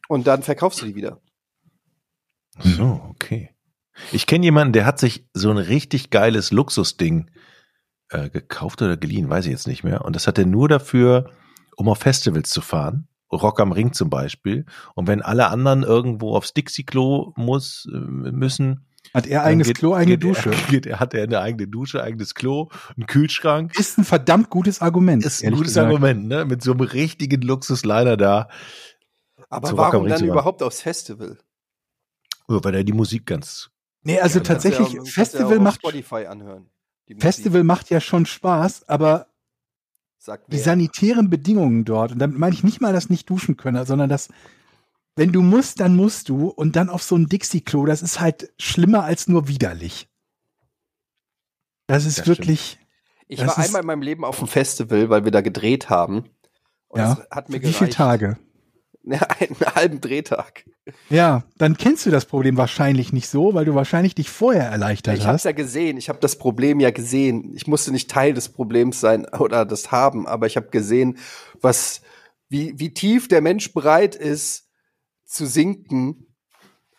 und 0.08 0.26
dann 0.26 0.42
verkaufst 0.42 0.82
du 0.82 0.86
die 0.86 0.96
wieder. 0.96 1.20
So, 2.60 3.00
okay. 3.10 3.50
Ich 4.12 4.26
kenne 4.26 4.44
jemanden, 4.44 4.72
der 4.72 4.84
hat 4.86 4.98
sich 4.98 5.26
so 5.32 5.50
ein 5.50 5.58
richtig 5.58 6.10
geiles 6.10 6.50
Luxusding 6.50 7.30
äh, 8.10 8.30
gekauft 8.30 8.82
oder 8.82 8.96
geliehen, 8.96 9.28
weiß 9.28 9.44
ich 9.46 9.50
jetzt 9.52 9.66
nicht 9.66 9.84
mehr. 9.84 10.04
Und 10.04 10.16
das 10.16 10.26
hat 10.26 10.38
er 10.38 10.46
nur 10.46 10.68
dafür, 10.68 11.30
um 11.76 11.88
auf 11.88 11.98
Festivals 11.98 12.50
zu 12.50 12.60
fahren. 12.60 13.08
Rock 13.30 13.60
am 13.60 13.72
Ring 13.72 13.92
zum 13.92 14.08
Beispiel. 14.08 14.64
Und 14.94 15.06
wenn 15.06 15.20
alle 15.20 15.48
anderen 15.48 15.82
irgendwo 15.82 16.34
aufs 16.34 16.54
Dixie-Klo 16.54 17.34
muss, 17.36 17.86
äh, 17.92 17.96
müssen. 17.96 18.86
Hat 19.14 19.26
er 19.26 19.42
eigenes 19.44 19.66
geht- 19.68 19.78
Klo, 19.78 19.94
eigene 19.94 20.16
geht 20.18 20.24
Dusche? 20.30 20.50
Er, 20.50 20.56
geht, 20.70 20.86
er 20.86 21.00
hat 21.00 21.12
er 21.14 21.24
eine 21.24 21.40
eigene 21.40 21.68
Dusche, 21.68 22.02
eigenes 22.02 22.34
Klo, 22.34 22.70
einen 22.96 23.06
Kühlschrank. 23.06 23.78
Ist 23.78 23.98
ein 23.98 24.04
verdammt 24.04 24.48
gutes 24.50 24.80
Argument. 24.80 25.24
Ist 25.24 25.44
ein 25.44 25.50
gutes 25.52 25.68
gesagt. 25.68 25.86
Argument, 25.88 26.26
ne? 26.26 26.44
Mit 26.46 26.62
so 26.62 26.72
einem 26.72 26.80
richtigen 26.80 27.42
Luxusliner 27.42 28.16
da. 28.16 28.48
Aber 29.48 29.76
warum 29.76 30.08
dann 30.08 30.24
überhaupt 30.24 30.62
aufs 30.62 30.82
Festival? 30.82 31.38
Ja, 32.48 32.62
weil 32.64 32.74
er 32.74 32.84
die 32.84 32.92
Musik 32.92 33.26
ganz. 33.26 33.70
Nee, 34.02 34.20
also 34.20 34.38
Ja, 34.38 34.44
tatsächlich, 34.44 34.92
ja- 34.92 35.04
Festival 35.04 35.58
macht, 35.58 35.80
Spotify 35.80 36.26
anhören. 36.26 36.70
Festival 37.18 37.64
macht 37.64 37.90
ja 37.90 38.00
schon 38.00 38.26
Spaß, 38.26 38.88
aber 38.88 39.26
sagt 40.18 40.52
die 40.52 40.58
sanitären 40.58 41.30
Bedingungen 41.30 41.84
dort, 41.84 42.12
und 42.12 42.18
damit 42.18 42.38
meine 42.38 42.54
ich 42.54 42.64
nicht 42.64 42.80
mal 42.80 42.92
das 42.92 43.08
nicht 43.08 43.28
duschen 43.30 43.56
können, 43.56 43.84
sondern 43.86 44.08
das, 44.10 44.28
wenn 45.16 45.32
du 45.32 45.40
musst, 45.42 45.80
dann 45.80 45.96
musst 45.96 46.28
du 46.28 46.48
und 46.48 46.76
dann 46.76 46.88
auf 46.90 47.02
so 47.02 47.16
ein 47.16 47.26
Dixie-Klo, 47.26 47.86
das 47.86 48.02
ist 48.02 48.20
halt 48.20 48.52
schlimmer 48.58 49.04
als 49.04 49.26
nur 49.28 49.48
widerlich. 49.48 50.08
Das 51.86 52.04
ist 52.04 52.18
Das 52.18 52.24
stimmt. 52.26 52.38
wirklich, 52.38 52.78
Ich 53.26 53.44
war 53.46 53.56
einmal 53.58 53.80
in 53.82 53.86
meinem 53.86 54.02
Leben 54.02 54.24
auf 54.24 54.38
einem 54.38 54.48
Festival, 54.48 55.08
weil 55.10 55.24
wir 55.24 55.30
da 55.32 55.40
gedreht 55.40 55.88
haben. 55.90 56.24
Und 56.88 57.00
Ja. 57.00 57.14
das 57.14 57.30
hat 57.30 57.48
mir 57.48 57.56
wie 57.56 57.60
gereicht. 57.60 57.78
viele 57.78 57.90
Tage? 57.90 58.38
Einen 59.40 59.74
halben 59.74 60.00
Drehtag. 60.00 60.64
Ja, 61.10 61.44
dann 61.58 61.76
kennst 61.76 62.06
du 62.06 62.10
das 62.10 62.24
Problem 62.24 62.56
wahrscheinlich 62.56 63.12
nicht 63.12 63.28
so, 63.28 63.54
weil 63.54 63.64
du 63.64 63.74
wahrscheinlich 63.74 64.14
dich 64.14 64.30
vorher 64.30 64.68
erleichtert 64.68 65.16
Ich 65.16 65.24
habe 65.24 65.36
es 65.36 65.40
hast. 65.40 65.44
ja 65.44 65.52
gesehen. 65.52 65.96
Ich 65.96 66.08
habe 66.08 66.18
das 66.20 66.36
Problem 66.36 66.80
ja 66.80 66.90
gesehen. 66.90 67.52
Ich 67.54 67.66
musste 67.66 67.92
nicht 67.92 68.10
Teil 68.10 68.34
des 68.34 68.48
Problems 68.48 69.00
sein 69.00 69.26
oder 69.38 69.64
das 69.64 69.90
haben, 69.90 70.26
aber 70.26 70.46
ich 70.46 70.56
habe 70.56 70.68
gesehen, 70.68 71.18
was, 71.60 72.00
wie, 72.48 72.74
wie 72.78 72.92
tief 72.94 73.28
der 73.28 73.40
Mensch 73.40 73.72
bereit 73.72 74.14
ist 74.14 74.68
zu 75.24 75.46
sinken, 75.46 76.26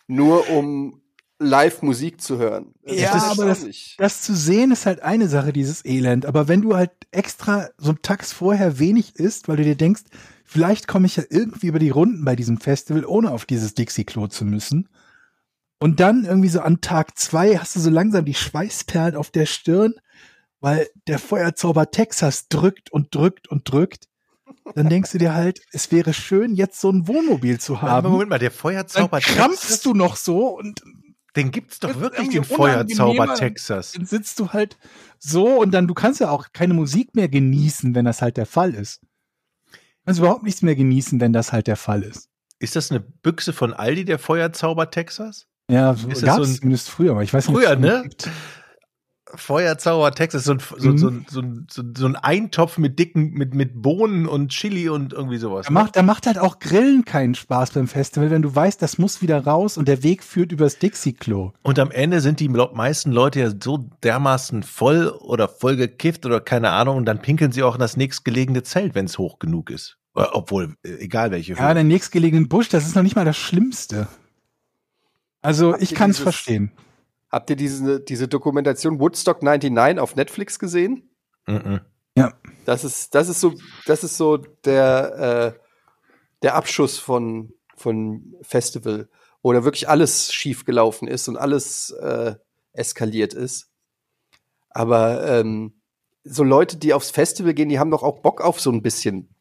nur 0.06 0.48
um 0.50 1.00
live 1.40 1.82
Musik 1.82 2.20
zu 2.20 2.38
hören. 2.38 2.74
Das 2.82 3.00
Ja, 3.00 3.12
aber 3.30 3.46
das-. 3.46 3.94
Das 3.96 4.22
zu 4.22 4.36
sehen 4.36 4.70
ist 4.70 4.86
halt 4.86 5.02
eine 5.02 5.26
Sache, 5.28 5.52
dieses 5.52 5.84
Elend. 5.84 6.26
Aber 6.26 6.48
wenn 6.48 6.60
du 6.62 6.76
halt 6.76 6.92
extra 7.10 7.70
so 7.78 7.90
einen 7.90 8.02
Tags 8.02 8.32
vorher 8.32 8.78
wenig 8.78 9.16
isst, 9.16 9.48
weil 9.48 9.56
du 9.56 9.64
dir 9.64 9.76
denkst, 9.76 10.02
vielleicht 10.50 10.88
komme 10.88 11.06
ich 11.06 11.16
ja 11.16 11.22
irgendwie 11.30 11.68
über 11.68 11.78
die 11.78 11.90
Runden 11.90 12.24
bei 12.24 12.34
diesem 12.34 12.58
Festival, 12.58 13.04
ohne 13.04 13.30
auf 13.30 13.46
dieses 13.46 13.74
Dixie-Klo 13.74 14.26
zu 14.26 14.44
müssen. 14.44 14.88
Und 15.78 16.00
dann 16.00 16.24
irgendwie 16.24 16.48
so 16.48 16.60
an 16.60 16.80
Tag 16.80 17.16
zwei 17.16 17.56
hast 17.56 17.76
du 17.76 17.80
so 17.80 17.88
langsam 17.88 18.24
die 18.24 18.34
Schweißperlen 18.34 19.14
auf 19.14 19.30
der 19.30 19.46
Stirn, 19.46 19.94
weil 20.60 20.88
der 21.06 21.20
Feuerzauber 21.20 21.90
Texas 21.90 22.48
drückt 22.48 22.90
und 22.90 23.14
drückt 23.14 23.48
und 23.48 23.70
drückt. 23.70 24.08
dann 24.74 24.88
denkst 24.88 25.12
du 25.12 25.18
dir 25.18 25.34
halt, 25.34 25.60
es 25.72 25.92
wäre 25.92 26.12
schön, 26.12 26.54
jetzt 26.54 26.80
so 26.80 26.90
ein 26.90 27.06
Wohnmobil 27.06 27.60
zu 27.60 27.76
Aber 27.76 27.88
haben. 27.88 28.10
Moment 28.10 28.30
mal, 28.30 28.38
der 28.38 28.50
Dann 28.50 28.58
Feuerzauber 28.58 29.20
krampfst 29.20 29.84
du 29.84 29.94
noch 29.94 30.16
so 30.16 30.58
und 30.58 30.82
Den 31.36 31.52
gibt's 31.52 31.78
doch 31.78 32.00
wirklich, 32.00 32.30
den 32.30 32.44
Feuerzauber. 32.44 33.34
Texas. 33.34 33.92
dann 33.92 34.04
sitzt 34.04 34.40
du 34.40 34.48
halt 34.48 34.76
so 35.18 35.60
und 35.60 35.70
dann, 35.70 35.86
du 35.86 35.94
kannst 35.94 36.18
ja 36.18 36.30
auch 36.30 36.48
keine 36.52 36.74
Musik 36.74 37.14
mehr 37.14 37.28
genießen, 37.28 37.94
wenn 37.94 38.04
das 38.04 38.20
halt 38.20 38.36
der 38.36 38.46
Fall 38.46 38.74
ist. 38.74 39.00
Kannst 40.04 40.20
überhaupt 40.20 40.42
nichts 40.42 40.62
mehr 40.62 40.74
genießen, 40.76 41.20
wenn 41.20 41.32
das 41.32 41.52
halt 41.52 41.66
der 41.66 41.76
Fall 41.76 42.02
ist. 42.02 42.28
Ist 42.58 42.76
das 42.76 42.90
eine 42.90 43.00
Büchse 43.00 43.52
von 43.52 43.72
Aldi, 43.72 44.04
der 44.04 44.18
Feuerzauber 44.18 44.90
Texas? 44.90 45.46
Ja, 45.70 45.94
so 45.94 46.08
gab 46.26 46.36
so 46.36 46.42
es 46.42 46.50
ein- 46.50 46.54
zumindest 46.56 46.90
früher, 46.90 47.12
aber 47.12 47.22
ich 47.22 47.32
weiß 47.32 47.48
nicht. 47.48 47.56
Früher, 47.56 47.70
ob 47.72 47.78
es 47.78 47.80
ne? 47.80 48.02
gibt. 48.02 48.28
Feuerzauber 49.34 50.12
Texas, 50.12 50.44
so 50.44 50.52
ein, 50.52 50.60
so, 50.76 50.90
Mhm. 50.90 50.98
so, 50.98 51.10
so, 51.28 51.42
so, 51.70 51.82
so 51.96 52.06
ein 52.06 52.16
Eintopf 52.16 52.78
mit 52.78 52.98
dicken, 52.98 53.30
mit, 53.32 53.54
mit 53.54 53.80
Bohnen 53.82 54.26
und 54.26 54.48
Chili 54.50 54.88
und 54.88 55.12
irgendwie 55.12 55.38
sowas. 55.38 55.66
Da 55.66 55.72
macht, 55.72 55.96
da 55.96 56.02
macht 56.02 56.26
halt 56.26 56.38
auch 56.38 56.58
Grillen 56.58 57.04
keinen 57.04 57.34
Spaß 57.34 57.72
beim 57.72 57.88
Festival, 57.88 58.30
wenn 58.30 58.42
du 58.42 58.54
weißt, 58.54 58.80
das 58.82 58.98
muss 58.98 59.22
wieder 59.22 59.44
raus 59.44 59.76
und 59.78 59.88
der 59.88 60.02
Weg 60.02 60.22
führt 60.22 60.52
übers 60.52 60.78
Dixie-Klo. 60.78 61.52
Und 61.62 61.78
am 61.78 61.90
Ende 61.90 62.20
sind 62.20 62.40
die 62.40 62.48
meisten 62.48 63.12
Leute 63.12 63.40
ja 63.40 63.50
so 63.50 63.88
dermaßen 64.02 64.62
voll 64.62 65.08
oder 65.08 65.48
voll 65.48 65.76
gekifft 65.76 66.26
oder 66.26 66.40
keine 66.40 66.70
Ahnung 66.70 66.96
und 66.96 67.04
dann 67.06 67.20
pinkeln 67.22 67.52
sie 67.52 67.62
auch 67.62 67.74
in 67.74 67.80
das 67.80 67.96
nächstgelegene 67.96 68.62
Zelt, 68.62 68.94
wenn 68.94 69.06
es 69.06 69.18
hoch 69.18 69.38
genug 69.38 69.70
ist. 69.70 69.98
Oder, 70.14 70.34
obwohl, 70.34 70.74
äh, 70.82 70.94
egal 70.98 71.30
welche 71.30 71.54
Ja, 71.54 71.72
der 71.72 71.84
nächstgelegenen 71.84 72.48
Busch, 72.48 72.68
das 72.68 72.86
ist 72.86 72.96
noch 72.96 73.02
nicht 73.02 73.16
mal 73.16 73.24
das 73.24 73.36
Schlimmste. 73.36 74.08
Also, 75.42 75.72
Habt 75.72 75.82
ich 75.82 75.94
kann 75.94 76.10
es 76.10 76.18
verstehen. 76.18 76.72
Habt 77.30 77.50
ihr 77.50 77.56
diese, 77.56 78.00
diese 78.00 78.28
Dokumentation 78.28 78.98
Woodstock 78.98 79.42
99 79.42 80.00
auf 80.00 80.16
Netflix 80.16 80.58
gesehen? 80.58 81.10
Mhm. 81.46 81.80
Das 82.64 82.84
ist, 82.84 83.14
das 83.14 83.28
ist 83.28 83.40
so, 83.40 83.54
das 83.86 84.04
ist 84.04 84.16
so 84.16 84.36
der, 84.36 85.54
äh, 85.56 85.60
der 86.42 86.54
Abschuss 86.54 86.98
von, 86.98 87.52
von 87.76 88.34
Festival, 88.42 89.08
wo 89.42 89.52
da 89.52 89.64
wirklich 89.64 89.88
alles 89.88 90.32
schief 90.32 90.64
gelaufen 90.64 91.08
ist 91.08 91.28
und 91.28 91.36
alles 91.36 91.90
äh, 91.90 92.34
eskaliert 92.72 93.32
ist. 93.32 93.70
Aber 94.70 95.26
ähm, 95.26 95.80
so 96.24 96.44
Leute, 96.44 96.76
die 96.76 96.94
aufs 96.94 97.10
Festival 97.10 97.54
gehen, 97.54 97.68
die 97.68 97.78
haben 97.78 97.90
doch 97.90 98.02
auch 98.02 98.20
Bock 98.20 98.40
auf 98.40 98.60
so 98.60 98.70
ein 98.70 98.82
bisschen 98.82 99.34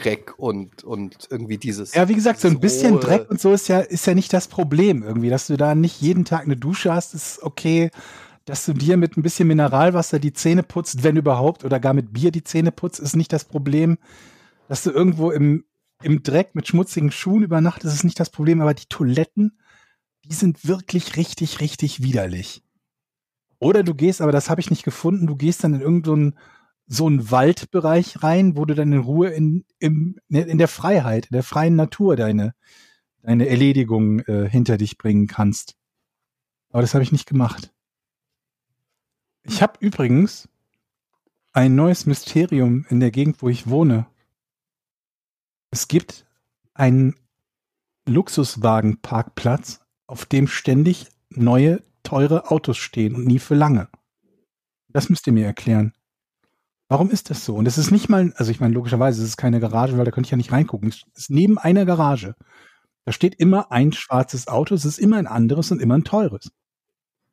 Dreck 0.00 0.38
und, 0.38 0.84
und 0.84 1.28
irgendwie 1.30 1.58
dieses. 1.58 1.94
Ja, 1.94 2.08
wie 2.08 2.14
gesagt, 2.14 2.40
so 2.40 2.48
ein 2.48 2.60
bisschen 2.60 2.94
rohe- 2.94 3.00
Dreck 3.00 3.30
und 3.30 3.40
so 3.40 3.52
ist 3.52 3.68
ja, 3.68 3.80
ist 3.80 4.06
ja 4.06 4.14
nicht 4.14 4.32
das 4.32 4.48
Problem 4.48 5.02
irgendwie. 5.02 5.30
Dass 5.30 5.46
du 5.46 5.56
da 5.56 5.74
nicht 5.74 6.00
jeden 6.00 6.24
Tag 6.24 6.42
eine 6.42 6.56
Dusche 6.56 6.92
hast, 6.92 7.14
ist 7.14 7.42
okay. 7.42 7.90
Dass 8.44 8.64
du 8.64 8.72
dir 8.72 8.96
mit 8.96 9.16
ein 9.16 9.22
bisschen 9.22 9.48
Mineralwasser 9.48 10.18
die 10.18 10.32
Zähne 10.32 10.62
putzt, 10.62 11.02
wenn 11.02 11.16
überhaupt, 11.16 11.64
oder 11.64 11.78
gar 11.80 11.92
mit 11.92 12.12
Bier 12.12 12.30
die 12.30 12.44
Zähne 12.44 12.72
putzt, 12.72 12.98
ist 13.00 13.16
nicht 13.16 13.32
das 13.32 13.44
Problem. 13.44 13.98
Dass 14.68 14.82
du 14.82 14.90
irgendwo 14.90 15.30
im, 15.30 15.64
im 16.02 16.22
Dreck 16.22 16.54
mit 16.54 16.66
schmutzigen 16.66 17.10
Schuhen 17.10 17.42
übernachtest, 17.42 17.94
ist 17.94 18.04
nicht 18.04 18.20
das 18.20 18.30
Problem. 18.30 18.60
Aber 18.62 18.74
die 18.74 18.86
Toiletten, 18.88 19.58
die 20.24 20.34
sind 20.34 20.66
wirklich 20.66 21.16
richtig, 21.16 21.60
richtig 21.60 22.02
widerlich. 22.02 22.62
Oder 23.58 23.82
du 23.82 23.94
gehst, 23.94 24.20
aber 24.20 24.32
das 24.32 24.50
habe 24.50 24.60
ich 24.60 24.70
nicht 24.70 24.84
gefunden, 24.84 25.26
du 25.26 25.36
gehst 25.36 25.64
dann 25.64 25.74
in 25.74 25.80
irgendeinen 25.80 26.32
so 26.32 26.38
einen 26.90 27.30
Waldbereich 27.30 28.22
rein, 28.22 28.56
wo 28.56 28.64
du 28.64 28.74
dann 28.74 28.92
in 28.92 29.00
Ruhe 29.00 29.28
in, 29.28 29.64
im, 29.78 30.18
in 30.28 30.58
der 30.58 30.68
Freiheit, 30.68 31.26
in 31.26 31.34
der 31.34 31.42
freien 31.42 31.76
Natur 31.76 32.16
deine, 32.16 32.54
deine 33.22 33.48
Erledigung 33.48 34.20
äh, 34.20 34.48
hinter 34.48 34.78
dich 34.78 34.96
bringen 34.96 35.26
kannst. 35.26 35.76
Aber 36.70 36.82
das 36.82 36.94
habe 36.94 37.02
ich 37.02 37.12
nicht 37.12 37.26
gemacht. 37.26 37.72
Ich 39.42 39.62
habe 39.62 39.74
übrigens 39.80 40.48
ein 41.52 41.74
neues 41.74 42.06
Mysterium 42.06 42.86
in 42.88 43.00
der 43.00 43.10
Gegend, 43.10 43.42
wo 43.42 43.48
ich 43.48 43.68
wohne. 43.68 44.06
Es 45.70 45.88
gibt 45.88 46.26
einen 46.74 47.14
Luxuswagenparkplatz, 48.06 49.80
auf 50.06 50.24
dem 50.24 50.48
ständig 50.48 51.08
neue, 51.30 51.82
teure 52.02 52.50
Autos 52.50 52.78
stehen 52.78 53.14
und 53.14 53.26
nie 53.26 53.38
für 53.38 53.54
lange. 53.54 53.88
Das 54.88 55.10
müsst 55.10 55.26
ihr 55.26 55.32
mir 55.32 55.44
erklären. 55.44 55.92
Warum 56.88 57.10
ist 57.10 57.28
das 57.30 57.44
so? 57.44 57.54
Und 57.54 57.66
es 57.66 57.76
ist 57.76 57.90
nicht 57.90 58.08
mal, 58.08 58.32
also 58.36 58.50
ich 58.50 58.60
meine, 58.60 58.74
logischerweise 58.74 59.22
ist 59.22 59.28
es 59.28 59.36
keine 59.36 59.60
Garage, 59.60 59.98
weil 59.98 60.04
da 60.06 60.10
könnte 60.10 60.26
ich 60.26 60.30
ja 60.30 60.38
nicht 60.38 60.52
reingucken. 60.52 60.88
Es 60.88 61.02
ist 61.14 61.30
neben 61.30 61.58
einer 61.58 61.84
Garage. 61.84 62.34
Da 63.04 63.12
steht 63.12 63.34
immer 63.34 63.70
ein 63.70 63.92
schwarzes 63.92 64.48
Auto, 64.48 64.74
es 64.74 64.84
ist 64.84 64.98
immer 64.98 65.18
ein 65.18 65.26
anderes 65.26 65.70
und 65.70 65.80
immer 65.80 65.96
ein 65.96 66.04
teures. 66.04 66.50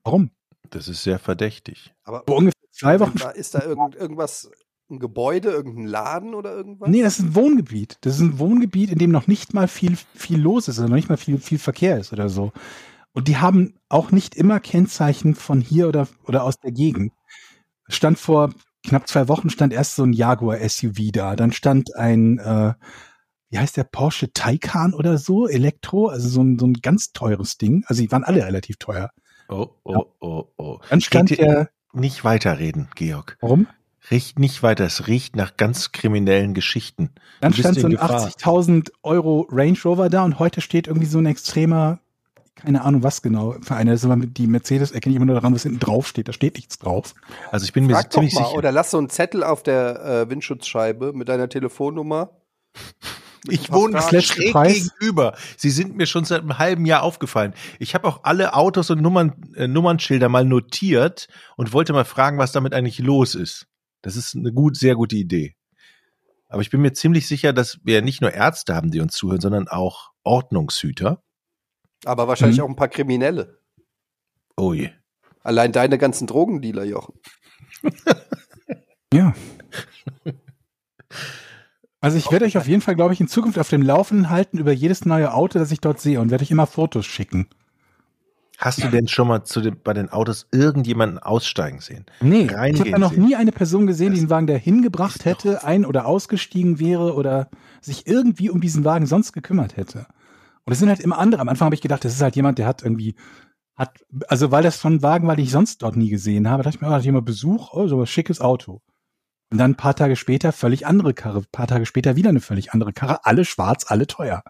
Warum? 0.03 0.31
Das 0.69 0.87
ist 0.87 1.03
sehr 1.03 1.19
verdächtig. 1.19 1.93
Aber 2.03 2.23
Vor 2.27 2.37
ungefähr 2.37 2.69
zwei 2.71 2.99
Wochen. 2.99 3.17
da, 3.17 3.29
ist 3.29 3.55
da 3.55 3.61
irgend, 3.61 3.95
irgendwas, 3.95 4.49
ein 4.89 4.99
Gebäude, 4.99 5.49
irgendein 5.49 5.87
Laden 5.87 6.33
oder 6.35 6.53
irgendwas? 6.53 6.89
Nee, 6.89 7.01
das 7.01 7.19
ist 7.19 7.25
ein 7.25 7.35
Wohngebiet. 7.35 7.97
Das 8.01 8.15
ist 8.15 8.21
ein 8.21 8.39
Wohngebiet, 8.39 8.91
in 8.91 8.99
dem 8.99 9.11
noch 9.11 9.27
nicht 9.27 9.53
mal 9.53 9.67
viel, 9.67 9.97
viel 10.13 10.39
los 10.39 10.67
ist, 10.67 10.79
oder 10.79 10.89
noch 10.89 10.95
nicht 10.95 11.09
mal 11.09 11.17
viel, 11.17 11.39
viel 11.39 11.59
Verkehr 11.59 11.97
ist 11.97 12.13
oder 12.13 12.29
so. 12.29 12.51
Und 13.13 13.27
die 13.27 13.37
haben 13.37 13.75
auch 13.87 14.11
nicht 14.11 14.35
immer 14.35 14.59
Kennzeichen 14.59 15.35
von 15.35 15.61
hier 15.61 15.87
oder, 15.87 16.07
oder 16.25 16.43
aus 16.43 16.59
der 16.59 16.71
Gegend. 16.71 17.13
Es 17.87 17.95
Stand 17.95 18.19
vor 18.19 18.53
knapp 18.85 19.07
zwei 19.07 19.27
Wochen 19.27 19.49
stand 19.49 19.73
erst 19.73 19.95
so 19.95 20.03
ein 20.03 20.13
Jaguar 20.13 20.57
SUV 20.57 21.11
da. 21.11 21.35
Dann 21.35 21.51
stand 21.51 21.95
ein, 21.95 22.39
äh, 22.39 22.73
wie 23.49 23.57
heißt 23.59 23.77
der 23.77 23.83
Porsche 23.83 24.31
Taycan 24.33 24.93
oder 24.93 25.17
so, 25.17 25.47
Elektro, 25.47 26.07
also 26.07 26.27
so 26.29 26.41
ein, 26.41 26.57
so 26.59 26.65
ein 26.67 26.73
ganz 26.73 27.11
teures 27.13 27.57
Ding. 27.57 27.83
Also 27.87 28.01
die 28.01 28.11
waren 28.11 28.23
alle 28.23 28.45
relativ 28.45 28.77
teuer. 28.77 29.11
Oh, 29.49 29.67
oh, 29.83 30.05
oh, 30.19 30.43
oh. 30.57 30.79
Dann 30.89 31.01
stand 31.01 31.29
Geht- 31.29 31.39
der, 31.39 31.69
Nicht 31.93 32.23
weiterreden, 32.23 32.89
Georg. 32.95 33.37
warum? 33.41 33.67
Riecht 34.11 34.37
nicht 34.37 34.61
weiter. 34.61 34.85
Es 34.85 35.07
riecht 35.07 35.35
nach 35.35 35.57
ganz 35.57 35.91
kriminellen 35.91 36.53
Geschichten. 36.53 37.09
Dann 37.41 37.53
stand 37.53 37.75
so 37.79 37.87
in 37.87 37.87
ein 37.87 37.91
Gefahr. 37.99 38.27
80.000 38.27 38.91
Euro 39.01 39.47
Range 39.49 39.77
Rover 39.83 40.09
da 40.09 40.23
und 40.23 40.37
heute 40.37 40.61
steht 40.61 40.85
irgendwie 40.87 41.07
so 41.07 41.17
ein 41.17 41.25
extremer, 41.25 41.99
keine 42.55 42.83
Ahnung 42.83 43.03
was 43.03 43.21
genau, 43.21 43.55
für 43.61 43.75
eine, 43.75 43.91
das 43.91 44.03
ist 44.03 44.15
mit 44.15 44.37
die 44.37 44.47
Mercedes 44.47 44.91
erkenne 44.91 45.11
ich 45.11 45.17
immer 45.17 45.25
nur 45.25 45.35
daran, 45.35 45.53
was 45.53 45.63
hinten 45.63 45.79
drauf 45.79 46.07
steht. 46.07 46.27
Da 46.27 46.33
steht 46.33 46.55
nichts 46.55 46.79
drauf. 46.79 47.13
Also 47.51 47.65
ich 47.65 47.73
bin 47.73 47.85
mir 47.85 47.93
Frag 47.93 48.05
doch 48.05 48.19
ziemlich 48.19 48.33
mal, 48.33 48.45
sicher. 48.45 48.57
oder 48.57 48.71
lass 48.71 48.91
so 48.91 48.97
einen 48.97 49.09
Zettel 49.09 49.43
auf 49.43 49.61
der 49.61 50.05
äh, 50.05 50.29
Windschutzscheibe 50.29 51.13
mit 51.13 51.29
deiner 51.29 51.49
Telefonnummer. 51.49 52.31
Ich 53.47 53.71
wohne 53.71 54.01
schräg 54.01 54.51
Preis. 54.51 54.73
gegenüber. 54.73 55.35
Sie 55.57 55.69
sind 55.69 55.95
mir 55.95 56.07
schon 56.07 56.25
seit 56.25 56.41
einem 56.41 56.57
halben 56.57 56.85
Jahr 56.85 57.03
aufgefallen. 57.03 57.53
Ich 57.79 57.93
habe 57.93 58.07
auch 58.07 58.21
alle 58.23 58.55
Autos 58.55 58.89
und 58.89 59.01
Nummern, 59.01 59.33
äh, 59.55 59.67
Nummernschilder 59.67 60.29
mal 60.29 60.45
notiert 60.45 61.27
und 61.55 61.73
wollte 61.73 61.93
mal 61.93 62.05
fragen, 62.05 62.37
was 62.37 62.51
damit 62.51 62.73
eigentlich 62.73 62.99
los 62.99 63.35
ist. 63.35 63.67
Das 64.01 64.15
ist 64.15 64.35
eine 64.35 64.51
gut, 64.51 64.77
sehr 64.77 64.95
gute 64.95 65.15
Idee. 65.15 65.55
Aber 66.47 66.61
ich 66.61 66.69
bin 66.69 66.81
mir 66.81 66.93
ziemlich 66.93 67.27
sicher, 67.27 67.53
dass 67.53 67.79
wir 67.83 68.01
nicht 68.01 68.21
nur 68.21 68.31
Ärzte 68.31 68.75
haben, 68.75 68.91
die 68.91 69.01
uns 69.01 69.15
zuhören, 69.15 69.41
sondern 69.41 69.67
auch 69.67 70.11
Ordnungshüter. 70.23 71.21
Aber 72.03 72.27
wahrscheinlich 72.27 72.57
Mhm. 72.59 72.63
auch 72.65 72.69
ein 72.69 72.75
paar 72.75 72.87
Kriminelle. 72.89 73.59
Oh 74.57 74.73
je. 74.73 74.89
Allein 75.43 75.71
deine 75.71 75.97
ganzen 75.97 76.27
Drogendealer, 76.27 76.83
Jochen. 76.83 77.13
Ja. 79.13 79.33
Also 82.01 82.17
ich 82.17 82.31
werde 82.31 82.45
euch 82.45 82.57
auf 82.57 82.67
jeden 82.67 82.81
Fall, 82.81 82.95
glaube 82.95 83.13
ich, 83.13 83.21
in 83.21 83.27
Zukunft 83.27 83.57
auf 83.57 83.69
dem 83.69 83.81
Laufenden 83.81 84.29
halten 84.29 84.57
über 84.59 84.71
jedes 84.71 85.05
neue 85.05 85.33
Auto, 85.33 85.57
das 85.57 85.71
ich 85.71 85.81
dort 85.81 85.99
sehe 85.99 86.19
und 86.21 86.29
werde 86.29 86.43
euch 86.43 86.51
immer 86.51 86.67
Fotos 86.67 87.05
schicken. 87.05 87.47
Hast 88.57 88.81
du 88.83 88.87
denn 88.87 89.07
schon 89.09 89.27
mal 89.27 89.43
zu 89.43 89.59
den, 89.59 89.81
bei 89.83 89.93
den 89.93 90.07
Autos 90.09 90.47
irgendjemanden 90.51 91.19
aussteigen 91.19 91.81
sehen? 91.81 92.05
Nee, 92.21 92.43
ich 92.43 92.53
Reingehen 92.53 92.79
habe 92.79 92.91
da 92.91 92.97
noch 92.99 93.11
sehen. 93.11 93.25
nie 93.25 93.35
eine 93.35 93.51
Person 93.51 93.85
gesehen, 93.85 94.13
die 94.13 94.19
den 94.21 94.29
Wagen 94.29 94.47
dahin 94.47 94.81
gebracht 94.81 95.25
hätte, 95.25 95.63
ein- 95.65 95.85
oder 95.85 96.05
ausgestiegen 96.05 96.79
wäre 96.79 97.15
oder 97.15 97.49
sich 97.81 98.07
irgendwie 98.07 98.49
um 98.49 98.61
diesen 98.61 98.85
Wagen 98.85 99.07
sonst 99.07 99.33
gekümmert 99.33 99.75
hätte. 99.75 100.05
Und 100.65 100.73
es 100.73 100.79
sind 100.79 100.89
halt 100.89 100.99
immer 100.99 101.17
andere. 101.19 101.41
Am 101.41 101.49
Anfang 101.49 101.67
habe 101.67 101.75
ich 101.75 101.81
gedacht, 101.81 102.03
das 102.03 102.13
ist 102.13 102.21
halt 102.21 102.35
jemand, 102.35 102.57
der 102.57 102.67
hat 102.67 102.81
irgendwie, 102.81 103.15
hat, 103.75 104.03
also 104.27 104.51
weil 104.51 104.63
das 104.63 104.77
von 104.77 105.01
Wagen 105.01 105.33
die 105.35 105.43
ich 105.43 105.51
sonst 105.51 105.81
dort 105.81 105.95
nie 105.95 106.09
gesehen 106.09 106.49
habe, 106.49 106.63
dachte 106.63 106.77
ich 106.77 106.81
mir, 106.81 106.87
oh, 106.87 106.91
da 106.91 106.97
hat 106.97 107.05
jemand 107.05 107.25
Besuch, 107.25 107.73
oh, 107.73 107.87
so 107.87 108.01
ein 108.01 108.07
schickes 108.07 108.41
Auto. 108.41 108.81
Und 109.51 109.59
dann 109.59 109.71
ein 109.71 109.77
paar 109.77 109.95
Tage 109.95 110.15
später 110.15 110.51
völlig 110.51 110.87
andere 110.87 111.13
Karre, 111.13 111.39
ein 111.39 111.45
paar 111.51 111.67
Tage 111.67 111.85
später 111.85 112.15
wieder 112.15 112.29
eine 112.29 112.41
völlig 112.41 112.73
andere 112.73 112.93
Karre, 112.93 113.25
alle 113.25 113.45
schwarz, 113.45 113.85
alle 113.87 114.07
teuer. 114.07 114.43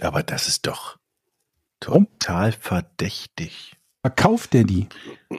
Aber 0.00 0.22
das 0.22 0.48
ist 0.48 0.66
doch 0.66 0.98
Warum? 1.84 2.06
total 2.18 2.52
verdächtig. 2.52 3.76
Verkauft 4.02 4.52
der 4.52 4.64
die? 4.64 4.88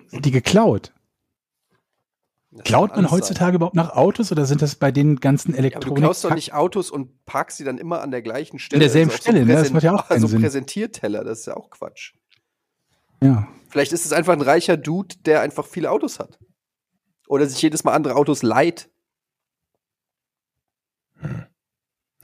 Sind 0.08 0.26
die 0.26 0.32
geklaut? 0.32 0.93
Das 2.56 2.66
Klaut 2.66 2.95
man 2.95 3.10
heutzutage 3.10 3.56
überhaupt 3.56 3.76
nach 3.76 3.95
Autos 3.95 4.32
oder 4.32 4.45
sind 4.45 4.62
das 4.62 4.76
bei 4.76 4.91
den 4.91 5.20
ganzen 5.20 5.54
Sein. 5.54 5.64
Ja, 5.64 5.72
aber 5.72 5.80
du 5.80 5.88
Elektronik? 5.88 6.04
klaust 6.04 6.24
doch 6.24 6.36
nicht 6.36 6.54
Autos 6.54 6.91
und 6.91 7.26
parkst 7.26 7.58
sie 7.58 7.64
dann 7.64 7.80
immer 7.80 8.01
an 8.01 8.12
der 8.12 8.22
gleichen 8.22 8.60
Stelle. 8.60 8.80
derselben 8.82 9.10
Das 9.10 9.16
ist 9.20 9.24
Stelle, 9.24 9.45
ne? 9.45 9.54
Das 9.54 9.72
macht 9.72 9.84
ja 9.84 9.95
auch 9.95 10.08
keinen 10.08 10.18
also 10.18 10.28
Sinn. 10.28 10.41
Präsentierteller, 10.41 11.24
das 11.24 11.39
ist 11.39 11.45
ja 11.47 11.58
auch 11.58 11.70
Quatsch. 11.72 12.14
ja. 13.22 13.47
Vielleicht 13.70 13.91
ist 13.91 14.06
es 14.06 14.14
einfach 14.14 14.34
ein 14.34 14.41
reicher 14.41 14.78
Dude, 14.78 15.16
der 15.26 15.41
einfach 15.41 15.66
viele 15.66 15.89
Autos 15.89 16.20
hat. 16.20 16.38
Oder 17.28 17.47
sich 17.47 17.60
jedes 17.60 17.84
Mal 17.84 17.93
andere 17.93 18.16
Autos 18.16 18.43
leiht. 18.43 18.91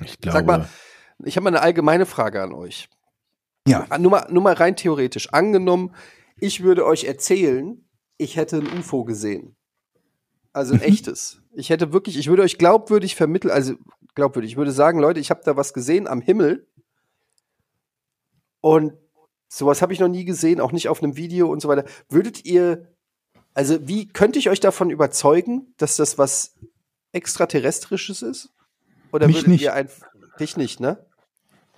Ich 0.03 0.19
glaube. 0.19 0.37
Sag 0.37 0.45
mal, 0.45 0.69
ich 1.23 1.35
habe 1.35 1.45
mal 1.45 1.49
eine 1.49 1.61
allgemeine 1.61 2.05
Frage 2.05 2.43
an 2.43 2.53
euch. 2.53 2.87
Ja. 3.67 3.85
Ah, 3.89 3.97
Nur 3.97 4.11
mal, 4.11 4.27
nur 4.31 4.43
mal 4.43 4.53
rein 4.53 4.75
theoretisch. 4.75 5.33
Angenommen, 5.33 5.95
ich 6.37 6.61
würde 6.61 6.85
euch 6.85 7.05
erzählen, 7.05 7.83
ich 8.17 8.35
hätte 8.35 8.57
ein 8.57 8.77
UFO 8.79 9.03
gesehen. 9.03 9.55
Also 10.53 10.73
ein 10.73 10.81
echtes. 10.81 11.41
Ich 11.53 11.69
hätte 11.69 11.93
wirklich, 11.93 12.17
ich 12.17 12.27
würde 12.27 12.41
euch 12.43 12.57
glaubwürdig 12.57 13.15
vermitteln, 13.15 13.51
also 13.51 13.75
glaubwürdig, 14.15 14.51
ich 14.51 14.57
würde 14.57 14.71
sagen, 14.71 14.99
Leute, 14.99 15.19
ich 15.19 15.29
habe 15.29 15.41
da 15.43 15.55
was 15.55 15.73
gesehen 15.73 16.07
am 16.07 16.21
Himmel. 16.21 16.67
Und 18.61 18.93
sowas 19.47 19.81
habe 19.81 19.93
ich 19.93 19.99
noch 19.99 20.07
nie 20.07 20.25
gesehen, 20.25 20.59
auch 20.59 20.71
nicht 20.71 20.89
auf 20.89 21.01
einem 21.01 21.15
Video 21.15 21.51
und 21.51 21.61
so 21.61 21.69
weiter. 21.69 21.85
Würdet 22.09 22.45
ihr, 22.45 22.87
also 23.53 23.87
wie 23.87 24.07
könnte 24.07 24.39
ich 24.39 24.49
euch 24.49 24.59
davon 24.59 24.89
überzeugen, 24.89 25.73
dass 25.77 25.95
das 25.95 26.17
was 26.17 26.55
extraterrestrisches 27.11 28.21
ist? 28.21 28.53
Oder 29.11 29.27
Mich 29.27 29.37
würdet 29.37 29.49
nicht. 29.49 29.61
ihr 29.61 29.73
einfach 29.73 30.07
dich 30.39 30.57
nicht, 30.57 30.79
ne? 30.79 31.05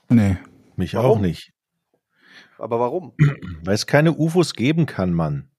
Nee. 0.09 0.37
Mich 0.75 0.93
Warum? 0.95 1.19
auch 1.19 1.21
nicht. 1.21 1.53
Aber 2.57 2.79
warum? 2.79 3.13
Weil 3.63 3.75
es 3.75 3.85
keine 3.85 4.13
UFOs 4.13 4.53
geben 4.53 4.85
kann, 4.85 5.13
Mann. 5.13 5.50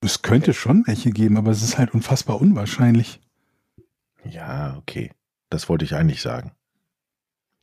Es 0.00 0.22
könnte 0.22 0.54
schon 0.54 0.84
welche 0.86 1.10
geben, 1.10 1.36
aber 1.36 1.50
es 1.50 1.62
ist 1.62 1.78
halt 1.78 1.92
unfassbar 1.94 2.40
unwahrscheinlich. 2.40 3.20
Ja, 4.24 4.76
okay. 4.78 5.10
Das 5.50 5.68
wollte 5.68 5.84
ich 5.84 5.94
eigentlich 5.94 6.22
sagen. 6.22 6.52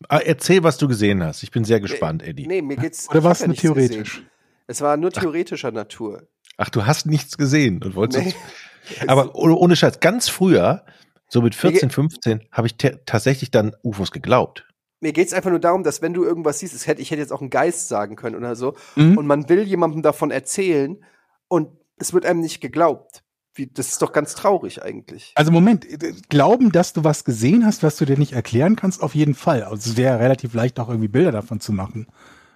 Ah, 0.09 0.17
erzähl, 0.17 0.63
was 0.63 0.77
du 0.77 0.87
gesehen 0.87 1.23
hast. 1.23 1.43
Ich 1.43 1.51
bin 1.51 1.63
sehr 1.63 1.79
gespannt, 1.79 2.23
Eddie. 2.23 2.47
Nee, 2.47 2.61
mir 2.61 2.75
geht's 2.75 3.07
Oder 3.09 3.19
ich 3.19 3.23
war 3.23 3.31
es 3.31 3.39
nur 3.39 3.47
nichts 3.49 3.61
gesehen. 3.63 3.87
theoretisch? 3.87 4.23
Es 4.67 4.81
war 4.81 4.97
nur 4.97 5.11
theoretischer 5.11 5.71
Natur. 5.71 6.27
Ach, 6.57 6.69
du 6.69 6.85
hast 6.85 7.05
nichts 7.05 7.37
gesehen 7.37 7.81
und 7.83 7.95
wolltest. 7.95 8.25
Nee. 8.25 8.33
Aber 9.07 9.35
ohne, 9.35 9.75
Scheiß, 9.75 9.99
ganz 9.99 10.27
früher, 10.27 10.85
so 11.29 11.41
mit 11.41 11.53
Mir 11.53 11.71
14, 11.71 11.89
15, 11.89 12.43
habe 12.51 12.67
ich 12.67 12.77
ta- 12.77 12.97
tatsächlich 13.05 13.51
dann 13.51 13.75
UFOs 13.83 14.11
geglaubt. 14.11 14.67
Mir 14.99 15.13
geht's 15.13 15.33
einfach 15.33 15.49
nur 15.49 15.59
darum, 15.59 15.83
dass 15.83 16.01
wenn 16.01 16.13
du 16.13 16.23
irgendwas 16.23 16.59
siehst, 16.59 16.73
es 16.73 16.87
hätte, 16.87 17.01
ich 17.01 17.11
hätte 17.11 17.21
jetzt 17.21 17.31
auch 17.31 17.41
einen 17.41 17.49
Geist 17.49 17.87
sagen 17.87 18.15
können 18.15 18.35
oder 18.35 18.55
so, 18.55 18.75
Mhm. 18.95 19.17
und 19.17 19.27
man 19.27 19.47
will 19.49 19.63
jemandem 19.63 20.01
davon 20.01 20.31
erzählen 20.31 21.03
und 21.47 21.69
es 21.97 22.13
wird 22.13 22.25
einem 22.25 22.41
nicht 22.41 22.61
geglaubt. 22.61 23.23
Wie, 23.53 23.67
das 23.67 23.89
ist 23.89 24.01
doch 24.01 24.11
ganz 24.11 24.35
traurig 24.35 24.83
eigentlich. 24.83 25.31
Also 25.35 25.51
Moment, 25.51 25.85
äh, 25.85 26.13
glauben, 26.27 26.71
dass 26.73 26.91
du 26.91 27.05
was 27.05 27.23
gesehen 27.23 27.65
hast, 27.65 27.83
was 27.83 27.95
du 27.95 28.05
dir 28.05 28.17
nicht 28.17 28.33
erklären 28.33 28.75
kannst, 28.75 29.01
auf 29.01 29.15
jeden 29.15 29.33
Fall. 29.33 29.63
Also 29.63 29.91
es 29.91 29.97
wäre 29.97 30.19
relativ 30.19 30.53
leicht, 30.53 30.79
auch 30.79 30.89
irgendwie 30.89 31.07
Bilder 31.07 31.31
davon 31.31 31.61
zu 31.61 31.71
machen. 31.71 32.07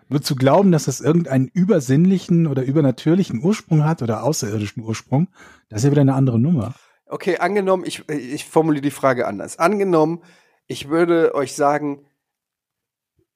Nur 0.09 0.21
zu 0.21 0.35
glauben, 0.35 0.71
dass 0.71 0.87
es 0.87 0.99
irgendeinen 0.99 1.47
übersinnlichen 1.47 2.47
oder 2.47 2.63
übernatürlichen 2.63 3.43
Ursprung 3.43 3.85
hat 3.85 4.01
oder 4.01 4.23
außerirdischen 4.23 4.83
Ursprung, 4.83 5.29
das 5.69 5.81
ist 5.81 5.85
ja 5.85 5.91
wieder 5.91 6.01
eine 6.01 6.15
andere 6.15 6.39
Nummer. 6.39 6.73
Okay, 7.05 7.37
angenommen, 7.37 7.85
ich, 7.85 8.07
ich 8.09 8.45
formuliere 8.45 8.81
die 8.81 8.91
Frage 8.91 9.25
anders. 9.27 9.57
Angenommen, 9.57 10.21
ich 10.67 10.89
würde 10.89 11.33
euch 11.33 11.55
sagen, 11.55 12.05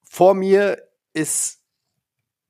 vor 0.04 0.34
mir 0.34 0.78
ist 1.14 1.64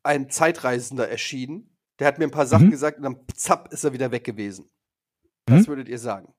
ein 0.03 0.29
Zeitreisender 0.29 1.07
erschienen, 1.07 1.72
der 1.99 2.07
hat 2.07 2.19
mir 2.19 2.25
ein 2.25 2.31
paar 2.31 2.45
Sachen 2.47 2.67
Mhm. 2.67 2.71
gesagt 2.71 2.97
und 2.97 3.03
dann 3.03 3.17
zapp 3.35 3.71
ist 3.73 3.83
er 3.83 3.93
wieder 3.93 4.11
weg 4.11 4.23
gewesen. 4.23 4.69
Was 5.47 5.61
Mhm. 5.63 5.67
würdet 5.67 5.89
ihr 5.89 5.99
sagen? 5.99 6.33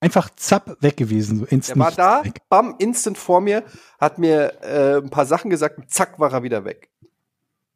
Einfach 0.00 0.28
zapp 0.36 0.76
weg 0.82 0.96
gewesen, 0.98 1.38
so 1.38 1.44
Der 1.44 1.52
instant. 1.52 1.80
war 1.80 1.92
da, 1.92 2.24
Weg. 2.24 2.40
bam, 2.48 2.74
instant 2.78 3.16
vor 3.16 3.40
mir, 3.40 3.64
hat 3.98 4.18
mir 4.18 4.52
äh, 4.62 4.96
ein 4.98 5.08
paar 5.10 5.24
Sachen 5.24 5.50
gesagt 5.50 5.78
und 5.78 5.90
zack 5.90 6.18
war 6.18 6.32
er 6.32 6.42
wieder 6.42 6.64
weg. 6.64 6.90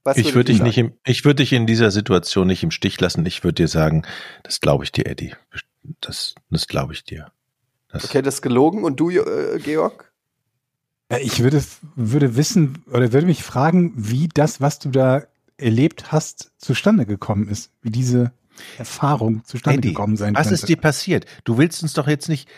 Was 0.04 0.16
Ich 0.18 0.34
würde 0.34 0.52
dich 0.52 0.62
nicht 0.62 0.76
im, 0.78 0.92
ich 1.04 1.24
würde 1.24 1.36
dich 1.42 1.52
in 1.52 1.66
dieser 1.66 1.90
Situation 1.90 2.46
nicht 2.46 2.62
im 2.62 2.70
Stich 2.70 3.00
lassen. 3.00 3.24
Ich 3.26 3.44
würde 3.44 3.54
dir 3.62 3.68
sagen, 3.68 4.04
das 4.42 4.61
glaube 4.61 4.84
ich 4.84 4.92
dir, 4.92 5.06
Eddie. 5.06 5.34
Das, 6.00 6.34
das 6.50 6.66
glaube 6.66 6.92
ich 6.92 7.04
dir. 7.04 7.32
Das, 7.88 8.04
Okay, 8.04 8.20
das 8.22 8.36
ist 8.36 8.42
gelogen. 8.42 8.84
Und 8.84 9.00
du, 9.00 9.11
äh, 9.11 9.59
Georg? 9.59 10.12
Ja, 11.11 11.18
ich 11.18 11.42
würde, 11.42 11.62
würde 11.94 12.36
wissen 12.36 12.84
oder 12.90 13.12
würde 13.12 13.26
mich 13.26 13.42
fragen, 13.42 13.92
wie 13.96 14.28
das, 14.28 14.61
was 14.61 14.78
du 14.78 14.90
da 14.90 15.22
erlebt 15.59 16.12
hast, 16.12 16.52
zustande 16.56 17.04
gekommen 17.06 17.48
ist. 17.48 17.70
Wie 17.82 17.90
diese 17.90 18.32
Erfahrung 18.78 19.44
zustande 19.44 19.78
Eddie, 19.78 19.88
gekommen 19.90 20.16
sein 20.16 20.34
was 20.34 20.44
könnte. 20.44 20.54
ist 20.54 20.68
dir 20.68 20.76
passiert? 20.76 21.26
Du 21.44 21.59
willst 21.59 21.82
uns 21.82 21.92
doch 21.92 22.09
jetzt 22.09 22.28
nicht, 22.28 22.48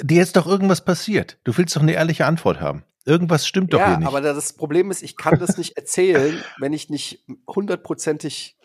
dir 0.00 0.22
ist 0.22 0.36
doch 0.36 0.46
irgendwas 0.46 0.84
passiert. 0.84 1.38
Du 1.44 1.56
willst 1.56 1.74
doch 1.76 1.82
eine 1.82 1.92
ehrliche 1.92 2.26
Antwort 2.26 2.60
haben. 2.60 2.84
Irgendwas 3.04 3.46
stimmt 3.46 3.72
doch 3.72 3.80
ja, 3.80 3.88
hier 3.88 3.98
nicht. 3.98 4.06
aber 4.06 4.20
das 4.20 4.52
Problem 4.52 4.90
ist, 4.90 5.02
ich 5.02 5.16
kann 5.16 5.38
das 5.38 5.56
nicht 5.56 5.76
erzählen, 5.76 6.40
wenn 6.58 6.72
ich 6.72 6.90
nicht 6.90 7.24
hundertprozentig 7.48 8.56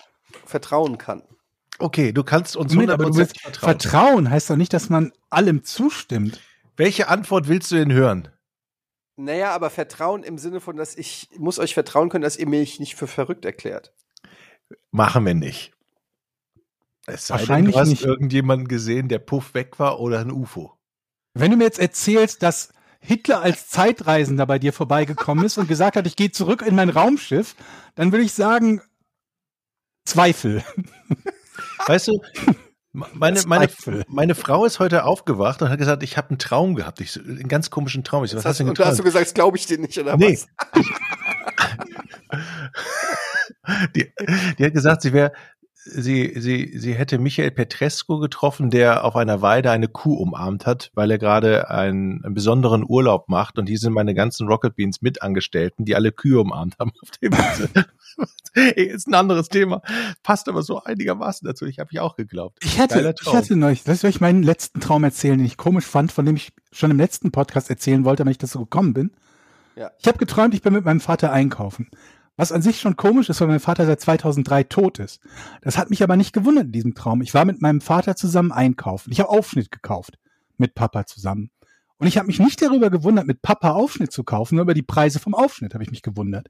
vertrauen 0.45 0.97
kann. 0.97 1.23
okay, 1.79 2.11
du 2.11 2.23
kannst 2.23 2.55
uns 2.55 2.73
Moment, 2.73 2.91
aber 2.91 3.05
du 3.05 3.11
100% 3.11 3.17
willst, 3.17 3.41
vertrauen. 3.41 3.79
vertrauen 3.79 4.29
heißt 4.29 4.49
doch 4.49 4.55
nicht, 4.55 4.73
dass 4.73 4.89
man 4.89 5.11
allem 5.29 5.63
zustimmt. 5.63 6.39
Welche 6.75 7.07
Antwort 7.07 7.47
willst 7.47 7.71
du 7.71 7.75
denn 7.75 7.91
hören? 7.91 8.27
Naja, 9.17 9.51
aber 9.51 9.71
Vertrauen 9.71 10.23
im 10.23 10.37
Sinne 10.37 10.61
von, 10.61 10.77
dass 10.77 10.95
ich 10.95 11.29
muss 11.37 11.57
euch 11.57 11.73
vertrauen 11.73 12.09
können, 12.09 12.21
dass 12.21 12.37
ihr 12.37 12.47
mich 12.47 12.79
nicht 12.79 12.95
für 12.95 13.07
verrückt 13.07 13.45
erklärt. 13.45 13.93
Machen 14.91 15.25
wir 15.25 15.33
nicht. 15.33 15.73
Es 17.07 17.27
sei 17.27 17.37
denn, 17.37 17.41
Wahrscheinlich 17.41 17.73
du 17.75 17.81
hast 17.81 17.89
nicht. 17.89 18.03
irgendjemanden 18.05 18.67
gesehen, 18.67 19.09
der 19.09 19.19
puff 19.19 19.53
weg 19.55 19.79
war 19.79 19.99
oder 19.99 20.19
ein 20.19 20.31
UFO. 20.31 20.77
Wenn 21.33 21.51
du 21.51 21.57
mir 21.57 21.63
jetzt 21.63 21.79
erzählst, 21.79 22.43
dass 22.43 22.73
Hitler 22.99 23.41
als 23.41 23.69
Zeitreisender 23.69 24.45
bei 24.45 24.59
dir 24.59 24.73
vorbeigekommen 24.73 25.45
ist 25.45 25.57
und 25.57 25.67
gesagt 25.67 25.95
hat, 25.95 26.05
ich 26.05 26.15
gehe 26.15 26.31
zurück 26.31 26.61
in 26.61 26.75
mein 26.75 26.89
Raumschiff, 26.89 27.55
dann 27.95 28.11
würde 28.11 28.25
ich 28.25 28.33
sagen, 28.33 28.81
Zweifel. 30.05 30.63
Weißt 31.87 32.07
du, 32.09 32.21
meine, 33.13 33.41
meine, 33.45 33.67
meine 34.07 34.33
Frau 34.35 34.65
ist 34.65 34.79
heute 34.79 35.03
aufgewacht 35.03 35.61
und 35.61 35.69
hat 35.69 35.77
gesagt, 35.77 36.01
ich 36.03 36.17
habe 36.17 36.29
einen 36.29 36.39
Traum 36.39 36.73
gehabt. 36.75 36.99
Ich, 37.01 37.15
einen 37.17 37.47
ganz 37.47 37.69
komischen 37.69 38.03
Traum. 38.03 38.23
Ich 38.23 38.31
was 38.33 38.41
Das 38.43 38.45
hast 38.45 38.59
du 38.59 38.63
denn 38.63 38.69
und 38.69 38.79
da 38.79 38.85
hast 38.85 38.99
du 38.99 39.03
geträumt? 39.03 39.13
gesagt, 39.13 39.25
das 39.27 39.33
glaube 39.33 39.57
ich 39.57 39.65
dir 39.67 39.77
nicht, 39.77 39.97
oder 39.99 40.17
Nee. 40.17 40.33
was? 40.33 40.47
Die, 43.95 44.11
die 44.57 44.65
hat 44.65 44.73
gesagt, 44.73 45.01
sie 45.01 45.11
wäre, 45.11 45.33
sie, 45.89 46.33
sie, 46.35 46.77
sie 46.77 46.93
hätte 46.93 47.17
Michael 47.17 47.51
Petrescu 47.51 48.19
getroffen, 48.19 48.69
der 48.69 49.03
auf 49.03 49.15
einer 49.15 49.41
Weide 49.41 49.71
eine 49.71 49.87
Kuh 49.87 50.15
umarmt 50.15 50.65
hat, 50.65 50.91
weil 50.93 51.11
er 51.11 51.17
gerade 51.17 51.69
einen, 51.69 52.23
einen 52.23 52.33
besonderen 52.33 52.85
Urlaub 52.87 53.29
macht. 53.29 53.57
Und 53.57 53.67
hier 53.67 53.79
sind 53.79 53.93
meine 53.93 54.13
ganzen 54.13 54.47
Rocket 54.47 54.75
Beans 54.75 55.01
Mitangestellten, 55.01 55.85
die 55.85 55.95
alle 55.95 56.11
Kühe 56.11 56.39
umarmt 56.39 56.77
haben 56.79 56.91
auf 57.01 57.11
dem 57.11 57.33
Ist 58.75 59.07
ein 59.07 59.13
anderes 59.13 59.49
Thema. 59.49 59.81
Passt 60.23 60.49
aber 60.49 60.63
so 60.63 60.81
einigermaßen 60.83 61.47
dazu. 61.47 61.65
Ich 61.65 61.79
habe 61.79 61.89
ich 61.91 61.99
auch 61.99 62.15
geglaubt. 62.15 62.57
Ich 62.63 62.79
hatte, 62.79 63.13
ich 63.21 63.33
hatte 63.33 63.55
neulich, 63.55 63.83
das 63.83 64.01
soll 64.01 64.09
ich 64.09 64.19
meinen 64.19 64.41
letzten 64.41 64.79
Traum 64.79 65.03
erzählen, 65.03 65.37
den 65.37 65.45
ich 65.45 65.57
komisch 65.57 65.85
fand, 65.85 66.11
von 66.11 66.25
dem 66.25 66.35
ich 66.35 66.53
schon 66.71 66.89
im 66.89 66.97
letzten 66.97 67.31
Podcast 67.31 67.69
erzählen 67.69 68.03
wollte, 68.03 68.25
wenn 68.25 68.31
ich 68.31 68.39
dazu 68.39 68.59
gekommen 68.59 68.93
bin. 68.93 69.11
Ja. 69.75 69.91
Ich 69.99 70.07
habe 70.07 70.17
geträumt, 70.17 70.55
ich 70.55 70.63
bin 70.63 70.73
mit 70.73 70.85
meinem 70.85 71.01
Vater 71.01 71.31
einkaufen. 71.31 71.89
Was 72.37 72.51
an 72.51 72.61
sich 72.61 72.79
schon 72.79 72.95
komisch 72.95 73.29
ist, 73.29 73.41
weil 73.41 73.47
mein 73.47 73.59
Vater 73.59 73.87
seit 73.87 73.99
2003 73.99 74.63
tot 74.65 74.99
ist. 74.99 75.19
Das 75.61 75.77
hat 75.77 75.89
mich 75.89 76.03
aber 76.03 76.15
nicht 76.15 76.33
gewundert 76.33 76.67
in 76.67 76.71
diesem 76.71 76.93
Traum. 76.93 77.21
Ich 77.21 77.33
war 77.33 77.45
mit 77.45 77.61
meinem 77.61 77.81
Vater 77.81 78.15
zusammen 78.15 78.51
einkaufen. 78.51 79.11
Ich 79.11 79.19
habe 79.19 79.29
Aufschnitt 79.29 79.71
gekauft 79.71 80.19
mit 80.57 80.75
Papa 80.75 81.05
zusammen. 81.05 81.49
Und 81.97 82.05
ich 82.05 82.17
habe 82.17 82.27
mich 82.27 82.39
nicht 82.39 82.61
darüber 82.61 82.91
gewundert, 82.91 83.25
mit 83.25 83.41
Papa 83.41 83.71
Aufschnitt 83.71 84.11
zu 84.11 84.23
kaufen, 84.23 84.55
nur 84.55 84.63
über 84.63 84.75
die 84.75 84.83
Preise 84.83 85.19
vom 85.19 85.33
Aufschnitt 85.33 85.73
habe 85.73 85.83
ich 85.83 85.89
mich 85.89 86.03
gewundert. 86.03 86.47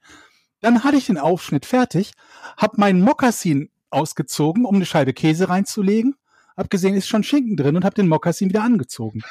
Dann 0.60 0.84
hatte 0.84 0.98
ich 0.98 1.06
den 1.06 1.18
Aufschnitt 1.18 1.66
fertig, 1.66 2.12
habe 2.58 2.80
meinen 2.80 3.02
Mokassin 3.02 3.70
ausgezogen, 3.90 4.66
um 4.66 4.76
eine 4.76 4.86
Scheibe 4.86 5.14
Käse 5.14 5.48
reinzulegen, 5.48 6.16
hab 6.58 6.70
gesehen, 6.70 6.96
ist 6.96 7.08
schon 7.08 7.24
Schinken 7.24 7.56
drin 7.56 7.78
und 7.78 7.86
habe 7.86 7.96
den 7.96 8.10
Mokassin 8.10 8.50
wieder 8.50 8.64
angezogen. 8.64 9.22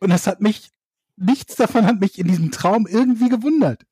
Und 0.00 0.10
das 0.10 0.26
hat 0.26 0.40
mich, 0.40 0.70
nichts 1.16 1.56
davon 1.56 1.86
hat 1.86 2.00
mich 2.00 2.18
in 2.18 2.28
diesem 2.28 2.50
Traum 2.50 2.86
irgendwie 2.86 3.28
gewundert. 3.28 3.84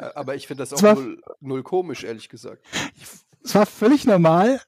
Ja, 0.00 0.16
aber 0.16 0.34
ich 0.34 0.46
finde 0.46 0.62
das 0.62 0.72
auch 0.72 0.82
war- 0.82 0.94
null, 0.94 1.20
null 1.40 1.62
komisch, 1.62 2.04
ehrlich 2.04 2.28
gesagt. 2.28 2.64
Es 3.44 3.54
war 3.54 3.66
völlig 3.66 4.04
normal, 4.06 4.60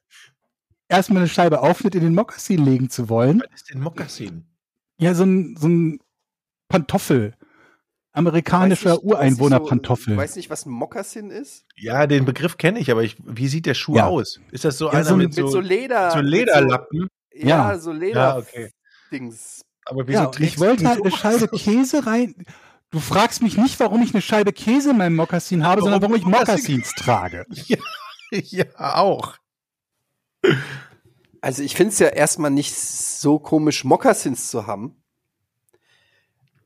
erstmal 0.89 1.19
eine 1.23 1.29
Scheibe 1.29 1.61
Aufschnitt 1.61 1.95
in 1.95 2.01
den 2.01 2.13
Mokassin 2.15 2.63
legen 2.63 2.89
zu 2.89 3.09
wollen. 3.09 3.41
Was 3.51 3.61
ist 3.61 3.69
denn 3.73 3.81
Mokassin? 3.81 4.45
Ja, 4.97 5.13
so 5.13 5.23
ein, 5.23 5.55
so 5.57 5.67
ein 5.67 5.99
Pantoffel. 6.69 7.33
Amerikanischer 8.13 9.03
Ureinwohner-Pantoffel. 9.03 10.13
So, 10.15 10.17
weiß 10.21 10.35
nicht, 10.37 10.49
was 10.49 10.65
ein 10.65 10.69
Mokassin 10.71 11.29
ist? 11.31 11.65
Ja, 11.75 12.07
den 12.07 12.23
Begriff 12.23 12.57
kenne 12.57 12.79
ich, 12.79 12.89
aber 12.89 13.03
ich, 13.03 13.17
wie 13.25 13.49
sieht 13.49 13.65
der 13.65 13.73
Schuh 13.73 13.97
Ja. 13.97 14.05
aus? 14.07 14.39
Ist 14.51 14.63
das 14.63 14.77
so 14.77 14.85
Ja, 14.85 14.93
einer 14.93 15.03
so 15.03 15.13
ein- 15.15 15.17
mit, 15.17 15.27
Mit 15.27 15.35
so, 15.35 15.47
so 15.47 15.59
Leder. 15.59 16.11
so 16.11 16.17
mit 16.19 16.27
Lederlappen? 16.27 17.09
So, 17.33 17.39
ja, 17.39 17.71
Ja. 17.73 17.77
so 17.77 17.91
Ja, 17.91 17.97
Leder. 17.97 18.37
okay. 18.37 18.71
Dings. 19.11 19.61
Aber 19.85 20.07
wieso 20.07 20.23
ja, 20.23 20.31
ich 20.39 20.57
wollte 20.59 20.87
halt 20.87 21.01
eine? 21.01 21.11
Scheibe 21.11 21.47
Käse 21.49 22.05
rein. 22.07 22.35
Du 22.95 23.01
fragst 23.01 23.41
mich 23.41 23.57
nicht, 23.57 23.77
warum 23.81 24.01
ich 24.03 24.13
eine 24.13 24.21
Scheibe 24.21 24.53
Käse 24.53 24.91
in 24.91 24.97
meinem 24.97 25.17
Mokassin 25.17 25.65
habe, 25.65 25.81
Warum 25.81 25.91
sondern 25.91 26.01
warum 26.01 26.15
ich 26.15 26.23
Mokassins 26.23 26.93
trage. 26.93 27.45
Ja, 28.31 28.65
auch. 28.77 29.35
Also 31.41 31.61
ich 31.61 31.75
finde 31.75 31.91
es 31.91 31.99
ja 31.99 32.07
erstmal 32.07 32.51
nicht 32.51 32.73
so 32.73 33.37
komisch, 33.37 33.83
Mokassins 33.83 34.49
zu 34.49 34.65
haben. 34.65 34.95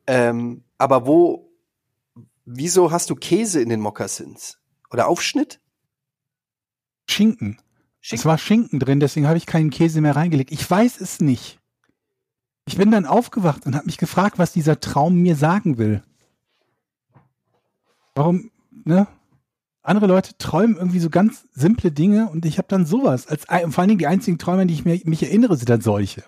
Ähm, 0.06 0.64
aber 0.78 1.08
wo, 1.08 1.52
wieso 2.46 2.92
hast 2.92 3.10
du 3.10 3.16
Käse 3.16 3.62
in 3.62 3.70
den 3.70 3.82
Mokassins? 3.82 4.60
Oder 4.92 5.08
Aufschnitt? 5.08 5.60
Schinken. 7.10 7.60
Es 8.08 8.24
war 8.24 8.38
Schinken 8.38 8.80
drin, 8.80 9.00
deswegen 9.00 9.28
habe 9.28 9.38
ich 9.38 9.48
keinen 9.48 9.72
Käse 9.72 10.00
mehr 10.00 10.16
reingelegt. 10.16 10.52
Ich 10.52 10.70
weiß 10.70 11.02
es 11.02 11.22
nicht. 11.22 11.60
Ich 12.68 12.78
bin 12.78 12.92
dann 12.92 13.08
aufgewacht 13.08 13.66
und 13.66 13.76
habe 13.76 13.88
mich 13.88 13.98
gefragt, 13.98 14.38
was 14.38 14.54
dieser 14.54 14.80
Traum 14.80 15.16
mir 15.16 15.36
sagen 15.36 15.80
will. 15.80 16.04
Warum, 18.20 18.52
ne? 18.84 19.08
Andere 19.82 20.08
Leute 20.08 20.38
träumen 20.38 20.76
irgendwie 20.76 21.00
so 21.00 21.10
ganz 21.10 21.48
simple 21.54 21.90
Dinge 21.90 22.30
und 22.30 22.46
ich 22.46 22.58
habe 22.58 22.68
dann 22.68 22.86
sowas. 22.86 23.28
Als, 23.28 23.46
vor 23.46 23.80
allen 23.80 23.88
Dingen 23.88 23.98
die 23.98 24.08
einzigen 24.08 24.38
Träume, 24.38 24.64
an 24.64 24.68
die 24.68 24.74
ich 24.74 24.84
mir, 24.84 25.00
mich 25.06 25.24
erinnere, 25.24 25.56
sind 25.56 25.70
dann 25.70 25.80
solche. 25.80 26.26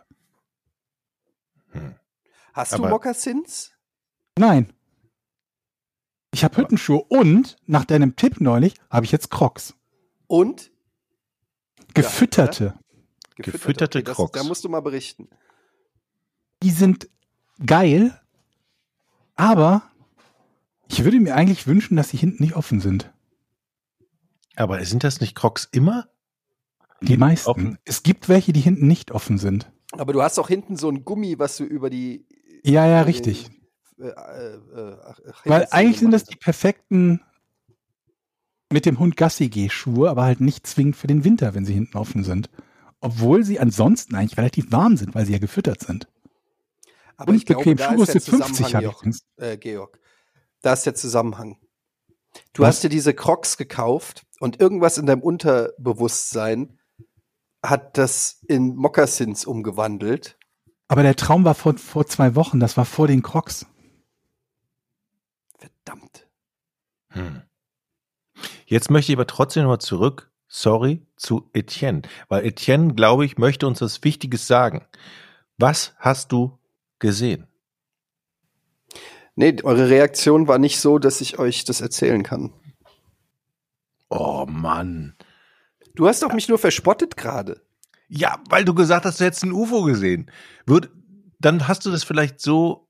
Hast 2.54 2.72
du 2.72 2.78
Aber- 2.78 2.92
Mokassins? 2.92 3.74
Nein. 4.40 4.72
Ich 6.34 6.46
habe 6.46 6.56
Hüttenschuhe 6.56 7.04
und 7.10 7.58
nach 7.66 7.84
deinem 7.84 8.16
Tipp 8.16 8.40
neulich 8.40 8.76
habe 8.90 9.06
ich 9.06 9.12
jetzt 9.12 9.30
Crocs. 9.30 9.76
Und? 10.28 10.72
Gefütterte. 11.94 12.80
Gefütterte 13.36 14.02
das, 14.02 14.16
Crocs. 14.16 14.40
Da 14.40 14.46
musst 14.48 14.64
du 14.64 14.70
mal 14.70 14.80
berichten. 14.80 15.28
Die 16.64 16.72
sind 16.72 17.10
geil, 17.66 18.18
aber 19.36 19.91
ich 20.92 21.04
würde 21.06 21.20
mir 21.20 21.36
eigentlich 21.36 21.68
wünschen, 21.68 21.96
dass 21.96 22.10
sie 22.10 22.18
hinten 22.18 22.44
nicht 22.44 22.56
offen 22.56 22.82
sind. 22.82 23.14
Aber 24.56 24.84
sind 24.84 25.04
das 25.04 25.22
nicht 25.22 25.36
Crocs 25.36 25.70
immer? 25.72 26.10
Die 27.02 27.18
meisten. 27.18 27.50
offen? 27.50 27.78
Es 27.86 28.04
gibt 28.04 28.30
welche, 28.30 28.54
die 28.54 28.60
hinten 28.60 28.88
nicht 28.88 29.12
offen 29.12 29.38
sind. 29.38 29.72
Aber 29.94 30.14
du 30.14 30.22
hast 30.22 30.38
auch 30.38 30.50
hinten 30.50 30.76
so 30.76 30.90
ein 30.90 31.04
Gummi, 31.04 31.40
was 31.40 31.58
du 31.58 31.64
über 31.64 31.90
die. 31.90 32.26
Ja, 32.64 32.86
ja, 32.86 33.02
richtig. 33.02 33.50
Äh, 34.00 34.08
äh, 34.08 34.10
äh, 34.10 34.98
Weil 35.46 35.68
eigentlich 35.72 36.00
sind 36.00 36.12
das 36.12 36.26
die 36.26 36.36
perfekten 36.36 37.22
mit 38.72 38.86
dem 38.86 39.00
Hund 39.00 39.18
Gassi 39.18 39.50
geh 39.50 39.70
Schuhe, 39.70 40.10
aber 40.10 40.24
halt 40.24 40.42
nicht 40.42 40.68
zwingend 40.68 40.96
für 40.96 41.08
den 41.08 41.24
Winter, 41.24 41.54
wenn 41.56 41.66
sie 41.66 41.74
hinten 41.74 41.98
offen 41.98 42.24
sind. 42.24 42.50
Obwohl 43.00 43.44
sie 43.44 43.60
ansonsten 43.60 44.16
eigentlich 44.16 44.38
relativ 44.38 44.72
warm 44.72 44.96
sind, 44.98 45.16
weil 45.16 45.26
sie 45.26 45.34
ja 45.34 45.40
gefüttert 45.40 45.82
sind. 45.82 46.08
Aber 47.18 47.32
Und 47.32 47.38
ich 47.38 47.46
glaube, 47.46 47.64
bequem 47.64 47.78
da 47.78 47.92
Schuhe 47.92 48.04
ist 48.04 48.14
der 48.14 48.22
für 48.22 48.32
50 48.32 48.56
Zusammenhang, 48.56 48.74
habe 48.74 48.84
ich 48.84 48.92
Joch, 48.92 49.00
übrigens. 49.00 49.26
äh, 49.38 49.58
Georg. 49.58 50.01
Da 50.62 50.74
ist 50.74 50.86
der 50.86 50.96
Zusammenhang. 50.96 51.58
Du 52.54 52.64
Was? 52.64 52.70
hast 52.70 52.84
dir 52.84 52.90
diese 52.90 53.14
Crocs 53.14 53.58
gekauft 53.58 54.26
und 54.40 54.60
irgendwas 54.60 54.98
in 54.98 55.06
deinem 55.06 55.22
Unterbewusstsein 55.22 56.80
hat 57.64 57.98
das 57.98 58.42
in 58.48 58.76
Mokassins 58.76 59.46
umgewandelt. 59.46 60.38
Aber 60.88 61.04
der 61.04 61.16
Traum 61.16 61.46
war 61.46 61.56
vor, 61.56 61.78
vor 61.78 62.06
zwei 62.06 62.36
Wochen, 62.36 62.60
das 62.60 62.78
war 62.78 62.86
vor 62.86 63.08
den 63.08 63.22
Crocs. 63.22 63.66
Verdammt. 65.58 66.28
Hm. 67.10 67.44
Jetzt 68.66 68.90
möchte 68.90 69.12
ich 69.12 69.18
aber 69.18 69.28
trotzdem 69.28 69.64
noch 69.64 69.70
mal 69.70 69.80
zurück, 69.80 70.32
sorry, 70.48 71.06
zu 71.16 71.50
Etienne. 71.54 72.02
Weil 72.30 72.46
Etienne, 72.46 72.94
glaube 72.94 73.26
ich, 73.26 73.38
möchte 73.38 73.68
uns 73.68 73.82
was 73.82 74.04
Wichtiges 74.04 74.48
sagen. 74.48 74.86
Was 75.58 75.94
hast 75.98 76.32
du 76.32 76.58
gesehen? 77.00 77.48
Nee, 79.42 79.58
eure 79.64 79.90
Reaktion 79.90 80.48
war 80.48 80.60
nicht 80.60 80.80
so, 80.80 81.00
dass 81.00 81.20
ich 81.20 81.40
euch 81.40 81.64
das 81.64 81.82
erzählen 81.82 82.22
kann. 82.22 82.54
Oh 84.08 84.46
Mann. 84.48 85.16
Du 85.96 86.08
hast 86.08 86.22
doch 86.22 86.32
mich 86.32 86.48
nur 86.48 86.60
verspottet 86.60 87.18
gerade. 87.18 87.60
Ja, 88.08 88.40
weil 88.52 88.66
du 88.66 88.76
gesagt 88.76 89.04
hast, 89.04 89.20
du 89.20 89.26
hättest 89.26 89.44
ein 89.44 89.52
UFO 89.52 89.82
gesehen. 89.82 90.30
Würd, 90.68 90.92
dann 91.40 91.68
hast 91.68 91.88
du 91.88 91.90
das 91.90 92.04
vielleicht 92.04 92.40
so, 92.40 92.88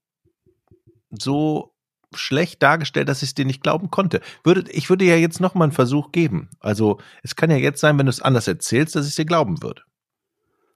so 1.10 1.74
schlecht 2.14 2.62
dargestellt, 2.62 3.08
dass 3.08 3.24
ich 3.24 3.30
es 3.30 3.34
dir 3.34 3.45
nicht 3.45 3.64
glauben 3.64 3.89
konnte. 3.89 4.20
Würde, 4.43 4.70
ich 4.72 4.89
würde 4.89 5.06
ja 5.06 5.16
jetzt 5.16 5.39
noch 5.39 5.56
mal 5.56 5.64
einen 5.64 5.72
Versuch 5.72 6.12
geben. 6.12 6.49
Also, 6.60 6.99
es 7.24 7.38
kann 7.38 7.49
ja 7.49 7.56
jetzt 7.56 7.80
sein, 7.80 7.97
wenn 7.97 8.08
du 8.08 8.10
es 8.10 8.22
anders 8.22 8.49
erzählst, 8.49 8.93
dass 8.97 9.06
ich 9.06 9.12
es 9.12 9.16
dir 9.16 9.24
glauben 9.24 9.64
würde. 9.64 9.84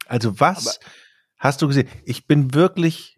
Also, 0.06 0.40
was 0.40 0.80
hast 1.38 1.62
du 1.62 1.68
gesehen? 1.68 1.90
Ich 2.06 2.28
bin 2.28 2.54
wirklich, 2.54 3.15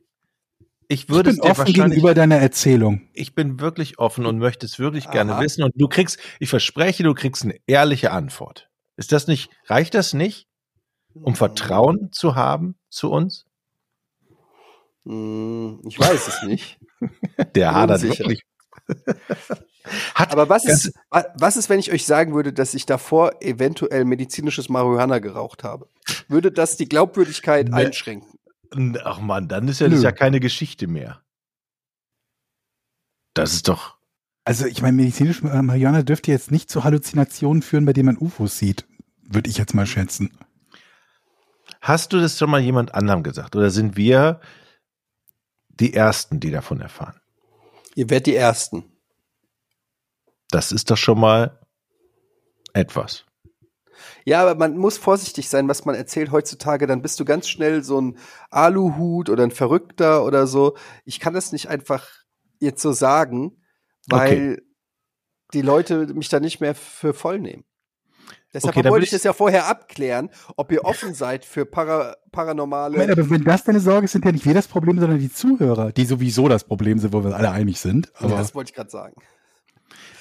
ich 0.87 1.09
würde 1.09 1.31
ich 1.31 1.39
bin 1.41 1.49
offen 1.51 1.65
gegenüber 1.65 2.13
deiner 2.13 2.37
Erzählung. 2.37 3.07
ich 3.13 3.35
bin 3.35 3.59
wirklich 3.59 3.99
offen 3.99 4.25
und 4.25 4.37
möchte 4.39 4.65
es 4.65 4.79
wirklich 4.79 5.09
gerne 5.09 5.33
Aha. 5.35 5.41
wissen. 5.41 5.63
Und 5.63 5.73
du 5.75 5.87
kriegst, 5.87 6.17
ich 6.39 6.49
verspreche, 6.49 7.03
du 7.03 7.13
kriegst 7.13 7.43
eine 7.43 7.57
ehrliche 7.67 8.11
Antwort. 8.11 8.69
Ist 8.95 9.11
das 9.11 9.27
nicht, 9.27 9.49
reicht 9.65 9.93
das 9.93 10.13
nicht, 10.13 10.47
um 11.13 11.35
Vertrauen 11.35 12.09
zu 12.11 12.35
haben 12.35 12.75
zu 12.89 13.11
uns? 13.11 13.45
Hm, 15.05 15.81
Ich 15.87 15.99
weiß 15.99 16.27
es 16.27 16.43
nicht. 16.43 16.77
Der 17.55 17.73
hadert 17.73 18.01
wirklich. 18.01 18.41
Hat, 20.15 20.31
Aber 20.33 20.49
was 20.49 20.65
ist, 20.65 20.93
wa- 21.09 21.25
was 21.39 21.55
ist, 21.57 21.69
wenn 21.69 21.79
ich 21.79 21.91
euch 21.93 22.05
sagen 22.05 22.33
würde, 22.33 22.51
dass 22.51 22.73
ich 22.73 22.85
davor 22.85 23.41
eventuell 23.41 24.03
medizinisches 24.05 24.67
Marihuana 24.69 25.19
geraucht 25.19 25.63
habe? 25.63 25.87
Würde 26.27 26.51
das 26.51 26.75
die 26.77 26.89
Glaubwürdigkeit 26.89 27.69
Nee. 27.69 27.85
einschränken? 27.85 28.36
Ach 29.03 29.19
man, 29.19 29.47
dann 29.47 29.67
ist 29.67 29.79
ja 29.79 29.87
das 29.87 30.03
ja 30.03 30.11
keine 30.11 30.39
Geschichte 30.39 30.87
mehr. 30.87 31.21
Das 33.33 33.53
ist 33.53 33.67
doch. 33.67 33.97
Also 34.43 34.65
ich 34.65 34.81
meine, 34.81 34.97
medizinisch 34.97 35.43
äh, 35.43 35.61
Marihuana 35.61 36.03
dürfte 36.03 36.31
jetzt 36.31 36.51
nicht 36.51 36.69
zu 36.69 36.83
Halluzinationen 36.83 37.61
führen, 37.61 37.85
bei 37.85 37.93
denen 37.93 38.07
man 38.07 38.17
UFOs 38.17 38.57
sieht. 38.57 38.87
Würde 39.21 39.49
ich 39.49 39.57
jetzt 39.57 39.73
mal 39.73 39.85
schätzen. 39.85 40.31
Hast 41.81 42.13
du 42.13 42.19
das 42.19 42.37
schon 42.37 42.49
mal 42.49 42.61
jemand 42.61 42.95
anderem 42.95 43.23
gesagt? 43.23 43.55
Oder 43.55 43.69
sind 43.69 43.97
wir 43.97 44.39
die 45.69 45.93
Ersten, 45.93 46.39
die 46.39 46.51
davon 46.51 46.81
erfahren? 46.81 47.19
Ihr 47.95 48.09
werdet 48.09 48.27
die 48.27 48.35
Ersten. 48.35 48.85
Das 50.49 50.71
ist 50.71 50.89
doch 50.89 50.97
schon 50.97 51.19
mal 51.19 51.59
etwas. 52.73 53.25
Ja, 54.27 54.41
aber 54.41 54.55
man 54.55 54.77
muss 54.77 54.97
vorsichtig 54.97 55.47
sein, 55.47 55.69
was 55.69 55.85
man 55.85 55.95
erzählt 55.95 56.33
heutzutage. 56.33 56.85
Dann 56.85 57.01
bist 57.01 57.17
du 57.17 57.23
ganz 57.23 57.47
schnell 57.47 57.81
so 57.81 58.01
ein 58.01 58.17
Aluhut 58.49 59.29
oder 59.29 59.43
ein 59.43 59.51
Verrückter 59.51 60.25
oder 60.25 60.47
so. 60.47 60.75
Ich 61.05 61.21
kann 61.21 61.33
das 61.33 61.53
nicht 61.53 61.69
einfach 61.69 62.05
jetzt 62.59 62.81
so 62.81 62.91
sagen, 62.91 63.63
weil 64.09 64.61
die 65.53 65.61
Leute 65.61 66.07
mich 66.13 66.27
da 66.27 66.41
nicht 66.41 66.59
mehr 66.59 66.75
für 66.75 67.13
voll 67.13 67.39
nehmen. 67.39 67.63
Deshalb 68.53 68.75
Okay, 68.75 68.89
wollte 68.89 68.95
würd 68.95 69.03
ich 69.05 69.11
das 69.11 69.23
ja 69.23 69.31
vorher 69.31 69.67
abklären, 69.67 70.29
ob 70.57 70.73
ihr 70.73 70.83
offen 70.83 71.13
seid 71.13 71.45
für 71.45 71.65
para 71.65 72.17
paranormale. 72.33 73.09
Aber 73.09 73.29
wenn 73.29 73.45
das 73.45 73.63
deine 73.63 73.79
Sorge 73.79 74.05
ist, 74.05 74.11
sind 74.11 74.25
ja 74.25 74.33
nicht 74.33 74.45
wir 74.45 74.53
das 74.53 74.67
Problem, 74.67 74.99
sondern 74.99 75.19
die 75.19 75.31
Zuhörer, 75.31 75.93
die 75.93 76.03
sowieso 76.03 76.49
das 76.49 76.65
Problem 76.65 76.99
sind, 76.99 77.13
wo 77.13 77.23
wir 77.23 77.33
alle 77.33 77.51
einig 77.51 77.79
sind. 77.79 78.11
Aber 78.15 78.35
das 78.35 78.53
wollte 78.53 78.71
ich 78.71 78.75
gerade 78.75 78.89
sagen. 78.89 79.15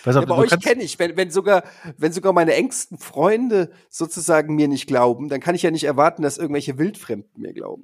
Pass 0.06 0.14
Ja, 0.14 0.20
auf, 0.22 0.30
aber 0.30 0.46
du 0.46 0.54
euch 0.54 0.60
kenne 0.60 0.84
ich. 0.84 1.00
Wenn, 1.00 1.16
wenn, 1.16 1.32
sogar, 1.32 1.64
wenn 1.98 2.12
sogar 2.12 2.32
meine 2.32 2.54
engsten 2.54 2.96
Freunde 2.96 3.72
sozusagen 3.90 4.54
mir 4.54 4.68
nicht 4.68 4.86
glauben, 4.86 5.28
dann 5.28 5.40
kann 5.40 5.56
ich 5.56 5.62
ja 5.62 5.72
nicht 5.72 5.82
erwarten, 5.82 6.22
dass 6.22 6.38
irgendwelche 6.38 6.78
Wildfremden 6.78 7.42
mir 7.42 7.52
glauben. 7.52 7.82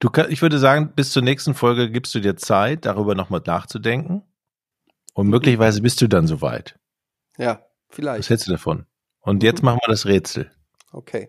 Du 0.00 0.10
kann, 0.10 0.32
ich 0.32 0.42
würde 0.42 0.58
sagen, 0.58 0.94
bis 0.96 1.10
zur 1.10 1.22
nächsten 1.22 1.54
Folge 1.54 1.92
gibst 1.92 2.12
du 2.12 2.18
dir 2.18 2.34
Zeit, 2.34 2.84
darüber 2.86 3.14
nochmal 3.14 3.40
nachzudenken. 3.46 4.22
Und 5.12 5.28
möglicherweise 5.28 5.80
bist 5.80 6.00
du 6.00 6.08
dann 6.08 6.26
soweit. 6.26 6.76
Ja, 7.38 7.60
Was 7.86 7.96
vielleicht. 7.96 8.30
hältst 8.30 8.48
du 8.48 8.50
davon? 8.50 8.86
Und 9.20 9.44
jetzt 9.44 9.62
machen 9.62 9.78
wir 9.80 9.92
das 9.92 10.06
Rätsel. 10.06 10.50
Okay. 10.90 11.28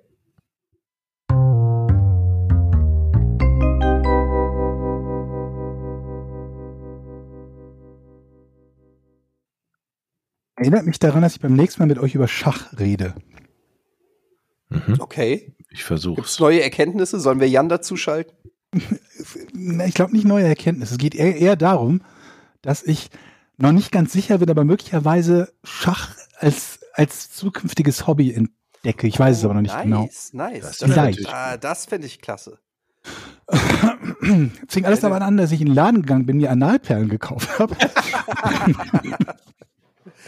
Erinnert 10.66 10.88
mich 10.88 10.98
daran, 10.98 11.22
dass 11.22 11.36
ich 11.36 11.42
beim 11.42 11.54
nächsten 11.54 11.80
Mal 11.80 11.86
mit 11.86 12.00
euch 12.00 12.16
über 12.16 12.28
Schach 12.28 12.74
rede. 12.80 13.14
Mhm. 14.70 14.96
Okay. 14.98 15.54
Ich 15.70 15.86
Gibt 15.86 16.26
es 16.26 16.40
neue 16.40 16.64
Erkenntnisse? 16.64 17.20
Sollen 17.20 17.40
wir 17.40 17.48
Jan 17.48 17.70
dazuschalten? 17.70 18.36
Ich 19.86 19.94
glaube 19.94 20.12
nicht 20.12 20.26
neue 20.26 20.46
Erkenntnisse. 20.46 20.94
Es 20.96 20.98
geht 20.98 21.16
eher, 21.16 21.38
eher 21.38 21.56
darum, 21.56 22.02
dass 22.62 22.84
ich 22.84 23.10
noch 23.58 23.72
nicht 23.72 23.92
ganz 23.92 24.12
sicher 24.12 24.40
bin, 24.40 24.50
aber 24.50 24.66
möglicherweise 24.66 25.54
Schach 25.64 26.10
als, 26.38 26.80
als 26.94 27.32
zukünftiges 27.32 28.06
Hobby 28.06 28.34
entdecke. 28.34 29.08
Ich 29.08 29.18
weiß 29.18 29.38
es 29.38 29.46
aber 29.46 29.54
noch 29.54 29.62
nicht 29.62 29.74
nice, 29.74 29.84
genau. 29.84 30.10
Nice, 30.34 30.78
Das 30.80 30.80
Das, 30.80 31.26
ah, 31.28 31.58
das 31.58 31.86
fände 31.86 32.08
ich 32.08 32.20
klasse. 32.22 32.60
Es 33.48 33.60
fing 34.68 34.86
alles 34.86 35.00
daran 35.00 35.22
an, 35.22 35.38
dass 35.38 35.52
ich 35.52 35.62
in 35.62 35.68
den 35.68 35.76
Laden 35.76 36.02
gegangen 36.02 36.26
bin, 36.26 36.38
mir 36.38 36.52
Analperlen 36.52 37.08
gekauft 37.08 37.60
habe. 37.60 37.76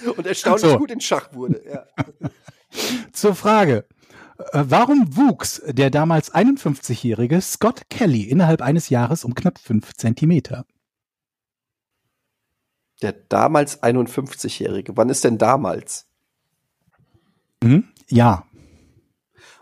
Und 0.05 0.25
erstaunlich 0.27 0.61
So. 0.71 0.77
gut 0.77 0.91
in 0.91 1.01
Schach 1.01 1.33
wurde. 1.33 1.61
Ja. 1.65 1.85
Zur 3.13 3.35
Frage. 3.35 3.85
Äh, 4.51 4.63
Warum 4.67 5.15
wuchs 5.15 5.61
der 5.65 5.89
damals 5.89 6.33
51-jährige 6.33 7.41
Scott 7.41 7.89
Kelly 7.89 8.23
innerhalb 8.23 8.61
eines 8.61 8.89
Jahres 8.89 9.23
um 9.23 9.33
knapp 9.35 9.57
fünf 9.59 9.93
Zentimeter? 9.95 10.65
Der 13.01 13.13
damals 13.13 13.83
51-Jährige. 13.83 14.97
Wann 14.97 15.09
ist 15.09 15.23
denn 15.23 15.37
damals? 15.37 16.07
Mhm. 17.63 17.87
Ja. 18.09 18.45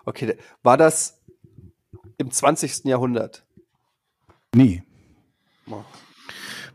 Okay, 0.06 0.38
war 0.64 0.78
das 0.78 1.20
im 2.18 2.32
20. 2.32 2.86
Jahrhundert? 2.86 3.46
Nee. 4.54 4.84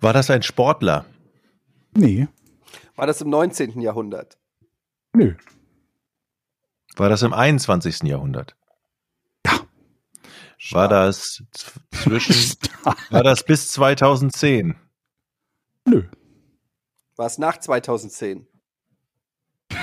War 0.01 0.13
das 0.13 0.29
ein 0.31 0.43
Sportler? 0.43 1.07
Nee. 1.97 2.29
War 3.01 3.07
das 3.07 3.23
im 3.23 3.31
19. 3.31 3.81
Jahrhundert? 3.81 4.39
Nö. 5.15 5.35
War 6.97 7.09
das 7.09 7.23
im 7.23 7.33
21. 7.33 8.03
Jahrhundert? 8.03 8.59
War 10.73 10.87
das 10.87 11.43
zwischen, 11.91 12.59
war 13.11 13.23
das 13.23 13.43
bis 13.43 13.73
2010? 13.73 14.77
Nö. 15.87 16.11
War 17.17 17.25
es 17.25 17.39
nach 17.39 17.57
2010? 17.57 18.47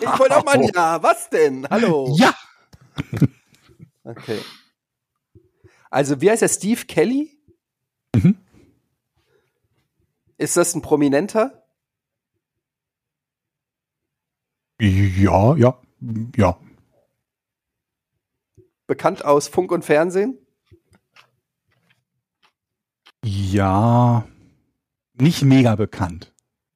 Ich 0.00 0.18
wollte 0.18 0.36
auch 0.36 0.44
mal 0.44 0.56
ein 0.56 0.70
Ja. 0.74 1.00
Was 1.04 1.30
denn? 1.30 1.68
Hallo. 1.70 2.16
Ja! 2.18 2.34
Okay. 4.02 4.40
Also, 5.88 6.20
wie 6.20 6.30
heißt 6.30 6.42
er? 6.42 6.48
Steve 6.48 6.84
Kelly? 6.86 7.38
Mhm. 8.14 8.36
Ist 10.36 10.56
das 10.56 10.74
ein 10.74 10.82
Prominenter? 10.82 11.63
Ja, 14.84 15.56
ja, 15.56 15.80
ja. 16.36 16.58
Bekannt 18.86 19.24
aus 19.24 19.48
Funk 19.48 19.72
und 19.72 19.82
Fernsehen? 19.82 20.36
Ja, 23.24 24.26
nicht 25.14 25.42
mega 25.42 25.76
bekannt. 25.76 26.34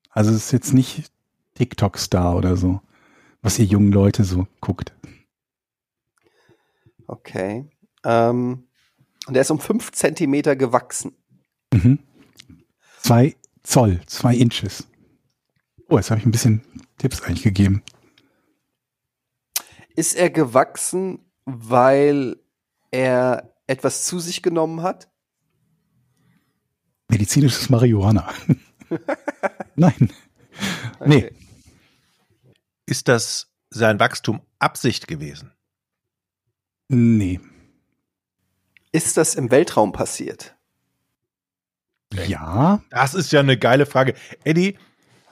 Also 0.09 0.31
es 0.31 0.47
ist 0.47 0.53
jetzt 0.53 0.73
nicht 0.73 1.13
TikTok-Star 1.57 2.35
oder 2.35 2.57
so, 2.57 2.81
was 3.43 3.59
ihr 3.59 3.67
jungen 3.67 3.93
Leute 3.93 4.25
so 4.25 4.47
guckt. 4.63 4.95
Okay. 7.07 7.69
Ähm, 8.05 8.65
und 9.27 9.35
er 9.35 9.43
ist 9.43 9.51
um 9.51 9.61
fünf 9.61 9.93
Zentimeter 9.93 10.57
gewachsen. 10.57 11.15
Mhm. 11.75 11.99
Zwei 13.01 13.37
Zoll, 13.63 14.01
zwei 14.07 14.35
Inches. 14.35 14.89
Oh, 15.91 15.97
jetzt 15.97 16.11
habe 16.11 16.21
ich 16.21 16.27
ein 16.27 16.33
bisschen 16.33 16.63
Tipps 16.97 17.21
eigentlich 17.23 17.43
gegeben. 17.43 17.83
Ist 19.99 20.15
er 20.15 20.31
gewachsen, 20.31 21.29
weil 21.45 22.37
er 22.93 23.53
etwas 23.67 24.05
zu 24.05 24.21
sich 24.21 24.43
genommen 24.43 24.83
hat? 24.83 25.11
Medizinisches 27.09 27.69
Marihuana. 27.69 28.33
Nein. 29.75 30.13
Nee. 31.05 31.25
Okay. 31.25 31.35
Ist 32.87 33.09
das 33.09 33.51
sein 33.71 33.99
Wachstum 33.99 34.41
Absicht 34.61 35.09
gewesen? 35.09 35.51
Nee. 36.87 37.41
Ist 38.93 39.17
das 39.17 39.35
im 39.35 39.51
Weltraum 39.51 39.91
passiert? 39.91 40.55
Ja, 42.15 42.85
Das 42.91 43.15
ist 43.15 43.33
ja 43.33 43.41
eine 43.41 43.59
geile 43.59 43.85
Frage. 43.85 44.15
Eddie, 44.45 44.79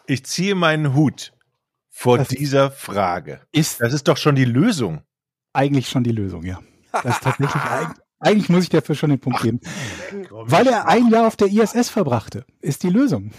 ich 0.09 0.25
ziehe 0.25 0.57
meinen 0.57 0.93
Hut 0.93 1.36
vor 1.99 2.19
Das- 2.19 2.29
dieser 2.29 2.71
Frage. 2.71 3.41
ist 3.53 3.81
Das 3.81 3.93
ist 3.95 4.07
doch 4.07 4.17
schon 4.19 4.35
die 4.35 4.45
Lösung. 4.45 5.01
eigentlich 5.55 5.89
schon 5.89 6.05
die 6.05 6.13
Lösung, 6.13 6.43
ja. 6.45 6.61
Das 6.93 7.17
ist 7.17 7.23
tatsächlich, 7.23 7.51
eig- 7.63 7.97
eigentlich 8.21 8.49
muss 8.51 8.65
ich 8.65 8.69
dafür 8.69 8.95
schon 8.95 9.09
den 9.11 9.19
Punkt 9.19 9.41
geben. 9.43 9.61
Weil 10.31 10.67
er 10.67 10.87
ein 10.89 11.09
Jahr 11.09 11.27
auf 11.27 11.37
der 11.37 11.49
ISS 11.49 11.89
verbrachte, 11.89 12.45
ist 12.61 12.83
die 12.83 12.91
Lösung. 12.91 13.31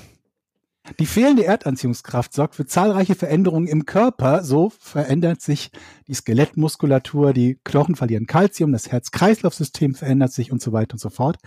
Die 1.00 1.06
fehlende 1.06 1.46
Erdanziehungskraft 1.46 2.34
sorgt 2.34 2.56
für 2.56 2.66
zahlreiche 2.66 3.16
Veränderungen 3.16 3.68
im 3.68 3.86
Körper. 3.86 4.44
So 4.44 4.70
verändert 4.70 5.42
sich 5.42 5.72
die 6.08 6.14
Skelettmuskulatur, 6.14 7.34
die 7.34 7.60
Knochen 7.64 7.96
verlieren 7.96 8.26
Kalzium, 8.26 8.72
das 8.72 8.92
Herz-Kreislauf-System 8.92 9.96
verändert 9.96 10.32
sich 10.32 10.52
und 10.52 10.62
so 10.62 10.72
weiter 10.72 10.94
und 10.94 11.00
so 11.00 11.10
fort. 11.10 11.38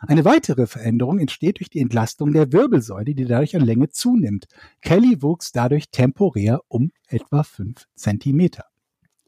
Eine 0.00 0.24
weitere 0.24 0.66
Veränderung 0.66 1.18
entsteht 1.18 1.58
durch 1.60 1.70
die 1.70 1.80
Entlastung 1.80 2.32
der 2.32 2.52
Wirbelsäule, 2.52 3.14
die 3.14 3.24
dadurch 3.24 3.56
an 3.56 3.62
Länge 3.62 3.88
zunimmt. 3.90 4.46
Kelly 4.82 5.22
wuchs 5.22 5.52
dadurch 5.52 5.90
temporär 5.90 6.60
um 6.68 6.92
etwa 7.06 7.42
fünf 7.42 7.86
Zentimeter. 7.94 8.64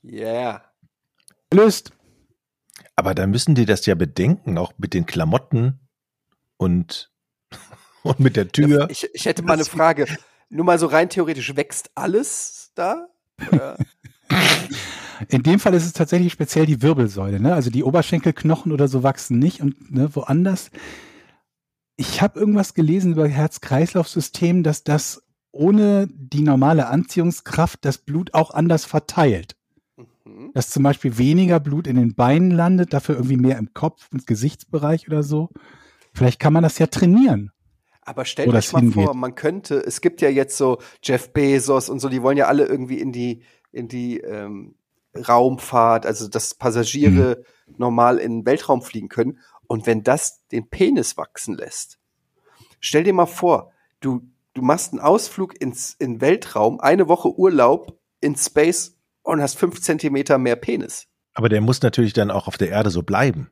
Yeah. 0.05 0.65
Gelöst. 1.51 1.93
Aber 2.97 3.15
da 3.15 3.27
müssen 3.27 3.55
die 3.55 3.67
das 3.67 3.87
ja 3.87 3.95
bedenken, 3.95 4.59
auch 4.59 4.73
mit 4.79 4.95
den 4.95 5.07
Klamotten 5.07 5.81
und, 6.57 7.11
und 8.03 8.21
mit 8.21 8.37
der 8.37 8.49
Tür. 8.49 8.89
Ich, 8.91 9.09
ich 9.13 9.25
hätte 9.27 9.43
mal 9.43 9.55
eine 9.55 9.65
Frage. 9.65 10.07
Nur 10.49 10.65
mal 10.65 10.79
so 10.79 10.87
rein 10.87 11.09
theoretisch, 11.09 11.55
wächst 11.57 11.91
alles 11.95 12.73
da? 12.75 13.07
Oder? 13.51 13.77
In 15.29 15.43
dem 15.43 15.61
Fall 15.61 15.75
ist 15.75 15.85
es 15.85 15.93
tatsächlich 15.93 16.33
speziell 16.33 16.67
die 16.67 16.83
Wirbelsäule, 16.83 17.41
ne? 17.41 17.55
Also 17.55 17.71
die 17.71 17.85
Oberschenkelknochen 17.85 18.73
oder 18.73 18.89
so 18.89 19.03
wachsen 19.03 19.39
nicht 19.39 19.61
und 19.61 19.93
ne, 19.93 20.15
woanders. 20.15 20.71
Ich 21.97 22.23
habe 22.23 22.41
irgendwas 22.41 22.73
gelesen 22.73 23.13
über 23.13 23.29
Herz-Kreislauf-System, 23.29 24.63
dass 24.63 24.83
das 24.83 25.23
ohne 25.53 26.09
die 26.11 26.43
normale 26.43 26.87
Anziehungskraft 26.87 27.85
das 27.85 27.99
Blut 27.99 28.33
auch 28.35 28.53
anders 28.53 28.87
verteilt. 28.87 29.57
Mhm. 30.25 30.53
Dass 30.55 30.71
zum 30.71 30.83
Beispiel 30.83 31.19
weniger 31.19 31.61
Blut 31.61 31.87
in 31.87 31.97
den 31.97 32.15
Beinen 32.15 32.51
landet, 32.51 32.93
dafür 32.93 33.17
irgendwie 33.17 33.37
mehr 33.37 33.59
im 33.59 33.75
Kopf, 33.75 34.09
im 34.13 34.25
Gesichtsbereich 34.25 35.09
oder 35.09 35.23
so. 35.23 35.51
Vielleicht 36.15 36.41
kann 36.41 36.53
man 36.53 36.63
das 36.63 36.79
ja 36.79 36.87
trainieren. 36.87 37.53
Aber 38.03 38.25
euch 38.51 38.65
das 38.67 38.73
mal 38.73 38.81
hingeht. 38.81 39.05
vor, 39.05 39.15
man 39.15 39.35
könnte, 39.35 39.77
es 39.77 40.01
gibt 40.01 40.21
ja 40.21 40.29
jetzt 40.29 40.57
so 40.57 40.79
Jeff 41.03 41.33
Bezos 41.33 41.89
und 41.89 42.01
so, 42.01 42.09
die 42.09 42.23
wollen 42.23 42.37
ja 42.37 42.47
alle 42.47 42.67
irgendwie 42.67 42.99
in 42.99 43.13
die, 43.13 43.43
in 43.73 43.89
die 43.89 44.19
ähm, 44.19 44.75
Raumfahrt, 45.17 46.07
also 46.07 46.29
dass 46.29 46.55
Passagiere 46.55 47.45
Mhm. 47.67 47.75
normal 47.79 48.19
in 48.19 48.39
den 48.39 48.47
Weltraum 48.47 48.83
fliegen 48.83 49.09
können. 49.09 49.39
Und 49.67 49.87
wenn 49.87 50.03
das 50.03 50.47
den 50.49 50.69
Penis 50.69 51.17
wachsen 51.17 51.57
lässt, 51.57 51.99
stell 52.81 53.05
dir 53.05 53.13
mal 53.13 53.27
vor, 53.27 53.73
du, 54.01 54.23
du 54.55 54.63
machst 54.63 54.93
einen 54.93 55.01
Ausflug 55.01 55.61
ins 55.61 55.95
in 55.99 56.21
Weltraum, 56.21 56.81
eine 56.81 57.09
Woche 57.09 57.29
Urlaub 57.39 57.99
in 58.21 58.37
Space 58.37 58.97
und 59.23 59.41
hast 59.41 59.57
fünf 59.59 59.81
Zentimeter 59.81 60.39
mehr 60.39 60.57
Penis. 60.57 61.07
Aber 61.35 61.49
der 61.49 61.61
muss 61.61 61.83
natürlich 61.83 62.13
dann 62.13 62.31
auch 62.31 62.49
auf 62.49 62.59
der 62.59 62.71
Erde 62.71 62.91
so 62.91 63.03
bleiben. 63.03 63.51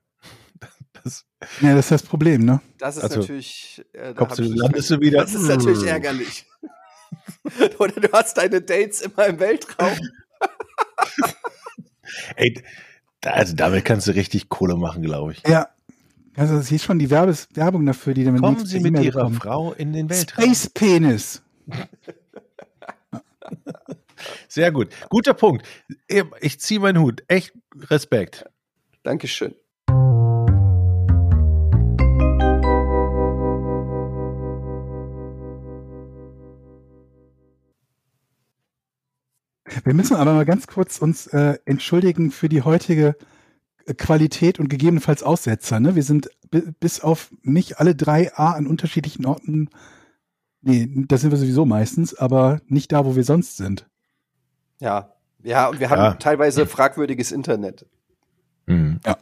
Das, 1.05 1.25
Ja, 1.61 1.75
das 1.75 1.87
ist 1.87 1.91
das 1.91 2.03
Problem, 2.03 2.45
ne? 2.45 2.61
Das 2.79 2.97
ist 2.97 3.03
Also, 3.05 3.21
natürlich. 3.21 3.85
Äh, 3.93 3.99
da 3.99 4.13
kommst 4.15 4.39
du- 4.39 4.43
landest 4.45 4.91
du 4.91 5.01
wieder- 5.01 5.21
Das 5.21 5.35
ist 5.35 5.43
natürlich 5.49 5.85
ärgerlich. 5.87 6.47
Oder 7.79 7.93
du 8.01 8.13
hast 8.13 8.37
deine 8.39 8.61
Dates 8.61 9.01
immer 9.03 9.27
im 9.27 9.39
Weltraum. 9.41 9.97
ey, 12.37 12.63
da, 13.21 13.31
also 13.31 13.55
damit 13.55 13.85
kannst 13.85 14.07
du 14.07 14.13
richtig 14.13 14.49
Kohle 14.49 14.77
machen, 14.77 15.03
glaube 15.03 15.33
ich. 15.33 15.43
Ja. 15.47 15.69
Also 16.37 16.61
hier 16.61 16.77
ist 16.77 16.85
schon 16.85 16.99
die 17.01 17.11
Werbes 17.11 17.49
Werbung 17.55 17.85
dafür, 17.87 18.15
die 18.15 18.25
damit 18.25 18.41
Kommen 18.43 18.65
Sie 18.65 18.79
mit 18.81 18.99
Ihrer 19.01 19.29
Frau 19.33 19.73
in 19.73 19.93
den 19.93 20.09
Weltraum. 20.09 20.45
Space 20.45 20.71
Penis. 20.71 21.43
Sehr 24.49 24.71
gut. 24.73 24.89
Guter 25.09 25.35
Punkt. 25.35 25.67
Ich 26.41 26.61
ziehe 26.61 26.81
meinen 26.81 27.01
Hut. 27.01 27.23
Echt 27.29 27.53
Respekt. 27.77 28.45
Dankeschön. 29.03 29.55
Wir 39.89 39.95
müssen 39.95 40.17
aber 40.17 40.35
mal 40.35 40.45
ganz 40.45 40.67
kurz 40.67 40.99
uns 40.99 41.29
äh, 41.29 41.57
entschuldigen 41.65 42.31
für 42.31 42.51
die 42.51 42.61
heutige 42.61 43.17
äh, 43.87 43.95
Qualität 43.95 44.61
und 44.61 44.69
gegebenenfalls 44.69 45.23
Aussetzer. 45.23 45.81
Ne? 45.81 45.95
Wir 45.95 46.03
sind 46.03 46.29
bi- 46.51 46.75
bis 46.79 47.01
auf 47.01 47.31
mich 47.41 47.79
alle 47.79 47.95
drei 47.95 48.31
A 48.37 48.51
an 48.53 48.67
unterschiedlichen 48.67 49.25
Orten. 49.25 49.71
Nee, 50.61 50.91
da 51.09 51.17
sind 51.17 51.31
wir 51.31 51.39
sowieso 51.39 51.65
meistens, 51.65 52.13
aber 52.15 52.61
nicht 52.67 52.93
da, 52.93 53.07
wo 53.07 53.17
wir 53.17 53.25
sonst 53.25 53.57
sind. 53.57 53.87
Ja. 54.79 55.15
Ja, 55.43 55.69
und 55.69 55.81
wir 55.81 55.89
haben 55.89 56.03
Ja. 56.03 56.13
teilweise 56.15 56.67
fragwürdiges 56.67 57.33
Internet. 57.33 57.87
Mhm. 58.67 59.01
Ja. 59.07 59.17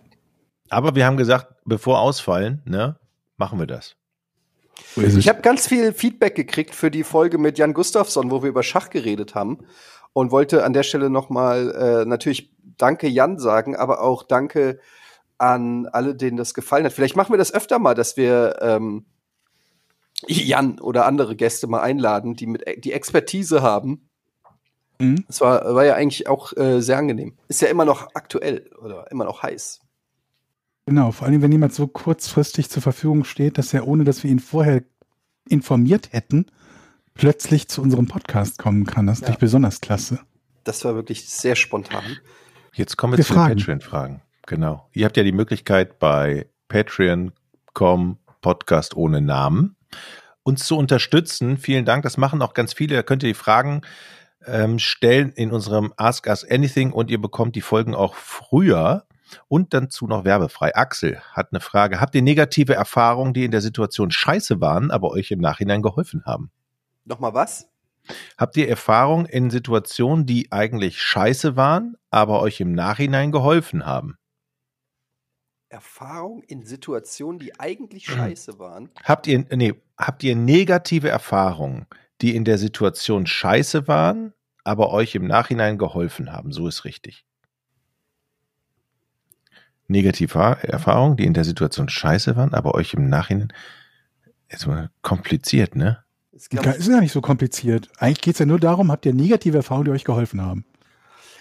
Aber 0.68 0.96
wir 0.96 1.06
haben 1.06 1.16
gesagt, 1.16 1.46
bevor 1.64 2.00
ausfallen, 2.00 2.60
ne, 2.64 2.98
machen 3.36 3.60
wir 3.60 3.68
das. 3.68 3.94
Ich 4.96 5.28
habe 5.28 5.42
ganz 5.42 5.66
viel 5.68 5.92
Feedback 5.92 6.34
gekriegt 6.34 6.74
für 6.74 6.90
die 6.90 7.04
Folge 7.04 7.38
mit 7.38 7.56
Jan 7.56 7.72
Gustafsson, 7.72 8.30
wo 8.30 8.42
wir 8.42 8.48
über 8.48 8.62
Schach 8.62 8.90
geredet 8.90 9.34
haben. 9.34 9.58
Und 10.16 10.30
wollte 10.30 10.64
an 10.64 10.72
der 10.72 10.82
Stelle 10.82 11.10
nochmal 11.10 11.72
äh, 11.72 12.04
natürlich 12.06 12.50
Danke 12.78 13.06
Jan 13.06 13.38
sagen, 13.38 13.76
aber 13.76 14.00
auch 14.00 14.22
Danke 14.22 14.80
an 15.36 15.88
alle, 15.88 16.14
denen 16.14 16.38
das 16.38 16.54
gefallen 16.54 16.86
hat. 16.86 16.94
Vielleicht 16.94 17.16
machen 17.16 17.34
wir 17.34 17.36
das 17.36 17.52
öfter 17.52 17.78
mal, 17.78 17.94
dass 17.94 18.16
wir 18.16 18.56
ähm, 18.62 19.04
Jan 20.26 20.80
oder 20.80 21.04
andere 21.04 21.36
Gäste 21.36 21.66
mal 21.66 21.82
einladen, 21.82 22.34
die 22.34 22.46
mit 22.46 22.64
die 22.82 22.94
Expertise 22.94 23.60
haben. 23.60 24.08
Mhm. 24.98 25.22
Das 25.26 25.42
war, 25.42 25.74
war 25.74 25.84
ja 25.84 25.96
eigentlich 25.96 26.26
auch 26.30 26.56
äh, 26.56 26.80
sehr 26.80 26.96
angenehm. 26.96 27.36
Ist 27.48 27.60
ja 27.60 27.68
immer 27.68 27.84
noch 27.84 28.08
aktuell 28.14 28.70
oder 28.82 29.10
immer 29.10 29.26
noch 29.26 29.42
heiß. 29.42 29.80
Genau, 30.86 31.12
vor 31.12 31.26
allem, 31.26 31.42
wenn 31.42 31.52
jemand 31.52 31.74
so 31.74 31.88
kurzfristig 31.88 32.70
zur 32.70 32.80
Verfügung 32.80 33.24
steht, 33.24 33.58
dass 33.58 33.74
er, 33.74 33.86
ohne 33.86 34.04
dass 34.04 34.22
wir 34.24 34.30
ihn 34.30 34.40
vorher 34.40 34.82
informiert 35.46 36.14
hätten, 36.14 36.46
plötzlich 37.16 37.68
zu 37.68 37.82
unserem 37.82 38.06
Podcast 38.06 38.58
kommen 38.58 38.84
kann. 38.86 39.06
Das 39.06 39.16
ist 39.18 39.22
Ja. 39.22 39.26
natürlich 39.28 39.40
besonders 39.40 39.80
klasse. 39.80 40.20
Das 40.64 40.84
war 40.84 40.94
wirklich 40.94 41.28
sehr 41.28 41.56
spontan. 41.56 42.02
Jetzt 42.74 42.96
kommen 42.96 43.12
wir, 43.14 43.18
Wir 43.18 43.24
zu 43.24 43.32
fragen. 43.34 43.50
den 43.56 43.58
Patreon-Fragen. 43.58 44.22
Genau. 44.46 44.88
Ihr 44.92 45.04
habt 45.06 45.16
ja 45.16 45.22
die 45.22 45.32
Möglichkeit 45.32 45.98
bei 45.98 46.48
Patreon.com 46.68 48.18
Podcast 48.40 48.96
ohne 48.96 49.20
Namen 49.20 49.76
uns 50.42 50.64
zu 50.66 50.76
unterstützen. 50.76 51.56
Vielen 51.58 51.84
Dank. 51.84 52.02
Das 52.04 52.16
machen 52.16 52.40
auch 52.42 52.54
ganz 52.54 52.72
viele. 52.72 52.94
Da 52.94 53.02
könnt 53.02 53.22
ihr 53.24 53.30
die 53.30 53.34
Fragen 53.34 53.80
ähm, 54.46 54.78
stellen 54.78 55.32
in 55.32 55.50
unserem 55.50 55.92
Ask 55.96 56.26
Us 56.28 56.44
Anything 56.48 56.92
und 56.92 57.10
ihr 57.10 57.20
bekommt 57.20 57.56
die 57.56 57.60
Folgen 57.60 57.94
auch 57.94 58.14
früher 58.14 59.04
und 59.48 59.74
dazu 59.74 60.06
noch 60.06 60.24
werbefrei. 60.24 60.76
Axel 60.76 61.20
hat 61.32 61.48
eine 61.50 61.58
Frage. 61.60 62.00
Habt 62.00 62.14
ihr 62.14 62.22
negative 62.22 62.74
Erfahrungen, 62.74 63.34
die 63.34 63.44
in 63.44 63.50
der 63.50 63.60
Situation 63.60 64.12
scheiße 64.12 64.60
waren, 64.60 64.92
aber 64.92 65.10
euch 65.10 65.32
im 65.32 65.40
Nachhinein 65.40 65.82
geholfen 65.82 66.22
haben? 66.26 66.52
Nochmal 67.07 67.34
was? 67.34 67.70
Habt 68.36 68.57
ihr 68.57 68.68
Erfahrung 68.68 69.26
in 69.26 69.50
Situationen, 69.50 70.26
die 70.26 70.52
eigentlich 70.52 71.00
scheiße 71.00 71.57
waren, 71.57 71.96
aber 72.11 72.40
euch 72.40 72.61
im 72.61 72.72
Nachhinein 72.72 73.32
geholfen 73.32 73.86
haben? 73.86 74.16
Erfahrung 75.68 76.42
in 76.42 76.64
Situationen, 76.64 77.38
die 77.38 77.59
eigentlich 77.59 78.07
scheiße 78.07 78.59
waren. 78.59 78.90
Habt 79.02 79.26
ihr, 79.26 79.44
nee, 79.52 79.74
habt 79.96 80.22
ihr 80.22 80.36
negative 80.36 81.09
Erfahrungen, 81.09 81.86
die 82.20 82.36
in 82.36 82.44
der 82.44 82.59
Situation 82.59 83.26
scheiße 83.26 83.88
waren, 83.88 84.32
aber 84.64 84.92
euch 84.92 85.14
im 85.14 85.26
Nachhinein 85.26 85.78
geholfen 85.78 86.32
haben? 86.32 86.52
So 86.52 86.68
ist 86.68 86.84
richtig. 86.84 87.24
Negative 89.88 90.38
Erfahrungen, 90.62 91.16
die 91.16 91.24
in 91.24 91.34
der 91.34 91.44
Situation 91.44 91.88
scheiße 91.88 92.36
waren, 92.36 92.54
aber 92.54 92.74
euch 92.74 92.94
im 92.94 93.09
Nachhinein. 93.09 93.52
Ist 94.48 94.66
mal 94.66 94.90
kompliziert, 95.02 95.74
ne? 95.74 96.05
Es 96.37 96.49
Ja, 96.53 96.70
ist 96.70 96.89
ja 96.89 97.01
nicht 97.01 97.12
so 97.12 97.20
kompliziert. 97.20 97.89
Eigentlich 97.99 98.20
geht's 98.20 98.39
ja 98.39 98.47
nur 98.47 98.61
darum, 98.61 98.93
habt 98.93 99.07
ihr 99.07 99.14
negative 99.14 99.57
Erfahrungen, 99.57 99.87
die 99.87 99.91
euch 99.93 100.05
geholfen 100.05 100.43
haben. 100.43 100.64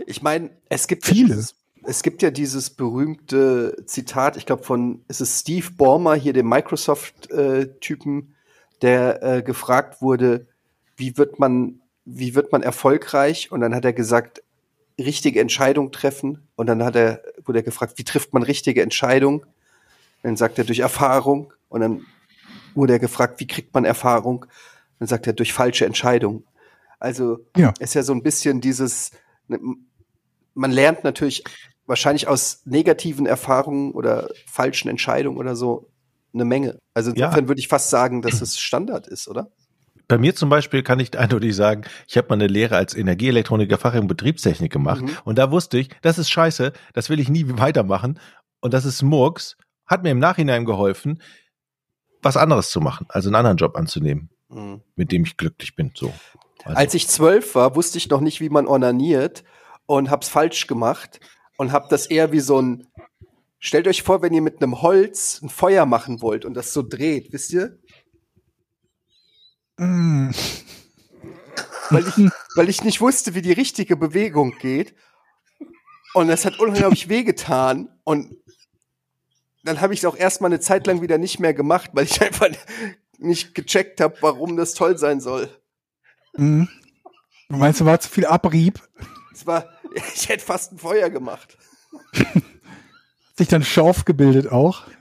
Ich 0.07 0.21
meine, 0.21 0.51
es 0.69 0.87
gibt 0.87 1.05
Viele. 1.05 1.29
Ja 1.29 1.35
dieses, 1.35 1.55
es 1.83 2.01
gibt 2.01 2.21
ja 2.21 2.31
dieses 2.31 2.69
berühmte 2.69 3.83
Zitat, 3.85 4.37
ich 4.37 4.45
glaube 4.45 4.63
von, 4.63 5.03
ist 5.07 5.21
es 5.21 5.41
Steve 5.41 5.67
Ballmer 5.77 6.15
hier, 6.15 6.33
dem 6.33 6.47
Microsoft-Typen, 6.47 8.35
der 8.81 9.23
äh, 9.23 9.41
gefragt 9.41 10.01
wurde, 10.01 10.47
wie 10.97 11.17
wird 11.17 11.39
man, 11.39 11.81
wie 12.05 12.35
wird 12.35 12.51
man 12.51 12.63
erfolgreich? 12.63 13.51
Und 13.51 13.61
dann 13.61 13.75
hat 13.75 13.85
er 13.85 13.93
gesagt, 13.93 14.43
richtige 14.97 15.41
Entscheidung 15.41 15.91
treffen. 15.91 16.47
Und 16.55 16.67
dann 16.67 16.83
hat 16.83 16.95
er, 16.95 17.21
wurde 17.43 17.59
er 17.59 17.63
gefragt, 17.63 17.97
wie 17.97 18.03
trifft 18.03 18.33
man 18.33 18.43
richtige 18.43 18.81
Entscheidung? 18.81 19.45
Dann 20.23 20.37
sagt 20.37 20.57
er 20.57 20.63
durch 20.63 20.79
Erfahrung. 20.79 21.53
Und 21.67 21.81
dann 21.81 22.05
wurde 22.73 22.93
er 22.93 22.99
gefragt, 22.99 23.39
wie 23.39 23.47
kriegt 23.47 23.73
man 23.73 23.85
Erfahrung? 23.85 24.45
Dann 24.99 25.07
sagt 25.07 25.27
er 25.27 25.33
durch 25.33 25.53
falsche 25.53 25.85
Entscheidung. 25.85 26.45
Also 26.99 27.39
Ja. 27.55 27.73
ist 27.79 27.93
ja 27.95 28.03
so 28.03 28.13
ein 28.13 28.23
bisschen 28.23 28.61
dieses, 28.61 29.11
ne, 29.47 29.59
man 30.53 30.71
lernt 30.71 31.03
natürlich 31.03 31.43
wahrscheinlich 31.85 32.27
aus 32.27 32.61
negativen 32.65 33.25
Erfahrungen 33.25 33.91
oder 33.91 34.29
falschen 34.47 34.89
Entscheidungen 34.89 35.37
oder 35.37 35.55
so 35.55 35.89
eine 36.33 36.45
Menge. 36.45 36.79
Also 36.93 37.11
Ja. 37.11 37.25
insofern 37.27 37.47
würde 37.47 37.59
ich 37.59 37.67
fast 37.67 37.89
sagen, 37.89 38.21
dass 38.21 38.41
es 38.41 38.57
Standard 38.59 39.07
ist, 39.07 39.27
oder? 39.27 39.51
Bei 40.07 40.17
mir 40.17 40.35
zum 40.35 40.49
Beispiel 40.49 40.83
kann 40.83 40.99
ich 40.99 41.17
eindeutig 41.17 41.55
sagen, 41.55 41.83
ich 42.07 42.15
habe 42.17 42.27
mal 42.29 42.35
eine 42.35 42.47
Lehre 42.47 42.75
als 42.77 42.93
Energieelektroniker 42.95 43.77
Fachrichtung 43.77 44.07
Betriebstechnik 44.07 44.71
gemacht 44.71 45.01
Mhm. 45.01 45.17
und 45.25 45.37
da 45.37 45.51
wusste 45.51 45.77
ich, 45.79 45.89
das 46.01 46.17
ist 46.19 46.29
scheiße, 46.29 46.73
das 46.93 47.09
will 47.09 47.19
ich 47.19 47.29
nie 47.29 47.45
weitermachen 47.57 48.19
und 48.61 48.73
das 48.73 48.85
ist 48.85 49.01
Murks, 49.01 49.57
hat 49.87 50.03
mir 50.03 50.11
im 50.11 50.19
Nachhinein 50.19 50.65
geholfen, 50.65 51.21
was 52.21 52.37
anderes 52.37 52.69
zu 52.69 52.81
machen, 52.81 53.05
also 53.09 53.29
einen 53.29 53.35
anderen 53.35 53.57
Job 53.57 53.75
anzunehmen, 53.77 54.29
Mhm. 54.49 54.81
mit 54.95 55.11
dem 55.11 55.23
ich 55.23 55.37
glücklich 55.37 55.75
bin. 55.75 55.91
So. 55.95 56.13
Also, 56.63 56.77
Als 56.77 56.93
ich 56.93 57.07
zwölf 57.07 57.55
war, 57.55 57.75
wusste 57.75 57.97
ich 57.97 58.09
noch 58.09 58.21
nicht, 58.21 58.41
wie 58.41 58.49
man 58.49 58.67
ornaniert 58.67 59.43
und 59.85 60.09
hab's 60.09 60.29
falsch 60.29 60.67
gemacht 60.67 61.19
und 61.57 61.71
hab 61.71 61.89
das 61.89 62.05
eher 62.05 62.31
wie 62.31 62.39
so 62.39 62.61
ein 62.61 62.87
Stellt 63.65 63.87
euch 63.87 64.03
vor, 64.03 64.21
wenn 64.21 64.31
ihr 64.31 64.43
mit 64.43 64.61
einem 64.61 64.83
Holz 64.83 65.41
ein 65.41 65.49
Feuer 65.49 65.87
machen 65.87 66.21
wollt 66.21 66.45
und 66.45 66.53
das 66.53 66.71
so 66.71 66.83
dreht, 66.83 67.33
wisst 67.33 67.51
ihr? 67.51 67.79
Mm. 69.77 70.29
Weil 71.89 72.07
ich, 72.07 72.15
weil 72.55 72.69
ich 72.69 72.83
nicht 72.83 73.01
wusste, 73.01 73.33
wie 73.33 73.41
die 73.41 73.53
richtige 73.53 73.95
Bewegung 73.95 74.55
geht. 74.59 74.93
Und 76.13 76.27
das 76.27 76.45
hat 76.45 76.59
unglaublich 76.59 77.09
wehgetan. 77.09 77.89
Und 78.03 78.37
dann 79.63 79.81
habe 79.81 79.95
ich 79.95 80.01
es 80.01 80.05
auch 80.05 80.15
erstmal 80.15 80.49
eine 80.49 80.59
Zeit 80.59 80.85
lang 80.85 81.01
wieder 81.01 81.17
nicht 81.17 81.39
mehr 81.39 81.55
gemacht, 81.55 81.89
weil 81.93 82.05
ich 82.05 82.21
einfach 82.21 82.49
nicht 83.19 83.55
gecheckt 83.55 84.01
habe, 84.01 84.17
warum 84.21 84.57
das 84.57 84.73
toll 84.73 84.97
sein 84.97 85.19
soll. 85.19 85.49
Mm. 86.33 86.63
Du 87.49 87.57
meinst, 87.57 87.81
da 87.81 87.85
war 87.85 87.99
zu 87.99 88.09
viel 88.09 88.25
Abrieb? 88.25 88.81
Es 89.33 89.45
war, 89.45 89.69
ich 90.15 90.29
hätte 90.29 90.43
fast 90.43 90.71
ein 90.71 90.77
Feuer 90.77 91.09
gemacht. 91.09 91.57
Hat 92.13 92.43
sich 93.37 93.47
dann 93.47 93.63
Schorf 93.63 94.05
gebildet 94.05 94.51
auch? 94.51 94.83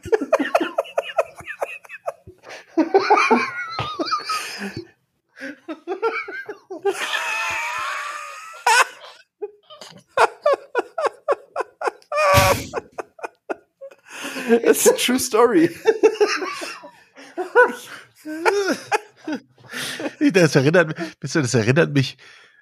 Das 14.62 14.78
ist 14.78 14.88
eine 14.88 14.98
True 14.98 15.18
Story. 15.18 15.70
das 20.32 20.56
erinnert, 20.56 20.98
mich- 21.20 21.20
das 21.20 21.54
erinnert 21.54 21.92
mich, 21.94 22.16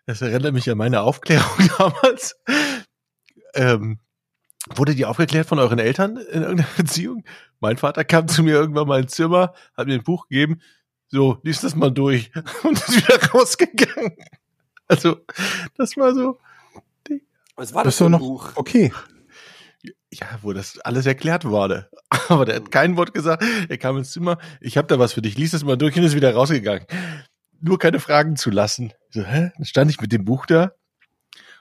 das 0.06 0.22
erinnert 0.22 0.54
mich 0.54 0.70
an 0.70 0.78
meine 0.78 1.02
Aufklärung 1.02 1.68
damals. 1.78 2.36
Ähm, 3.54 3.98
wurde 4.74 4.94
die 4.94 5.04
aufgeklärt 5.04 5.46
von 5.48 5.58
euren 5.58 5.78
Eltern 5.78 6.16
in 6.16 6.42
irgendeiner 6.42 6.68
Beziehung? 6.76 7.24
Mein 7.60 7.76
Vater 7.76 8.04
kam 8.04 8.28
zu 8.28 8.42
mir 8.42 8.54
irgendwann 8.54 8.88
mal 8.88 9.02
ins 9.02 9.12
Zimmer, 9.12 9.54
hat 9.76 9.86
mir 9.86 9.94
ein 9.94 10.02
Buch 10.04 10.28
gegeben, 10.28 10.60
so, 11.08 11.38
lies 11.42 11.60
das 11.60 11.76
mal 11.76 11.90
durch 11.90 12.30
und 12.62 12.72
ist 12.78 12.96
wieder 12.96 13.22
rausgegangen. 13.30 14.16
Also, 14.88 15.18
das 15.76 15.96
war 15.96 16.14
so, 16.14 16.38
Was 17.56 17.74
war 17.74 17.84
Das 17.84 17.96
das 17.96 17.98
für 17.98 18.04
doch 18.04 18.08
ein 18.08 18.12
noch 18.12 18.18
Buch? 18.20 18.52
okay. 18.54 18.92
Ja, 20.12 20.26
wo 20.42 20.52
das 20.52 20.78
alles 20.80 21.06
erklärt 21.06 21.44
wurde. 21.44 21.90
Aber 22.28 22.44
der 22.44 22.56
hat 22.56 22.70
kein 22.70 22.96
Wort 22.96 23.14
gesagt. 23.14 23.44
Er 23.68 23.78
kam 23.78 23.96
ins 23.98 24.12
Zimmer, 24.12 24.38
ich 24.60 24.76
habe 24.76 24.88
da 24.88 24.98
was 24.98 25.12
für 25.12 25.22
dich, 25.22 25.36
lies 25.36 25.50
das 25.52 25.64
mal 25.64 25.76
durch 25.76 25.96
und 25.96 26.04
ist 26.04 26.14
wieder 26.14 26.34
rausgegangen. 26.34 26.86
Nur 27.60 27.78
keine 27.78 28.00
Fragen 28.00 28.36
zu 28.36 28.50
lassen. 28.50 28.92
So, 29.10 29.22
hä? 29.24 29.52
Dann 29.56 29.64
stand 29.64 29.90
ich 29.90 30.00
mit 30.00 30.12
dem 30.12 30.24
Buch 30.24 30.46
da 30.46 30.72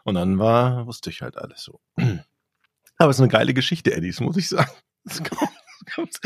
und 0.04 0.16
dann 0.16 0.40
war, 0.40 0.86
wusste 0.88 1.10
ich 1.10 1.22
halt 1.22 1.38
alles 1.38 1.64
so. 1.64 1.80
Aber 2.98 3.10
es 3.10 3.18
ist 3.18 3.22
eine 3.22 3.30
geile 3.30 3.54
Geschichte, 3.54 3.94
Eddie, 3.94 4.10
das 4.12 4.20
muss 4.20 4.38
ich 4.38 4.50
sagen. 4.50 4.72
Das 5.04 5.18
kommt- 5.24 5.52
das 5.96 5.96
kommt- 5.96 6.20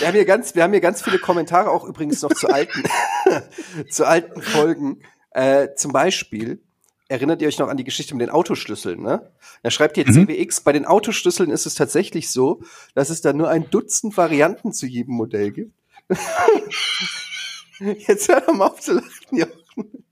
Wir 0.00 0.06
haben 0.08 0.14
hier 0.14 0.24
ganz, 0.24 0.54
wir 0.54 0.62
haben 0.62 0.72
hier 0.72 0.80
ganz 0.80 1.02
viele 1.02 1.18
Kommentare 1.18 1.70
auch 1.70 1.84
übrigens 1.84 2.22
noch 2.22 2.32
zu 2.32 2.48
alten, 2.48 2.82
zu 3.90 4.06
alten 4.06 4.40
Folgen. 4.40 5.02
Äh, 5.32 5.74
zum 5.76 5.92
Beispiel, 5.92 6.63
erinnert 7.14 7.40
ihr 7.40 7.46
euch 7.48 7.58
noch 7.60 7.68
an 7.68 7.76
die 7.76 7.84
Geschichte 7.84 8.12
mit 8.14 8.22
den 8.22 8.30
Autoschlüsseln, 8.30 9.00
ne? 9.00 9.30
Da 9.62 9.70
schreibt 9.70 9.94
hier 9.96 10.04
Mhm. 10.06 10.26
CWX, 10.26 10.62
bei 10.62 10.72
den 10.72 10.84
Autoschlüsseln 10.84 11.50
ist 11.50 11.64
es 11.64 11.74
tatsächlich 11.74 12.28
so, 12.30 12.60
dass 12.94 13.08
es 13.08 13.20
da 13.20 13.32
nur 13.32 13.48
ein 13.48 13.70
Dutzend 13.70 14.16
Varianten 14.16 14.72
zu 14.72 14.86
jedem 14.86 15.14
Modell 15.14 15.52
gibt. 15.52 15.72
Jetzt 17.78 18.28
hör 18.28 18.40
doch 18.40 18.54
mal 18.54 18.66
auf 18.66 18.80
zu 18.80 18.94
lachen, 18.94 19.10
Jochen. 19.30 20.04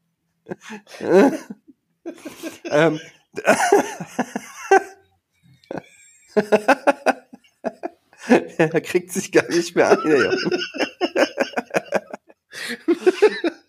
ähm, 2.70 3.00
er 8.58 8.80
kriegt 8.80 9.10
sich 9.12 9.32
gar 9.32 9.48
nicht 9.48 9.74
mehr 9.74 9.90
an, 9.90 9.98
der 10.04 10.24
Jochen. 10.24 10.56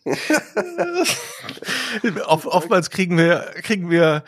Oft, 2.26 2.48
oftmals 2.48 2.90
kriegen 2.90 3.18
wir, 3.18 3.52
kriegen 3.62 3.90
wir 3.90 4.24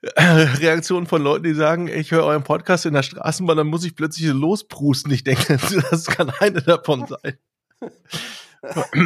äh, 0.00 0.22
Reaktionen 0.22 1.06
von 1.06 1.22
Leuten, 1.22 1.44
die 1.44 1.54
sagen, 1.54 1.88
ich 1.88 2.10
höre 2.10 2.24
euren 2.24 2.44
Podcast 2.44 2.86
in 2.86 2.94
der 2.94 3.02
Straßenbahn, 3.02 3.56
dann 3.56 3.66
muss 3.66 3.84
ich 3.84 3.96
plötzlich 3.96 4.28
losprusten. 4.28 5.12
Ich 5.12 5.24
denke, 5.24 5.58
das 5.90 6.06
kann 6.06 6.30
eine 6.40 6.62
davon 6.62 7.06
sein. 7.06 7.38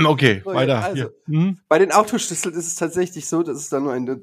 Okay, 0.07 0.41
weiter. 0.45 0.85
also. 0.85 1.09
Hm? 1.27 1.59
Bei 1.67 1.81
den 1.81 1.91
Autoschlüsseln 1.91 2.55
ist 2.55 2.69
es 2.69 2.77
tatsächlich 2.77 3.27
so, 3.27 3.43
dass 3.43 3.57
es 3.57 3.69
da 3.69 3.81
nur 3.81 3.93
eine 3.93 4.21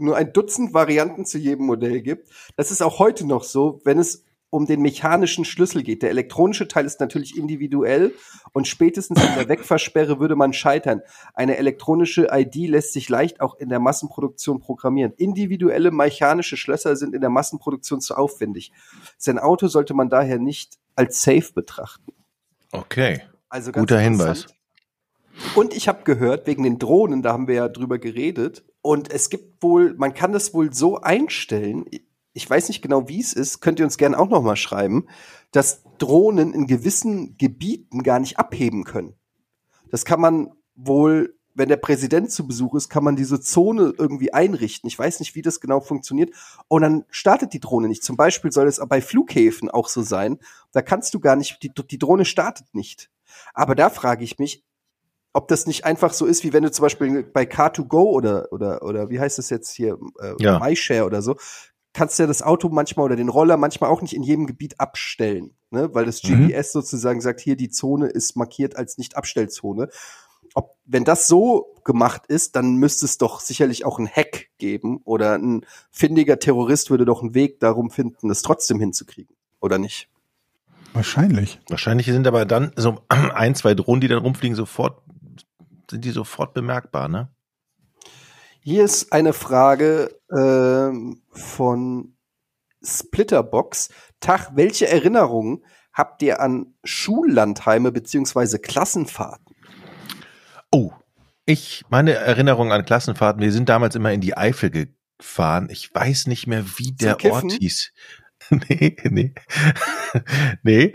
nur 0.00 0.16
ein 0.16 0.32
Dutzend 0.32 0.74
Varianten 0.74 1.24
zu 1.24 1.38
jedem 1.38 1.66
Modell 1.66 2.00
gibt. 2.00 2.28
Das 2.56 2.72
ist 2.72 2.82
auch 2.82 2.98
heute 2.98 3.24
noch 3.26 3.44
so, 3.44 3.80
wenn 3.84 3.98
es 3.98 4.24
um 4.50 4.66
den 4.66 4.82
mechanischen 4.82 5.44
Schlüssel 5.44 5.82
geht. 5.82 6.02
Der 6.02 6.10
elektronische 6.10 6.68
Teil 6.68 6.84
ist 6.84 7.00
natürlich 7.00 7.36
individuell 7.36 8.12
und 8.52 8.66
spätestens 8.66 9.22
in 9.22 9.34
der 9.36 9.48
Wegversperre 9.48 10.18
würde 10.18 10.36
man 10.36 10.52
scheitern. 10.52 11.02
Eine 11.34 11.56
elektronische 11.56 12.28
ID 12.32 12.68
lässt 12.68 12.92
sich 12.92 13.08
leicht 13.08 13.40
auch 13.40 13.54
in 13.54 13.68
der 13.68 13.78
Massenproduktion 13.78 14.60
programmieren. 14.60 15.12
Individuelle 15.16 15.92
mechanische 15.92 16.56
Schlösser 16.56 16.96
sind 16.96 17.14
in 17.14 17.20
der 17.20 17.30
Massenproduktion 17.30 18.00
zu 18.00 18.16
aufwendig. 18.16 18.72
Sein 19.16 19.38
Auto 19.38 19.68
sollte 19.68 19.94
man 19.94 20.10
daher 20.10 20.38
nicht 20.38 20.78
als 20.96 21.22
safe 21.22 21.52
betrachten. 21.54 22.12
Okay. 22.72 23.22
Also 23.48 23.72
ganz 23.72 23.88
Guter 23.88 24.00
Hinweis. 24.00 24.46
Und 25.54 25.74
ich 25.74 25.88
habe 25.88 26.02
gehört, 26.04 26.46
wegen 26.46 26.64
den 26.64 26.78
Drohnen, 26.78 27.22
da 27.22 27.32
haben 27.32 27.48
wir 27.48 27.54
ja 27.54 27.68
drüber 27.68 27.98
geredet. 27.98 28.64
Und 28.82 29.10
es 29.10 29.30
gibt 29.30 29.62
wohl, 29.62 29.94
man 29.94 30.14
kann 30.14 30.32
das 30.32 30.54
wohl 30.54 30.72
so 30.72 31.00
einstellen, 31.00 31.86
ich 32.32 32.48
weiß 32.48 32.68
nicht 32.68 32.82
genau, 32.82 33.08
wie 33.08 33.20
es 33.20 33.32
ist, 33.32 33.60
könnt 33.60 33.78
ihr 33.78 33.84
uns 33.84 33.98
gerne 33.98 34.18
auch 34.18 34.28
noch 34.28 34.42
mal 34.42 34.56
schreiben, 34.56 35.06
dass 35.52 35.82
Drohnen 35.98 36.54
in 36.54 36.66
gewissen 36.66 37.36
Gebieten 37.36 38.02
gar 38.02 38.20
nicht 38.20 38.38
abheben 38.38 38.84
können. 38.84 39.14
Das 39.90 40.04
kann 40.04 40.20
man 40.20 40.52
wohl, 40.76 41.36
wenn 41.54 41.68
der 41.68 41.76
Präsident 41.76 42.30
zu 42.30 42.46
Besuch 42.46 42.76
ist, 42.76 42.88
kann 42.88 43.02
man 43.02 43.16
diese 43.16 43.40
Zone 43.40 43.92
irgendwie 43.98 44.32
einrichten. 44.32 44.86
Ich 44.86 44.98
weiß 44.98 45.18
nicht, 45.18 45.34
wie 45.34 45.42
das 45.42 45.60
genau 45.60 45.80
funktioniert. 45.80 46.30
Und 46.68 46.82
dann 46.82 47.04
startet 47.10 47.52
die 47.52 47.60
Drohne 47.60 47.88
nicht. 47.88 48.04
Zum 48.04 48.16
Beispiel 48.16 48.52
soll 48.52 48.68
es 48.68 48.80
bei 48.88 49.00
Flughäfen 49.00 49.68
auch 49.68 49.88
so 49.88 50.02
sein. 50.02 50.38
Da 50.72 50.82
kannst 50.82 51.12
du 51.14 51.20
gar 51.20 51.34
nicht, 51.34 51.62
die, 51.62 51.70
die 51.70 51.98
Drohne 51.98 52.24
startet 52.24 52.72
nicht. 52.72 53.10
Aber 53.52 53.74
da 53.74 53.90
frage 53.90 54.22
ich 54.22 54.38
mich, 54.38 54.64
ob 55.32 55.48
das 55.48 55.66
nicht 55.66 55.84
einfach 55.84 56.12
so 56.12 56.26
ist, 56.26 56.42
wie 56.44 56.52
wenn 56.52 56.62
du 56.62 56.72
zum 56.72 56.84
Beispiel 56.84 57.22
bei 57.22 57.44
Car2Go 57.44 58.04
oder, 58.04 58.48
oder, 58.52 58.82
oder 58.82 59.10
wie 59.10 59.20
heißt 59.20 59.38
es 59.38 59.50
jetzt 59.50 59.72
hier, 59.72 59.98
äh, 60.20 60.34
Ja. 60.38 60.58
MyShare 60.58 61.04
oder 61.04 61.22
so, 61.22 61.36
kannst 61.92 62.18
du 62.18 62.22
ja 62.22 62.26
das 62.26 62.42
Auto 62.42 62.68
manchmal 62.68 63.06
oder 63.06 63.16
den 63.16 63.28
Roller 63.28 63.56
manchmal 63.56 63.90
auch 63.90 64.02
nicht 64.02 64.14
in 64.14 64.22
jedem 64.22 64.46
Gebiet 64.46 64.78
abstellen, 64.78 65.56
ne? 65.70 65.92
weil 65.94 66.04
das 66.04 66.22
Mhm. 66.22 66.48
GPS 66.48 66.72
sozusagen 66.72 67.20
sagt, 67.20 67.40
hier 67.40 67.56
die 67.56 67.70
Zone 67.70 68.06
ist 68.06 68.36
markiert 68.36 68.76
als 68.76 68.98
Nicht-Abstellzone. 68.98 69.88
Ob, 70.54 70.76
wenn 70.84 71.04
das 71.04 71.28
so 71.28 71.74
gemacht 71.84 72.26
ist, 72.26 72.56
dann 72.56 72.74
müsste 72.74 73.06
es 73.06 73.18
doch 73.18 73.40
sicherlich 73.40 73.84
auch 73.84 73.98
ein 73.98 74.08
Hack 74.08 74.48
geben 74.58 75.00
oder 75.04 75.34
ein 75.36 75.64
findiger 75.90 76.38
Terrorist 76.38 76.90
würde 76.90 77.04
doch 77.04 77.22
einen 77.22 77.34
Weg 77.34 77.60
darum 77.60 77.90
finden, 77.90 78.28
das 78.28 78.42
trotzdem 78.42 78.80
hinzukriegen, 78.80 79.36
oder 79.60 79.78
nicht? 79.78 80.08
Wahrscheinlich. 80.92 81.60
Wahrscheinlich 81.68 82.06
sind 82.06 82.26
aber 82.26 82.44
dann 82.46 82.72
so 82.76 82.98
ein, 83.08 83.54
zwei 83.54 83.74
Drohnen, 83.74 84.00
die 84.00 84.08
dann 84.08 84.18
rumfliegen, 84.18 84.56
sofort, 84.56 85.02
sind 85.90 86.04
die 86.04 86.10
sofort 86.10 86.52
bemerkbar, 86.54 87.08
ne? 87.08 87.28
Hier 88.62 88.84
ist 88.84 89.12
eine 89.12 89.32
Frage 89.32 90.20
ähm, 90.30 91.22
von 91.32 92.14
Splitterbox. 92.82 93.88
Tag, 94.20 94.50
welche 94.54 94.86
Erinnerungen 94.86 95.64
habt 95.94 96.20
ihr 96.20 96.40
an 96.40 96.74
Schullandheime 96.84 97.90
beziehungsweise 97.90 98.58
Klassenfahrten? 98.58 99.56
Oh, 100.70 100.92
ich, 101.46 101.84
meine 101.88 102.12
Erinnerung 102.12 102.70
an 102.70 102.84
Klassenfahrten, 102.84 103.40
wir 103.40 103.50
sind 103.50 103.70
damals 103.70 103.94
immer 103.94 104.12
in 104.12 104.20
die 104.20 104.36
Eifel 104.36 104.70
gefahren. 105.18 105.68
Ich 105.70 105.94
weiß 105.94 106.26
nicht 106.26 106.46
mehr, 106.46 106.64
wie 106.76 106.92
der? 106.92 107.16
Ort 107.32 107.52
hieß. 107.52 107.92
nee, 108.50 108.94
nee. 109.04 109.34
nee. 110.62 110.92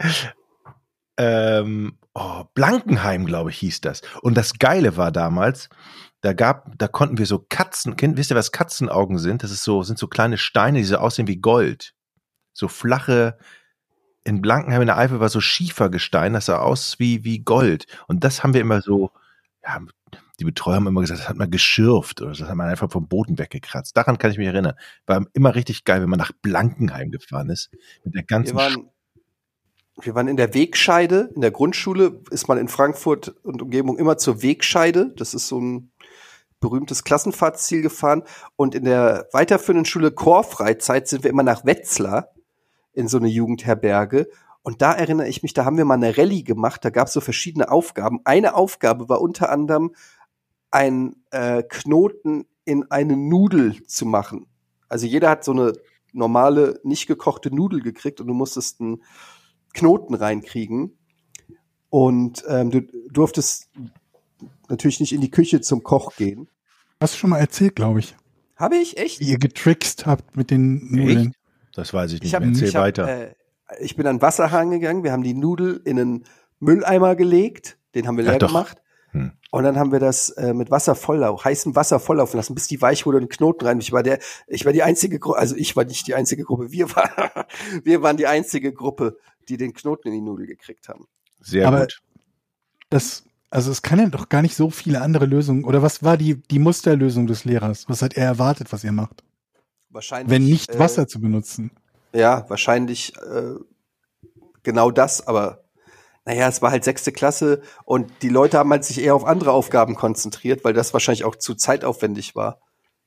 Ähm, 1.17 1.97
oh, 2.13 2.43
Blankenheim, 2.53 3.25
glaube 3.25 3.49
ich, 3.49 3.57
hieß 3.57 3.81
das. 3.81 4.01
Und 4.21 4.37
das 4.37 4.59
Geile 4.59 4.97
war 4.97 5.11
damals, 5.11 5.69
da 6.25 6.33
gab, 6.33 6.77
da 6.77 6.87
konnten 6.87 7.19
wir 7.19 7.27
so 7.27 7.45
Katzen, 7.47 7.95
kennt, 7.95 8.17
wisst 8.17 8.31
ihr, 8.31 8.35
was 8.35 8.51
Katzenaugen 8.51 9.19
sind? 9.19 9.43
Das 9.43 9.51
ist 9.51 9.63
so, 9.63 9.83
sind 9.83 9.99
so 9.99 10.07
kleine 10.07 10.37
Steine, 10.39 10.79
die 10.79 10.83
so 10.83 10.97
aussehen 10.97 11.27
wie 11.27 11.37
Gold. 11.37 11.93
So 12.51 12.67
flache, 12.67 13.37
in 14.23 14.41
Blankenheim 14.41 14.81
in 14.81 14.87
der 14.87 14.97
Eifel 14.97 15.19
war 15.19 15.29
so 15.29 15.39
Schiefergestein, 15.39 16.33
das 16.33 16.47
sah 16.47 16.57
aus 16.57 16.97
wie, 16.97 17.23
wie 17.23 17.39
Gold. 17.39 17.85
Und 18.07 18.23
das 18.23 18.43
haben 18.43 18.55
wir 18.55 18.61
immer 18.61 18.81
so, 18.81 19.11
ja, 19.63 19.79
die 20.39 20.45
Betreuer 20.45 20.77
haben 20.77 20.87
immer 20.87 21.01
gesagt, 21.01 21.19
das 21.19 21.29
hat 21.29 21.37
man 21.37 21.51
geschürft 21.51 22.21
oder 22.21 22.31
das 22.31 22.41
hat 22.41 22.55
man 22.55 22.69
einfach 22.69 22.91
vom 22.91 23.07
Boden 23.07 23.37
weggekratzt. 23.37 23.95
Daran 23.95 24.17
kann 24.17 24.31
ich 24.31 24.39
mich 24.39 24.47
erinnern. 24.47 24.73
War 25.05 25.25
immer 25.33 25.53
richtig 25.53 25.83
geil, 25.83 26.01
wenn 26.01 26.09
man 26.09 26.19
nach 26.19 26.31
Blankenheim 26.41 27.11
gefahren 27.11 27.49
ist. 27.49 27.69
Mit 28.03 28.15
der 28.15 28.21
Wir 28.21 28.25
ganzen 28.25 28.55
waren, 28.55 28.89
wir 30.01 30.15
waren 30.15 30.27
in 30.27 30.37
der 30.37 30.53
Wegscheide. 30.53 31.31
In 31.35 31.41
der 31.41 31.51
Grundschule 31.51 32.21
ist 32.31 32.47
man 32.47 32.57
in 32.57 32.67
Frankfurt 32.67 33.29
und 33.43 33.61
Umgebung 33.61 33.97
immer 33.97 34.17
zur 34.17 34.41
Wegscheide. 34.41 35.13
Das 35.15 35.33
ist 35.33 35.47
so 35.47 35.59
ein 35.59 35.91
berühmtes 36.65 37.03
Klassenfahrtsziel 37.03 37.83
gefahren. 37.83 38.23
Und 38.55 38.73
in 38.73 38.85
der 38.85 39.27
weiterführenden 39.31 39.85
Schule 39.85 40.11
Chorfreizeit 40.11 41.07
sind 41.07 41.23
wir 41.23 41.29
immer 41.29 41.43
nach 41.43 41.63
Wetzlar 41.63 42.33
in 42.93 43.07
so 43.07 43.17
eine 43.17 43.27
Jugendherberge. 43.27 44.27
Und 44.63 44.81
da 44.81 44.93
erinnere 44.93 45.27
ich 45.27 45.43
mich, 45.43 45.53
da 45.53 45.63
haben 45.63 45.77
wir 45.77 45.85
mal 45.85 45.93
eine 45.93 46.17
Rallye 46.17 46.43
gemacht. 46.43 46.83
Da 46.83 46.89
gab 46.89 47.07
es 47.07 47.13
so 47.13 47.21
verschiedene 47.21 47.69
Aufgaben. 47.69 48.21
Eine 48.23 48.55
Aufgabe 48.55 49.09
war 49.09 49.21
unter 49.21 49.51
anderem, 49.51 49.93
ein 50.71 51.17
äh, 51.29 51.61
Knoten 51.61 52.47
in 52.65 52.89
eine 52.89 53.15
Nudel 53.15 53.85
zu 53.85 54.07
machen. 54.07 54.47
Also 54.89 55.05
jeder 55.05 55.29
hat 55.29 55.43
so 55.43 55.51
eine 55.51 55.73
normale, 56.13 56.79
nicht 56.83 57.05
gekochte 57.05 57.53
Nudel 57.53 57.81
gekriegt 57.81 58.19
und 58.21 58.27
du 58.27 58.33
musstest 58.33 58.81
einen 58.81 59.03
Knoten 59.73 60.15
reinkriegen. 60.15 60.97
Und 61.91 62.43
ähm, 62.47 62.71
du 62.71 62.81
durftest 63.11 63.69
natürlich 64.67 64.99
nicht 64.99 65.13
in 65.13 65.21
die 65.21 65.31
Küche 65.31 65.61
zum 65.61 65.83
Koch 65.83 66.15
gehen. 66.15 66.49
Hast 66.99 67.13
du 67.13 67.17
schon 67.17 67.29
mal 67.29 67.39
erzählt, 67.39 67.75
glaube 67.75 67.99
ich. 67.99 68.15
Habe 68.55 68.77
ich 68.77 68.97
echt? 68.97 69.19
Wie 69.19 69.25
ihr 69.29 69.37
getrickst 69.37 70.05
habt 70.05 70.37
mit 70.37 70.49
den 70.49 70.91
Nudeln. 70.91 71.27
Echt? 71.27 71.39
Das 71.73 71.93
weiß 71.93 72.13
ich 72.13 72.21
nicht 72.21 72.29
Ich, 72.29 72.35
hab, 72.35 72.41
mehr. 72.41 72.51
Erzähl 72.51 72.69
ich, 72.69 72.75
hab, 72.75 72.83
weiter. 72.83 73.07
Äh, 73.07 73.35
ich 73.79 73.95
bin 73.95 74.07
an 74.07 74.17
den 74.17 74.21
Wasserhahn 74.21 74.69
gegangen. 74.71 75.03
Wir 75.03 75.11
haben 75.11 75.23
die 75.23 75.33
Nudel 75.33 75.81
in 75.83 75.99
einen 75.99 76.23
Mülleimer 76.59 77.15
gelegt. 77.15 77.77
Den 77.95 78.07
haben 78.07 78.17
wir 78.17 78.23
leer 78.23 78.39
gemacht. 78.39 78.81
Hm. 79.11 79.31
Und 79.51 79.63
dann 79.63 79.77
haben 79.77 79.91
wir 79.91 79.99
das 79.99 80.29
äh, 80.29 80.53
mit 80.53 80.71
Wasser 80.71 80.95
volllaufen, 80.95 81.45
heißem 81.45 81.75
Wasser 81.75 81.99
volllaufen 81.99 82.37
lassen, 82.37 82.55
bis 82.55 82.67
die 82.67 82.81
weich 82.81 83.05
wurde 83.05 83.17
und 83.17 83.23
den 83.23 83.29
Knoten 83.29 83.65
rein. 83.65 83.79
Ich 83.79 83.93
war 83.93 84.03
der, 84.03 84.19
ich 84.47 84.65
war 84.65 84.73
die 84.73 84.83
einzige 84.83 85.19
Gruppe, 85.19 85.39
also 85.39 85.55
ich 85.55 85.75
war 85.77 85.85
nicht 85.85 86.07
die 86.07 86.15
einzige 86.15 86.43
Gruppe, 86.43 86.71
wir 86.71 86.93
waren, 86.93 87.45
wir 87.85 88.01
waren 88.01 88.17
die 88.17 88.27
einzige 88.27 88.73
Gruppe, 88.73 89.17
die 89.47 89.55
den 89.55 89.73
Knoten 89.73 90.09
in 90.09 90.13
die 90.15 90.21
Nudel 90.21 90.45
gekriegt 90.45 90.89
haben. 90.89 91.07
Sehr 91.39 91.67
aber- 91.67 91.81
gut. 91.81 92.01
Das, 92.89 93.23
also 93.55 93.71
es 93.71 93.81
kann 93.81 93.99
ja 93.99 94.07
doch 94.07 94.27
gar 94.27 94.41
nicht 94.41 94.55
so 94.55 94.69
viele 94.69 95.01
andere 95.01 95.25
Lösungen. 95.25 95.63
Oder 95.63 95.81
was 95.81 96.03
war 96.03 96.17
die, 96.17 96.35
die 96.35 96.59
Musterlösung 96.59 97.25
des 97.25 97.45
Lehrers? 97.45 97.85
Was 97.87 98.01
hat 98.01 98.15
er 98.15 98.25
erwartet, 98.25 98.73
was 98.73 98.83
ihr 98.83 98.91
macht? 98.91 99.23
Wahrscheinlich. 99.89 100.29
Wenn 100.29 100.43
nicht 100.43 100.75
äh, 100.75 100.79
Wasser 100.79 101.07
zu 101.07 101.21
benutzen. 101.21 101.71
Ja, 102.11 102.45
wahrscheinlich 102.49 103.13
äh, 103.15 103.55
genau 104.63 104.91
das, 104.91 105.25
aber 105.25 105.63
naja, 106.25 106.49
es 106.49 106.61
war 106.61 106.71
halt 106.71 106.83
sechste 106.83 107.13
Klasse 107.13 107.61
und 107.85 108.11
die 108.23 108.29
Leute 108.29 108.57
haben 108.57 108.71
halt 108.71 108.83
sich 108.83 109.01
eher 109.01 109.15
auf 109.15 109.25
andere 109.25 109.53
Aufgaben 109.53 109.95
konzentriert, 109.95 110.65
weil 110.65 110.73
das 110.73 110.91
wahrscheinlich 110.91 111.23
auch 111.23 111.35
zu 111.35 111.55
zeitaufwendig 111.55 112.35
war. 112.35 112.59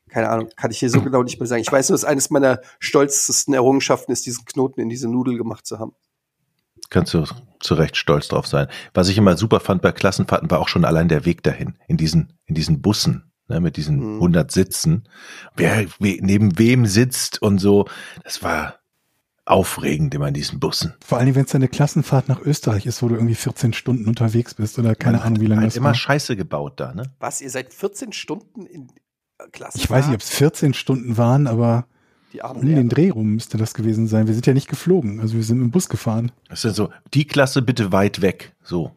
Keine 0.08 0.30
Ahnung, 0.30 0.48
kann 0.56 0.70
ich 0.70 0.78
hier 0.78 0.88
so 0.88 1.02
genau 1.02 1.22
nicht 1.24 1.38
mehr 1.38 1.46
sagen. 1.46 1.60
Ich 1.60 1.70
weiß 1.70 1.90
nur, 1.90 1.94
dass 1.94 2.04
eines 2.04 2.30
meiner 2.30 2.60
stolzesten 2.78 3.52
Errungenschaften 3.52 4.12
ist, 4.12 4.24
diesen 4.24 4.46
Knoten 4.46 4.80
in 4.80 4.88
diese 4.88 5.08
Nudel 5.08 5.36
gemacht 5.36 5.66
zu 5.66 5.78
haben. 5.78 5.94
Kannst 6.90 7.14
du 7.14 7.24
zu 7.60 7.74
Recht 7.74 7.96
stolz 7.96 8.28
drauf 8.28 8.46
sein. 8.46 8.68
Was 8.94 9.08
ich 9.08 9.18
immer 9.18 9.36
super 9.36 9.60
fand 9.60 9.82
bei 9.82 9.92
Klassenfahrten 9.92 10.50
war 10.50 10.60
auch 10.60 10.68
schon 10.68 10.84
allein 10.84 11.08
der 11.08 11.24
Weg 11.24 11.42
dahin. 11.42 11.74
In 11.88 11.96
diesen, 11.96 12.32
in 12.46 12.54
diesen 12.54 12.80
Bussen, 12.80 13.32
ne, 13.48 13.60
mit 13.60 13.76
diesen 13.76 13.96
Mhm. 13.98 14.20
100 14.20 14.50
Sitzen. 14.50 15.08
Wer 15.56 15.86
we, 15.98 16.18
neben 16.20 16.58
wem 16.58 16.86
sitzt 16.86 17.42
und 17.42 17.58
so. 17.58 17.86
Das 18.24 18.42
war 18.42 18.76
aufregend 19.44 20.14
immer 20.14 20.28
in 20.28 20.34
diesen 20.34 20.60
Bussen. 20.60 20.94
Vor 21.04 21.18
allem, 21.18 21.34
wenn 21.34 21.46
es 21.46 21.54
eine 21.54 21.68
Klassenfahrt 21.68 22.28
nach 22.28 22.40
Österreich 22.40 22.84
ist, 22.86 23.02
wo 23.02 23.08
du 23.08 23.14
irgendwie 23.14 23.34
14 23.34 23.72
Stunden 23.72 24.06
unterwegs 24.06 24.54
bist 24.54 24.78
oder 24.78 24.94
keine 24.94 25.16
Man 25.18 25.26
Ahnung, 25.26 25.40
wie 25.40 25.46
lange 25.46 25.62
halt 25.62 25.70
das 25.70 25.76
immer 25.76 25.86
war. 25.88 25.94
Scheiße 25.94 26.36
gebaut 26.36 26.78
da, 26.80 26.94
ne? 26.94 27.14
Was, 27.18 27.40
ihr 27.40 27.50
seid 27.50 27.72
14 27.72 28.12
Stunden 28.12 28.66
in 28.66 28.88
äh, 29.38 29.48
Klasse? 29.50 29.78
Ich 29.78 29.88
weiß 29.88 30.06
nicht, 30.06 30.14
ob 30.14 30.20
es 30.20 30.30
14 30.30 30.74
Stunden 30.74 31.16
waren, 31.16 31.46
aber 31.46 31.86
die 32.32 32.42
um 32.42 32.64
den. 32.64 32.88
Dreh 32.88 33.10
rum 33.10 33.34
müsste 33.34 33.58
das 33.58 33.74
gewesen 33.74 34.06
sein. 34.06 34.26
Wir 34.26 34.34
sind 34.34 34.46
ja 34.46 34.54
nicht 34.54 34.68
geflogen, 34.68 35.20
also 35.20 35.34
wir 35.34 35.44
sind 35.44 35.60
im 35.60 35.70
Bus 35.70 35.88
gefahren. 35.88 36.32
Das 36.48 36.60
ist 36.60 36.64
ja 36.64 36.70
so, 36.70 36.90
die 37.14 37.26
Klasse 37.26 37.62
bitte 37.62 37.92
weit 37.92 38.20
weg. 38.20 38.54
So 38.62 38.92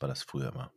war 0.00 0.08
das 0.08 0.22
früher 0.22 0.52
mal. 0.52 0.70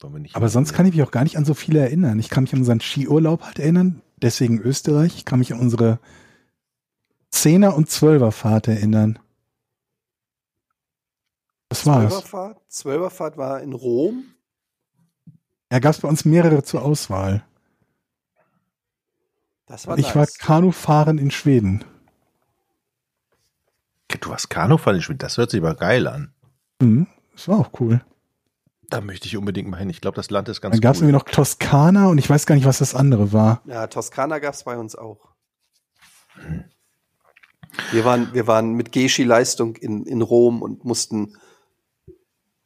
Wollen 0.00 0.14
wir 0.14 0.20
nicht 0.20 0.36
Aber 0.36 0.48
sonst 0.48 0.72
kann 0.72 0.86
ich 0.86 0.94
mich 0.94 1.02
auch 1.02 1.10
gar 1.10 1.24
nicht 1.24 1.36
an 1.36 1.44
so 1.44 1.54
viele 1.54 1.80
erinnern. 1.80 2.18
Ich 2.18 2.30
kann 2.30 2.44
mich 2.44 2.52
an 2.52 2.60
unseren 2.60 2.80
Skiurlaub 2.80 3.42
halt 3.42 3.58
erinnern, 3.58 4.02
deswegen 4.20 4.58
Österreich. 4.60 5.16
Ich 5.16 5.24
kann 5.24 5.38
mich 5.38 5.52
an 5.52 5.60
unsere 5.60 5.98
Zehner- 7.30 7.76
und 7.76 7.90
Zwölferfahrt 7.90 8.68
erinnern. 8.68 9.18
Das 11.68 11.86
war's. 11.86 12.10
Zwölferfahrt? 12.12 12.60
Zwölferfahrt 12.68 13.36
war 13.36 13.60
in 13.60 13.72
Rom. 13.72 14.24
Ja, 15.70 15.78
gab 15.78 15.94
es 15.94 16.00
bei 16.00 16.08
uns 16.08 16.24
mehrere 16.24 16.64
zur 16.64 16.82
Auswahl. 16.82 17.44
Das 19.70 19.86
war 19.86 19.96
ich 19.98 20.16
war 20.16 20.22
nice. 20.22 20.36
Kanufahren 20.38 21.18
in 21.18 21.30
Schweden. 21.30 21.84
Du 24.20 24.32
hast 24.32 24.48
Kanufahren 24.48 24.98
gespielt, 24.98 25.22
das 25.22 25.38
hört 25.38 25.52
sich 25.52 25.60
aber 25.60 25.76
geil 25.76 26.08
an. 26.08 26.34
Mhm, 26.80 27.06
das 27.32 27.46
war 27.46 27.60
auch 27.60 27.70
cool. 27.78 28.04
Da 28.88 29.00
möchte 29.00 29.28
ich 29.28 29.36
unbedingt 29.36 29.68
mal 29.70 29.76
hin. 29.76 29.88
Ich 29.88 30.00
glaube, 30.00 30.16
das 30.16 30.28
Land 30.30 30.48
ist 30.48 30.60
ganz 30.60 30.74
Dann 30.74 30.80
gab 30.80 30.96
es 30.96 31.00
cool. 31.00 31.04
irgendwie 31.08 31.18
noch 31.24 31.32
Toskana 31.32 32.08
und 32.08 32.18
ich 32.18 32.28
weiß 32.28 32.46
gar 32.46 32.56
nicht, 32.56 32.64
was 32.64 32.78
das 32.78 32.96
andere 32.96 33.32
war. 33.32 33.62
Ja, 33.64 33.86
Toskana 33.86 34.40
gab's 34.40 34.64
bei 34.64 34.76
uns 34.76 34.96
auch. 34.96 35.28
Wir 37.92 38.04
waren, 38.04 38.34
wir 38.34 38.48
waren 38.48 38.72
mit 38.72 38.90
Geschi-Leistung 38.90 39.76
in, 39.76 40.04
in 40.04 40.20
Rom 40.20 40.62
und 40.62 40.84
mussten, 40.84 41.36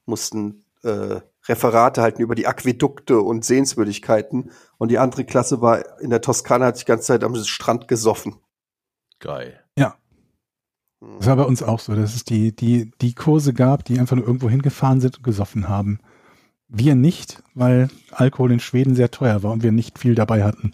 mussten 0.07 0.65
äh, 0.83 1.21
Referate 1.49 2.01
halten 2.03 2.23
über 2.23 2.35
die 2.35 2.47
Aquädukte 2.47 3.21
und 3.21 3.45
Sehenswürdigkeiten. 3.45 4.51
Und 4.79 4.91
die 4.91 4.99
andere 4.99 5.25
Klasse 5.25 5.61
war 5.61 6.01
in 6.01 6.11
der 6.11 6.21
Toskana, 6.21 6.67
hat 6.67 6.77
sich 6.77 6.85
die 6.85 6.91
ganze 6.93 7.07
Zeit 7.07 7.25
am 7.25 7.35
Strand 7.37 7.89
gesoffen. 7.89 8.37
Geil. 9.21 9.65
Das 11.19 11.27
war 11.27 11.37
bei 11.37 11.45
uns 11.45 11.63
auch 11.63 11.81
so, 11.81 11.95
dass 11.95 12.15
es 12.15 12.25
die, 12.25 12.55
die, 12.55 12.91
die 13.01 13.15
Kurse 13.15 13.53
gab, 13.53 13.85
die 13.85 13.99
einfach 13.99 14.17
nur 14.17 14.27
irgendwo 14.27 14.49
hingefahren 14.49 15.01
sind 15.01 15.19
und 15.19 15.23
gesoffen 15.23 15.69
haben. 15.69 16.01
Wir 16.69 16.95
nicht, 16.95 17.43
weil 17.55 17.89
Alkohol 18.11 18.53
in 18.53 18.61
Schweden 18.61 18.95
sehr 18.95 19.11
teuer 19.11 19.43
war 19.43 19.53
und 19.53 19.63
wir 19.63 19.73
nicht 19.73 19.99
viel 19.99 20.15
dabei 20.15 20.45
hatten. 20.45 20.73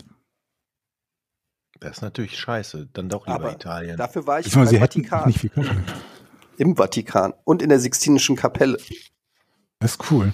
Das 1.80 1.96
ist 1.96 2.02
natürlich 2.02 2.38
scheiße. 2.38 2.88
Dann 2.92 3.08
doch 3.08 3.26
lieber 3.26 3.36
Aber 3.36 3.52
Italien. 3.52 3.96
Dafür 3.96 4.26
war 4.26 4.40
ich 4.40 4.46
sie 4.46 4.58
hätten 4.58 4.76
auch 4.76 4.80
Vatikan, 4.80 5.26
nicht 5.26 5.40
viel 5.40 5.50
im 6.58 6.76
Vatikan 6.76 7.32
und 7.44 7.62
in 7.62 7.70
der 7.70 7.80
Sixtinischen 7.80 8.36
Kapelle. 8.36 8.78
Das 9.78 9.92
ist 9.92 10.10
cool. 10.10 10.32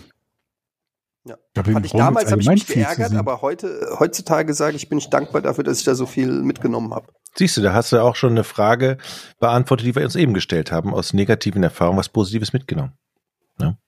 Ja. 1.27 1.37
Glaube, 1.55 1.71
in 1.71 1.75
Fand 1.75 1.87
ich 1.87 1.93
damals, 1.93 2.31
habe 2.31 2.41
ich 2.41 2.49
mich 2.49 2.67
geärgert, 2.67 3.15
aber 3.15 3.43
heute, 3.43 3.97
heutzutage 3.99 4.55
sage 4.55 4.77
ich, 4.77 4.89
bin 4.89 4.99
ich 4.99 5.11
dankbar 5.11 5.43
dafür, 5.43 5.65
dass 5.65 5.79
ich 5.79 5.85
da 5.85 5.95
so 5.95 6.07
viel 6.07 6.29
mitgenommen 6.43 6.95
habe. 6.95 7.09
Siehst 7.35 7.57
du, 7.57 7.63
da 7.63 7.75
hast 7.75 7.93
du 7.93 8.03
auch 8.03 8.17
schon 8.17 8.31
eine 8.31 8.45
Frage 8.45 8.97
beantwortet, 9.41 9.87
die 9.87 9.95
wir 9.95 10.05
uns 10.05 10.15
eben 10.17 10.35
gestellt 10.35 10.73
haben, 10.73 10.95
aus 10.95 11.13
negativen 11.13 11.63
Erfahrungen 11.63 11.99
was 11.99 12.09
Positives 12.09 12.53
mitgenommen. 12.53 12.93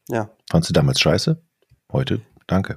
Ja. 0.09 0.31
Fandst 0.51 0.71
du 0.71 0.73
damals 0.73 1.01
scheiße? 1.01 1.41
Heute, 1.93 2.23
danke. 2.47 2.77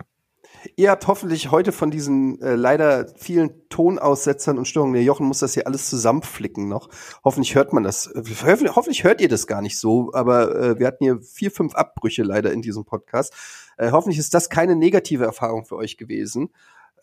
Ihr 0.75 0.91
habt 0.91 1.07
hoffentlich 1.07 1.49
heute 1.49 1.71
von 1.71 1.89
diesen 1.89 2.39
äh, 2.39 2.53
leider 2.53 3.07
vielen 3.15 3.67
Tonaussetzern 3.69 4.59
und 4.59 4.67
Störungen, 4.67 4.93
der 4.93 5.03
Jochen 5.03 5.25
muss 5.25 5.39
das 5.39 5.55
hier 5.55 5.65
alles 5.65 5.89
zusammenflicken 5.89 6.67
noch. 6.67 6.89
Hoffentlich 7.23 7.55
hört 7.55 7.73
man 7.73 7.81
das. 7.83 8.07
äh, 8.07 8.21
Hoffentlich, 8.45 8.75
hoffentlich 8.75 9.03
hört 9.03 9.21
ihr 9.21 9.29
das 9.29 9.47
gar 9.47 9.61
nicht 9.61 9.79
so, 9.79 10.11
aber 10.13 10.55
äh, 10.55 10.79
wir 10.79 10.85
hatten 10.85 11.03
hier 11.03 11.19
vier, 11.21 11.49
fünf 11.49 11.73
Abbrüche 11.73 12.21
leider 12.21 12.51
in 12.51 12.61
diesem 12.61 12.85
Podcast. 12.85 13.33
Äh, 13.77 13.91
hoffentlich 13.91 14.19
ist 14.19 14.33
das 14.33 14.49
keine 14.49 14.75
negative 14.75 15.25
Erfahrung 15.25 15.65
für 15.65 15.75
euch 15.75 15.97
gewesen. 15.97 16.49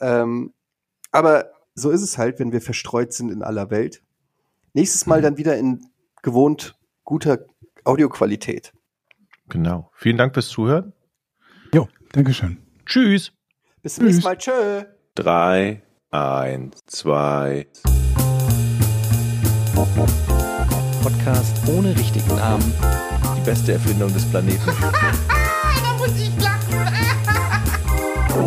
Ähm, 0.01 0.53
aber 1.11 1.51
so 1.75 1.91
ist 1.91 2.03
es 2.03 2.19
halt, 2.19 2.39
wenn 2.39 2.53
wir 2.53 2.61
verstreut 2.61 3.13
sind 3.13 3.31
in 3.31 3.43
aller 3.43 3.71
Welt. 3.71 4.03
Nächstes 4.75 5.07
Mal 5.07 5.23
dann 5.23 5.39
wieder 5.39 5.57
in 5.57 5.87
gewohnt 6.23 6.77
guter 7.05 7.39
Audioqualität. 7.85 8.73
Genau. 9.49 9.91
Vielen 9.95 10.19
Dank 10.19 10.35
fürs 10.35 10.49
Zuhören. 10.49 10.93
Jo, 11.73 11.89
Dankeschön. 12.13 12.59
Tschüss. 12.85 13.33
Bis 13.83 13.95
zum 13.95 14.05
nächsten 14.07 14.25
Mal. 14.25 14.37
Tschö. 14.37 14.85
Drei, 15.15 15.83
eins, 16.11 16.81
zwei. 16.87 17.67
Podcast 21.03 21.57
ohne 21.69 21.97
richtigen 21.97 22.35
Namen. 22.37 22.75
Die 23.37 23.45
beste 23.45 23.73
Erfindung 23.73 24.13
des 24.13 24.29
Planeten. 24.31 24.71